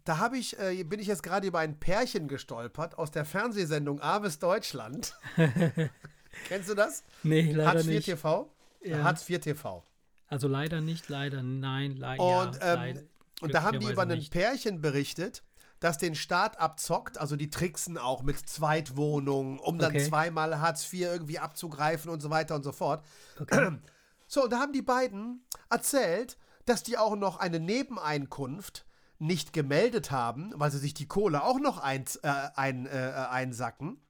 da 0.05 0.19
habe 0.19 0.39
ich, 0.39 0.59
äh, 0.59 0.83
bin 0.85 1.01
ich 1.01 1.07
jetzt 1.07 1.23
gerade 1.23 1.47
über 1.47 1.61
ein 1.61 1.79
Pärchen 1.79 2.29
gestolpert 2.29 2.99
aus 2.99 3.11
der 3.11 3.25
Fernsehsendung 3.25 4.01
Aves 4.01 4.39
Deutschland. 4.39 5.15
Kennst 6.49 6.69
du 6.69 6.75
das? 6.75 7.05
Nee, 7.23 7.53
leider 7.53 7.71
Hartz 7.71 7.87
IV 7.87 7.89
nicht. 7.89 8.05
TV? 8.07 8.53
Ja. 8.83 9.03
Hartz 9.05 9.29
IV 9.29 9.41
TV. 9.41 9.85
Also 10.27 10.49
leider 10.49 10.81
nicht, 10.81 11.09
leider, 11.09 11.43
nein, 11.43 11.97
le 11.97 12.13
und, 12.13 12.57
ja, 12.57 12.75
ähm, 12.75 12.77
leider. 12.77 13.03
Und 13.41 13.55
da 13.55 13.63
haben 13.63 13.81
die 13.81 13.91
über 13.91 14.03
ein 14.03 14.29
Pärchen 14.31 14.81
berichtet, 14.81 15.43
das 15.81 15.97
den 15.97 16.15
Staat 16.15 16.61
abzockt, 16.61 17.19
also 17.19 17.37
die 17.37 17.51
tricksen 17.51 17.97
auch 17.97 18.23
mit 18.23 18.49
Zweitwohnungen, 18.49 19.59
um 19.59 19.79
dann 19.79 19.93
okay. 19.93 20.07
zweimal 20.07 20.61
Hartz 20.61 20.93
IV 20.93 21.01
irgendwie 21.01 21.39
abzugreifen 21.39 22.11
und 22.11 22.21
so 22.21 22.31
weiter 22.31 22.55
und 22.55 22.63
so 22.63 22.73
fort. 22.73 23.05
Okay. 23.41 23.79
So, 24.33 24.45
und 24.45 24.53
da 24.53 24.61
haben 24.61 24.73
die 24.73 24.81
beiden 24.81 25.45
erzählt, 25.71 26.39
dass 26.65 26.85
die 26.85 26.97
auch 26.97 27.17
noch 27.17 27.41
eine 27.41 27.59
Nebeneinkunft 27.59 28.87
nicht 29.19 29.53
gemeldet 29.53 30.13
haben, 30.13 30.53
weil 30.55 30.71
sie 30.71 30.79
sich 30.79 30.95
die 30.95 31.09
Kohle 31.09 31.43
auch 31.43 31.59
noch 31.59 31.79
ein, 31.79 32.05
äh, 32.23 32.49
ein, 32.55 32.87
äh, 32.87 33.27
einsacken. 33.29 34.01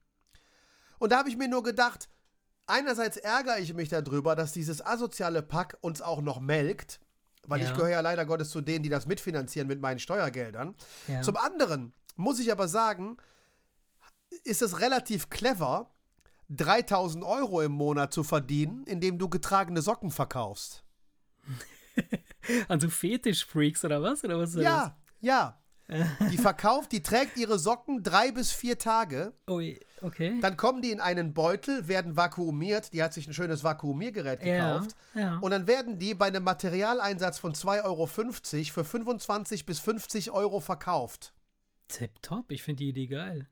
Und 0.98 1.12
da 1.12 1.18
habe 1.18 1.30
ich 1.30 1.38
mir 1.38 1.48
nur 1.48 1.62
gedacht, 1.62 2.10
einerseits 2.66 3.16
ärgere 3.16 3.60
ich 3.60 3.72
mich 3.72 3.88
darüber, 3.88 4.36
dass 4.36 4.52
dieses 4.52 4.84
asoziale 4.84 5.40
Pack 5.42 5.78
uns 5.80 6.02
auch 6.02 6.20
noch 6.20 6.38
melkt, 6.38 7.00
weil 7.46 7.60
ja. 7.60 7.66
ich 7.66 7.74
gehöre 7.74 7.90
ja 7.90 8.00
leider 8.00 8.24
Gottes 8.26 8.50
zu 8.50 8.60
denen, 8.60 8.82
die 8.82 8.88
das 8.88 9.06
mitfinanzieren 9.06 9.68
mit 9.68 9.80
meinen 9.80 9.98
Steuergeldern. 9.98 10.74
Ja. 11.08 11.22
Zum 11.22 11.36
anderen 11.36 11.92
muss 12.16 12.38
ich 12.38 12.52
aber 12.52 12.68
sagen, 12.68 13.16
ist 14.44 14.62
es 14.62 14.80
relativ 14.80 15.30
clever, 15.30 15.90
3000 16.50 17.24
Euro 17.24 17.60
im 17.60 17.72
Monat 17.72 18.12
zu 18.12 18.24
verdienen, 18.24 18.84
indem 18.84 19.18
du 19.18 19.28
getragene 19.28 19.82
Socken 19.82 20.10
verkaufst. 20.10 20.84
also 22.68 22.88
Fetischfreaks 22.88 23.84
oder 23.84 24.02
was? 24.02 24.24
Oder 24.24 24.38
was 24.38 24.54
ja, 24.54 24.60
das? 24.60 24.92
ja. 25.20 25.60
Die 26.30 26.38
verkauft, 26.38 26.92
die 26.92 27.02
trägt 27.02 27.36
ihre 27.36 27.58
Socken 27.58 28.02
drei 28.02 28.30
bis 28.30 28.52
vier 28.52 28.78
Tage. 28.78 29.32
Oh, 29.46 29.60
okay. 30.02 30.38
Dann 30.40 30.56
kommen 30.56 30.82
die 30.82 30.90
in 30.90 31.00
einen 31.00 31.34
Beutel, 31.34 31.88
werden 31.88 32.16
vakuumiert. 32.16 32.92
Die 32.92 33.02
hat 33.02 33.12
sich 33.12 33.26
ein 33.26 33.34
schönes 33.34 33.64
Vakuumiergerät 33.64 34.40
gekauft. 34.40 34.96
Ja, 35.14 35.20
ja. 35.20 35.38
Und 35.38 35.50
dann 35.50 35.66
werden 35.66 35.98
die 35.98 36.14
bei 36.14 36.26
einem 36.26 36.44
Materialeinsatz 36.44 37.38
von 37.38 37.54
2,50 37.54 37.84
Euro 37.84 38.06
für 38.06 38.84
25 38.84 39.66
bis 39.66 39.80
50 39.80 40.30
Euro 40.30 40.60
verkauft. 40.60 41.32
Tipptopp, 41.88 42.52
ich 42.52 42.62
finde 42.62 42.84
die 42.84 42.90
Idee 42.90 43.06
geil. 43.06 43.48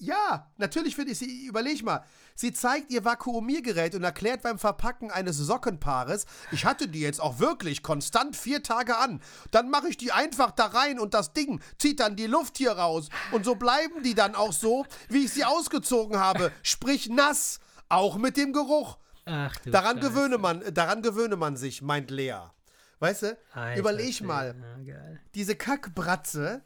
Ja, 0.00 0.50
natürlich 0.56 0.94
finde 0.94 1.12
ich 1.12 1.18
sie. 1.18 1.46
Überleg 1.46 1.82
mal. 1.82 2.04
Sie 2.36 2.52
zeigt 2.52 2.92
ihr 2.92 3.04
Vakuumiergerät 3.04 3.96
und 3.96 4.04
erklärt 4.04 4.42
beim 4.42 4.58
Verpacken 4.58 5.10
eines 5.10 5.36
Sockenpaares, 5.36 6.24
ich 6.52 6.64
hatte 6.64 6.86
die 6.86 7.00
jetzt 7.00 7.20
auch 7.20 7.40
wirklich 7.40 7.82
konstant 7.82 8.36
vier 8.36 8.62
Tage 8.62 8.96
an. 8.96 9.20
Dann 9.50 9.70
mache 9.70 9.88
ich 9.88 9.96
die 9.96 10.12
einfach 10.12 10.52
da 10.52 10.66
rein 10.66 11.00
und 11.00 11.14
das 11.14 11.32
Ding 11.32 11.60
zieht 11.78 11.98
dann 11.98 12.14
die 12.14 12.28
Luft 12.28 12.58
hier 12.58 12.72
raus. 12.72 13.08
Und 13.32 13.44
so 13.44 13.56
bleiben 13.56 14.04
die 14.04 14.14
dann 14.14 14.36
auch 14.36 14.52
so, 14.52 14.86
wie 15.08 15.24
ich 15.24 15.32
sie 15.32 15.44
ausgezogen 15.44 16.18
habe. 16.18 16.52
Sprich 16.62 17.08
nass. 17.08 17.58
Auch 17.88 18.18
mit 18.18 18.36
dem 18.36 18.52
Geruch. 18.52 18.98
Ach, 19.24 19.56
du 19.58 19.70
daran 19.70 19.98
gewöhne 19.98 20.38
man, 20.38 20.62
daran 20.74 21.02
gewöhne 21.02 21.36
man 21.36 21.56
sich, 21.56 21.82
meint 21.82 22.10
Lea. 22.10 22.50
Weißt 23.00 23.22
du? 23.22 23.38
Alter, 23.52 23.80
überleg 23.80 24.20
mal. 24.22 24.54
Ja, 24.84 24.96
diese 25.34 25.56
Kackbratze 25.56 26.62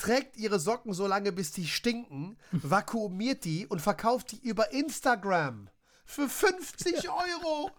trägt 0.00 0.36
ihre 0.36 0.58
Socken 0.58 0.92
so 0.92 1.06
lange, 1.06 1.32
bis 1.32 1.52
die 1.52 1.66
stinken, 1.66 2.36
vakuumiert 2.52 3.44
die 3.44 3.66
und 3.66 3.80
verkauft 3.80 4.32
die 4.32 4.40
über 4.40 4.72
Instagram 4.72 5.68
für 6.04 6.28
50 6.28 7.08
Euro. 7.08 7.70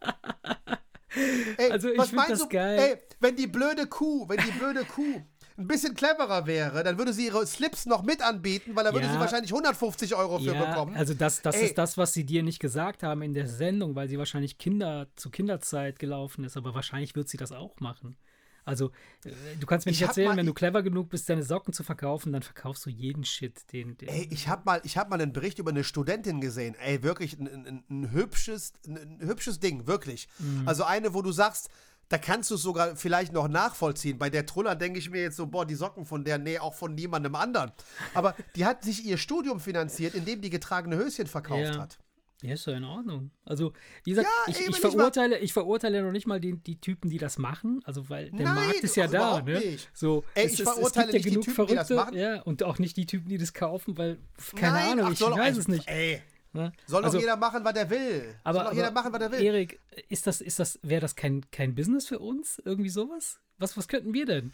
Ey, 1.57 1.72
also 1.72 1.89
ich 1.89 1.97
was 1.97 2.11
meinst 2.13 2.32
das 2.32 2.39
du? 2.39 2.49
Geil. 2.49 2.80
Ey, 2.80 2.97
wenn 3.19 3.36
die 3.36 3.47
blöde 3.47 3.88
Kuh, 3.88 4.28
wenn 4.30 4.38
die 4.38 4.51
blöde 4.51 4.86
Kuh 4.86 5.22
ein 5.57 5.67
bisschen 5.67 5.93
cleverer 5.93 6.47
wäre, 6.47 6.84
dann 6.84 6.97
würde 6.97 7.13
sie 7.13 7.26
ihre 7.26 7.45
Slips 7.45 7.86
noch 7.86 8.03
mit 8.03 8.22
anbieten, 8.22 8.76
weil 8.76 8.84
da 8.84 8.93
würde 8.93 9.07
ja. 9.07 9.13
sie 9.13 9.19
wahrscheinlich 9.19 9.51
150 9.51 10.15
Euro 10.15 10.39
für 10.39 10.53
ja, 10.53 10.65
bekommen. 10.65 10.95
Also 10.95 11.13
das, 11.13 11.41
das 11.41 11.55
ist 11.57 11.78
das, 11.78 11.97
was 11.97 12.13
sie 12.13 12.26
dir 12.26 12.43
nicht 12.43 12.59
gesagt 12.59 13.03
haben 13.03 13.22
in 13.22 13.34
der 13.34 13.47
Sendung, 13.47 13.95
weil 13.95 14.07
sie 14.07 14.17
wahrscheinlich 14.17 14.57
Kinder 14.57 15.07
zu 15.15 15.30
Kinderzeit 15.30 15.99
gelaufen 15.99 16.45
ist, 16.45 16.55
aber 16.55 16.74
wahrscheinlich 16.74 17.15
wird 17.15 17.28
sie 17.28 17.38
das 17.38 17.51
auch 17.51 17.80
machen. 17.80 18.17
Also, 18.64 18.91
äh, 19.26 19.32
du 19.59 19.66
kannst 19.66 19.86
mir 19.86 19.91
nicht 19.91 20.01
erzählen, 20.01 20.38
wenn 20.38 20.45
du 20.45 20.53
clever 20.53 20.84
genug 20.84 21.09
bist, 21.09 21.30
deine 21.30 21.43
Socken 21.43 21.74
zu 21.74 21.84
verkaufen, 21.84 22.32
dann 22.32 22.43
verkaufst 22.43 22.86
du 22.86 22.89
jeden 22.89 23.24
Shit, 23.24 23.72
den. 23.72 23.97
den 23.97 24.09
ey, 24.09 24.28
ich 24.30 24.47
habe 24.47 24.64
mal, 24.66 24.82
hab 24.82 25.09
mal 25.09 25.20
einen 25.22 25.34
Bericht 25.34 25.59
über 25.59 25.72
eine 25.72 25.84
Studentin 25.84 26.41
gesehen. 26.41 26.76
Ey, 26.76 27.03
wirklich 27.03 27.39
ein, 27.39 27.47
ein, 27.47 27.84
ein 27.89 28.12
hübsches, 28.12 28.74
ein, 28.86 28.97
ein, 28.97 29.28
hübsches 29.28 29.59
Ding, 29.59 29.88
wirklich. 29.88 30.28
Mhm. 30.39 30.68
Also 30.68 30.84
eine, 30.84 31.14
wo 31.14 31.22
du 31.22 31.32
sagst, 31.32 31.70
da 32.12 32.18
kannst 32.18 32.51
du 32.51 32.55
es 32.55 32.62
sogar 32.62 32.97
vielleicht 32.97 33.32
noch 33.32 33.47
nachvollziehen. 33.47 34.20
Bei 34.20 34.30
der 34.30 34.45
Truller 34.45 34.76
denke 34.76 34.99
ich 34.99 35.09
mir 35.09 35.22
jetzt 35.22 35.38
so, 35.38 35.47
boah, 35.47 35.66
die 35.66 35.76
Socken 35.76 36.05
von 36.05 36.26
der, 36.26 36.38
nee, 36.38 36.59
auch 36.59 36.74
von 36.74 36.93
niemandem 36.93 37.36
anderen. 37.36 37.72
Aber 38.14 38.36
die 38.55 38.66
hat 38.66 38.84
sich 38.84 39.05
ihr 39.05 39.18
Studium 39.18 39.62
finanziert, 39.62 40.14
indem 40.14 40.41
die 40.41 40.49
getragene 40.49 40.97
Höschen 40.97 41.28
verkauft 41.28 41.76
ja. 41.76 41.80
hat. 41.80 41.99
Ja, 42.41 42.53
ist 42.55 42.65
ja 42.65 42.73
in 42.73 42.83
Ordnung. 42.83 43.29
Also, 43.45 43.73
wie 44.03 44.11
gesagt, 44.11 44.27
ja, 44.27 44.51
ich, 44.51 44.67
ich, 44.67 44.79
verurteile, 44.79 45.37
ich 45.39 45.53
verurteile 45.53 46.01
noch 46.01 46.11
nicht 46.11 46.25
mal 46.25 46.39
die, 46.39 46.57
die 46.57 46.81
Typen, 46.81 47.09
die 47.09 47.19
das 47.19 47.37
machen, 47.37 47.81
also 47.85 48.09
weil 48.09 48.31
der 48.31 48.45
Nein, 48.45 48.55
Markt 48.55 48.83
ist 48.83 48.95
ja 48.95 49.07
da, 49.07 49.41
ne? 49.41 49.59
Nicht. 49.59 49.89
So, 49.93 50.23
Ey, 50.33 50.47
es, 50.47 50.53
ich 50.53 50.63
verurteile 50.63 51.07
es 51.07 51.13
gibt 51.13 51.25
ja 51.25 51.29
genug 51.31 51.43
Typen, 51.43 51.67
Verrückte, 51.67 52.17
ja, 52.17 52.41
und 52.41 52.63
auch 52.63 52.79
nicht 52.79 52.97
die 52.97 53.05
Typen, 53.05 53.29
die 53.29 53.37
das 53.37 53.53
kaufen, 53.53 53.97
weil 53.97 54.17
keine 54.55 54.73
Nein, 54.73 54.91
Ahnung, 54.93 55.05
ach, 55.07 55.11
ich 55.11 55.21
weiß 55.21 55.57
es 55.57 55.67
nicht. 55.67 55.87
Ey. 55.87 56.21
Ne? 56.53 56.73
Soll 56.85 57.03
also, 57.03 57.17
doch 57.17 57.21
jeder 57.21 57.37
machen, 57.37 57.63
was 57.63 57.75
er 57.75 57.89
will. 57.89 58.35
Aber, 58.43 58.59
Soll 58.59 58.65
doch 58.65 58.73
jeder 58.73 58.91
machen, 58.91 59.13
was 59.13 59.21
er 59.21 59.31
will. 59.31 59.41
Erik, 59.41 59.79
ist 60.09 60.27
das, 60.27 60.41
ist 60.41 60.59
das, 60.59 60.79
wäre 60.81 60.99
das 60.99 61.15
kein, 61.15 61.49
kein 61.51 61.75
Business 61.75 62.07
für 62.07 62.19
uns? 62.19 62.61
Irgendwie 62.65 62.89
sowas? 62.89 63.39
Was, 63.57 63.77
was 63.77 63.87
könnten 63.87 64.13
wir 64.13 64.25
denn? 64.25 64.51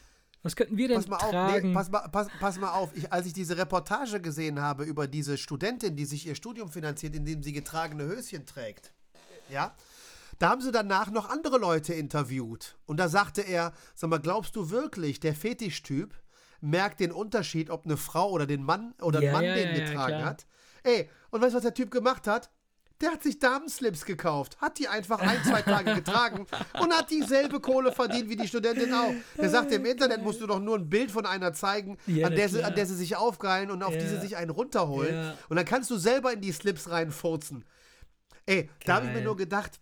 Was 0.47 0.55
könnten 0.55 0.77
wir 0.77 0.87
denn 0.87 0.97
pass 0.97 1.07
mal 1.07 1.17
tragen? 1.17 1.67
nee, 1.69 1.73
pass, 1.73 1.91
mal, 1.91 2.07
pass, 2.07 2.27
pass 2.39 2.57
mal 2.57 2.71
auf, 2.71 2.95
ich, 2.95 3.11
als 3.11 3.27
ich 3.27 3.33
diese 3.33 3.57
Reportage 3.57 4.21
gesehen 4.21 4.61
habe 4.61 4.85
über 4.85 5.05
diese 5.05 5.37
Studentin, 5.37 5.97
die 5.97 6.05
sich 6.05 6.25
ihr 6.25 6.35
Studium 6.35 6.71
finanziert, 6.71 7.15
indem 7.15 7.43
sie 7.43 7.51
getragene 7.51 8.05
Höschen 8.05 8.45
trägt, 8.45 8.93
ja, 9.49 9.75
Da 10.39 10.49
haben 10.49 10.61
sie 10.61 10.71
danach 10.71 11.11
noch 11.11 11.29
andere 11.29 11.57
Leute 11.57 11.93
interviewt. 11.93 12.77
Und 12.85 12.97
da 12.97 13.09
sagte 13.09 13.41
er, 13.41 13.73
sag 13.93 14.09
mal, 14.09 14.19
glaubst 14.19 14.55
du 14.55 14.69
wirklich, 14.69 15.19
der 15.19 15.35
Fetischtyp 15.35 16.13
merkt 16.61 17.01
den 17.01 17.11
Unterschied, 17.11 17.69
ob 17.69 17.85
eine 17.85 17.97
Frau 17.97 18.31
oder 18.31 18.45
den 18.45 18.63
Mann 18.63 18.93
oder 19.01 19.21
Ja, 19.21 19.29
ein 19.29 19.33
Mann 19.33 19.43
ja, 19.43 19.55
den 19.55 19.75
ja, 19.75 19.85
getragen 19.85 20.23
hat? 20.23 20.45
Ey, 20.83 21.09
und 21.31 21.41
weißt 21.41 21.53
du, 21.53 21.57
was 21.57 21.63
der 21.63 21.73
Typ 21.73 21.91
gemacht 21.91 22.25
hat? 22.25 22.51
Der 23.01 23.11
hat 23.11 23.21
sich 23.21 23.37
Damenslips 23.37 24.05
gekauft, 24.05 24.59
hat 24.59 24.79
die 24.79 24.87
einfach 24.87 25.19
ein, 25.19 25.43
zwei 25.43 25.61
Tage 25.61 25.93
getragen 25.93 26.47
und 26.81 26.91
hat 26.93 27.11
dieselbe 27.11 27.59
Kohle 27.59 27.91
verdient 27.91 28.27
wie 28.27 28.35
die 28.35 28.47
Studentin 28.47 28.91
auch. 28.91 29.13
Der 29.37 29.49
sagte, 29.51 29.75
im 29.75 29.85
Internet 29.85 30.23
musst 30.23 30.41
du 30.41 30.47
doch 30.47 30.59
nur 30.59 30.77
ein 30.79 30.89
Bild 30.89 31.11
von 31.11 31.27
einer 31.27 31.53
zeigen, 31.53 31.97
Ja, 32.07 32.25
an, 32.27 32.35
der 32.35 32.49
sie, 32.49 32.63
an 32.63 32.73
der 32.73 32.87
sie 32.87 32.95
sich 32.95 33.15
aufgeilen 33.15 33.69
und 33.69 33.83
auf 33.83 33.93
die 33.95 34.07
sie 34.07 34.15
Ja. 34.15 34.21
sich 34.21 34.35
einen 34.37 34.49
runterholen. 34.49 35.13
Ja. 35.13 35.37
Und 35.47 35.57
dann 35.57 35.65
kannst 35.65 35.91
du 35.91 35.97
selber 35.97 36.33
in 36.33 36.41
die 36.41 36.51
Slips 36.51 36.89
reinfurzen. 36.89 37.65
Ey, 38.47 38.69
da 38.85 38.95
habe 38.95 39.07
ich 39.07 39.13
mir 39.13 39.21
nur 39.21 39.35
gedacht, 39.37 39.79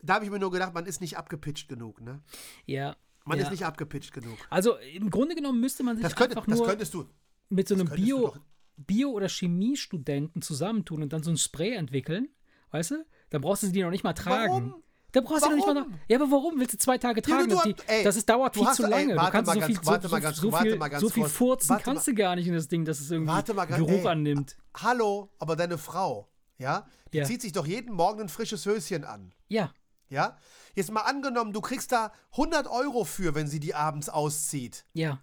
da 0.00 0.14
habe 0.14 0.24
ich 0.24 0.30
mir 0.30 0.38
nur 0.38 0.50
gedacht, 0.50 0.72
man 0.72 0.86
ist 0.86 1.00
nicht 1.02 1.18
abgepitcht 1.18 1.68
genug, 1.68 2.00
ne? 2.00 2.22
Ja. 2.64 2.96
Man 3.26 3.38
ja. 3.38 3.44
ist 3.44 3.50
nicht 3.50 3.66
abgepitcht 3.66 4.12
genug. 4.14 4.38
Also 4.48 4.76
im 4.94 5.10
Grunde 5.10 5.34
genommen 5.34 5.60
müsste 5.60 5.82
man 5.82 5.96
sich 5.96 6.04
Das, 6.04 6.14
könnte, 6.14 6.36
einfach 6.36 6.46
nur 6.46 6.76
du. 6.76 7.06
mit 7.50 7.66
so 7.68 7.74
einem 7.74 7.88
Bio, 7.88 8.34
Bio- 8.76 9.10
oder 9.10 9.28
Chemiestudenten 9.28 10.40
zusammentun 10.42 11.02
und 11.02 11.12
dann 11.12 11.22
so 11.22 11.30
ein 11.30 11.36
Spray 11.36 11.72
entwickeln, 11.72 12.28
weißt 12.76 12.90
du? 12.92 13.06
Dann 13.30 13.40
brauchst 13.40 13.62
du 13.62 13.66
sie 13.68 13.82
noch 13.82 13.90
nicht 13.90 14.04
mal 14.04 14.12
tragen. 14.12 14.48
Warum? 14.52 14.82
Da 15.12 15.20
brauchst 15.22 15.44
du 15.44 15.48
die 15.48 15.50
noch 15.50 15.56
nicht 15.56 15.66
mal 15.66 15.74
Warum? 15.76 15.90
tragen. 15.92 16.00
Ja, 16.08 16.16
aber 16.20 16.30
warum 16.30 16.58
willst 16.60 16.74
du 16.74 16.78
zwei 16.78 16.98
Tage 16.98 17.20
Ja, 17.20 17.26
tragen? 17.36 17.48
du 17.48 17.54
das, 17.56 17.86
ey, 17.86 18.04
ist, 18.06 18.28
dauert 18.28 18.54
du 18.54 18.60
viel 18.60 18.68
hast- 18.68 18.76
zu 18.76 18.84
ey, 18.84 18.90
lange. 18.90 19.12
du 19.14 19.16
warte 19.16 19.32
kannst 19.32 19.46
mal 19.46 19.54
so 19.54 19.60
ganz- 19.60 19.66
viel, 19.72 19.84
so, 19.84 19.90
warte 19.90 20.08
mal 20.08 20.16
so, 20.18 20.22
ganz- 20.22 20.36
so, 20.36 20.52
warte 20.52 20.68
viel, 20.70 20.78
mal 20.78 21.00
so 21.00 21.08
viel 21.08 21.24
furzen 21.24 21.68
Warte 21.70 21.84
kannst 21.84 22.06
mal- 22.06 22.12
du 22.14 22.22
gar 22.22 22.36
nicht 22.36 22.46
in 22.48 22.54
das 22.54 22.68
Ding, 22.68 22.84
dass 22.84 23.00
es 23.00 23.10
irgendwie 23.10 23.32
Warte 23.32 23.54
mal 23.54 23.64
ganz- 23.64 23.78
Geruch 23.84 24.00
ey. 24.04 24.06
annimmt. 24.08 24.56
Hallo, 24.76 25.30
aber 25.38 25.56
deine 25.56 25.78
Frau, 25.78 26.28
ja, 26.58 26.86
die 27.12 27.18
Ja. 27.18 27.24
zieht 27.24 27.40
sich 27.42 27.52
doch 27.52 27.66
jeden 27.66 27.94
Morgen 27.94 28.20
ein 28.22 28.28
frisches 28.28 28.66
Höschen 28.66 29.04
an. 29.04 29.32
Ja, 29.48 29.72
Ja? 30.08 30.36
Jetzt 30.76 30.92
mal 30.92 31.00
angenommen, 31.00 31.52
du 31.52 31.60
kriegst 31.60 31.90
da 31.90 32.12
100 32.36 32.68
Euro 32.68 33.02
für, 33.04 33.34
wenn 33.34 33.48
sie 33.48 33.58
die 33.58 33.74
abends 33.74 34.08
auszieht. 34.08 34.84
ja. 34.92 35.18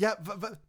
Ja, 0.00 0.16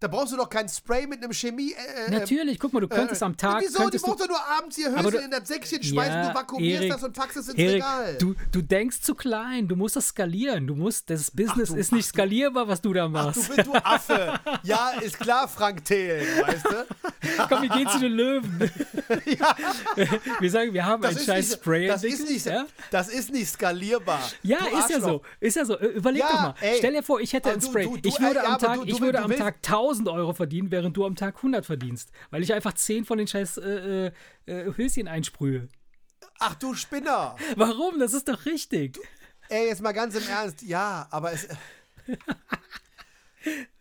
da 0.02 0.08
brauchst 0.10 0.34
du 0.34 0.38
doch 0.38 0.50
kein 0.50 0.68
Spray 0.68 1.08
mit 1.08 1.24
einem 1.24 1.32
Chemie. 1.32 1.72
Äh, 1.72 2.08
äh, 2.08 2.12
Natürlich, 2.12 2.60
guck 2.60 2.74
mal, 2.74 2.82
du 2.82 2.90
könntest 2.90 3.22
äh, 3.22 3.26
am 3.26 3.38
Tag. 3.38 3.62
Wieso? 3.62 3.90
Du, 3.90 3.98
brauchst 3.98 4.20
doch 4.20 4.28
nur 4.28 4.38
abends 4.58 4.78
Aber 4.86 4.98
Höschen 5.08 5.12
du- 5.12 5.18
in 5.20 5.32
das 5.32 5.48
Säckchen 5.48 5.82
schmeißen, 5.82 6.14
Ja, 6.14 6.30
du 6.34 6.36
vakuumierst 6.36 6.82
Erik, 6.82 6.92
das 6.94 7.04
und 7.04 7.14
packst 7.16 7.38
es 7.38 7.48
ins 7.48 7.58
Erik, 7.58 7.76
Regal. 7.76 8.16
du, 8.20 8.36
du 8.52 8.62
denkst 8.62 9.00
zu 9.00 9.16
klein, 9.16 9.70
du 9.70 9.78
musst 9.78 9.96
das 9.96 10.08
skalieren. 10.10 10.68
Du 10.68 10.76
musst, 10.76 11.10
das 11.10 11.32
Business 11.32 11.70
du- 11.70 11.76
ist 11.78 11.94
nicht 11.94 12.08
ach 12.08 12.10
skalierbar, 12.10 12.68
was 12.68 12.82
du 12.82 12.92
da 12.92 13.06
Ach, 13.06 13.10
machst. 13.10 13.50
du 13.50 13.56
bist 13.56 13.68
du 13.68 13.74
Affe. 13.76 14.38
Ja, 14.64 14.92
ist 15.02 15.18
klar, 15.18 15.48
Frank 15.48 15.86
Thelen, 15.86 16.28
weißt 16.46 16.66
du? 16.66 16.86
Komm, 17.48 17.62
wir 17.62 17.70
gehen 17.70 17.88
zu 17.88 18.00
den 18.00 18.12
Löwen. 18.12 18.70
Wir 20.40 20.50
sagen, 20.52 20.74
wir 20.74 20.86
haben 20.86 21.02
Das 21.02 21.18
ein 21.18 21.24
scheiß 21.24 21.50
nicht- 21.50 21.60
Spray 21.60 21.88
das 21.88 22.04
entwickelt. 22.04 22.30
ist 22.30 22.34
nicht, 22.34 22.46
ja? 22.46 22.66
das 22.92 23.10
ist 23.10 23.32
nicht 23.32 23.50
skalierbar. 23.50 24.20
Ja, 24.44 24.58
ist 24.80 24.90
ja 24.90 25.00
so. 25.00 25.22
Ist 25.40 25.56
ja 25.56 25.66
so. 25.66 25.78
Äh, 25.78 25.88
Überleg 25.88 26.22
Ja, 26.22 26.28
doch 26.32 26.42
mal. 26.42 26.56
ey. 26.62 26.76
Stell 26.78 26.94
dir 26.94 27.04
vor, 27.04 27.20
ich 27.20 27.34
hätte 27.34 27.52
ein 27.52 27.62
Spray. 27.62 27.90
ich 28.04 28.20
würde 28.20 28.44
am 28.46 28.58
Tag, 28.60 28.80
ich 28.86 29.00
würde 29.00 29.21
am 29.24 29.30
willst- 29.30 29.42
Tag 29.42 29.56
1000 29.64 30.08
Euro 30.10 30.34
verdienen, 30.34 30.72
während 30.72 30.96
du 30.98 31.06
am 31.06 31.16
Tag 31.16 31.38
100 31.38 31.66
verdienst. 31.66 32.12
Weil 32.30 32.44
ich 32.44 32.54
einfach 32.54 32.74
10 32.74 33.06
von 33.06 33.18
den 33.18 33.28
scheiß 33.28 33.58
äh, 33.58 34.08
äh, 34.08 34.12
äh, 34.46 34.74
Höschen 34.78 35.08
einsprühe. 35.08 35.68
Ach 36.40 36.56
du 36.56 36.74
Spinner. 36.74 37.36
Warum? 37.56 38.00
Das 38.00 38.14
ist 38.14 38.28
doch 38.28 38.46
richtig. 38.46 38.98
Ey, 39.50 39.68
jetzt 39.68 39.82
mal 39.82 39.92
ganz 39.92 40.16
im 40.16 40.28
Ernst. 40.28 40.62
Ja, 40.62 41.08
aber 41.12 41.34
es. 41.34 41.48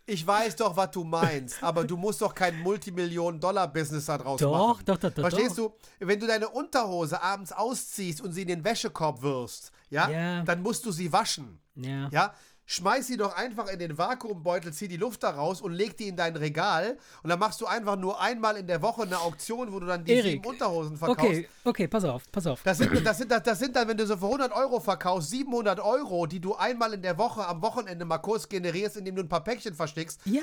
Ich 0.07 0.25
weiß 0.25 0.55
doch, 0.57 0.75
was 0.75 0.91
du 0.91 1.03
meinst, 1.03 1.63
aber 1.63 1.83
du 1.85 1.95
musst 1.95 2.21
doch 2.21 2.33
kein 2.33 2.59
Multimillionen-Dollar-Business 2.61 4.05
da 4.07 4.17
draus 4.17 4.39
Doch, 4.41 4.51
machen. 4.69 4.83
doch, 4.85 4.97
doch, 4.97 5.11
doch, 5.11 5.21
Verstehst 5.21 5.57
doch. 5.57 5.75
du? 5.99 6.05
Wenn 6.05 6.19
du 6.19 6.25
deine 6.27 6.49
Unterhose 6.49 7.21
abends 7.21 7.51
ausziehst 7.51 8.21
und 8.21 8.33
sie 8.33 8.41
in 8.41 8.47
den 8.47 8.63
Wäschekorb 8.63 9.21
wirfst, 9.21 9.71
ja, 9.89 10.09
Ja. 10.09 10.43
dann 10.43 10.61
musst 10.63 10.85
du 10.85 10.91
sie 10.91 11.13
waschen. 11.13 11.59
Ja. 11.75 12.09
Ja, 12.11 12.33
schmeiß 12.71 13.07
sie 13.07 13.17
doch 13.17 13.35
einfach 13.35 13.67
in 13.67 13.79
den 13.79 13.97
Vakuumbeutel, 13.97 14.71
zieh 14.71 14.87
die 14.87 14.95
Luft 14.97 15.23
da 15.23 15.31
raus 15.31 15.61
und 15.61 15.73
leg 15.73 15.97
die 15.97 16.07
in 16.07 16.15
dein 16.15 16.35
Regal. 16.37 16.97
Und 17.21 17.29
dann 17.29 17.37
machst 17.39 17.59
du 17.59 17.65
einfach 17.65 17.97
nur 17.97 18.21
einmal 18.21 18.55
in 18.55 18.65
der 18.67 18.81
Woche 18.81 19.01
eine 19.03 19.19
Auktion, 19.19 19.73
wo 19.73 19.79
du 19.79 19.87
dann 19.87 20.05
die 20.05 20.13
Erik, 20.13 20.31
sieben 20.31 20.45
Unterhosen 20.45 20.95
verkaufst. 20.97 21.21
Okay, 21.21 21.47
okay, 21.65 21.87
pass 21.87 22.05
auf, 22.05 22.23
pass 22.31 22.47
auf. 22.47 22.63
Das 22.63 22.77
sind, 22.77 23.05
das, 23.05 23.17
sind, 23.17 23.29
das 23.31 23.59
sind 23.59 23.75
dann, 23.75 23.87
wenn 23.89 23.97
du 23.97 24.05
so 24.07 24.15
für 24.15 24.25
100 24.25 24.53
Euro 24.53 24.79
verkaufst, 24.79 25.31
700 25.31 25.79
Euro, 25.81 26.25
die 26.27 26.39
du 26.39 26.55
einmal 26.55 26.93
in 26.93 27.01
der 27.01 27.17
Woche 27.17 27.45
am 27.45 27.61
Wochenende 27.61 28.05
mal 28.05 28.19
kurz 28.19 28.47
generierst, 28.47 28.95
indem 28.95 29.17
du 29.17 29.23
ein 29.23 29.29
paar 29.29 29.43
Päckchen 29.43 29.73
verstickst, 29.73 30.21
Ja. 30.25 30.41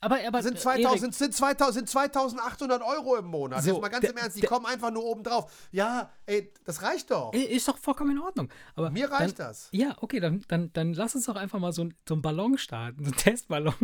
aber, 0.00 0.18
aber 0.26 0.42
sind, 0.42 0.56
äh, 0.56 0.60
2000, 0.60 1.02
Erik, 1.02 1.14
sind, 1.14 1.34
2000, 1.34 1.74
sind 1.74 1.88
2800 1.90 2.82
Euro 2.82 3.16
im 3.16 3.26
Monat. 3.26 3.62
So, 3.62 3.72
Jetzt 3.72 3.80
mal 3.82 3.88
ganz 3.88 4.08
im 4.08 4.16
Ernst, 4.16 4.36
die 4.36 4.46
kommen 4.46 4.64
einfach 4.64 4.90
nur 4.90 5.04
oben 5.04 5.22
drauf. 5.22 5.52
Ja, 5.70 6.10
ey, 6.24 6.50
das 6.64 6.80
reicht 6.82 7.10
doch. 7.10 7.32
äh, 7.34 7.42
ist 7.42 7.68
doch 7.68 7.76
vollkommen 7.76 8.12
in 8.12 8.22
Ordnung. 8.22 8.48
Aber 8.74 8.90
Mir 8.90 9.10
reicht 9.10 9.38
dann, 9.38 9.48
das. 9.48 9.68
Ja, 9.72 9.96
okay, 10.00 10.20
dann, 10.20 10.42
dann, 10.48 10.72
dann 10.72 10.94
lass 10.94 11.14
uns 11.14 11.25
doch 11.28 11.36
einfach 11.36 11.58
mal 11.58 11.72
so, 11.72 11.84
ein, 11.84 11.94
so 12.08 12.14
einen 12.14 12.22
Ballon 12.22 12.58
starten, 12.58 13.04
so 13.04 13.10
einen 13.10 13.16
Testballon. 13.16 13.74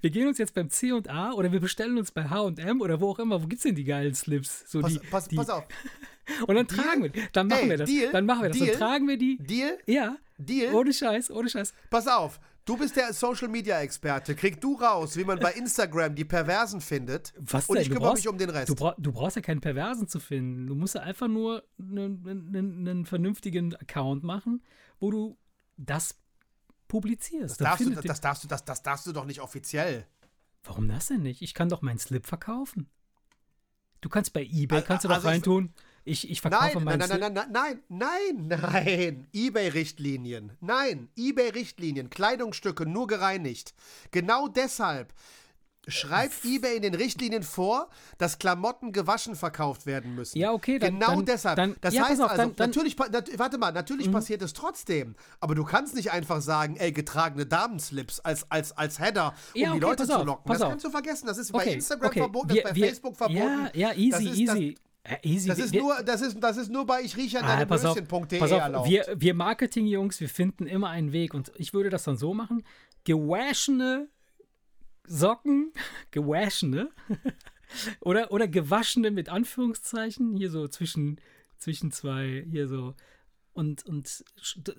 Wir 0.00 0.10
gehen 0.10 0.28
uns 0.28 0.38
jetzt 0.38 0.54
beim 0.54 0.70
C 0.70 0.92
und 0.92 1.08
A 1.10 1.32
oder 1.32 1.50
wir 1.50 1.58
bestellen 1.58 1.98
uns 1.98 2.12
bei 2.12 2.28
H&M 2.30 2.80
oder 2.80 3.00
wo 3.00 3.10
auch 3.10 3.18
immer. 3.18 3.42
Wo 3.42 3.46
gibt's 3.48 3.64
denn 3.64 3.74
die 3.74 3.82
geilen 3.84 4.14
Slips? 4.14 4.70
So 4.70 4.80
Pass, 4.80 4.92
die, 4.92 4.98
pass, 5.10 5.28
die, 5.28 5.36
pass 5.36 5.50
auf. 5.50 5.64
Und 6.46 6.54
dann 6.54 6.66
Deal? 6.66 6.80
tragen 6.80 7.02
wir 7.02 7.08
die. 7.10 7.22
Dann 7.32 7.48
machen 7.48 7.62
Ey, 7.64 7.70
wir 7.70 7.76
das. 7.78 7.90
Deal? 7.90 8.12
Dann 8.12 8.24
machen 8.24 8.42
wir 8.42 8.48
das. 8.50 8.58
Deal? 8.58 8.70
Dann 8.70 8.78
tragen 8.78 9.08
wir 9.08 9.18
die. 9.18 9.36
Deal? 9.38 9.76
Ja. 9.86 10.16
Deal? 10.38 10.72
Ohne 10.74 10.92
Scheiß, 10.92 11.30
ohne 11.30 11.48
Scheiß. 11.50 11.74
Pass 11.90 12.06
auf. 12.06 12.40
Du 12.64 12.78
bist 12.78 12.96
der 12.96 13.12
Social 13.12 13.48
Media 13.48 13.80
Experte. 13.80 14.34
Krieg 14.34 14.58
du 14.60 14.74
raus, 14.76 15.18
wie 15.18 15.24
man 15.24 15.38
bei 15.38 15.52
Instagram 15.52 16.14
die 16.14 16.24
Perversen 16.24 16.80
findet. 16.80 17.34
Was 17.36 17.66
und 17.68 17.74
denn? 17.74 17.82
ich 17.82 17.88
Du 17.88 17.94
kümmere 17.96 18.10
brauchst- 18.12 18.24
mich 18.24 18.28
um 18.32 18.38
den 18.38 18.48
Rest. 18.50 18.70
Du, 18.70 18.74
brauch, 18.74 18.94
du 18.96 19.12
brauchst 19.12 19.36
ja 19.36 19.42
keinen 19.42 19.60
Perversen 19.60 20.08
zu 20.08 20.18
finden. 20.20 20.66
Du 20.68 20.74
musst 20.74 20.94
ja 20.94 21.02
einfach 21.02 21.28
nur 21.28 21.62
einen, 21.78 22.26
einen, 22.26 22.88
einen 22.88 23.04
vernünftigen 23.06 23.74
Account 23.74 24.22
machen, 24.22 24.62
wo 25.00 25.10
du 25.10 25.36
das 25.76 26.16
publizierst. 26.88 27.60
Dann 27.60 27.66
darfst 27.66 27.86
du, 27.86 27.90
das, 27.90 28.20
darfst 28.20 28.44
du, 28.44 28.48
das, 28.48 28.64
das 28.64 28.82
darfst 28.82 29.06
du 29.06 29.12
doch 29.12 29.24
nicht 29.24 29.40
offiziell. 29.40 30.06
Warum 30.64 30.88
das 30.88 31.08
denn 31.08 31.22
nicht? 31.22 31.42
Ich 31.42 31.54
kann 31.54 31.68
doch 31.68 31.82
meinen 31.82 31.98
Slip 31.98 32.26
verkaufen. 32.26 32.88
Du 34.00 34.08
kannst 34.08 34.32
bei 34.32 34.42
eBay, 34.44 34.82
kannst 34.82 35.04
du 35.04 35.08
also 35.08 35.28
reintun. 35.28 35.72
Ich, 36.04 36.30
ich 36.30 36.42
verkaufe 36.42 36.62
Nein, 36.62 36.74
nein, 36.74 36.84
meinen 36.84 36.98
nein, 36.98 37.08
Slip. 37.08 37.20
nein, 37.20 37.34
nein, 37.34 37.82
nein, 37.88 38.48
nein, 38.48 38.60
nein. 38.60 39.28
Ebay-Richtlinien. 39.32 40.52
Nein, 40.60 41.08
Ebay-Richtlinien. 41.16 42.10
Kleidungsstücke 42.10 42.84
nur 42.84 43.06
gereinigt. 43.06 43.74
Genau 44.10 44.48
deshalb 44.48 45.14
schreibt 45.88 46.44
Ebay 46.44 46.76
in 46.76 46.82
den 46.82 46.94
Richtlinien 46.94 47.42
vor, 47.42 47.88
dass 48.18 48.38
Klamotten 48.38 48.92
gewaschen 48.92 49.36
verkauft 49.36 49.86
werden 49.86 50.14
müssen. 50.14 50.38
Ja, 50.38 50.52
okay, 50.52 50.78
dann- 50.78 50.94
Genau 50.94 51.06
dann- 51.16 51.24
deshalb. 51.26 51.56
dann- 51.56 51.76
das 51.80 51.94
ja, 51.94 52.08
heißt 52.08 52.20
auf, 52.22 52.30
also, 52.30 52.42
dann- 52.42 52.50
Mhm. 52.50 52.54
natürlich, 52.58 52.96
nat 52.98 53.38
warte 53.38 53.58
mal, 53.58 53.72
natürlich 53.72 54.10
passiert 54.10 54.42
es 54.42 54.52
trotzdem. 54.52 55.14
Aber 55.40 55.54
du 55.54 55.64
kannst 55.64 55.94
nicht 55.94 56.10
einfach 56.12 56.40
sagen, 56.40 56.76
ey, 56.76 56.92
getragene 56.92 57.46
Damenslips 57.46 58.20
als, 58.20 58.50
als, 58.50 58.72
als 58.76 58.98
Header, 58.98 59.34
um 59.54 59.60
Ja, 59.60 59.66
die 59.68 59.76
okay, 59.76 59.80
Leute 59.80 60.06
pass 60.06 60.18
zu 60.18 60.24
locken. 60.24 60.52
das 60.52 60.62
auf. 60.62 60.68
kannst 60.70 60.84
du 60.84 60.90
vergessen. 60.90 61.26
Das 61.26 61.38
ist 61.38 61.52
bei 61.52 61.60
Okay, 61.62 61.74
Instagram 61.74 62.08
okay. 62.08 62.20
verboten, 62.20 62.48
Wir- 62.50 62.62
das 62.62 62.70
ist 62.70 62.74
bei 62.74 62.80
wir- 62.80 62.86
Facebook 62.88 63.16
verboten. 63.16 63.38
Ja, 63.74 63.90
ja, 63.90 63.92
easy, 63.94 64.10
das 64.10 64.20
ist, 64.22 64.38
easy. 64.38 64.78
Äh, 65.06 65.16
easy. 65.28 65.48
Das, 65.48 65.58
das, 65.58 65.66
ist 65.66 65.72
Wir- 65.74 65.82
nur, 65.82 66.02
das, 66.02 66.20
ist, 66.22 66.38
das 66.42 66.56
ist 66.56 66.70
nur 66.70 66.86
bei 66.86 67.02
ich 67.02 67.14
rieche 67.16 67.38
an 67.38 67.44
Ah, 67.44 67.48
deinem 67.48 67.60
auf 68.56 68.62
erlaubt. 68.62 68.88
wir, 68.88 69.06
wir 69.16 69.34
Marketing-Jungs, 69.34 70.18
wir 70.20 70.30
finden 70.30 70.66
immer 70.66 70.88
einen 70.88 71.12
Weg 71.12 71.34
und 71.34 71.52
ich 71.56 71.74
würde 71.74 71.90
das 71.90 72.04
dann 72.04 72.16
so 72.16 72.32
machen: 72.32 72.62
gewaschene 73.04 74.08
Socken, 75.06 75.72
gewaschene 76.10 76.90
oder, 78.00 78.32
oder 78.32 78.48
gewaschene 78.48 79.10
mit 79.10 79.28
Anführungszeichen, 79.28 80.36
hier 80.36 80.50
so 80.50 80.68
zwischen, 80.68 81.20
zwischen 81.58 81.90
zwei, 81.90 82.44
hier 82.50 82.68
so. 82.68 82.94
Und, 83.52 83.86
und 83.86 84.24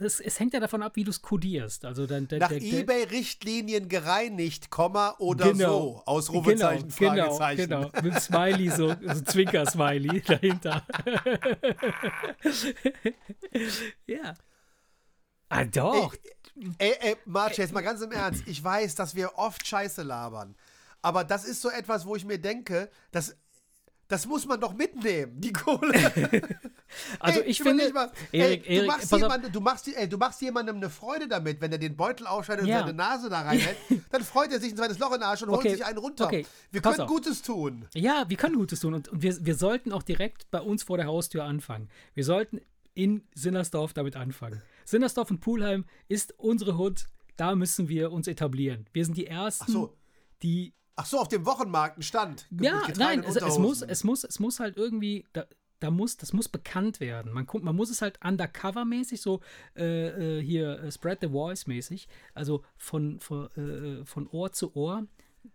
es, 0.02 0.20
es 0.20 0.38
hängt 0.38 0.54
ja 0.54 0.60
davon 0.60 0.84
ab, 0.84 0.98
wie 0.98 1.06
du 1.06 1.10
es 1.10 1.22
kodierst. 1.22 1.86
Also 1.86 2.08
dann, 2.08 2.28
der, 2.28 2.40
Nach 2.40 2.52
Ebay-Richtlinien 2.52 3.88
gereinigt, 3.88 4.70
Komma 4.70 5.16
oder 5.18 5.56
so. 5.56 6.04
Ausrufezeichen, 6.06 6.90
genau, 6.90 7.38
Fragezeichen. 7.38 7.70
Genau, 7.70 7.90
genau. 7.90 8.04
Mit 8.04 8.14
dem 8.16 8.20
Smiley, 8.20 8.70
so, 8.72 8.90
so 8.90 9.22
Zwinker-Smiley 9.22 10.22
dahinter. 10.28 10.86
ja. 14.08 14.34
Ah, 15.56 15.66
doch. 15.66 16.14
Ey, 16.78 16.96
ey, 17.00 17.18
Marc, 17.26 17.58
jetzt 17.58 17.74
mal 17.74 17.82
ganz 17.82 18.02
im 18.02 18.12
Ernst. 18.12 18.44
Ich 18.46 18.64
weiß, 18.64 18.96
dass 18.96 19.16
wir 19.16 19.38
oft 19.38 19.66
Scheiße 19.68 20.04
labern. 20.04 20.56
Aber 21.02 21.24
das 21.24 21.46
ist 21.46 21.62
so 21.62 21.70
etwas, 21.70 22.06
wo 22.06 22.16
ich 22.16 22.26
mir 22.26 22.40
denke, 22.40 22.90
das, 23.12 23.36
das 24.08 24.26
muss 24.26 24.46
man 24.46 24.60
doch 24.60 24.74
mitnehmen, 24.74 25.40
die 25.40 25.52
Kohle. 25.54 25.94
also 27.20 27.42
Ey, 27.42 27.48
ich 27.48 27.62
finde, 27.62 27.92
mal, 27.94 28.12
Erik, 28.32 28.64
ey, 28.68 28.76
du, 28.78 28.82
Erik, 28.82 28.88
machst 28.88 29.12
jemandem, 29.12 29.52
du, 29.52 29.60
machst, 29.62 29.88
ey, 29.88 30.10
du 30.10 30.18
machst 30.18 30.42
jemandem 30.42 30.78
eine 30.78 30.90
Freude 30.90 31.28
damit, 31.28 31.62
wenn 31.62 31.72
er 31.72 31.78
den 31.78 31.96
Beutel 31.96 32.26
aufschneidet 32.26 32.64
und 32.66 32.70
Ja. 32.70 32.80
seine 32.80 32.94
Nase 32.94 33.30
da 33.30 33.42
reinhält, 33.42 33.78
dann 34.12 34.24
freut 34.24 34.52
er 34.52 34.60
sich 34.60 34.72
ein 34.74 34.78
zweites 34.78 34.98
Loch 34.98 35.12
in 35.12 35.20
den 35.20 35.24
Arsch 35.24 35.44
und 35.44 35.50
holt 35.50 35.60
Okay, 35.60 35.72
sich 35.76 35.86
einen 35.86 35.98
runter. 36.00 36.26
okay, 36.26 36.46
Wir 36.72 36.82
pass 36.82 36.96
können 36.96 37.02
auf. 37.08 37.10
Gutes 37.10 37.42
tun. 37.42 37.86
Ja, 37.94 38.26
wir 38.28 38.38
können 38.38 38.56
Gutes 38.56 38.80
tun 38.80 38.94
und, 38.94 39.10
und 39.10 39.22
wir, 39.22 39.46
wir 39.46 39.56
sollten 39.56 39.92
auch 39.92 40.04
direkt 40.04 40.50
bei 40.52 40.62
uns 40.62 40.84
vor 40.84 40.98
der 40.98 41.06
Haustür 41.08 41.44
anfangen. 41.44 41.90
Wir 42.14 42.24
sollten 42.24 42.62
in 42.96 43.24
Sinnersdorf 43.36 43.94
damit 43.94 44.16
anfangen. 44.16 44.62
Sinnersdorf 44.86 45.30
und 45.32 45.42
Pulheim 45.42 45.86
ist 46.08 46.34
unsere 46.40 46.78
Hut, 46.78 47.08
da 47.36 47.56
müssen 47.56 47.90
wir 47.90 48.12
uns 48.12 48.28
etablieren. 48.28 48.86
Wir 48.94 49.04
sind 49.04 49.18
die 49.18 49.28
Ersten, 49.28 49.66
Ach 49.68 49.74
so. 49.74 49.98
die 50.42 50.74
Ach 50.96 51.06
so, 51.06 51.20
auf 51.20 51.28
dem 51.28 51.46
Wochenmarkt 51.46 51.98
ein 51.98 52.04
Stand. 52.04 52.48
Ja, 52.62 52.84
nein, 52.98 53.24
es, 53.24 53.36
es, 53.36 53.60
muss, 53.60 53.82
es, 53.82 54.06
muss, 54.06 54.24
es 54.24 54.40
muss 54.40 54.62
halt 54.62 54.78
irgendwie, 54.78 55.26
da, 55.34 55.46
da 55.80 55.92
muss, 55.92 56.16
das 56.16 56.32
muss 56.32 56.48
bekannt 56.48 57.02
werden. 57.02 57.34
Man, 57.34 57.46
man 57.62 57.76
muss 57.76 57.90
es 57.90 58.02
halt 58.02 58.20
undercover-mäßig, 58.22 59.22
so 59.22 59.42
äh, 59.76 60.40
äh, 60.40 60.42
hier 60.42 60.80
äh, 60.80 60.92
Spread 60.92 61.20
the 61.22 61.28
Voice-mäßig, 61.28 62.08
also 62.34 62.64
von, 62.78 63.20
von, 63.20 63.52
äh, 63.58 64.06
von 64.06 64.28
Ohr 64.28 64.54
zu 64.54 64.74
Ohr. 64.76 65.06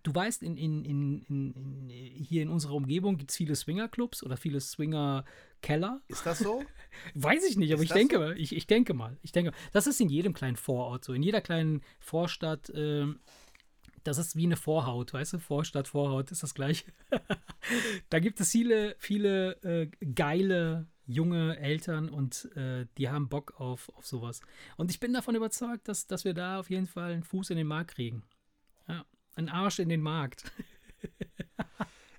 Du 0.02 0.14
weißt, 0.14 0.42
in, 0.42 0.56
in, 0.56 0.84
in, 0.84 1.22
in, 1.28 1.88
hier 1.90 2.42
in 2.42 2.48
unserer 2.48 2.74
Umgebung 2.74 3.18
gibt 3.18 3.30
es 3.30 3.36
viele 3.36 3.54
Swinger-Clubs 3.54 4.22
oder 4.22 4.36
viele 4.36 4.60
Swinger-Keller. 4.60 6.00
Ist 6.08 6.24
das 6.24 6.38
so? 6.38 6.64
Weiß 7.14 7.44
ich 7.44 7.56
nicht, 7.56 7.72
aber 7.72 7.82
ich 7.82 7.90
denke, 7.90 8.16
so? 8.16 8.30
ich, 8.32 8.56
ich 8.56 8.66
denke 8.66 8.94
mal. 8.94 9.18
Ich 9.22 9.32
denke, 9.32 9.52
das 9.72 9.86
ist 9.86 10.00
in 10.00 10.08
jedem 10.08 10.32
kleinen 10.32 10.56
Vorort 10.56 11.04
so. 11.04 11.12
In 11.12 11.22
jeder 11.22 11.40
kleinen 11.40 11.82
Vorstadt 11.98 12.72
ähm, 12.74 13.20
das 14.04 14.18
ist 14.18 14.36
wie 14.36 14.44
eine 14.44 14.56
Vorhaut, 14.56 15.12
weißt 15.12 15.34
du? 15.34 15.38
Vorstadt, 15.38 15.88
Vorhaut 15.88 16.30
ist 16.30 16.42
das 16.42 16.54
gleiche. 16.54 16.92
da 18.08 18.18
gibt 18.18 18.40
es 18.40 18.50
viele, 18.50 18.96
viele 18.98 19.52
äh, 19.62 19.90
geile 20.14 20.86
junge 21.06 21.58
Eltern 21.58 22.08
und 22.08 22.48
äh, 22.56 22.86
die 22.96 23.08
haben 23.08 23.28
Bock 23.28 23.60
auf, 23.60 23.90
auf 23.90 24.06
sowas. 24.06 24.40
Und 24.76 24.90
ich 24.90 25.00
bin 25.00 25.12
davon 25.12 25.34
überzeugt, 25.34 25.88
dass, 25.88 26.06
dass 26.06 26.24
wir 26.24 26.34
da 26.34 26.60
auf 26.60 26.70
jeden 26.70 26.86
Fall 26.86 27.12
einen 27.12 27.24
Fuß 27.24 27.50
in 27.50 27.56
den 27.56 27.66
Markt 27.66 27.94
kriegen. 27.94 28.22
Einen 29.34 29.48
Arsch 29.48 29.78
in 29.78 29.88
den 29.88 30.00
Markt. 30.00 30.44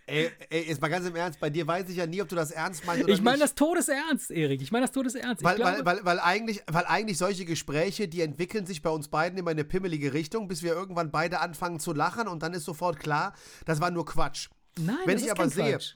Ey, 0.07 0.30
ey, 0.49 0.68
jetzt 0.68 0.82
mal 0.82 0.89
ganz 0.89 1.07
im 1.07 1.16
Ernst, 1.16 1.39
bei 1.39 1.49
dir 1.49 1.66
weiß 1.66 1.88
ich 1.88 1.95
ja 1.95 2.05
nie, 2.05 2.22
ob 2.22 2.28
du 2.28 2.36
das 2.36 2.51
ernst 2.51 2.86
meinst 2.86 3.05
oder 3.05 3.14
Ich 3.14 3.22
meine 3.22 3.39
das 3.39 3.55
todesernst, 3.55 4.30
Erik. 4.30 4.62
Ich 4.62 4.70
meine 4.70 4.84
das 4.84 4.91
todesernst. 4.91 5.41
Weil, 5.41 5.55
glaube, 5.55 5.86
weil, 5.86 5.86
weil, 5.86 6.05
weil, 6.05 6.20
eigentlich, 6.20 6.62
weil 6.68 6.84
eigentlich 6.86 7.18
solche 7.18 7.45
Gespräche, 7.45 8.09
die 8.09 8.20
entwickeln 8.20 8.66
sich 8.66 8.82
bei 8.82 8.89
uns 8.89 9.07
beiden 9.07 9.39
immer 9.39 9.51
in 9.51 9.57
eine 9.57 9.64
pimmelige 9.64 10.14
Richtung, 10.14 10.49
bis 10.49 10.64
wir 10.64 10.74
irgendwann 10.74 11.12
beide 11.12 11.39
anfangen 11.39 11.80
zu 11.80 11.93
lachen 11.93 12.28
und 12.28 12.43
dann 12.43 12.53
ist 12.53 12.66
sofort 12.66 12.99
klar, 12.99 13.34
das 13.64 13.80
war 13.80 13.89
nur 13.89 14.05
Quatsch. 14.05 14.49
Nein, 14.78 14.97
Wenn 15.05 15.16
das 15.16 15.22
ich 15.22 15.28
ist 15.28 15.32
aber 15.32 15.43
kein 15.43 15.49
sehe, 15.49 15.72
Quatsch 15.72 15.95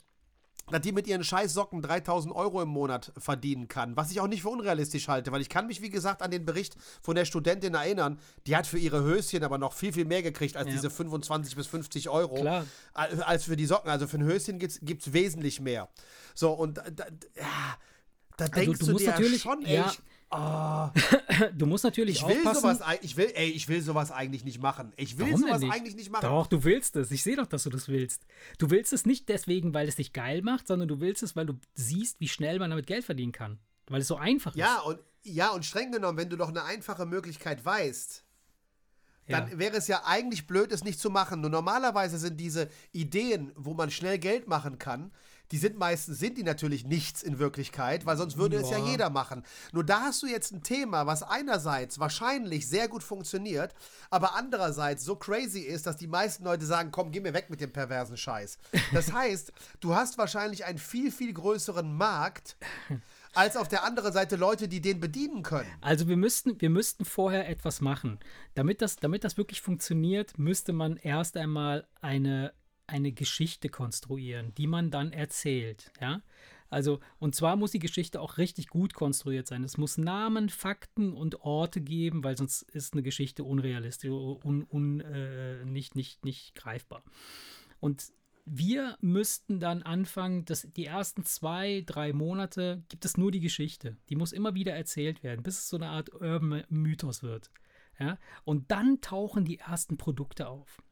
dass 0.70 0.80
die 0.80 0.92
mit 0.92 1.06
ihren 1.06 1.22
Scheißsocken 1.22 1.80
3000 1.80 2.34
Euro 2.34 2.60
im 2.60 2.68
Monat 2.68 3.12
verdienen 3.16 3.68
kann, 3.68 3.96
was 3.96 4.10
ich 4.10 4.20
auch 4.20 4.26
nicht 4.26 4.42
für 4.42 4.48
unrealistisch 4.48 5.06
halte, 5.08 5.30
weil 5.30 5.40
ich 5.40 5.48
kann 5.48 5.66
mich, 5.66 5.80
wie 5.80 5.90
gesagt, 5.90 6.22
an 6.22 6.30
den 6.30 6.44
Bericht 6.44 6.76
von 7.02 7.14
der 7.14 7.24
Studentin 7.24 7.74
erinnern, 7.74 8.18
die 8.46 8.56
hat 8.56 8.66
für 8.66 8.78
ihre 8.78 9.02
Höschen 9.02 9.44
aber 9.44 9.58
noch 9.58 9.72
viel, 9.72 9.92
viel 9.92 10.04
mehr 10.04 10.22
gekriegt 10.22 10.56
als 10.56 10.66
ja. 10.66 10.72
diese 10.72 10.90
25 10.90 11.54
bis 11.54 11.66
50 11.68 12.08
Euro. 12.08 12.34
Klar. 12.34 12.66
Als 12.92 13.44
für 13.44 13.56
die 13.56 13.66
Socken. 13.66 13.90
Also 13.90 14.06
für 14.06 14.18
ein 14.18 14.24
Höschen 14.24 14.58
gibt 14.58 14.72
es 15.02 15.12
wesentlich 15.12 15.60
mehr. 15.60 15.88
So, 16.34 16.52
und 16.52 16.78
da, 16.78 16.82
da, 16.90 17.04
ja, 17.36 17.76
da 18.36 18.44
also 18.44 18.54
denkst 18.54 18.80
du, 18.80 18.86
du 18.86 18.98
dir 18.98 19.10
natürlich, 19.10 19.42
schon, 19.42 19.64
ey, 19.64 19.76
ja. 19.76 19.92
Oh. 20.30 20.88
Du 21.54 21.66
musst 21.66 21.84
natürlich 21.84 22.16
ich 22.16 22.26
will 22.26 22.38
aufpassen. 22.38 22.78
Sowas, 22.78 22.98
ich, 23.02 23.16
will, 23.18 23.30
ey, 23.34 23.50
ich 23.50 23.68
will 23.68 23.82
sowas 23.82 24.10
eigentlich 24.10 24.44
nicht 24.44 24.60
machen. 24.60 24.92
Ich 24.96 25.18
will 25.18 25.26
Warum 25.26 25.40
sowas 25.42 25.60
nicht? 25.60 25.72
eigentlich 25.72 25.94
nicht 25.94 26.10
machen. 26.10 26.22
Doch, 26.22 26.46
du 26.46 26.64
willst 26.64 26.96
es. 26.96 27.10
Ich 27.10 27.22
sehe 27.22 27.36
doch, 27.36 27.46
dass 27.46 27.64
du 27.64 27.70
das 27.70 27.88
willst. 27.88 28.24
Du 28.58 28.70
willst 28.70 28.94
es 28.94 29.04
nicht 29.04 29.28
deswegen, 29.28 29.74
weil 29.74 29.86
es 29.86 29.96
dich 29.96 30.14
geil 30.14 30.40
macht, 30.40 30.66
sondern 30.66 30.88
du 30.88 31.00
willst 31.00 31.22
es, 31.22 31.36
weil 31.36 31.44
du 31.44 31.54
siehst, 31.74 32.20
wie 32.20 32.28
schnell 32.28 32.58
man 32.58 32.70
damit 32.70 32.86
Geld 32.86 33.04
verdienen 33.04 33.32
kann. 33.32 33.58
Weil 33.88 34.00
es 34.00 34.08
so 34.08 34.16
einfach 34.16 34.56
ja, 34.56 34.76
ist. 34.76 34.86
Und, 34.86 34.98
ja, 35.24 35.50
und 35.50 35.64
streng 35.64 35.92
genommen, 35.92 36.16
wenn 36.16 36.30
du 36.30 36.36
doch 36.36 36.48
eine 36.48 36.64
einfache 36.64 37.04
Möglichkeit 37.04 37.64
weißt, 37.64 38.24
dann 39.28 39.50
ja. 39.50 39.58
wäre 39.58 39.76
es 39.76 39.88
ja 39.88 40.02
eigentlich 40.04 40.46
blöd, 40.46 40.72
es 40.72 40.84
nicht 40.84 41.00
zu 41.00 41.10
machen. 41.10 41.40
Nur 41.40 41.50
normalerweise 41.50 42.18
sind 42.18 42.38
diese 42.38 42.70
Ideen, 42.92 43.52
wo 43.56 43.74
man 43.74 43.90
schnell 43.90 44.18
Geld 44.18 44.48
machen 44.48 44.78
kann, 44.78 45.12
die 45.50 45.58
sind 45.58 45.78
meistens, 45.78 46.18
sind 46.18 46.38
die 46.38 46.42
natürlich 46.42 46.84
nichts 46.84 47.22
in 47.22 47.38
Wirklichkeit, 47.38 48.06
weil 48.06 48.16
sonst 48.16 48.36
würde 48.36 48.56
ja. 48.56 48.62
es 48.62 48.70
ja 48.70 48.78
jeder 48.78 49.10
machen. 49.10 49.44
Nur 49.72 49.84
da 49.84 50.02
hast 50.02 50.22
du 50.22 50.26
jetzt 50.26 50.52
ein 50.52 50.62
Thema, 50.62 51.06
was 51.06 51.22
einerseits 51.22 51.98
wahrscheinlich 51.98 52.68
sehr 52.68 52.88
gut 52.88 53.02
funktioniert, 53.02 53.74
aber 54.10 54.34
andererseits 54.34 55.04
so 55.04 55.16
crazy 55.16 55.60
ist, 55.60 55.86
dass 55.86 55.96
die 55.96 56.06
meisten 56.06 56.44
Leute 56.44 56.66
sagen, 56.66 56.90
komm, 56.90 57.12
geh 57.12 57.20
mir 57.20 57.34
weg 57.34 57.50
mit 57.50 57.60
dem 57.60 57.72
perversen 57.72 58.16
Scheiß. 58.16 58.58
Das 58.92 59.12
heißt, 59.12 59.52
du 59.80 59.94
hast 59.94 60.18
wahrscheinlich 60.18 60.64
einen 60.64 60.78
viel, 60.78 61.12
viel 61.12 61.32
größeren 61.32 61.94
Markt, 61.96 62.56
als 63.36 63.56
auf 63.56 63.68
der 63.68 63.84
anderen 63.84 64.12
Seite 64.12 64.36
Leute, 64.36 64.66
die 64.66 64.80
den 64.80 64.98
bedienen 64.98 65.42
können. 65.42 65.70
Also 65.82 66.08
wir 66.08 66.16
müssten, 66.16 66.60
wir 66.60 66.70
müssten 66.70 67.04
vorher 67.04 67.48
etwas 67.48 67.80
machen. 67.80 68.18
Damit 68.54 68.80
das, 68.80 68.96
damit 68.96 69.24
das 69.24 69.36
wirklich 69.36 69.60
funktioniert, 69.60 70.38
müsste 70.38 70.72
man 70.72 70.96
erst 70.96 71.36
einmal 71.36 71.86
eine 72.00 72.52
eine 72.86 73.12
Geschichte 73.12 73.68
konstruieren, 73.68 74.54
die 74.54 74.66
man 74.66 74.90
dann 74.90 75.12
erzählt, 75.12 75.92
ja. 76.00 76.22
Also, 76.68 76.98
und 77.20 77.34
zwar 77.34 77.54
muss 77.54 77.70
die 77.70 77.78
Geschichte 77.78 78.20
auch 78.20 78.38
richtig 78.38 78.66
gut 78.68 78.92
konstruiert 78.92 79.46
sein. 79.46 79.62
Es 79.62 79.78
muss 79.78 79.98
Namen, 79.98 80.48
Fakten 80.48 81.12
und 81.12 81.40
Orte 81.42 81.80
geben, 81.80 82.24
weil 82.24 82.36
sonst 82.36 82.62
ist 82.62 82.92
eine 82.92 83.04
Geschichte 83.04 83.44
unrealistisch, 83.44 84.10
un, 84.10 84.66
un, 84.68 85.00
äh, 85.00 85.64
nicht, 85.64 85.94
nicht, 85.94 86.24
nicht 86.24 86.56
greifbar. 86.56 87.04
Und 87.78 88.12
wir 88.44 88.96
müssten 89.00 89.60
dann 89.60 89.82
anfangen, 89.82 90.44
dass 90.44 90.62
die 90.62 90.86
ersten 90.86 91.24
zwei, 91.24 91.82
drei 91.84 92.12
Monate 92.12 92.84
gibt 92.88 93.04
es 93.04 93.16
nur 93.16 93.32
die 93.32 93.40
Geschichte. 93.40 93.96
Die 94.08 94.16
muss 94.16 94.32
immer 94.32 94.54
wieder 94.54 94.72
erzählt 94.72 95.22
werden, 95.22 95.42
bis 95.42 95.58
es 95.58 95.68
so 95.68 95.76
eine 95.76 95.88
Art 95.88 96.12
Urban 96.14 96.64
Mythos 96.68 97.22
wird. 97.22 97.50
Ja? 97.98 98.18
Und 98.44 98.70
dann 98.70 99.00
tauchen 99.00 99.44
die 99.44 99.58
ersten 99.58 99.96
Produkte 99.96 100.48
auf 100.48 100.82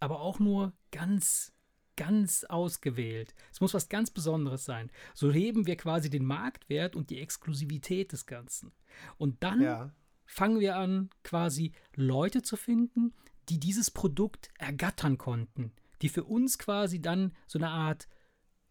aber 0.00 0.20
auch 0.20 0.38
nur 0.38 0.72
ganz, 0.90 1.52
ganz 1.96 2.44
ausgewählt. 2.44 3.34
Es 3.52 3.60
muss 3.60 3.74
was 3.74 3.88
ganz 3.88 4.10
Besonderes 4.10 4.64
sein. 4.64 4.90
So 5.14 5.30
heben 5.30 5.66
wir 5.66 5.76
quasi 5.76 6.10
den 6.10 6.24
Marktwert 6.24 6.96
und 6.96 7.10
die 7.10 7.20
Exklusivität 7.20 8.12
des 8.12 8.26
Ganzen. 8.26 8.72
Und 9.18 9.42
dann 9.42 9.60
ja. 9.60 9.92
fangen 10.24 10.60
wir 10.60 10.76
an, 10.76 11.10
quasi 11.22 11.72
Leute 11.94 12.42
zu 12.42 12.56
finden, 12.56 13.12
die 13.48 13.60
dieses 13.60 13.90
Produkt 13.90 14.50
ergattern 14.58 15.18
konnten, 15.18 15.72
die 16.02 16.08
für 16.08 16.24
uns 16.24 16.58
quasi 16.58 17.02
dann 17.02 17.32
so 17.46 17.58
eine 17.58 17.68
Art 17.68 18.08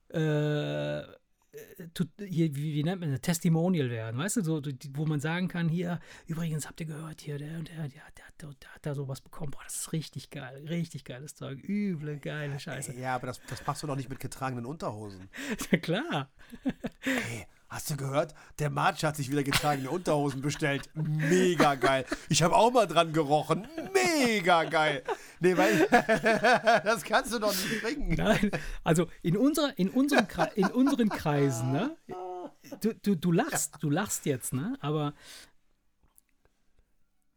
äh, 0.10 1.04
hier, 2.20 2.56
wie, 2.56 2.74
wie, 2.74 2.84
nennt 2.84 3.02
man 3.02 3.12
das, 3.12 3.22
Testimonial 3.22 3.90
werden, 3.90 4.18
weißt 4.20 4.38
du, 4.38 4.44
so, 4.44 4.62
wo 4.94 5.06
man 5.06 5.20
sagen 5.20 5.48
kann, 5.48 5.68
hier, 5.68 6.00
übrigens 6.28 6.68
habt 6.68 6.80
ihr 6.80 6.86
gehört, 6.86 7.22
hier, 7.22 7.38
der, 7.38 7.60
der, 7.64 7.88
der, 7.88 8.04
der, 8.42 8.54
der 8.54 8.74
hat 8.74 8.86
da 8.86 8.94
sowas 8.94 9.22
bekommen, 9.22 9.52
boah, 9.52 9.64
das 9.64 9.76
ist 9.76 9.94
richtig 9.94 10.30
geil, 10.30 10.66
richtig 10.68 11.06
geiles 11.06 11.36
Zeug, 11.36 11.64
üble, 11.68 12.18
geile 12.18 12.60
Scheiße. 12.60 12.94
Ja, 12.94 13.16
aber 13.16 13.28
das, 13.28 13.42
das 13.50 13.66
machst 13.66 13.84
du 13.84 13.88
doch 13.88 13.96
nicht 13.96 14.10
mit 14.10 14.20
getragenen 14.20 14.66
Unterhosen. 14.66 15.30
Ja, 15.72 15.78
klar. 15.78 16.30
Hey, 17.02 17.46
Hast 17.70 17.92
du 17.92 17.98
gehört? 17.98 18.34
Der 18.58 18.72
March 18.72 19.04
hat 19.04 19.16
sich 19.16 19.30
wieder 19.30 19.44
getragene 19.44 19.92
Unterhosen 19.92 20.42
bestellt. 20.42 20.90
Mega 20.96 21.76
geil. 21.76 22.04
Ich 22.28 22.42
habe 22.42 22.56
auch 22.56 22.72
mal 22.72 22.88
dran 22.88 23.14
gerochen. 23.14 23.68
Mega 23.94 24.64
geil. 24.64 25.04
Nee, 25.40 25.56
weil 25.56 25.88
das 26.84 27.04
kannst 27.04 27.32
du 27.32 27.38
doch 27.38 27.54
nicht 27.54 27.84
bringen. 27.84 28.16
Nein, 28.18 28.50
also 28.84 29.08
in, 29.22 29.38
unserer, 29.38 29.78
in, 29.78 29.90
unseren, 29.90 30.26
in 30.56 30.66
unseren 30.66 31.10
Kreisen, 31.10 31.72
ne? 31.72 31.96
Du, 32.82 32.94
du, 32.96 33.16
du 33.16 33.32
lachst, 33.32 33.78
du 33.82 33.92
lachst 33.92 34.26
jetzt, 34.26 34.52
ne? 34.52 34.76
Aber 34.82 35.14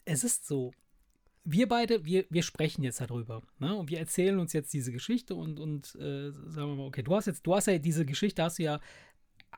es 0.07 0.24
ist 0.24 0.47
so. 0.47 0.72
Wir 1.45 1.66
beide, 1.68 2.05
wir, 2.05 2.24
wir 2.30 2.43
sprechen 2.43 2.85
jetzt 2.85 3.01
darüber, 3.01 3.43
ne? 3.59 3.74
Und 3.74 3.91
wir 3.91 3.99
erzählen 3.99 4.39
uns 4.39 4.55
jetzt 4.55 4.72
diese 4.72 4.93
Geschichte 4.93 5.35
und, 5.35 5.61
und 5.61 5.95
äh, 5.97 6.30
sagen 6.30 6.70
wir 6.70 6.76
mal, 6.76 6.87
okay, 6.87 7.03
du 7.03 7.14
hast 7.14 7.26
jetzt, 7.26 7.47
du 7.47 7.55
hast 7.55 7.66
ja 7.66 7.76
diese 7.78 8.07
Geschichte, 8.07 8.43
hast 8.43 8.59
du 8.59 8.62
ja 8.62 8.80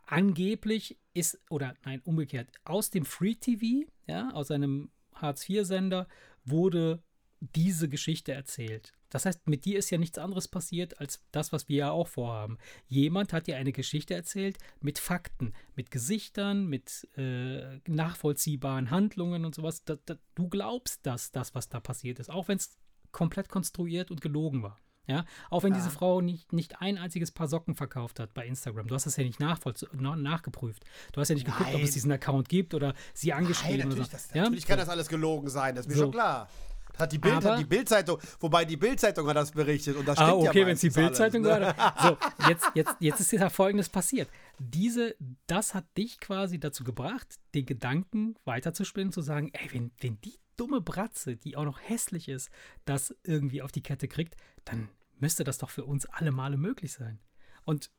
angeblich 0.07 0.99
ist, 1.13 1.41
oder 1.51 1.75
nein, 1.85 2.01
umgekehrt, 2.05 2.49
aus 2.65 2.91
dem 2.91 3.05
Free 3.05 3.35
TV, 3.35 3.89
ja, 4.07 4.31
aus 4.33 4.51
einem 4.51 4.91
Hartz-IV-Sender, 5.15 6.09
wurde 6.45 7.03
diese 7.41 7.89
Geschichte 7.89 8.33
erzählt. 8.33 8.95
Das 9.11 9.27
heißt, 9.27 9.47
mit 9.47 9.65
dir 9.65 9.79
ist 9.79 9.91
ja 9.91 9.99
nichts 9.99 10.19
anderes 10.19 10.49
passiert 10.49 10.99
als 10.99 11.23
das, 11.31 11.53
was 11.53 11.69
wir 11.69 11.77
ja 11.77 11.91
auch 11.93 12.09
vorhaben. 12.09 12.59
Jemand 12.89 13.33
hat 13.33 13.47
dir 13.47 13.57
eine 13.57 13.71
Geschichte 13.71 14.13
erzählt 14.13 14.59
mit 14.81 14.99
Fakten, 14.99 15.53
mit 15.77 15.93
Gesichtern, 15.93 16.67
mit 16.67 17.09
äh, 17.17 17.79
nachvollziehbaren 17.87 18.91
Handlungen 18.91 19.45
und 19.45 19.55
sowas. 19.55 19.85
Da, 19.85 19.99
da, 20.05 20.17
du 20.35 20.49
glaubst 20.49 21.07
das, 21.07 21.31
das, 21.31 21.55
was 21.55 21.69
da 21.69 21.79
passiert 21.79 22.19
ist, 22.19 22.29
auch 22.29 22.49
wenn 22.49 22.57
es 22.57 22.77
komplett 23.13 23.49
konstruiert 23.49 24.11
und 24.11 24.21
gelogen 24.21 24.65
war. 24.65 24.81
Ja, 25.07 25.25
auch 25.51 25.63
wenn 25.63 25.73
ja. 25.73 25.79
diese 25.79 25.91
Frau 25.91 26.21
nicht, 26.23 26.53
nicht 26.53 26.81
ein 26.81 26.97
einziges 26.97 27.31
Paar 27.31 27.47
Socken 27.47 27.75
verkauft 27.75 28.21
hat 28.21 28.33
bei 28.33 28.47
Instagram. 28.47 28.87
Du 28.89 28.95
hast 28.95 29.05
das 29.05 29.17
ja 29.17 29.25
nicht 29.25 29.39
nachgeprüft. 29.39 30.85
Du 31.13 31.21
hast 31.21 31.29
ja 31.29 31.35
nicht 31.35 31.45
geguckt, 31.45 31.67
Nein. 31.67 31.77
ob 31.77 31.83
es 31.83 31.91
diesen 31.91 32.11
Account 32.11 32.49
gibt 32.49 32.73
oder 32.73 32.95
sie 33.13 33.33
angeschrieben 33.33 33.81
Nein, 33.81 33.89
natürlich, 33.89 34.09
oder 34.09 34.19
so. 34.19 34.29
Das, 34.29 34.35
natürlich 34.35 34.65
ja? 34.65 34.69
kann 34.69 34.79
das 34.79 34.89
alles 34.89 35.09
gelogen 35.09 35.49
sein, 35.49 35.75
das 35.75 35.85
ist 35.85 35.91
mir 35.91 35.97
so. 35.97 36.05
schon 36.05 36.13
klar. 36.13 36.49
Hat 36.97 37.11
die 37.11 37.19
Bild, 37.19 37.45
hat 37.45 37.59
die 37.59 37.65
Bildzeitung, 37.65 38.21
wobei 38.39 38.65
die 38.65 38.77
Bildzeitung 38.77 39.27
hat 39.27 39.37
das 39.37 39.51
berichtet 39.51 39.97
und 39.97 40.07
das 40.07 40.17
ah, 40.17 40.27
stimmt 40.29 40.47
ah, 40.47 40.49
okay, 40.49 40.61
ja 40.61 40.67
wenn 40.67 40.75
es 40.75 40.81
die 40.81 40.91
Bildzeitung 40.91 41.45
war. 41.45 41.95
So, 42.01 42.17
jetzt, 42.49 42.71
jetzt, 42.75 42.97
jetzt 43.01 43.21
ist 43.21 43.33
ja 43.33 43.51
Folgendes 43.51 43.89
passiert. 43.89 44.29
Diese, 44.59 45.17
das 45.49 45.75
hat 45.75 45.85
dich 45.99 46.21
quasi 46.21 46.61
dazu 46.61 46.85
gebracht, 46.85 47.27
den 47.55 47.67
Gedanken 47.67 48.37
weiterzuspinnen, 48.45 49.13
zu 49.13 49.23
sagen, 49.23 49.51
ey, 49.53 49.73
wenn, 49.73 49.91
wenn 50.01 50.21
die 50.21 50.39
dumme 50.57 50.81
Bratze, 50.81 51.37
die 51.37 51.57
auch 51.57 51.65
noch 51.65 51.81
hässlich 51.81 52.29
ist, 52.29 52.51
das 52.85 53.15
irgendwie 53.25 53.63
auf 53.63 53.73
die 53.73 53.83
Kette 53.83 54.09
kriegt, 54.09 54.37
dann 54.65 54.89
müsste 55.19 55.45
das 55.45 55.59
doch 55.59 55.71
für 55.71 55.85
uns 55.85 56.07
alle 56.07 56.33
Male 56.33 56.57
möglich 56.57 56.93
sein. 56.93 57.19
Und 57.65 57.91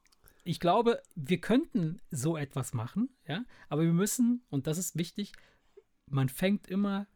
ich 0.43 0.59
glaube, 0.59 1.01
wir 1.15 1.41
könnten 1.41 1.99
so 2.11 2.37
etwas 2.37 2.73
machen, 2.73 3.09
ja, 3.27 3.45
aber 3.67 3.81
wir 3.81 3.93
müssen, 3.93 4.43
und 4.49 4.67
das 4.67 4.77
ist 4.77 4.97
wichtig, 4.97 5.33
man 6.07 6.29
fängt 6.29 6.67
immer 6.67 7.07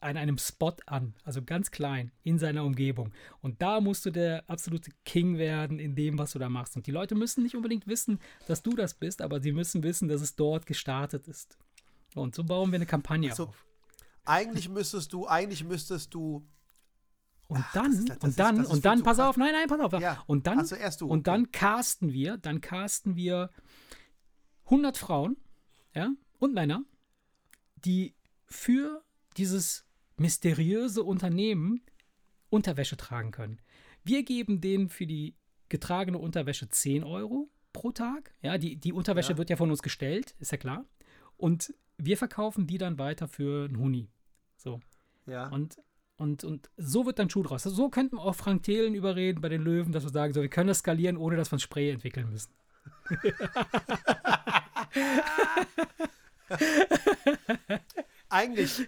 an 0.00 0.16
einem 0.16 0.38
Spot 0.38 0.76
an, 0.86 1.14
also 1.24 1.42
ganz 1.42 1.70
klein, 1.70 2.12
in 2.22 2.38
seiner 2.38 2.64
Umgebung. 2.64 3.12
Und 3.40 3.62
da 3.62 3.80
musst 3.80 4.06
du 4.06 4.10
der 4.10 4.48
absolute 4.48 4.90
King 5.04 5.38
werden 5.38 5.78
in 5.78 5.94
dem, 5.94 6.18
was 6.18 6.32
du 6.32 6.38
da 6.38 6.48
machst. 6.48 6.76
Und 6.76 6.86
die 6.86 6.92
Leute 6.92 7.14
müssen 7.14 7.42
nicht 7.42 7.56
unbedingt 7.56 7.86
wissen, 7.86 8.20
dass 8.46 8.62
du 8.62 8.76
das 8.76 8.94
bist, 8.94 9.22
aber 9.22 9.40
sie 9.40 9.52
müssen 9.52 9.82
wissen, 9.82 10.08
dass 10.08 10.20
es 10.20 10.36
dort 10.36 10.66
gestartet 10.66 11.26
ist. 11.26 11.58
Und 12.14 12.34
so 12.34 12.44
bauen 12.44 12.70
wir 12.70 12.76
eine 12.76 12.86
Kampagne 12.86 13.30
Also, 13.30 13.48
auf. 13.48 13.64
Eigentlich 14.28 14.68
müsstest 14.68 15.12
du, 15.12 15.26
eigentlich 15.26 15.64
müsstest 15.64 16.12
du. 16.14 16.46
Und 17.48 17.60
Ach, 17.62 17.72
dann, 17.72 17.90
das 17.92 17.98
ist- 18.00 18.08
das 18.10 18.18
und 18.24 18.38
dann, 18.38 18.60
ist 18.60 18.66
und 18.70 18.84
dann, 18.84 19.02
pass 19.02 19.18
auf, 19.18 19.36
nein, 19.38 19.52
nein, 19.52 19.68
pass 19.68 19.80
auf. 19.80 20.00
Ja. 20.00 20.22
Und 20.26 20.46
dann, 20.46 20.58
Also 20.58 20.76
erst 20.76 21.00
du, 21.00 21.06
und 21.08 21.26
dann 21.26 21.50
casten 21.50 22.12
wir, 22.12 22.36
dann 22.36 22.60
casten 22.60 23.16
wir 23.16 23.50
100 24.66 24.98
Frauen, 24.98 25.36
ja, 25.94 26.10
und 26.38 26.52
Männer, 26.54 26.82
die 27.76 28.14
für 28.44 29.02
dieses 29.36 29.86
mysteriöse 30.16 31.02
Unternehmen 31.02 31.82
Unterwäsche 32.50 32.96
tragen 32.96 33.30
können. 33.30 33.60
Wir 34.04 34.22
geben 34.24 34.60
denen 34.60 34.88
für 34.88 35.06
die 35.06 35.34
getragene 35.68 36.18
Unterwäsche 36.18 36.68
10 36.68 37.04
Euro 37.04 37.50
pro 37.72 37.92
Tag. 37.92 38.32
Ja, 38.42 38.56
die, 38.58 38.76
die 38.76 38.92
Unterwäsche 38.92 39.32
Ja. 39.32 39.38
wird 39.38 39.50
ja 39.50 39.56
von 39.56 39.70
uns 39.70 39.82
gestellt, 39.82 40.34
ist 40.38 40.52
ja 40.52 40.58
klar. 40.58 40.84
Und 41.36 41.74
wir 41.98 42.16
verkaufen 42.16 42.66
die 42.66 42.78
dann 42.78 42.98
weiter 42.98 43.28
für 43.28 43.66
einen 43.66 43.78
Huni. 43.78 44.08
Ja. 45.28 45.48
Und, 45.48 45.76
und, 46.16 46.42
und 46.44 46.70
so 46.76 47.06
wird 47.06 47.18
dann 47.18 47.30
Schuh 47.30 47.42
draus. 47.42 47.62
So 47.62 47.88
könnten 47.90 48.16
wir 48.16 48.22
auch 48.22 48.34
Frank 48.34 48.62
Thelen 48.64 48.94
überreden 48.94 49.40
bei 49.40 49.48
den 49.48 49.62
Löwen, 49.62 49.92
dass 49.92 50.02
wir 50.04 50.10
sagen, 50.10 50.32
so, 50.32 50.40
wir 50.42 50.48
können 50.48 50.68
das 50.68 50.78
skalieren, 50.78 51.16
ohne 51.16 51.36
dass 51.36 51.52
wir 51.52 51.56
ein 51.56 51.60
Spray 51.60 51.90
entwickeln 51.90 52.28
müssen. 52.30 52.50
Eigentlich, 58.30 58.86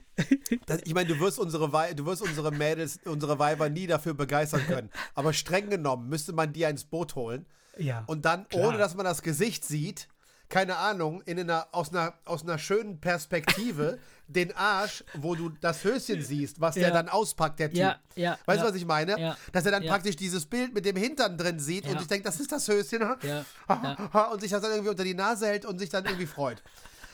ich 0.85 0.95
meine, 0.95 1.09
du 1.09 1.19
wirst 1.19 1.39
unsere 1.39 1.73
Wei 1.73 1.95
du 1.95 2.05
wirst 2.05 2.21
unsere 2.21 2.53
Mädels, 2.53 3.01
unsere 3.07 3.39
Weiber 3.39 3.71
nie 3.71 3.87
dafür 3.87 4.13
begeistern 4.13 4.63
können. 4.67 4.91
Aber 5.15 5.33
streng 5.33 5.71
genommen 5.71 6.09
müsste 6.11 6.33
man 6.35 6.53
die 6.53 6.63
ins 6.65 6.85
Boot 6.85 7.15
holen 7.15 7.47
Ja. 7.79 8.05
und 8.07 8.25
dann, 8.27 8.47
Klar. 8.49 8.69
ohne 8.69 8.79
dass 8.79 8.95
man 8.95 9.05
das 9.05 9.23
Gesicht 9.23 9.65
sieht, 9.65 10.09
keine 10.51 10.77
Ahnung, 10.77 11.23
in 11.23 11.39
einer, 11.41 11.69
aus, 11.73 11.91
einer, 11.91 12.13
aus 12.27 12.43
einer 12.43 12.59
schönen 12.59 13.01
Perspektive 13.01 13.99
den 14.29 14.55
Arsch, 14.55 15.03
wo 15.15 15.35
du 15.35 15.49
das 15.49 15.83
Höschen 15.85 16.23
siehst, 16.23 16.61
was 16.61 16.75
der 16.75 16.89
Ja. 16.89 16.91
dann 16.91 17.09
auspackt, 17.09 17.59
der 17.59 17.71
Typ. 17.71 17.79
Ja, 17.79 17.99
ja, 18.15 18.39
Weißt 18.47 18.63
du, 18.63 18.67
was 18.67 18.75
ich 18.75 18.85
meine? 18.85 19.37
Dass 19.53 19.65
er 19.65 19.73
dann 19.73 19.85
praktisch 19.87 20.17
dieses 20.17 20.45
Bild 20.47 20.75
mit 20.75 20.85
dem 20.85 20.97
Hintern 20.97 21.37
drin 21.39 21.59
sieht 21.59 21.87
und 21.87 21.99
sich 21.99 22.09
denkt, 22.09 22.27
das 22.27 22.39
ist 22.39 22.53
das 22.53 22.69
Höschen. 22.69 23.03
Und 23.03 24.41
sich 24.41 24.51
das 24.51 24.63
dann 24.63 24.71
irgendwie 24.73 24.91
unter 24.91 25.05
die 25.05 25.15
Nase 25.15 25.47
hält 25.47 25.65
und 25.65 25.79
sich 25.79 25.89
dann 25.89 26.05
irgendwie 26.05 26.27
freut, 26.27 26.63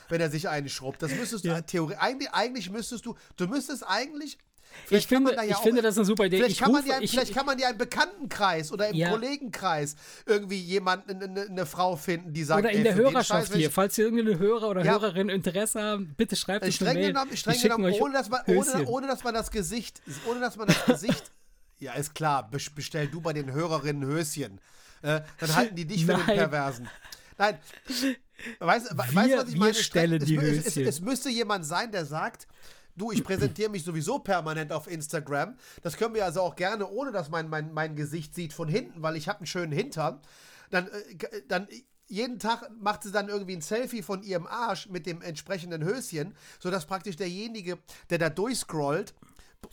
wenn 0.09 0.21
er 0.21 0.29
sich 0.29 0.47
einschrubbt. 0.49 1.01
Das 1.01 1.11
müsstest 1.15 1.45
du, 1.45 1.49
Ja. 1.49 1.61
Theorie, 1.61 1.95
eigentlich, 1.95 2.31
eigentlich 2.31 2.69
müsstest 2.69 3.05
du, 3.05 3.15
du 3.35 3.47
müsstest 3.47 3.83
eigentlich, 3.87 4.33
Ich 4.33 4.39
vielleicht 4.85 5.11
man 5.11 5.17
finde, 5.23 5.35
da 5.35 5.43
ja 5.43 5.49
ich 5.49 5.55
auch- 5.55 5.63
finde, 5.63 5.81
das 5.81 5.95
eine 5.97 6.05
super 6.05 6.25
Idee. 6.25 6.37
Vielleicht 6.37 6.51
ich 6.51 6.59
kann, 6.59 6.71
man 6.71 6.81
rufe- 6.81 6.91
ja, 6.93 6.99
ich, 7.01 7.11
vielleicht 7.11 7.33
kann 7.33 7.45
man 7.45 7.57
ja 7.59 7.69
im 7.69 7.77
Bekanntenkreis 7.77 8.71
oder 8.71 8.89
im 8.89 8.95
Ja. 8.95 9.09
Kollegenkreis 9.09 9.95
irgendwie 10.25 10.59
jemanden, 10.59 11.23
eine, 11.23 11.41
eine 11.41 11.65
Frau 11.65 11.95
finden, 11.95 12.33
die 12.33 12.43
sagt, 12.43 12.59
oder 12.61 12.71
in 12.71 12.77
ey, 12.79 12.83
der 12.83 12.95
Hörerschaft 12.95 13.53
hier, 13.53 13.67
ich- 13.67 13.73
falls 13.73 13.97
ihr 13.97 14.05
irgendeine 14.05 14.37
Hörer 14.39 14.69
oder 14.69 14.83
Ja. 14.85 14.93
Hörerin 14.93 15.29
Interesse 15.29 15.81
haben, 15.81 16.13
bitte 16.17 16.35
schreibt 16.35 16.65
uns 16.65 16.79
eine 16.81 16.89
streng 16.89 16.93
Mail. 17.01 17.07
genommen, 17.13 17.31
Wir 17.31 17.37
streng 17.37 17.61
genommen 17.61 17.93
ohne, 17.99 18.13
dass 18.13 18.29
man, 18.29 18.41
ohne, 18.47 18.85
ohne 18.87 19.07
dass 19.07 19.23
man 19.23 19.33
das 19.33 19.51
Gesicht, 19.51 20.01
ohne 20.27 20.39
dass 20.39 20.55
man 20.57 20.67
das 20.67 20.85
Gesicht, 20.85 21.31
ja 21.79 21.93
ist 21.93 22.15
klar, 22.15 22.49
bes- 22.51 22.73
bestell 22.73 23.07
du 23.07 23.21
bei 23.21 23.33
den 23.33 23.51
Hörerinnen 23.51 24.05
Höschen, 24.07 24.59
äh, 25.01 25.21
dann 25.39 25.55
halten 25.55 25.75
die 25.75 25.85
dich 25.85 26.05
für 26.05 26.13
den. 26.13 26.25
Perversen. 26.25 26.87
Nein, 27.39 27.59
weißt, 28.59 28.91
du, 28.91 28.97
was 28.97 29.07
ich 29.09 29.13
meine? 29.57 29.73
stellen 29.75 30.19
es, 30.21 30.25
die 30.27 30.35
es, 30.37 30.43
es, 30.43 30.65
Höschen. 30.75 30.87
es 30.87 31.01
müsste 31.01 31.29
jemand 31.29 31.65
sein, 31.65 31.91
der 31.91 32.05
sagt, 32.05 32.47
du, 32.97 33.11
ich 33.11 33.23
präsentiere 33.23 33.69
mich 33.69 33.83
sowieso 33.83 34.19
permanent 34.19 34.71
auf 34.71 34.87
Instagram. 34.87 35.55
Das 35.83 35.95
können 35.97 36.13
wir 36.15 36.25
also 36.25 36.41
auch 36.41 36.55
gerne, 36.55 36.87
ohne 36.87 37.11
dass 37.11 37.29
man 37.29 37.49
mein, 37.49 37.73
mein 37.73 37.95
Gesicht 37.95 38.35
sieht, 38.35 38.53
von 38.53 38.67
hinten, 38.67 39.01
weil 39.01 39.15
ich 39.15 39.27
habe 39.29 39.39
einen 39.39 39.47
schönen 39.47 39.71
Hintern. 39.71 40.19
Dann, 40.69 40.87
äh, 40.87 41.13
g- 41.15 41.27
dann 41.47 41.67
jeden 42.09 42.39
Tag 42.39 42.69
macht 42.79 43.03
sie 43.03 43.11
dann 43.11 43.29
irgendwie 43.29 43.55
ein 43.55 43.61
Selfie 43.61 44.01
von 44.01 44.23
ihrem 44.23 44.47
Arsch 44.47 44.89
mit 44.89 45.05
dem 45.05 45.21
entsprechenden 45.21 45.83
Höschen, 45.83 46.35
sodass 46.59 46.85
praktisch 46.85 47.15
derjenige, 47.17 47.77
der 48.09 48.17
da 48.17 48.29
durchscrollt, 48.29 49.13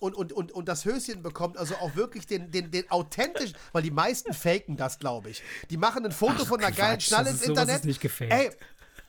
und, 0.00 0.14
und, 0.14 0.32
und, 0.32 0.50
und 0.50 0.66
das 0.66 0.86
Höschen 0.86 1.22
bekommt, 1.22 1.58
also 1.58 1.74
auch 1.76 1.94
wirklich 1.94 2.26
den, 2.26 2.50
den, 2.50 2.70
den 2.70 2.90
authentischen, 2.90 3.54
weil 3.72 3.82
die 3.82 3.90
meisten 3.90 4.32
faken 4.32 4.78
das, 4.78 4.98
glaube 4.98 5.28
ich. 5.28 5.42
Die 5.68 5.76
machen 5.76 6.06
ein 6.06 6.10
Foto 6.10 6.36
Ach, 6.40 6.46
von 6.46 6.58
einer 6.58 6.72
geilen 6.74 6.94
Quatsch, 6.94 7.08
Schnalle 7.08 7.24
das 7.24 7.34
ins 7.34 7.42
Internet. 7.48 7.76
ist 7.76 7.84
nicht 7.84 8.00
gefaked. 8.00 8.32
Ey, 8.32 8.50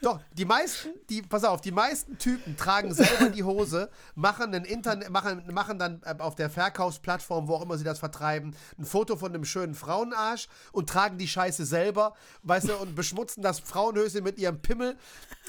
doch, 0.02 0.20
die 0.34 0.46
meisten, 0.46 0.90
die, 1.10 1.22
pass 1.22 1.44
auf, 1.44 1.62
die 1.62 1.72
meisten 1.72 2.18
Typen 2.18 2.58
tragen 2.58 2.94
selber 2.94 3.30
die 3.30 3.44
Hose, 3.44 3.90
machen 4.14 4.54
ein 4.54 4.66
Internet, 4.66 5.10
machen, 5.10 5.44
machen 5.52 5.80
dann 5.80 6.02
äh, 6.04 6.16
auf 6.20 6.36
der 6.36 6.50
Verkaufsplattform, 6.50 7.48
wo 7.48 7.56
auch 7.56 7.62
immer 7.62 7.78
sie 7.78 7.84
das 7.84 8.00
vertreiben, 8.00 8.56
ein 8.78 8.86
Foto 8.86 9.16
von 9.16 9.34
einem 9.34 9.46
schönen 9.46 9.74
Frauenarsch 9.74 10.48
und 10.72 10.90
tragen 10.90 11.18
die 11.18 11.28
Scheiße 11.28 11.66
selber, 11.66 12.14
weißt 12.44 12.70
du, 12.70 12.78
und 12.78 12.96
beschmutzen 12.96 13.42
das 13.42 13.60
Frauenhöschen 13.60 14.24
mit 14.24 14.38
ihrem 14.38 14.62
Pimmel, 14.62 14.98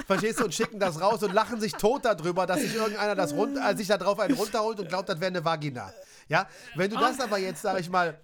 verstehst 0.07 0.41
du, 0.41 0.45
und 0.45 0.55
schicken 0.55 0.79
das 0.79 1.01
raus 1.01 1.23
und 1.23 1.33
lachen 1.33 1.61
sich 1.61 1.73
tot 1.73 2.05
darüber, 2.05 2.47
dass 2.47 2.61
sich 2.61 2.75
irgendeiner 2.75 3.15
das 3.15 3.33
runter, 3.33 3.69
äh, 3.69 3.77
sich 3.77 3.89
da 3.89 3.99
drauf 3.99 4.19
einen 4.21 4.37
runterholt 4.37 4.81
und 4.81 4.89
glaubt, 4.89 5.09
das 5.09 5.21
wäre 5.21 5.31
eine 5.31 5.45
Vagina. 5.45 5.93
Ja, 6.29 6.49
wenn 6.75 6.91
du 6.91 6.97
das 6.97 7.21
aber 7.21 7.39
jetzt, 7.39 7.63
sag 7.63 7.79
ich 7.81 7.91
mal, 7.91 8.19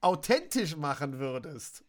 authentisch 0.00 0.76
machen 0.76 1.18
würdest, 1.18 1.82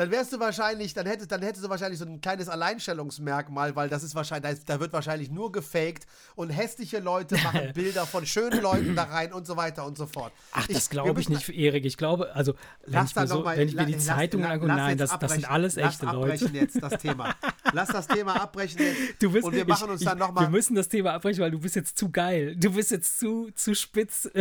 dann 0.00 0.10
wärst 0.10 0.32
du 0.32 0.40
wahrscheinlich, 0.40 0.94
dann 0.94 1.04
hättest, 1.06 1.30
dann 1.30 1.42
hättest 1.42 1.62
du 1.62 1.68
wahrscheinlich 1.68 1.98
so 1.98 2.06
ein 2.06 2.22
kleines 2.22 2.48
Alleinstellungsmerkmal, 2.48 3.76
weil 3.76 3.90
das 3.90 4.02
ist 4.02 4.14
wahrscheinlich, 4.14 4.64
da, 4.64 4.80
wird 4.80 4.94
wahrscheinlich 4.94 5.30
nur 5.30 5.52
gefaked 5.52 6.06
und 6.36 6.48
hässliche 6.48 7.00
Leute 7.00 7.36
machen 7.36 7.70
Bilder 7.74 8.06
von 8.06 8.24
schönen 8.24 8.62
Leuten 8.62 8.96
da 8.96 9.02
rein 9.02 9.34
und 9.34 9.46
so 9.46 9.58
weiter 9.58 9.84
und 9.84 9.98
so 9.98 10.06
fort. 10.06 10.32
Ach, 10.52 10.66
das 10.66 10.90
wir 10.90 11.02
glaube 11.02 11.20
ich 11.20 11.28
nicht, 11.28 11.46
Erik. 11.50 11.84
Ich 11.84 11.98
glaube, 11.98 12.34
also, 12.34 12.54
wenn 12.86 12.94
Lass 12.94 13.14
ich 13.14 13.28
so, 13.28 13.42
mal, 13.42 13.58
wenn 13.58 13.68
ich 13.68 13.74
mir 13.74 13.84
die 13.84 13.92
lass- 13.92 14.06
Zeitungen 14.06 14.44
lass- 14.44 14.52
angucke, 14.54 14.68
lass 14.68 14.76
nein, 14.78 14.96
das, 14.96 15.10
das 15.10 15.18
sind 15.32 15.44
abbrechen. 15.44 15.44
alles 15.54 15.76
lass 15.76 15.92
echte 15.94 16.06
abbrechen 16.08 16.46
Leute. 16.46 16.58
jetzt 16.58 16.82
das 16.82 16.92
Thema. 17.02 17.34
Lass 17.74 17.88
das 17.90 18.06
Thema 18.08 18.40
abbrechen 18.40 18.80
jetzt. 18.80 19.22
Du 19.22 19.30
bist, 19.30 19.44
und 19.46 19.52
wir 19.54 19.66
machen 19.66 19.90
uns 19.90 20.00
ich, 20.00 20.06
dann 20.08 20.16
ich, 20.16 20.24
nochmal. 20.24 20.44
Wir 20.46 20.50
müssen 20.50 20.74
das 20.76 20.88
Thema 20.88 21.12
abbrechen, 21.12 21.40
weil 21.42 21.50
du 21.50 21.58
bist 21.60 21.76
jetzt 21.76 21.98
zu 21.98 22.10
geil. 22.10 22.56
Du 22.56 22.72
bist 22.72 22.90
jetzt 22.90 23.20
zu, 23.20 23.50
zu 23.54 23.74
spitz. 23.74 24.30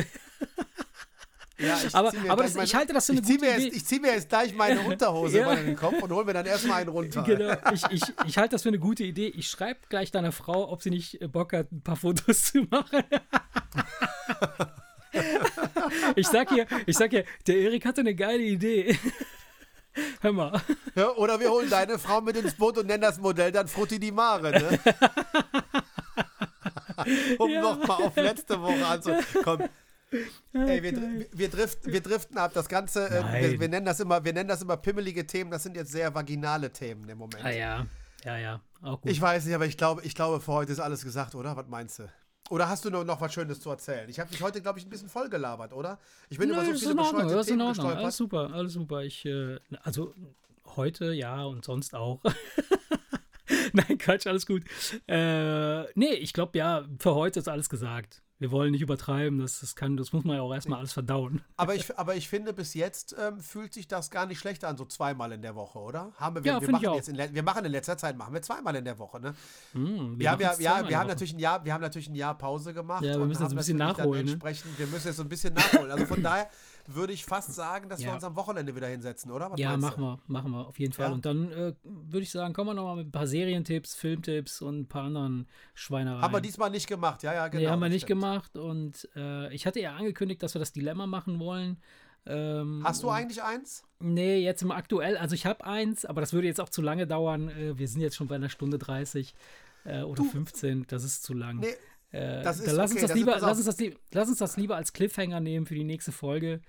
Ja, 1.59 1.77
ich 1.85 1.93
aber- 1.93 2.13
aber 2.29 2.43
das- 2.43 2.55
ich 2.55 2.73
halte 2.75 2.93
das 2.93 3.05
für 3.05 3.11
eine 3.11 3.21
ich 3.21 3.27
gute 3.27 3.39
mir 3.41 3.51
jetzt, 3.51 3.59
Idee. 3.65 3.75
Ich 3.75 3.85
ziehe 3.85 3.99
mir 4.01 4.13
jetzt 4.13 4.29
gleich 4.29 4.53
meine 4.55 4.79
Unterhose 4.81 5.39
Ja. 5.39 5.43
über 5.51 5.61
den 5.61 5.75
Kopf 5.75 6.01
und 6.01 6.11
hol 6.11 6.23
mir 6.25 6.33
dann 6.33 6.45
erstmal 6.45 6.81
einen 6.81 6.89
runter. 6.89 7.21
genau. 7.23 7.53
Ich, 7.73 7.83
ich, 7.91 8.01
ich 8.25 8.37
halte 8.37 8.55
das 8.55 8.63
für 8.63 8.69
eine 8.69 8.79
gute 8.79 9.03
Idee. 9.03 9.27
Ich 9.27 9.47
schreibe 9.49 9.79
gleich 9.89 10.09
deiner 10.11 10.31
Frau, 10.31 10.71
ob 10.71 10.81
sie 10.81 10.89
nicht 10.89 11.19
Bock 11.31 11.51
hat, 11.53 11.71
ein 11.71 11.81
paar 11.81 11.95
Fotos 11.97 12.43
zu 12.51 12.63
machen. 12.69 13.03
ich 16.15 16.27
sag 16.27 16.51
ihr, 16.51 16.65
ich 16.85 16.97
sag 16.97 17.11
ihr, 17.13 17.25
der 17.47 17.57
Erik 17.57 17.85
hatte 17.85 18.01
eine 18.01 18.15
geile 18.15 18.43
Idee. 18.43 18.97
Hör 20.21 20.31
mal. 20.31 20.61
Ja, 20.95 21.09
oder 21.15 21.39
wir 21.39 21.49
holen 21.51 21.69
deine 21.69 21.99
Frau 21.99 22.21
mit 22.21 22.37
ins 22.37 22.53
Boot 22.53 22.77
und 22.77 22.87
nennen 22.87 23.01
das 23.01 23.19
Modell 23.19 23.51
dann 23.51 23.67
Frutti 23.67 23.99
di 23.99 24.11
Mare, 24.11 24.51
ne? 24.51 24.79
um 27.39 27.49
Ja. 27.49 27.61
nochmal 27.61 28.03
auf 28.03 28.15
letzte 28.15 28.61
Woche 28.61 28.85
anzukommen. 28.85 29.67
Ey, 30.53 30.83
wir, 30.83 31.27
wir, 31.31 31.49
driften, 31.49 31.91
wir 31.91 32.01
driften 32.01 32.37
ab. 32.37 32.51
Das 32.53 32.67
Ganze, 32.67 33.09
äh, 33.09 33.41
wir, 33.41 33.59
wir, 33.59 33.69
nennen 33.69 33.85
das 33.85 33.99
immer, 33.99 34.23
wir 34.23 34.33
nennen 34.33 34.49
das 34.49 34.61
immer 34.61 34.77
pimmelige 34.77 35.25
Themen. 35.25 35.51
Das 35.51 35.63
sind 35.63 35.75
jetzt 35.75 35.91
sehr 35.91 36.13
vaginale 36.13 36.71
Themen 36.71 37.07
im 37.07 37.17
Moment. 37.17 37.43
Ah 37.43 37.51
ja, 37.51 37.85
ja, 38.23 38.37
ja. 38.37 38.61
Auch 38.81 39.01
gut. 39.01 39.11
Ich 39.11 39.21
weiß 39.21 39.45
nicht, 39.45 39.55
aber 39.55 39.65
ich 39.65 39.77
glaube, 39.77 40.01
ich 40.03 40.15
glaube, 40.15 40.39
für 40.41 40.53
heute 40.53 40.71
ist 40.71 40.79
alles 40.79 41.03
gesagt, 41.03 41.35
oder? 41.35 41.55
Was 41.55 41.67
meinst 41.67 41.99
du? 41.99 42.09
Oder 42.49 42.67
hast 42.67 42.83
du 42.83 42.89
noch, 42.89 43.03
noch 43.03 43.21
was 43.21 43.33
Schönes 43.33 43.59
zu 43.59 43.69
erzählen? 43.69 44.09
Ich 44.09 44.19
habe 44.19 44.29
dich 44.31 44.41
heute, 44.41 44.61
glaube 44.61 44.79
ich, 44.79 44.85
ein 44.85 44.89
bisschen 44.89 45.09
voll 45.09 45.29
gelabert, 45.29 45.71
oder? 45.71 45.99
Ich 46.29 46.39
bin 46.39 46.49
über 46.49 46.65
so 46.65 46.73
viele 46.73 46.89
Ordnung, 46.89 47.05
bescheuerte 47.05 47.35
das 47.35 47.45
ist 47.45 47.51
in 47.51 47.59
Themen 47.59 47.69
Ordnung. 47.69 47.85
Alles 47.91 48.17
gestolpert. 48.17 48.49
super, 48.49 48.55
alles 48.55 48.73
super. 48.73 49.03
Ich, 49.03 49.25
äh, 49.25 49.59
also 49.83 50.13
heute 50.75 51.13
ja 51.13 51.43
und 51.43 51.63
sonst 51.63 51.93
auch. 51.93 52.21
Nein, 53.73 53.97
Quatsch, 53.99 54.25
alles 54.25 54.47
gut. 54.47 54.63
Äh, 55.07 55.83
nee, 55.93 56.13
ich 56.13 56.33
glaube 56.33 56.57
ja, 56.57 56.85
für 56.97 57.13
heute 57.13 57.39
ist 57.39 57.47
alles 57.47 57.69
gesagt. 57.69 58.23
Wir 58.39 58.51
wollen 58.51 58.71
nicht 58.71 58.81
übertreiben, 58.81 59.39
das, 59.39 59.59
das, 59.59 59.75
kann, 59.75 59.97
das 59.97 60.13
muss 60.13 60.23
man 60.23 60.37
ja 60.37 60.41
auch 60.41 60.53
erstmal 60.53 60.79
alles 60.79 60.93
verdauen. 60.93 61.41
Aber 61.57 61.75
ich, 61.75 61.93
aber 61.99 62.15
ich 62.15 62.29
finde, 62.29 62.53
bis 62.53 62.73
jetzt 62.73 63.13
ähm, 63.19 63.41
fühlt 63.41 63.73
sich 63.73 63.85
das 63.87 64.11
gar 64.11 64.25
nicht 64.25 64.39
schlecht 64.39 64.63
an, 64.63 64.77
so 64.77 64.85
zweimal 64.85 65.33
in 65.33 65.41
der 65.41 65.55
Woche, 65.55 65.77
oder? 65.77 66.13
Haben 66.15 66.35
wir, 66.35 66.43
wir, 66.45 66.53
Ja, 66.53 66.61
wir, 66.61 66.71
machen 66.71 66.93
jetzt 66.93 67.09
in, 67.09 67.17
wir 67.17 67.43
machen 67.43 67.65
in 67.65 67.71
letzter 67.71 67.97
Zeit, 67.97 68.17
machen 68.17 68.33
wir 68.33 68.41
zweimal 68.41 68.73
in 68.77 68.85
der 68.85 68.97
Woche, 68.97 69.19
ne? 69.19 69.33
Wir, 69.73 70.31
haben 70.31 70.41
ja, 70.41 70.57
ja, 70.57 70.87
wir 70.87 71.03
natürlich 71.03 71.33
ein 71.33 71.39
Jahr, 71.39 71.65
wir 71.65 71.73
haben 71.73 71.81
natürlich 71.81 72.07
ein 72.07 72.15
Jahr 72.15 72.37
Pause 72.37 72.73
gemacht. 72.73 73.03
Ja, 73.03 73.15
wir 73.15 73.21
und 73.21 73.27
müssen 73.27 73.43
jetzt 73.43 73.51
ein 73.51 73.57
bisschen 73.57 73.77
nachholen, 73.77 74.25
ne? 74.25 74.39
Wir 74.77 74.87
müssen 74.87 75.07
jetzt 75.07 75.17
so 75.17 75.23
ein 75.23 75.29
bisschen 75.29 75.53
nachholen. 75.53 75.91
Also 75.91 76.05
von 76.05 76.23
daher 76.23 76.49
würde 76.95 77.13
ich 77.13 77.25
fast 77.25 77.53
sagen, 77.53 77.89
dass 77.89 77.99
wir 77.99 78.07
Ja. 78.07 78.15
uns 78.15 78.23
am 78.23 78.35
Wochenende 78.35 78.75
wieder 78.75 78.87
hinsetzen, 78.87 79.31
oder? 79.31 79.51
Was 79.51 79.59
Ja, 79.59 79.75
machen 79.77 80.01
wir, 80.03 80.19
machen 80.27 80.51
wir, 80.51 80.67
auf 80.67 80.77
jeden 80.79 80.93
Fall. 80.93 81.07
Ja? 81.07 81.13
Und 81.13 81.25
dann 81.25 81.51
äh, 81.51 81.73
würde 81.83 82.21
ich 82.21 82.31
sagen, 82.31 82.53
kommen 82.53 82.69
wir 82.69 82.73
nochmal 82.73 82.95
mit 82.97 83.07
ein 83.07 83.11
paar 83.11 83.27
Serientipps, 83.27 83.95
Filmtipps 83.95 84.61
und 84.61 84.79
ein 84.81 84.87
paar 84.87 85.03
anderen 85.03 85.47
Schweinereien. 85.73 86.21
Haben 86.21 86.33
wir 86.33 86.41
diesmal 86.41 86.69
nicht 86.69 86.87
gemacht, 86.87 87.23
ja, 87.23 87.33
ja, 87.33 87.47
genau. 87.47 87.61
nee, 87.63 87.69
haben 87.69 87.79
wir 87.79 87.89
nicht 87.89 88.03
stimmt. 88.05 88.21
gemacht. 88.21 88.57
Und 88.57 89.07
äh, 89.15 89.53
ich 89.53 89.65
hatte 89.65 89.79
ja 89.79 89.95
angekündigt, 89.95 90.41
dass 90.43 90.53
wir 90.55 90.59
das 90.59 90.71
Dilemma 90.73 91.07
machen 91.07 91.39
wollen. 91.39 91.77
Ähm, 92.25 92.81
Hast 92.83 93.01
du 93.03 93.09
eigentlich 93.09 93.41
eins? 93.41 93.83
Nee, 93.99 94.39
jetzt 94.39 94.61
im 94.61 94.71
aktuell, 94.71 95.17
also 95.17 95.35
ich 95.35 95.45
habe 95.45 95.63
eins, 95.65 96.05
aber 96.05 96.21
das 96.21 96.33
würde 96.33 96.47
jetzt 96.47 96.59
auch 96.61 96.69
zu 96.69 96.81
lange 96.81 97.07
dauern. 97.07 97.49
Äh, 97.49 97.77
wir 97.77 97.87
sind 97.87 98.01
jetzt 98.01 98.15
schon 98.17 98.27
bei 98.27 98.35
einer 98.35 98.49
Stunde 98.49 98.77
30 98.77 99.33
äh, 99.85 100.01
oder 100.01 100.23
Du- 100.23 100.29
15, 100.29 100.85
das 100.87 101.03
ist 101.03 101.23
zu 101.23 101.33
lang. 101.33 101.57
Nee, 101.59 101.75
Äh, 102.11 102.41
Das 102.43 102.59
ist 102.59 102.71
lass, 102.71 102.91
okay, 102.91 103.01
uns 103.01 103.07
das 103.09 103.17
lieber, 103.17 103.39
lass, 103.39 103.57
uns 103.57 103.65
das, 103.65 103.77
lass 104.11 104.29
uns 104.29 104.37
das 104.39 104.57
lieber 104.57 104.75
als 104.75 104.93
Cliffhanger 104.93 105.39
nehmen 105.39 105.65
für 105.65 105.75
die 105.75 105.83
nächste 105.83 106.11
Folge, 106.11 106.61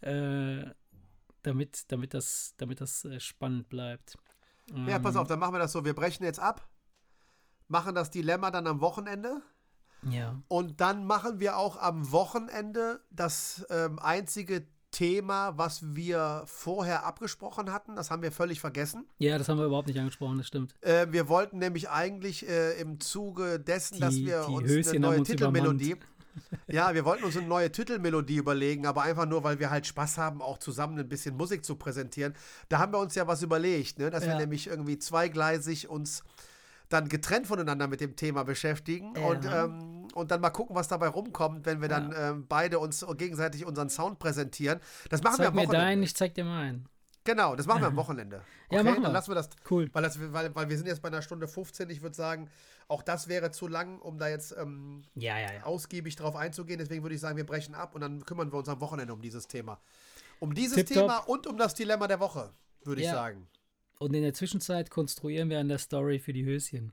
äh, 0.00 0.64
damit, 1.42 1.90
damit 1.92 2.14
das, 2.14 2.54
damit 2.56 2.80
das 2.80 3.04
äh, 3.04 3.20
spannend 3.20 3.68
bleibt. 3.68 4.16
Ja, 4.86 4.98
pass 4.98 5.14
Ähm, 5.14 5.20
auf, 5.20 5.28
dann 5.28 5.38
machen 5.38 5.54
wir 5.54 5.58
das 5.58 5.72
so. 5.72 5.84
Wir 5.84 5.94
brechen 5.94 6.24
jetzt 6.24 6.40
ab, 6.40 6.66
machen 7.68 7.94
das 7.94 8.10
Dilemma 8.10 8.50
dann 8.50 8.66
am 8.66 8.80
Wochenende 8.80 9.42
Ja. 10.02 10.42
und 10.48 10.80
dann 10.80 11.04
machen 11.04 11.40
wir 11.40 11.56
auch 11.56 11.76
am 11.76 12.10
Wochenende 12.10 13.00
das 13.10 13.64
ähm, 13.70 13.98
einzige 13.98 14.66
Thema, 14.96 15.58
was 15.58 15.94
wir 15.94 16.42
vorher 16.46 17.04
abgesprochen 17.04 17.70
hatten. 17.70 17.96
Das 17.96 18.10
haben 18.10 18.22
wir 18.22 18.32
völlig 18.32 18.60
vergessen. 18.60 19.04
ja, 19.18 19.36
das 19.36 19.46
haben 19.48 19.58
wir 19.58 19.66
überhaupt 19.66 19.88
nicht 19.88 19.98
angesprochen, 19.98 20.38
das 20.38 20.46
stimmt. 20.46 20.74
Äh, 20.80 21.08
wir 21.10 21.28
wollten 21.28 21.58
nämlich 21.58 21.90
eigentlich 21.90 22.48
äh, 22.48 22.80
im 22.80 22.98
Zuge 22.98 23.60
dessen, 23.60 23.96
Die- 23.96 24.00
dass 24.00 24.16
wir 24.16 24.48
uns 24.48 24.68
Höschen 24.70 24.92
eine 24.92 25.00
neue 25.00 25.22
Titelmelodie. 25.22 25.96
Ja, 26.68 26.94
wir 26.94 27.04
wollten 27.04 27.24
uns 27.24 27.36
eine 27.36 27.46
neue 27.46 27.70
Titelmelodie 27.72 28.36
überlegen, 28.36 28.86
aber 28.86 29.02
einfach 29.02 29.26
nur, 29.26 29.42
weil 29.44 29.58
wir 29.58 29.70
halt 29.70 29.86
Spaß 29.86 30.18
haben, 30.18 30.40
auch 30.42 30.58
zusammen 30.58 30.98
ein 30.98 31.08
bisschen 31.08 31.36
Musik 31.36 31.64
zu 31.64 31.76
präsentieren. 31.76 32.34
Da 32.68 32.78
haben 32.78 32.92
wir 32.92 32.98
uns 32.98 33.14
ja 33.14 33.26
was 33.26 33.42
überlegt, 33.42 33.98
ne? 33.98 34.10
dass 34.10 34.22
wir 34.24 34.32
Ja. 34.32 34.38
nämlich 34.38 34.66
irgendwie 34.66 34.98
zweigleisig 34.98 35.88
uns 35.88 36.22
dann 36.88 37.08
getrennt 37.08 37.46
voneinander 37.48 37.88
mit 37.88 38.00
dem 38.00 38.14
Thema 38.16 38.44
beschäftigen 38.44 39.14
Ja. 39.16 39.26
und, 39.26 39.44
ähm, 39.44 39.95
und 40.16 40.30
dann 40.30 40.40
mal 40.40 40.50
gucken, 40.50 40.74
was 40.74 40.88
dabei 40.88 41.08
rumkommt, 41.08 41.66
wenn 41.66 41.80
wir 41.80 41.88
dann 41.88 42.12
ähm, 42.16 42.46
beide 42.48 42.78
uns 42.78 43.04
gegenseitig 43.16 43.64
unseren 43.64 43.88
Sound 43.90 44.18
präsentieren. 44.18 44.80
Das 45.10 45.22
machen 45.22 45.34
wir 45.34 45.44
Zeig 45.44 45.46
am 45.48 45.54
mir 45.54 45.62
Wochenende. 45.62 45.84
deinen, 45.86 46.02
ich 46.02 46.16
zeig 46.16 46.34
dir 46.34 46.44
meinen. 46.44 46.88
Genau, 47.24 47.56
das 47.56 47.66
machen 47.66 47.80
wir 47.82 47.88
am 47.88 47.96
Wochenende. 48.04 48.36
Ja, 48.70 48.80
Okay, 48.80 48.82
machen 48.84 48.96
wir. 48.98 49.02
Dann 49.04 49.12
lassen 49.12 49.30
wir 49.30 49.34
das 49.34 49.50
Cool. 49.70 49.88
weil, 49.92 50.02
das, 50.02 50.18
weil, 50.32 50.54
weil 50.54 50.68
wir 50.68 50.76
sind 50.76 50.86
jetzt 50.86 51.02
bei 51.02 51.08
einer 51.08 51.22
Stunde 51.22 51.48
15. 51.48 51.90
Ich 51.90 52.00
würde 52.02 52.14
sagen, 52.16 52.48
auch 52.88 53.02
das 53.02 53.26
wäre 53.28 53.50
zu 53.50 53.66
lang, 53.68 53.98
um 54.00 54.18
da 54.18 54.28
jetzt 54.28 54.54
ähm, 54.56 55.02
Ja, 55.14 55.36
ja, 55.38 55.52
ja. 55.52 55.62
ausgiebig 55.64 56.14
drauf 56.16 56.36
einzugehen. 56.36 56.78
Deswegen 56.78 57.02
würde 57.02 57.14
ich 57.16 57.20
sagen, 57.20 57.36
wir 57.36 57.44
brechen 57.46 57.74
ab 57.74 57.94
und 57.96 58.00
dann 58.00 58.24
kümmern 58.24 58.52
wir 58.52 58.58
uns 58.58 58.68
am 58.68 58.80
Wochenende 58.80 59.12
um 59.12 59.20
dieses 59.20 59.48
Thema. 59.48 59.80
Um 60.38 60.54
dieses 60.54 60.76
Tipptopp. 60.76 60.96
Thema 60.96 61.18
und 61.26 61.46
um 61.48 61.56
das 61.58 61.74
Dilemma 61.74 62.06
der 62.06 62.20
Woche, 62.20 62.52
würde 62.84 63.00
ich 63.00 63.06
Ja. 63.08 63.14
sagen. 63.14 63.48
Und 63.98 64.14
in 64.14 64.22
der 64.22 64.34
Zwischenzeit 64.34 64.90
konstruieren 64.90 65.48
wir 65.50 65.58
an 65.58 65.68
der 65.68 65.78
Story 65.78 66.18
für 66.20 66.32
die 66.32 66.44
Höschen. 66.44 66.92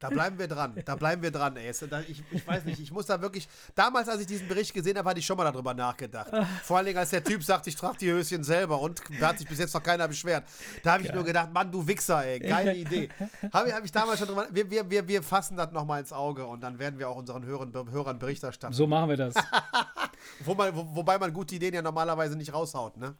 Da 0.00 0.10
bleiben 0.10 0.38
wir 0.38 0.48
dran. 0.48 0.74
Da 0.84 0.96
bleiben 0.96 1.22
wir 1.22 1.30
dran, 1.30 1.56
ey. 1.56 1.70
Ich, 2.08 2.22
ich 2.30 2.46
weiß 2.46 2.64
nicht, 2.64 2.80
ich 2.80 2.92
muss 2.92 3.06
da 3.06 3.20
wirklich. 3.20 3.48
Damals, 3.74 4.08
als 4.08 4.20
ich 4.20 4.26
diesen 4.26 4.48
Bericht 4.48 4.74
gesehen 4.74 4.98
habe, 4.98 5.08
hatte 5.08 5.20
ich 5.20 5.26
schon 5.26 5.36
mal 5.36 5.44
darüber 5.44 5.72
nachgedacht. 5.72 6.30
Vor 6.62 6.76
allen 6.76 6.86
Dingen, 6.86 6.98
als 6.98 7.10
der 7.10 7.24
Typ 7.24 7.42
sagt, 7.42 7.66
ich 7.66 7.76
trage 7.76 7.98
die 7.98 8.10
Höschen 8.10 8.44
selber 8.44 8.80
und 8.80 9.00
da 9.20 9.28
hat 9.28 9.38
sich 9.38 9.48
bis 9.48 9.58
jetzt 9.58 9.72
noch 9.72 9.82
keiner 9.82 10.06
beschwert. 10.08 10.44
Da 10.82 10.94
habe 10.94 11.04
ich 11.04 11.12
nur 11.12 11.24
gedacht, 11.24 11.52
Mann, 11.52 11.70
du 11.70 11.86
Wichser, 11.86 12.24
ey. 12.24 12.38
Geile 12.40 12.74
Idee. 12.74 13.08
Habe 13.52 13.72
hab 13.72 13.84
ich 13.84 13.92
damals 13.92 14.18
schon 14.18 14.28
drüber. 14.28 14.46
Wir, 14.50 14.70
wir, 14.70 14.90
wir, 14.90 15.08
wir 15.08 15.22
fassen 15.22 15.56
das 15.56 15.70
nochmal 15.72 16.00
ins 16.00 16.12
Auge 16.12 16.44
und 16.44 16.60
dann 16.60 16.78
werden 16.78 16.98
wir 16.98 17.08
auch 17.08 17.16
unseren 17.16 17.44
Hörern, 17.44 17.72
Hörern 17.90 18.18
Bericht 18.18 18.42
erstatten. 18.42 18.74
So 18.74 18.86
machen 18.86 19.08
wir 19.08 19.16
das. 19.16 19.34
Wo 20.44 20.54
man, 20.54 20.74
wo, 20.74 20.86
wobei 20.96 21.18
man 21.18 21.32
gute 21.32 21.54
Ideen 21.54 21.74
ja 21.74 21.82
normalerweise 21.82 22.36
nicht 22.36 22.52
raushaut, 22.52 22.96
ne? 22.96 23.14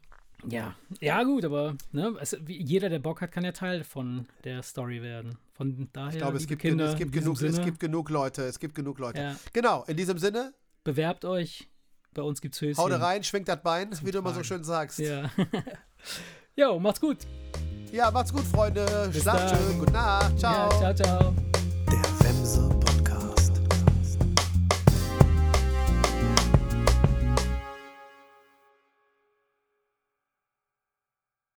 Ja. 0.49 0.75
Ja, 1.01 1.23
gut, 1.23 1.45
aber 1.45 1.77
ne, 1.93 2.15
es, 2.21 2.37
wie, 2.45 2.63
jeder, 2.63 2.89
der 2.89 2.99
Bock 2.99 3.21
hat, 3.21 3.33
kann 3.33 3.45
ja 3.45 3.53
Teil 3.53 3.85
von 3.85 4.27
der 4.45 4.63
Story 4.63 5.03
werden. 5.03 5.37
Von 5.53 5.89
daher, 5.93 6.13
Ich 6.13 6.19
glaube, 6.19 6.37
es 6.37 6.47
gibt, 6.47 6.63
Kinder, 6.63 6.87
es, 6.87 6.97
gibt 6.97 7.13
genug, 7.13 7.35
es 7.35 7.41
Sinne, 7.41 7.65
gibt 7.65 7.81
genug 7.81 8.11
Leute. 8.11 8.43
Es 8.43 8.59
gibt 8.59 8.75
genug 8.75 8.99
Leute. 8.99 9.21
Ja. 9.21 9.37
Genau, 9.53 9.85
in 9.87 9.97
diesem 9.97 10.19
Sinne, 10.19 10.53
bewerbt 10.83 11.25
euch. 11.25 11.69
Bei 12.13 12.23
uns 12.23 12.41
gibt's 12.41 12.61
Höschen. 12.61 12.83
hau 12.83 12.89
da 12.89 12.99
rein, 12.99 13.25
schwingt 13.25 13.49
das 13.49 13.61
Bein, 13.63 13.91
wie 14.03 14.11
du 14.11 14.19
immer 14.19 14.33
so 14.33 14.45
schön 14.45 14.63
sagst. 14.63 15.01
Ja. 15.01 15.31
jo, 16.57 16.79
macht's 16.79 17.01
gut. 17.01 17.19
Ja, 17.93 18.11
macht's 18.11 18.33
gut, 18.33 18.45
Freunde. 18.45 19.11
Bis 19.13 19.25
schön. 19.25 19.79
Gute 19.79 19.93
Nacht. 19.93 20.39
Ciao. 20.39 20.71
Ja, 20.81 20.95
ciao, 20.95 20.95
ciao. 20.95 21.54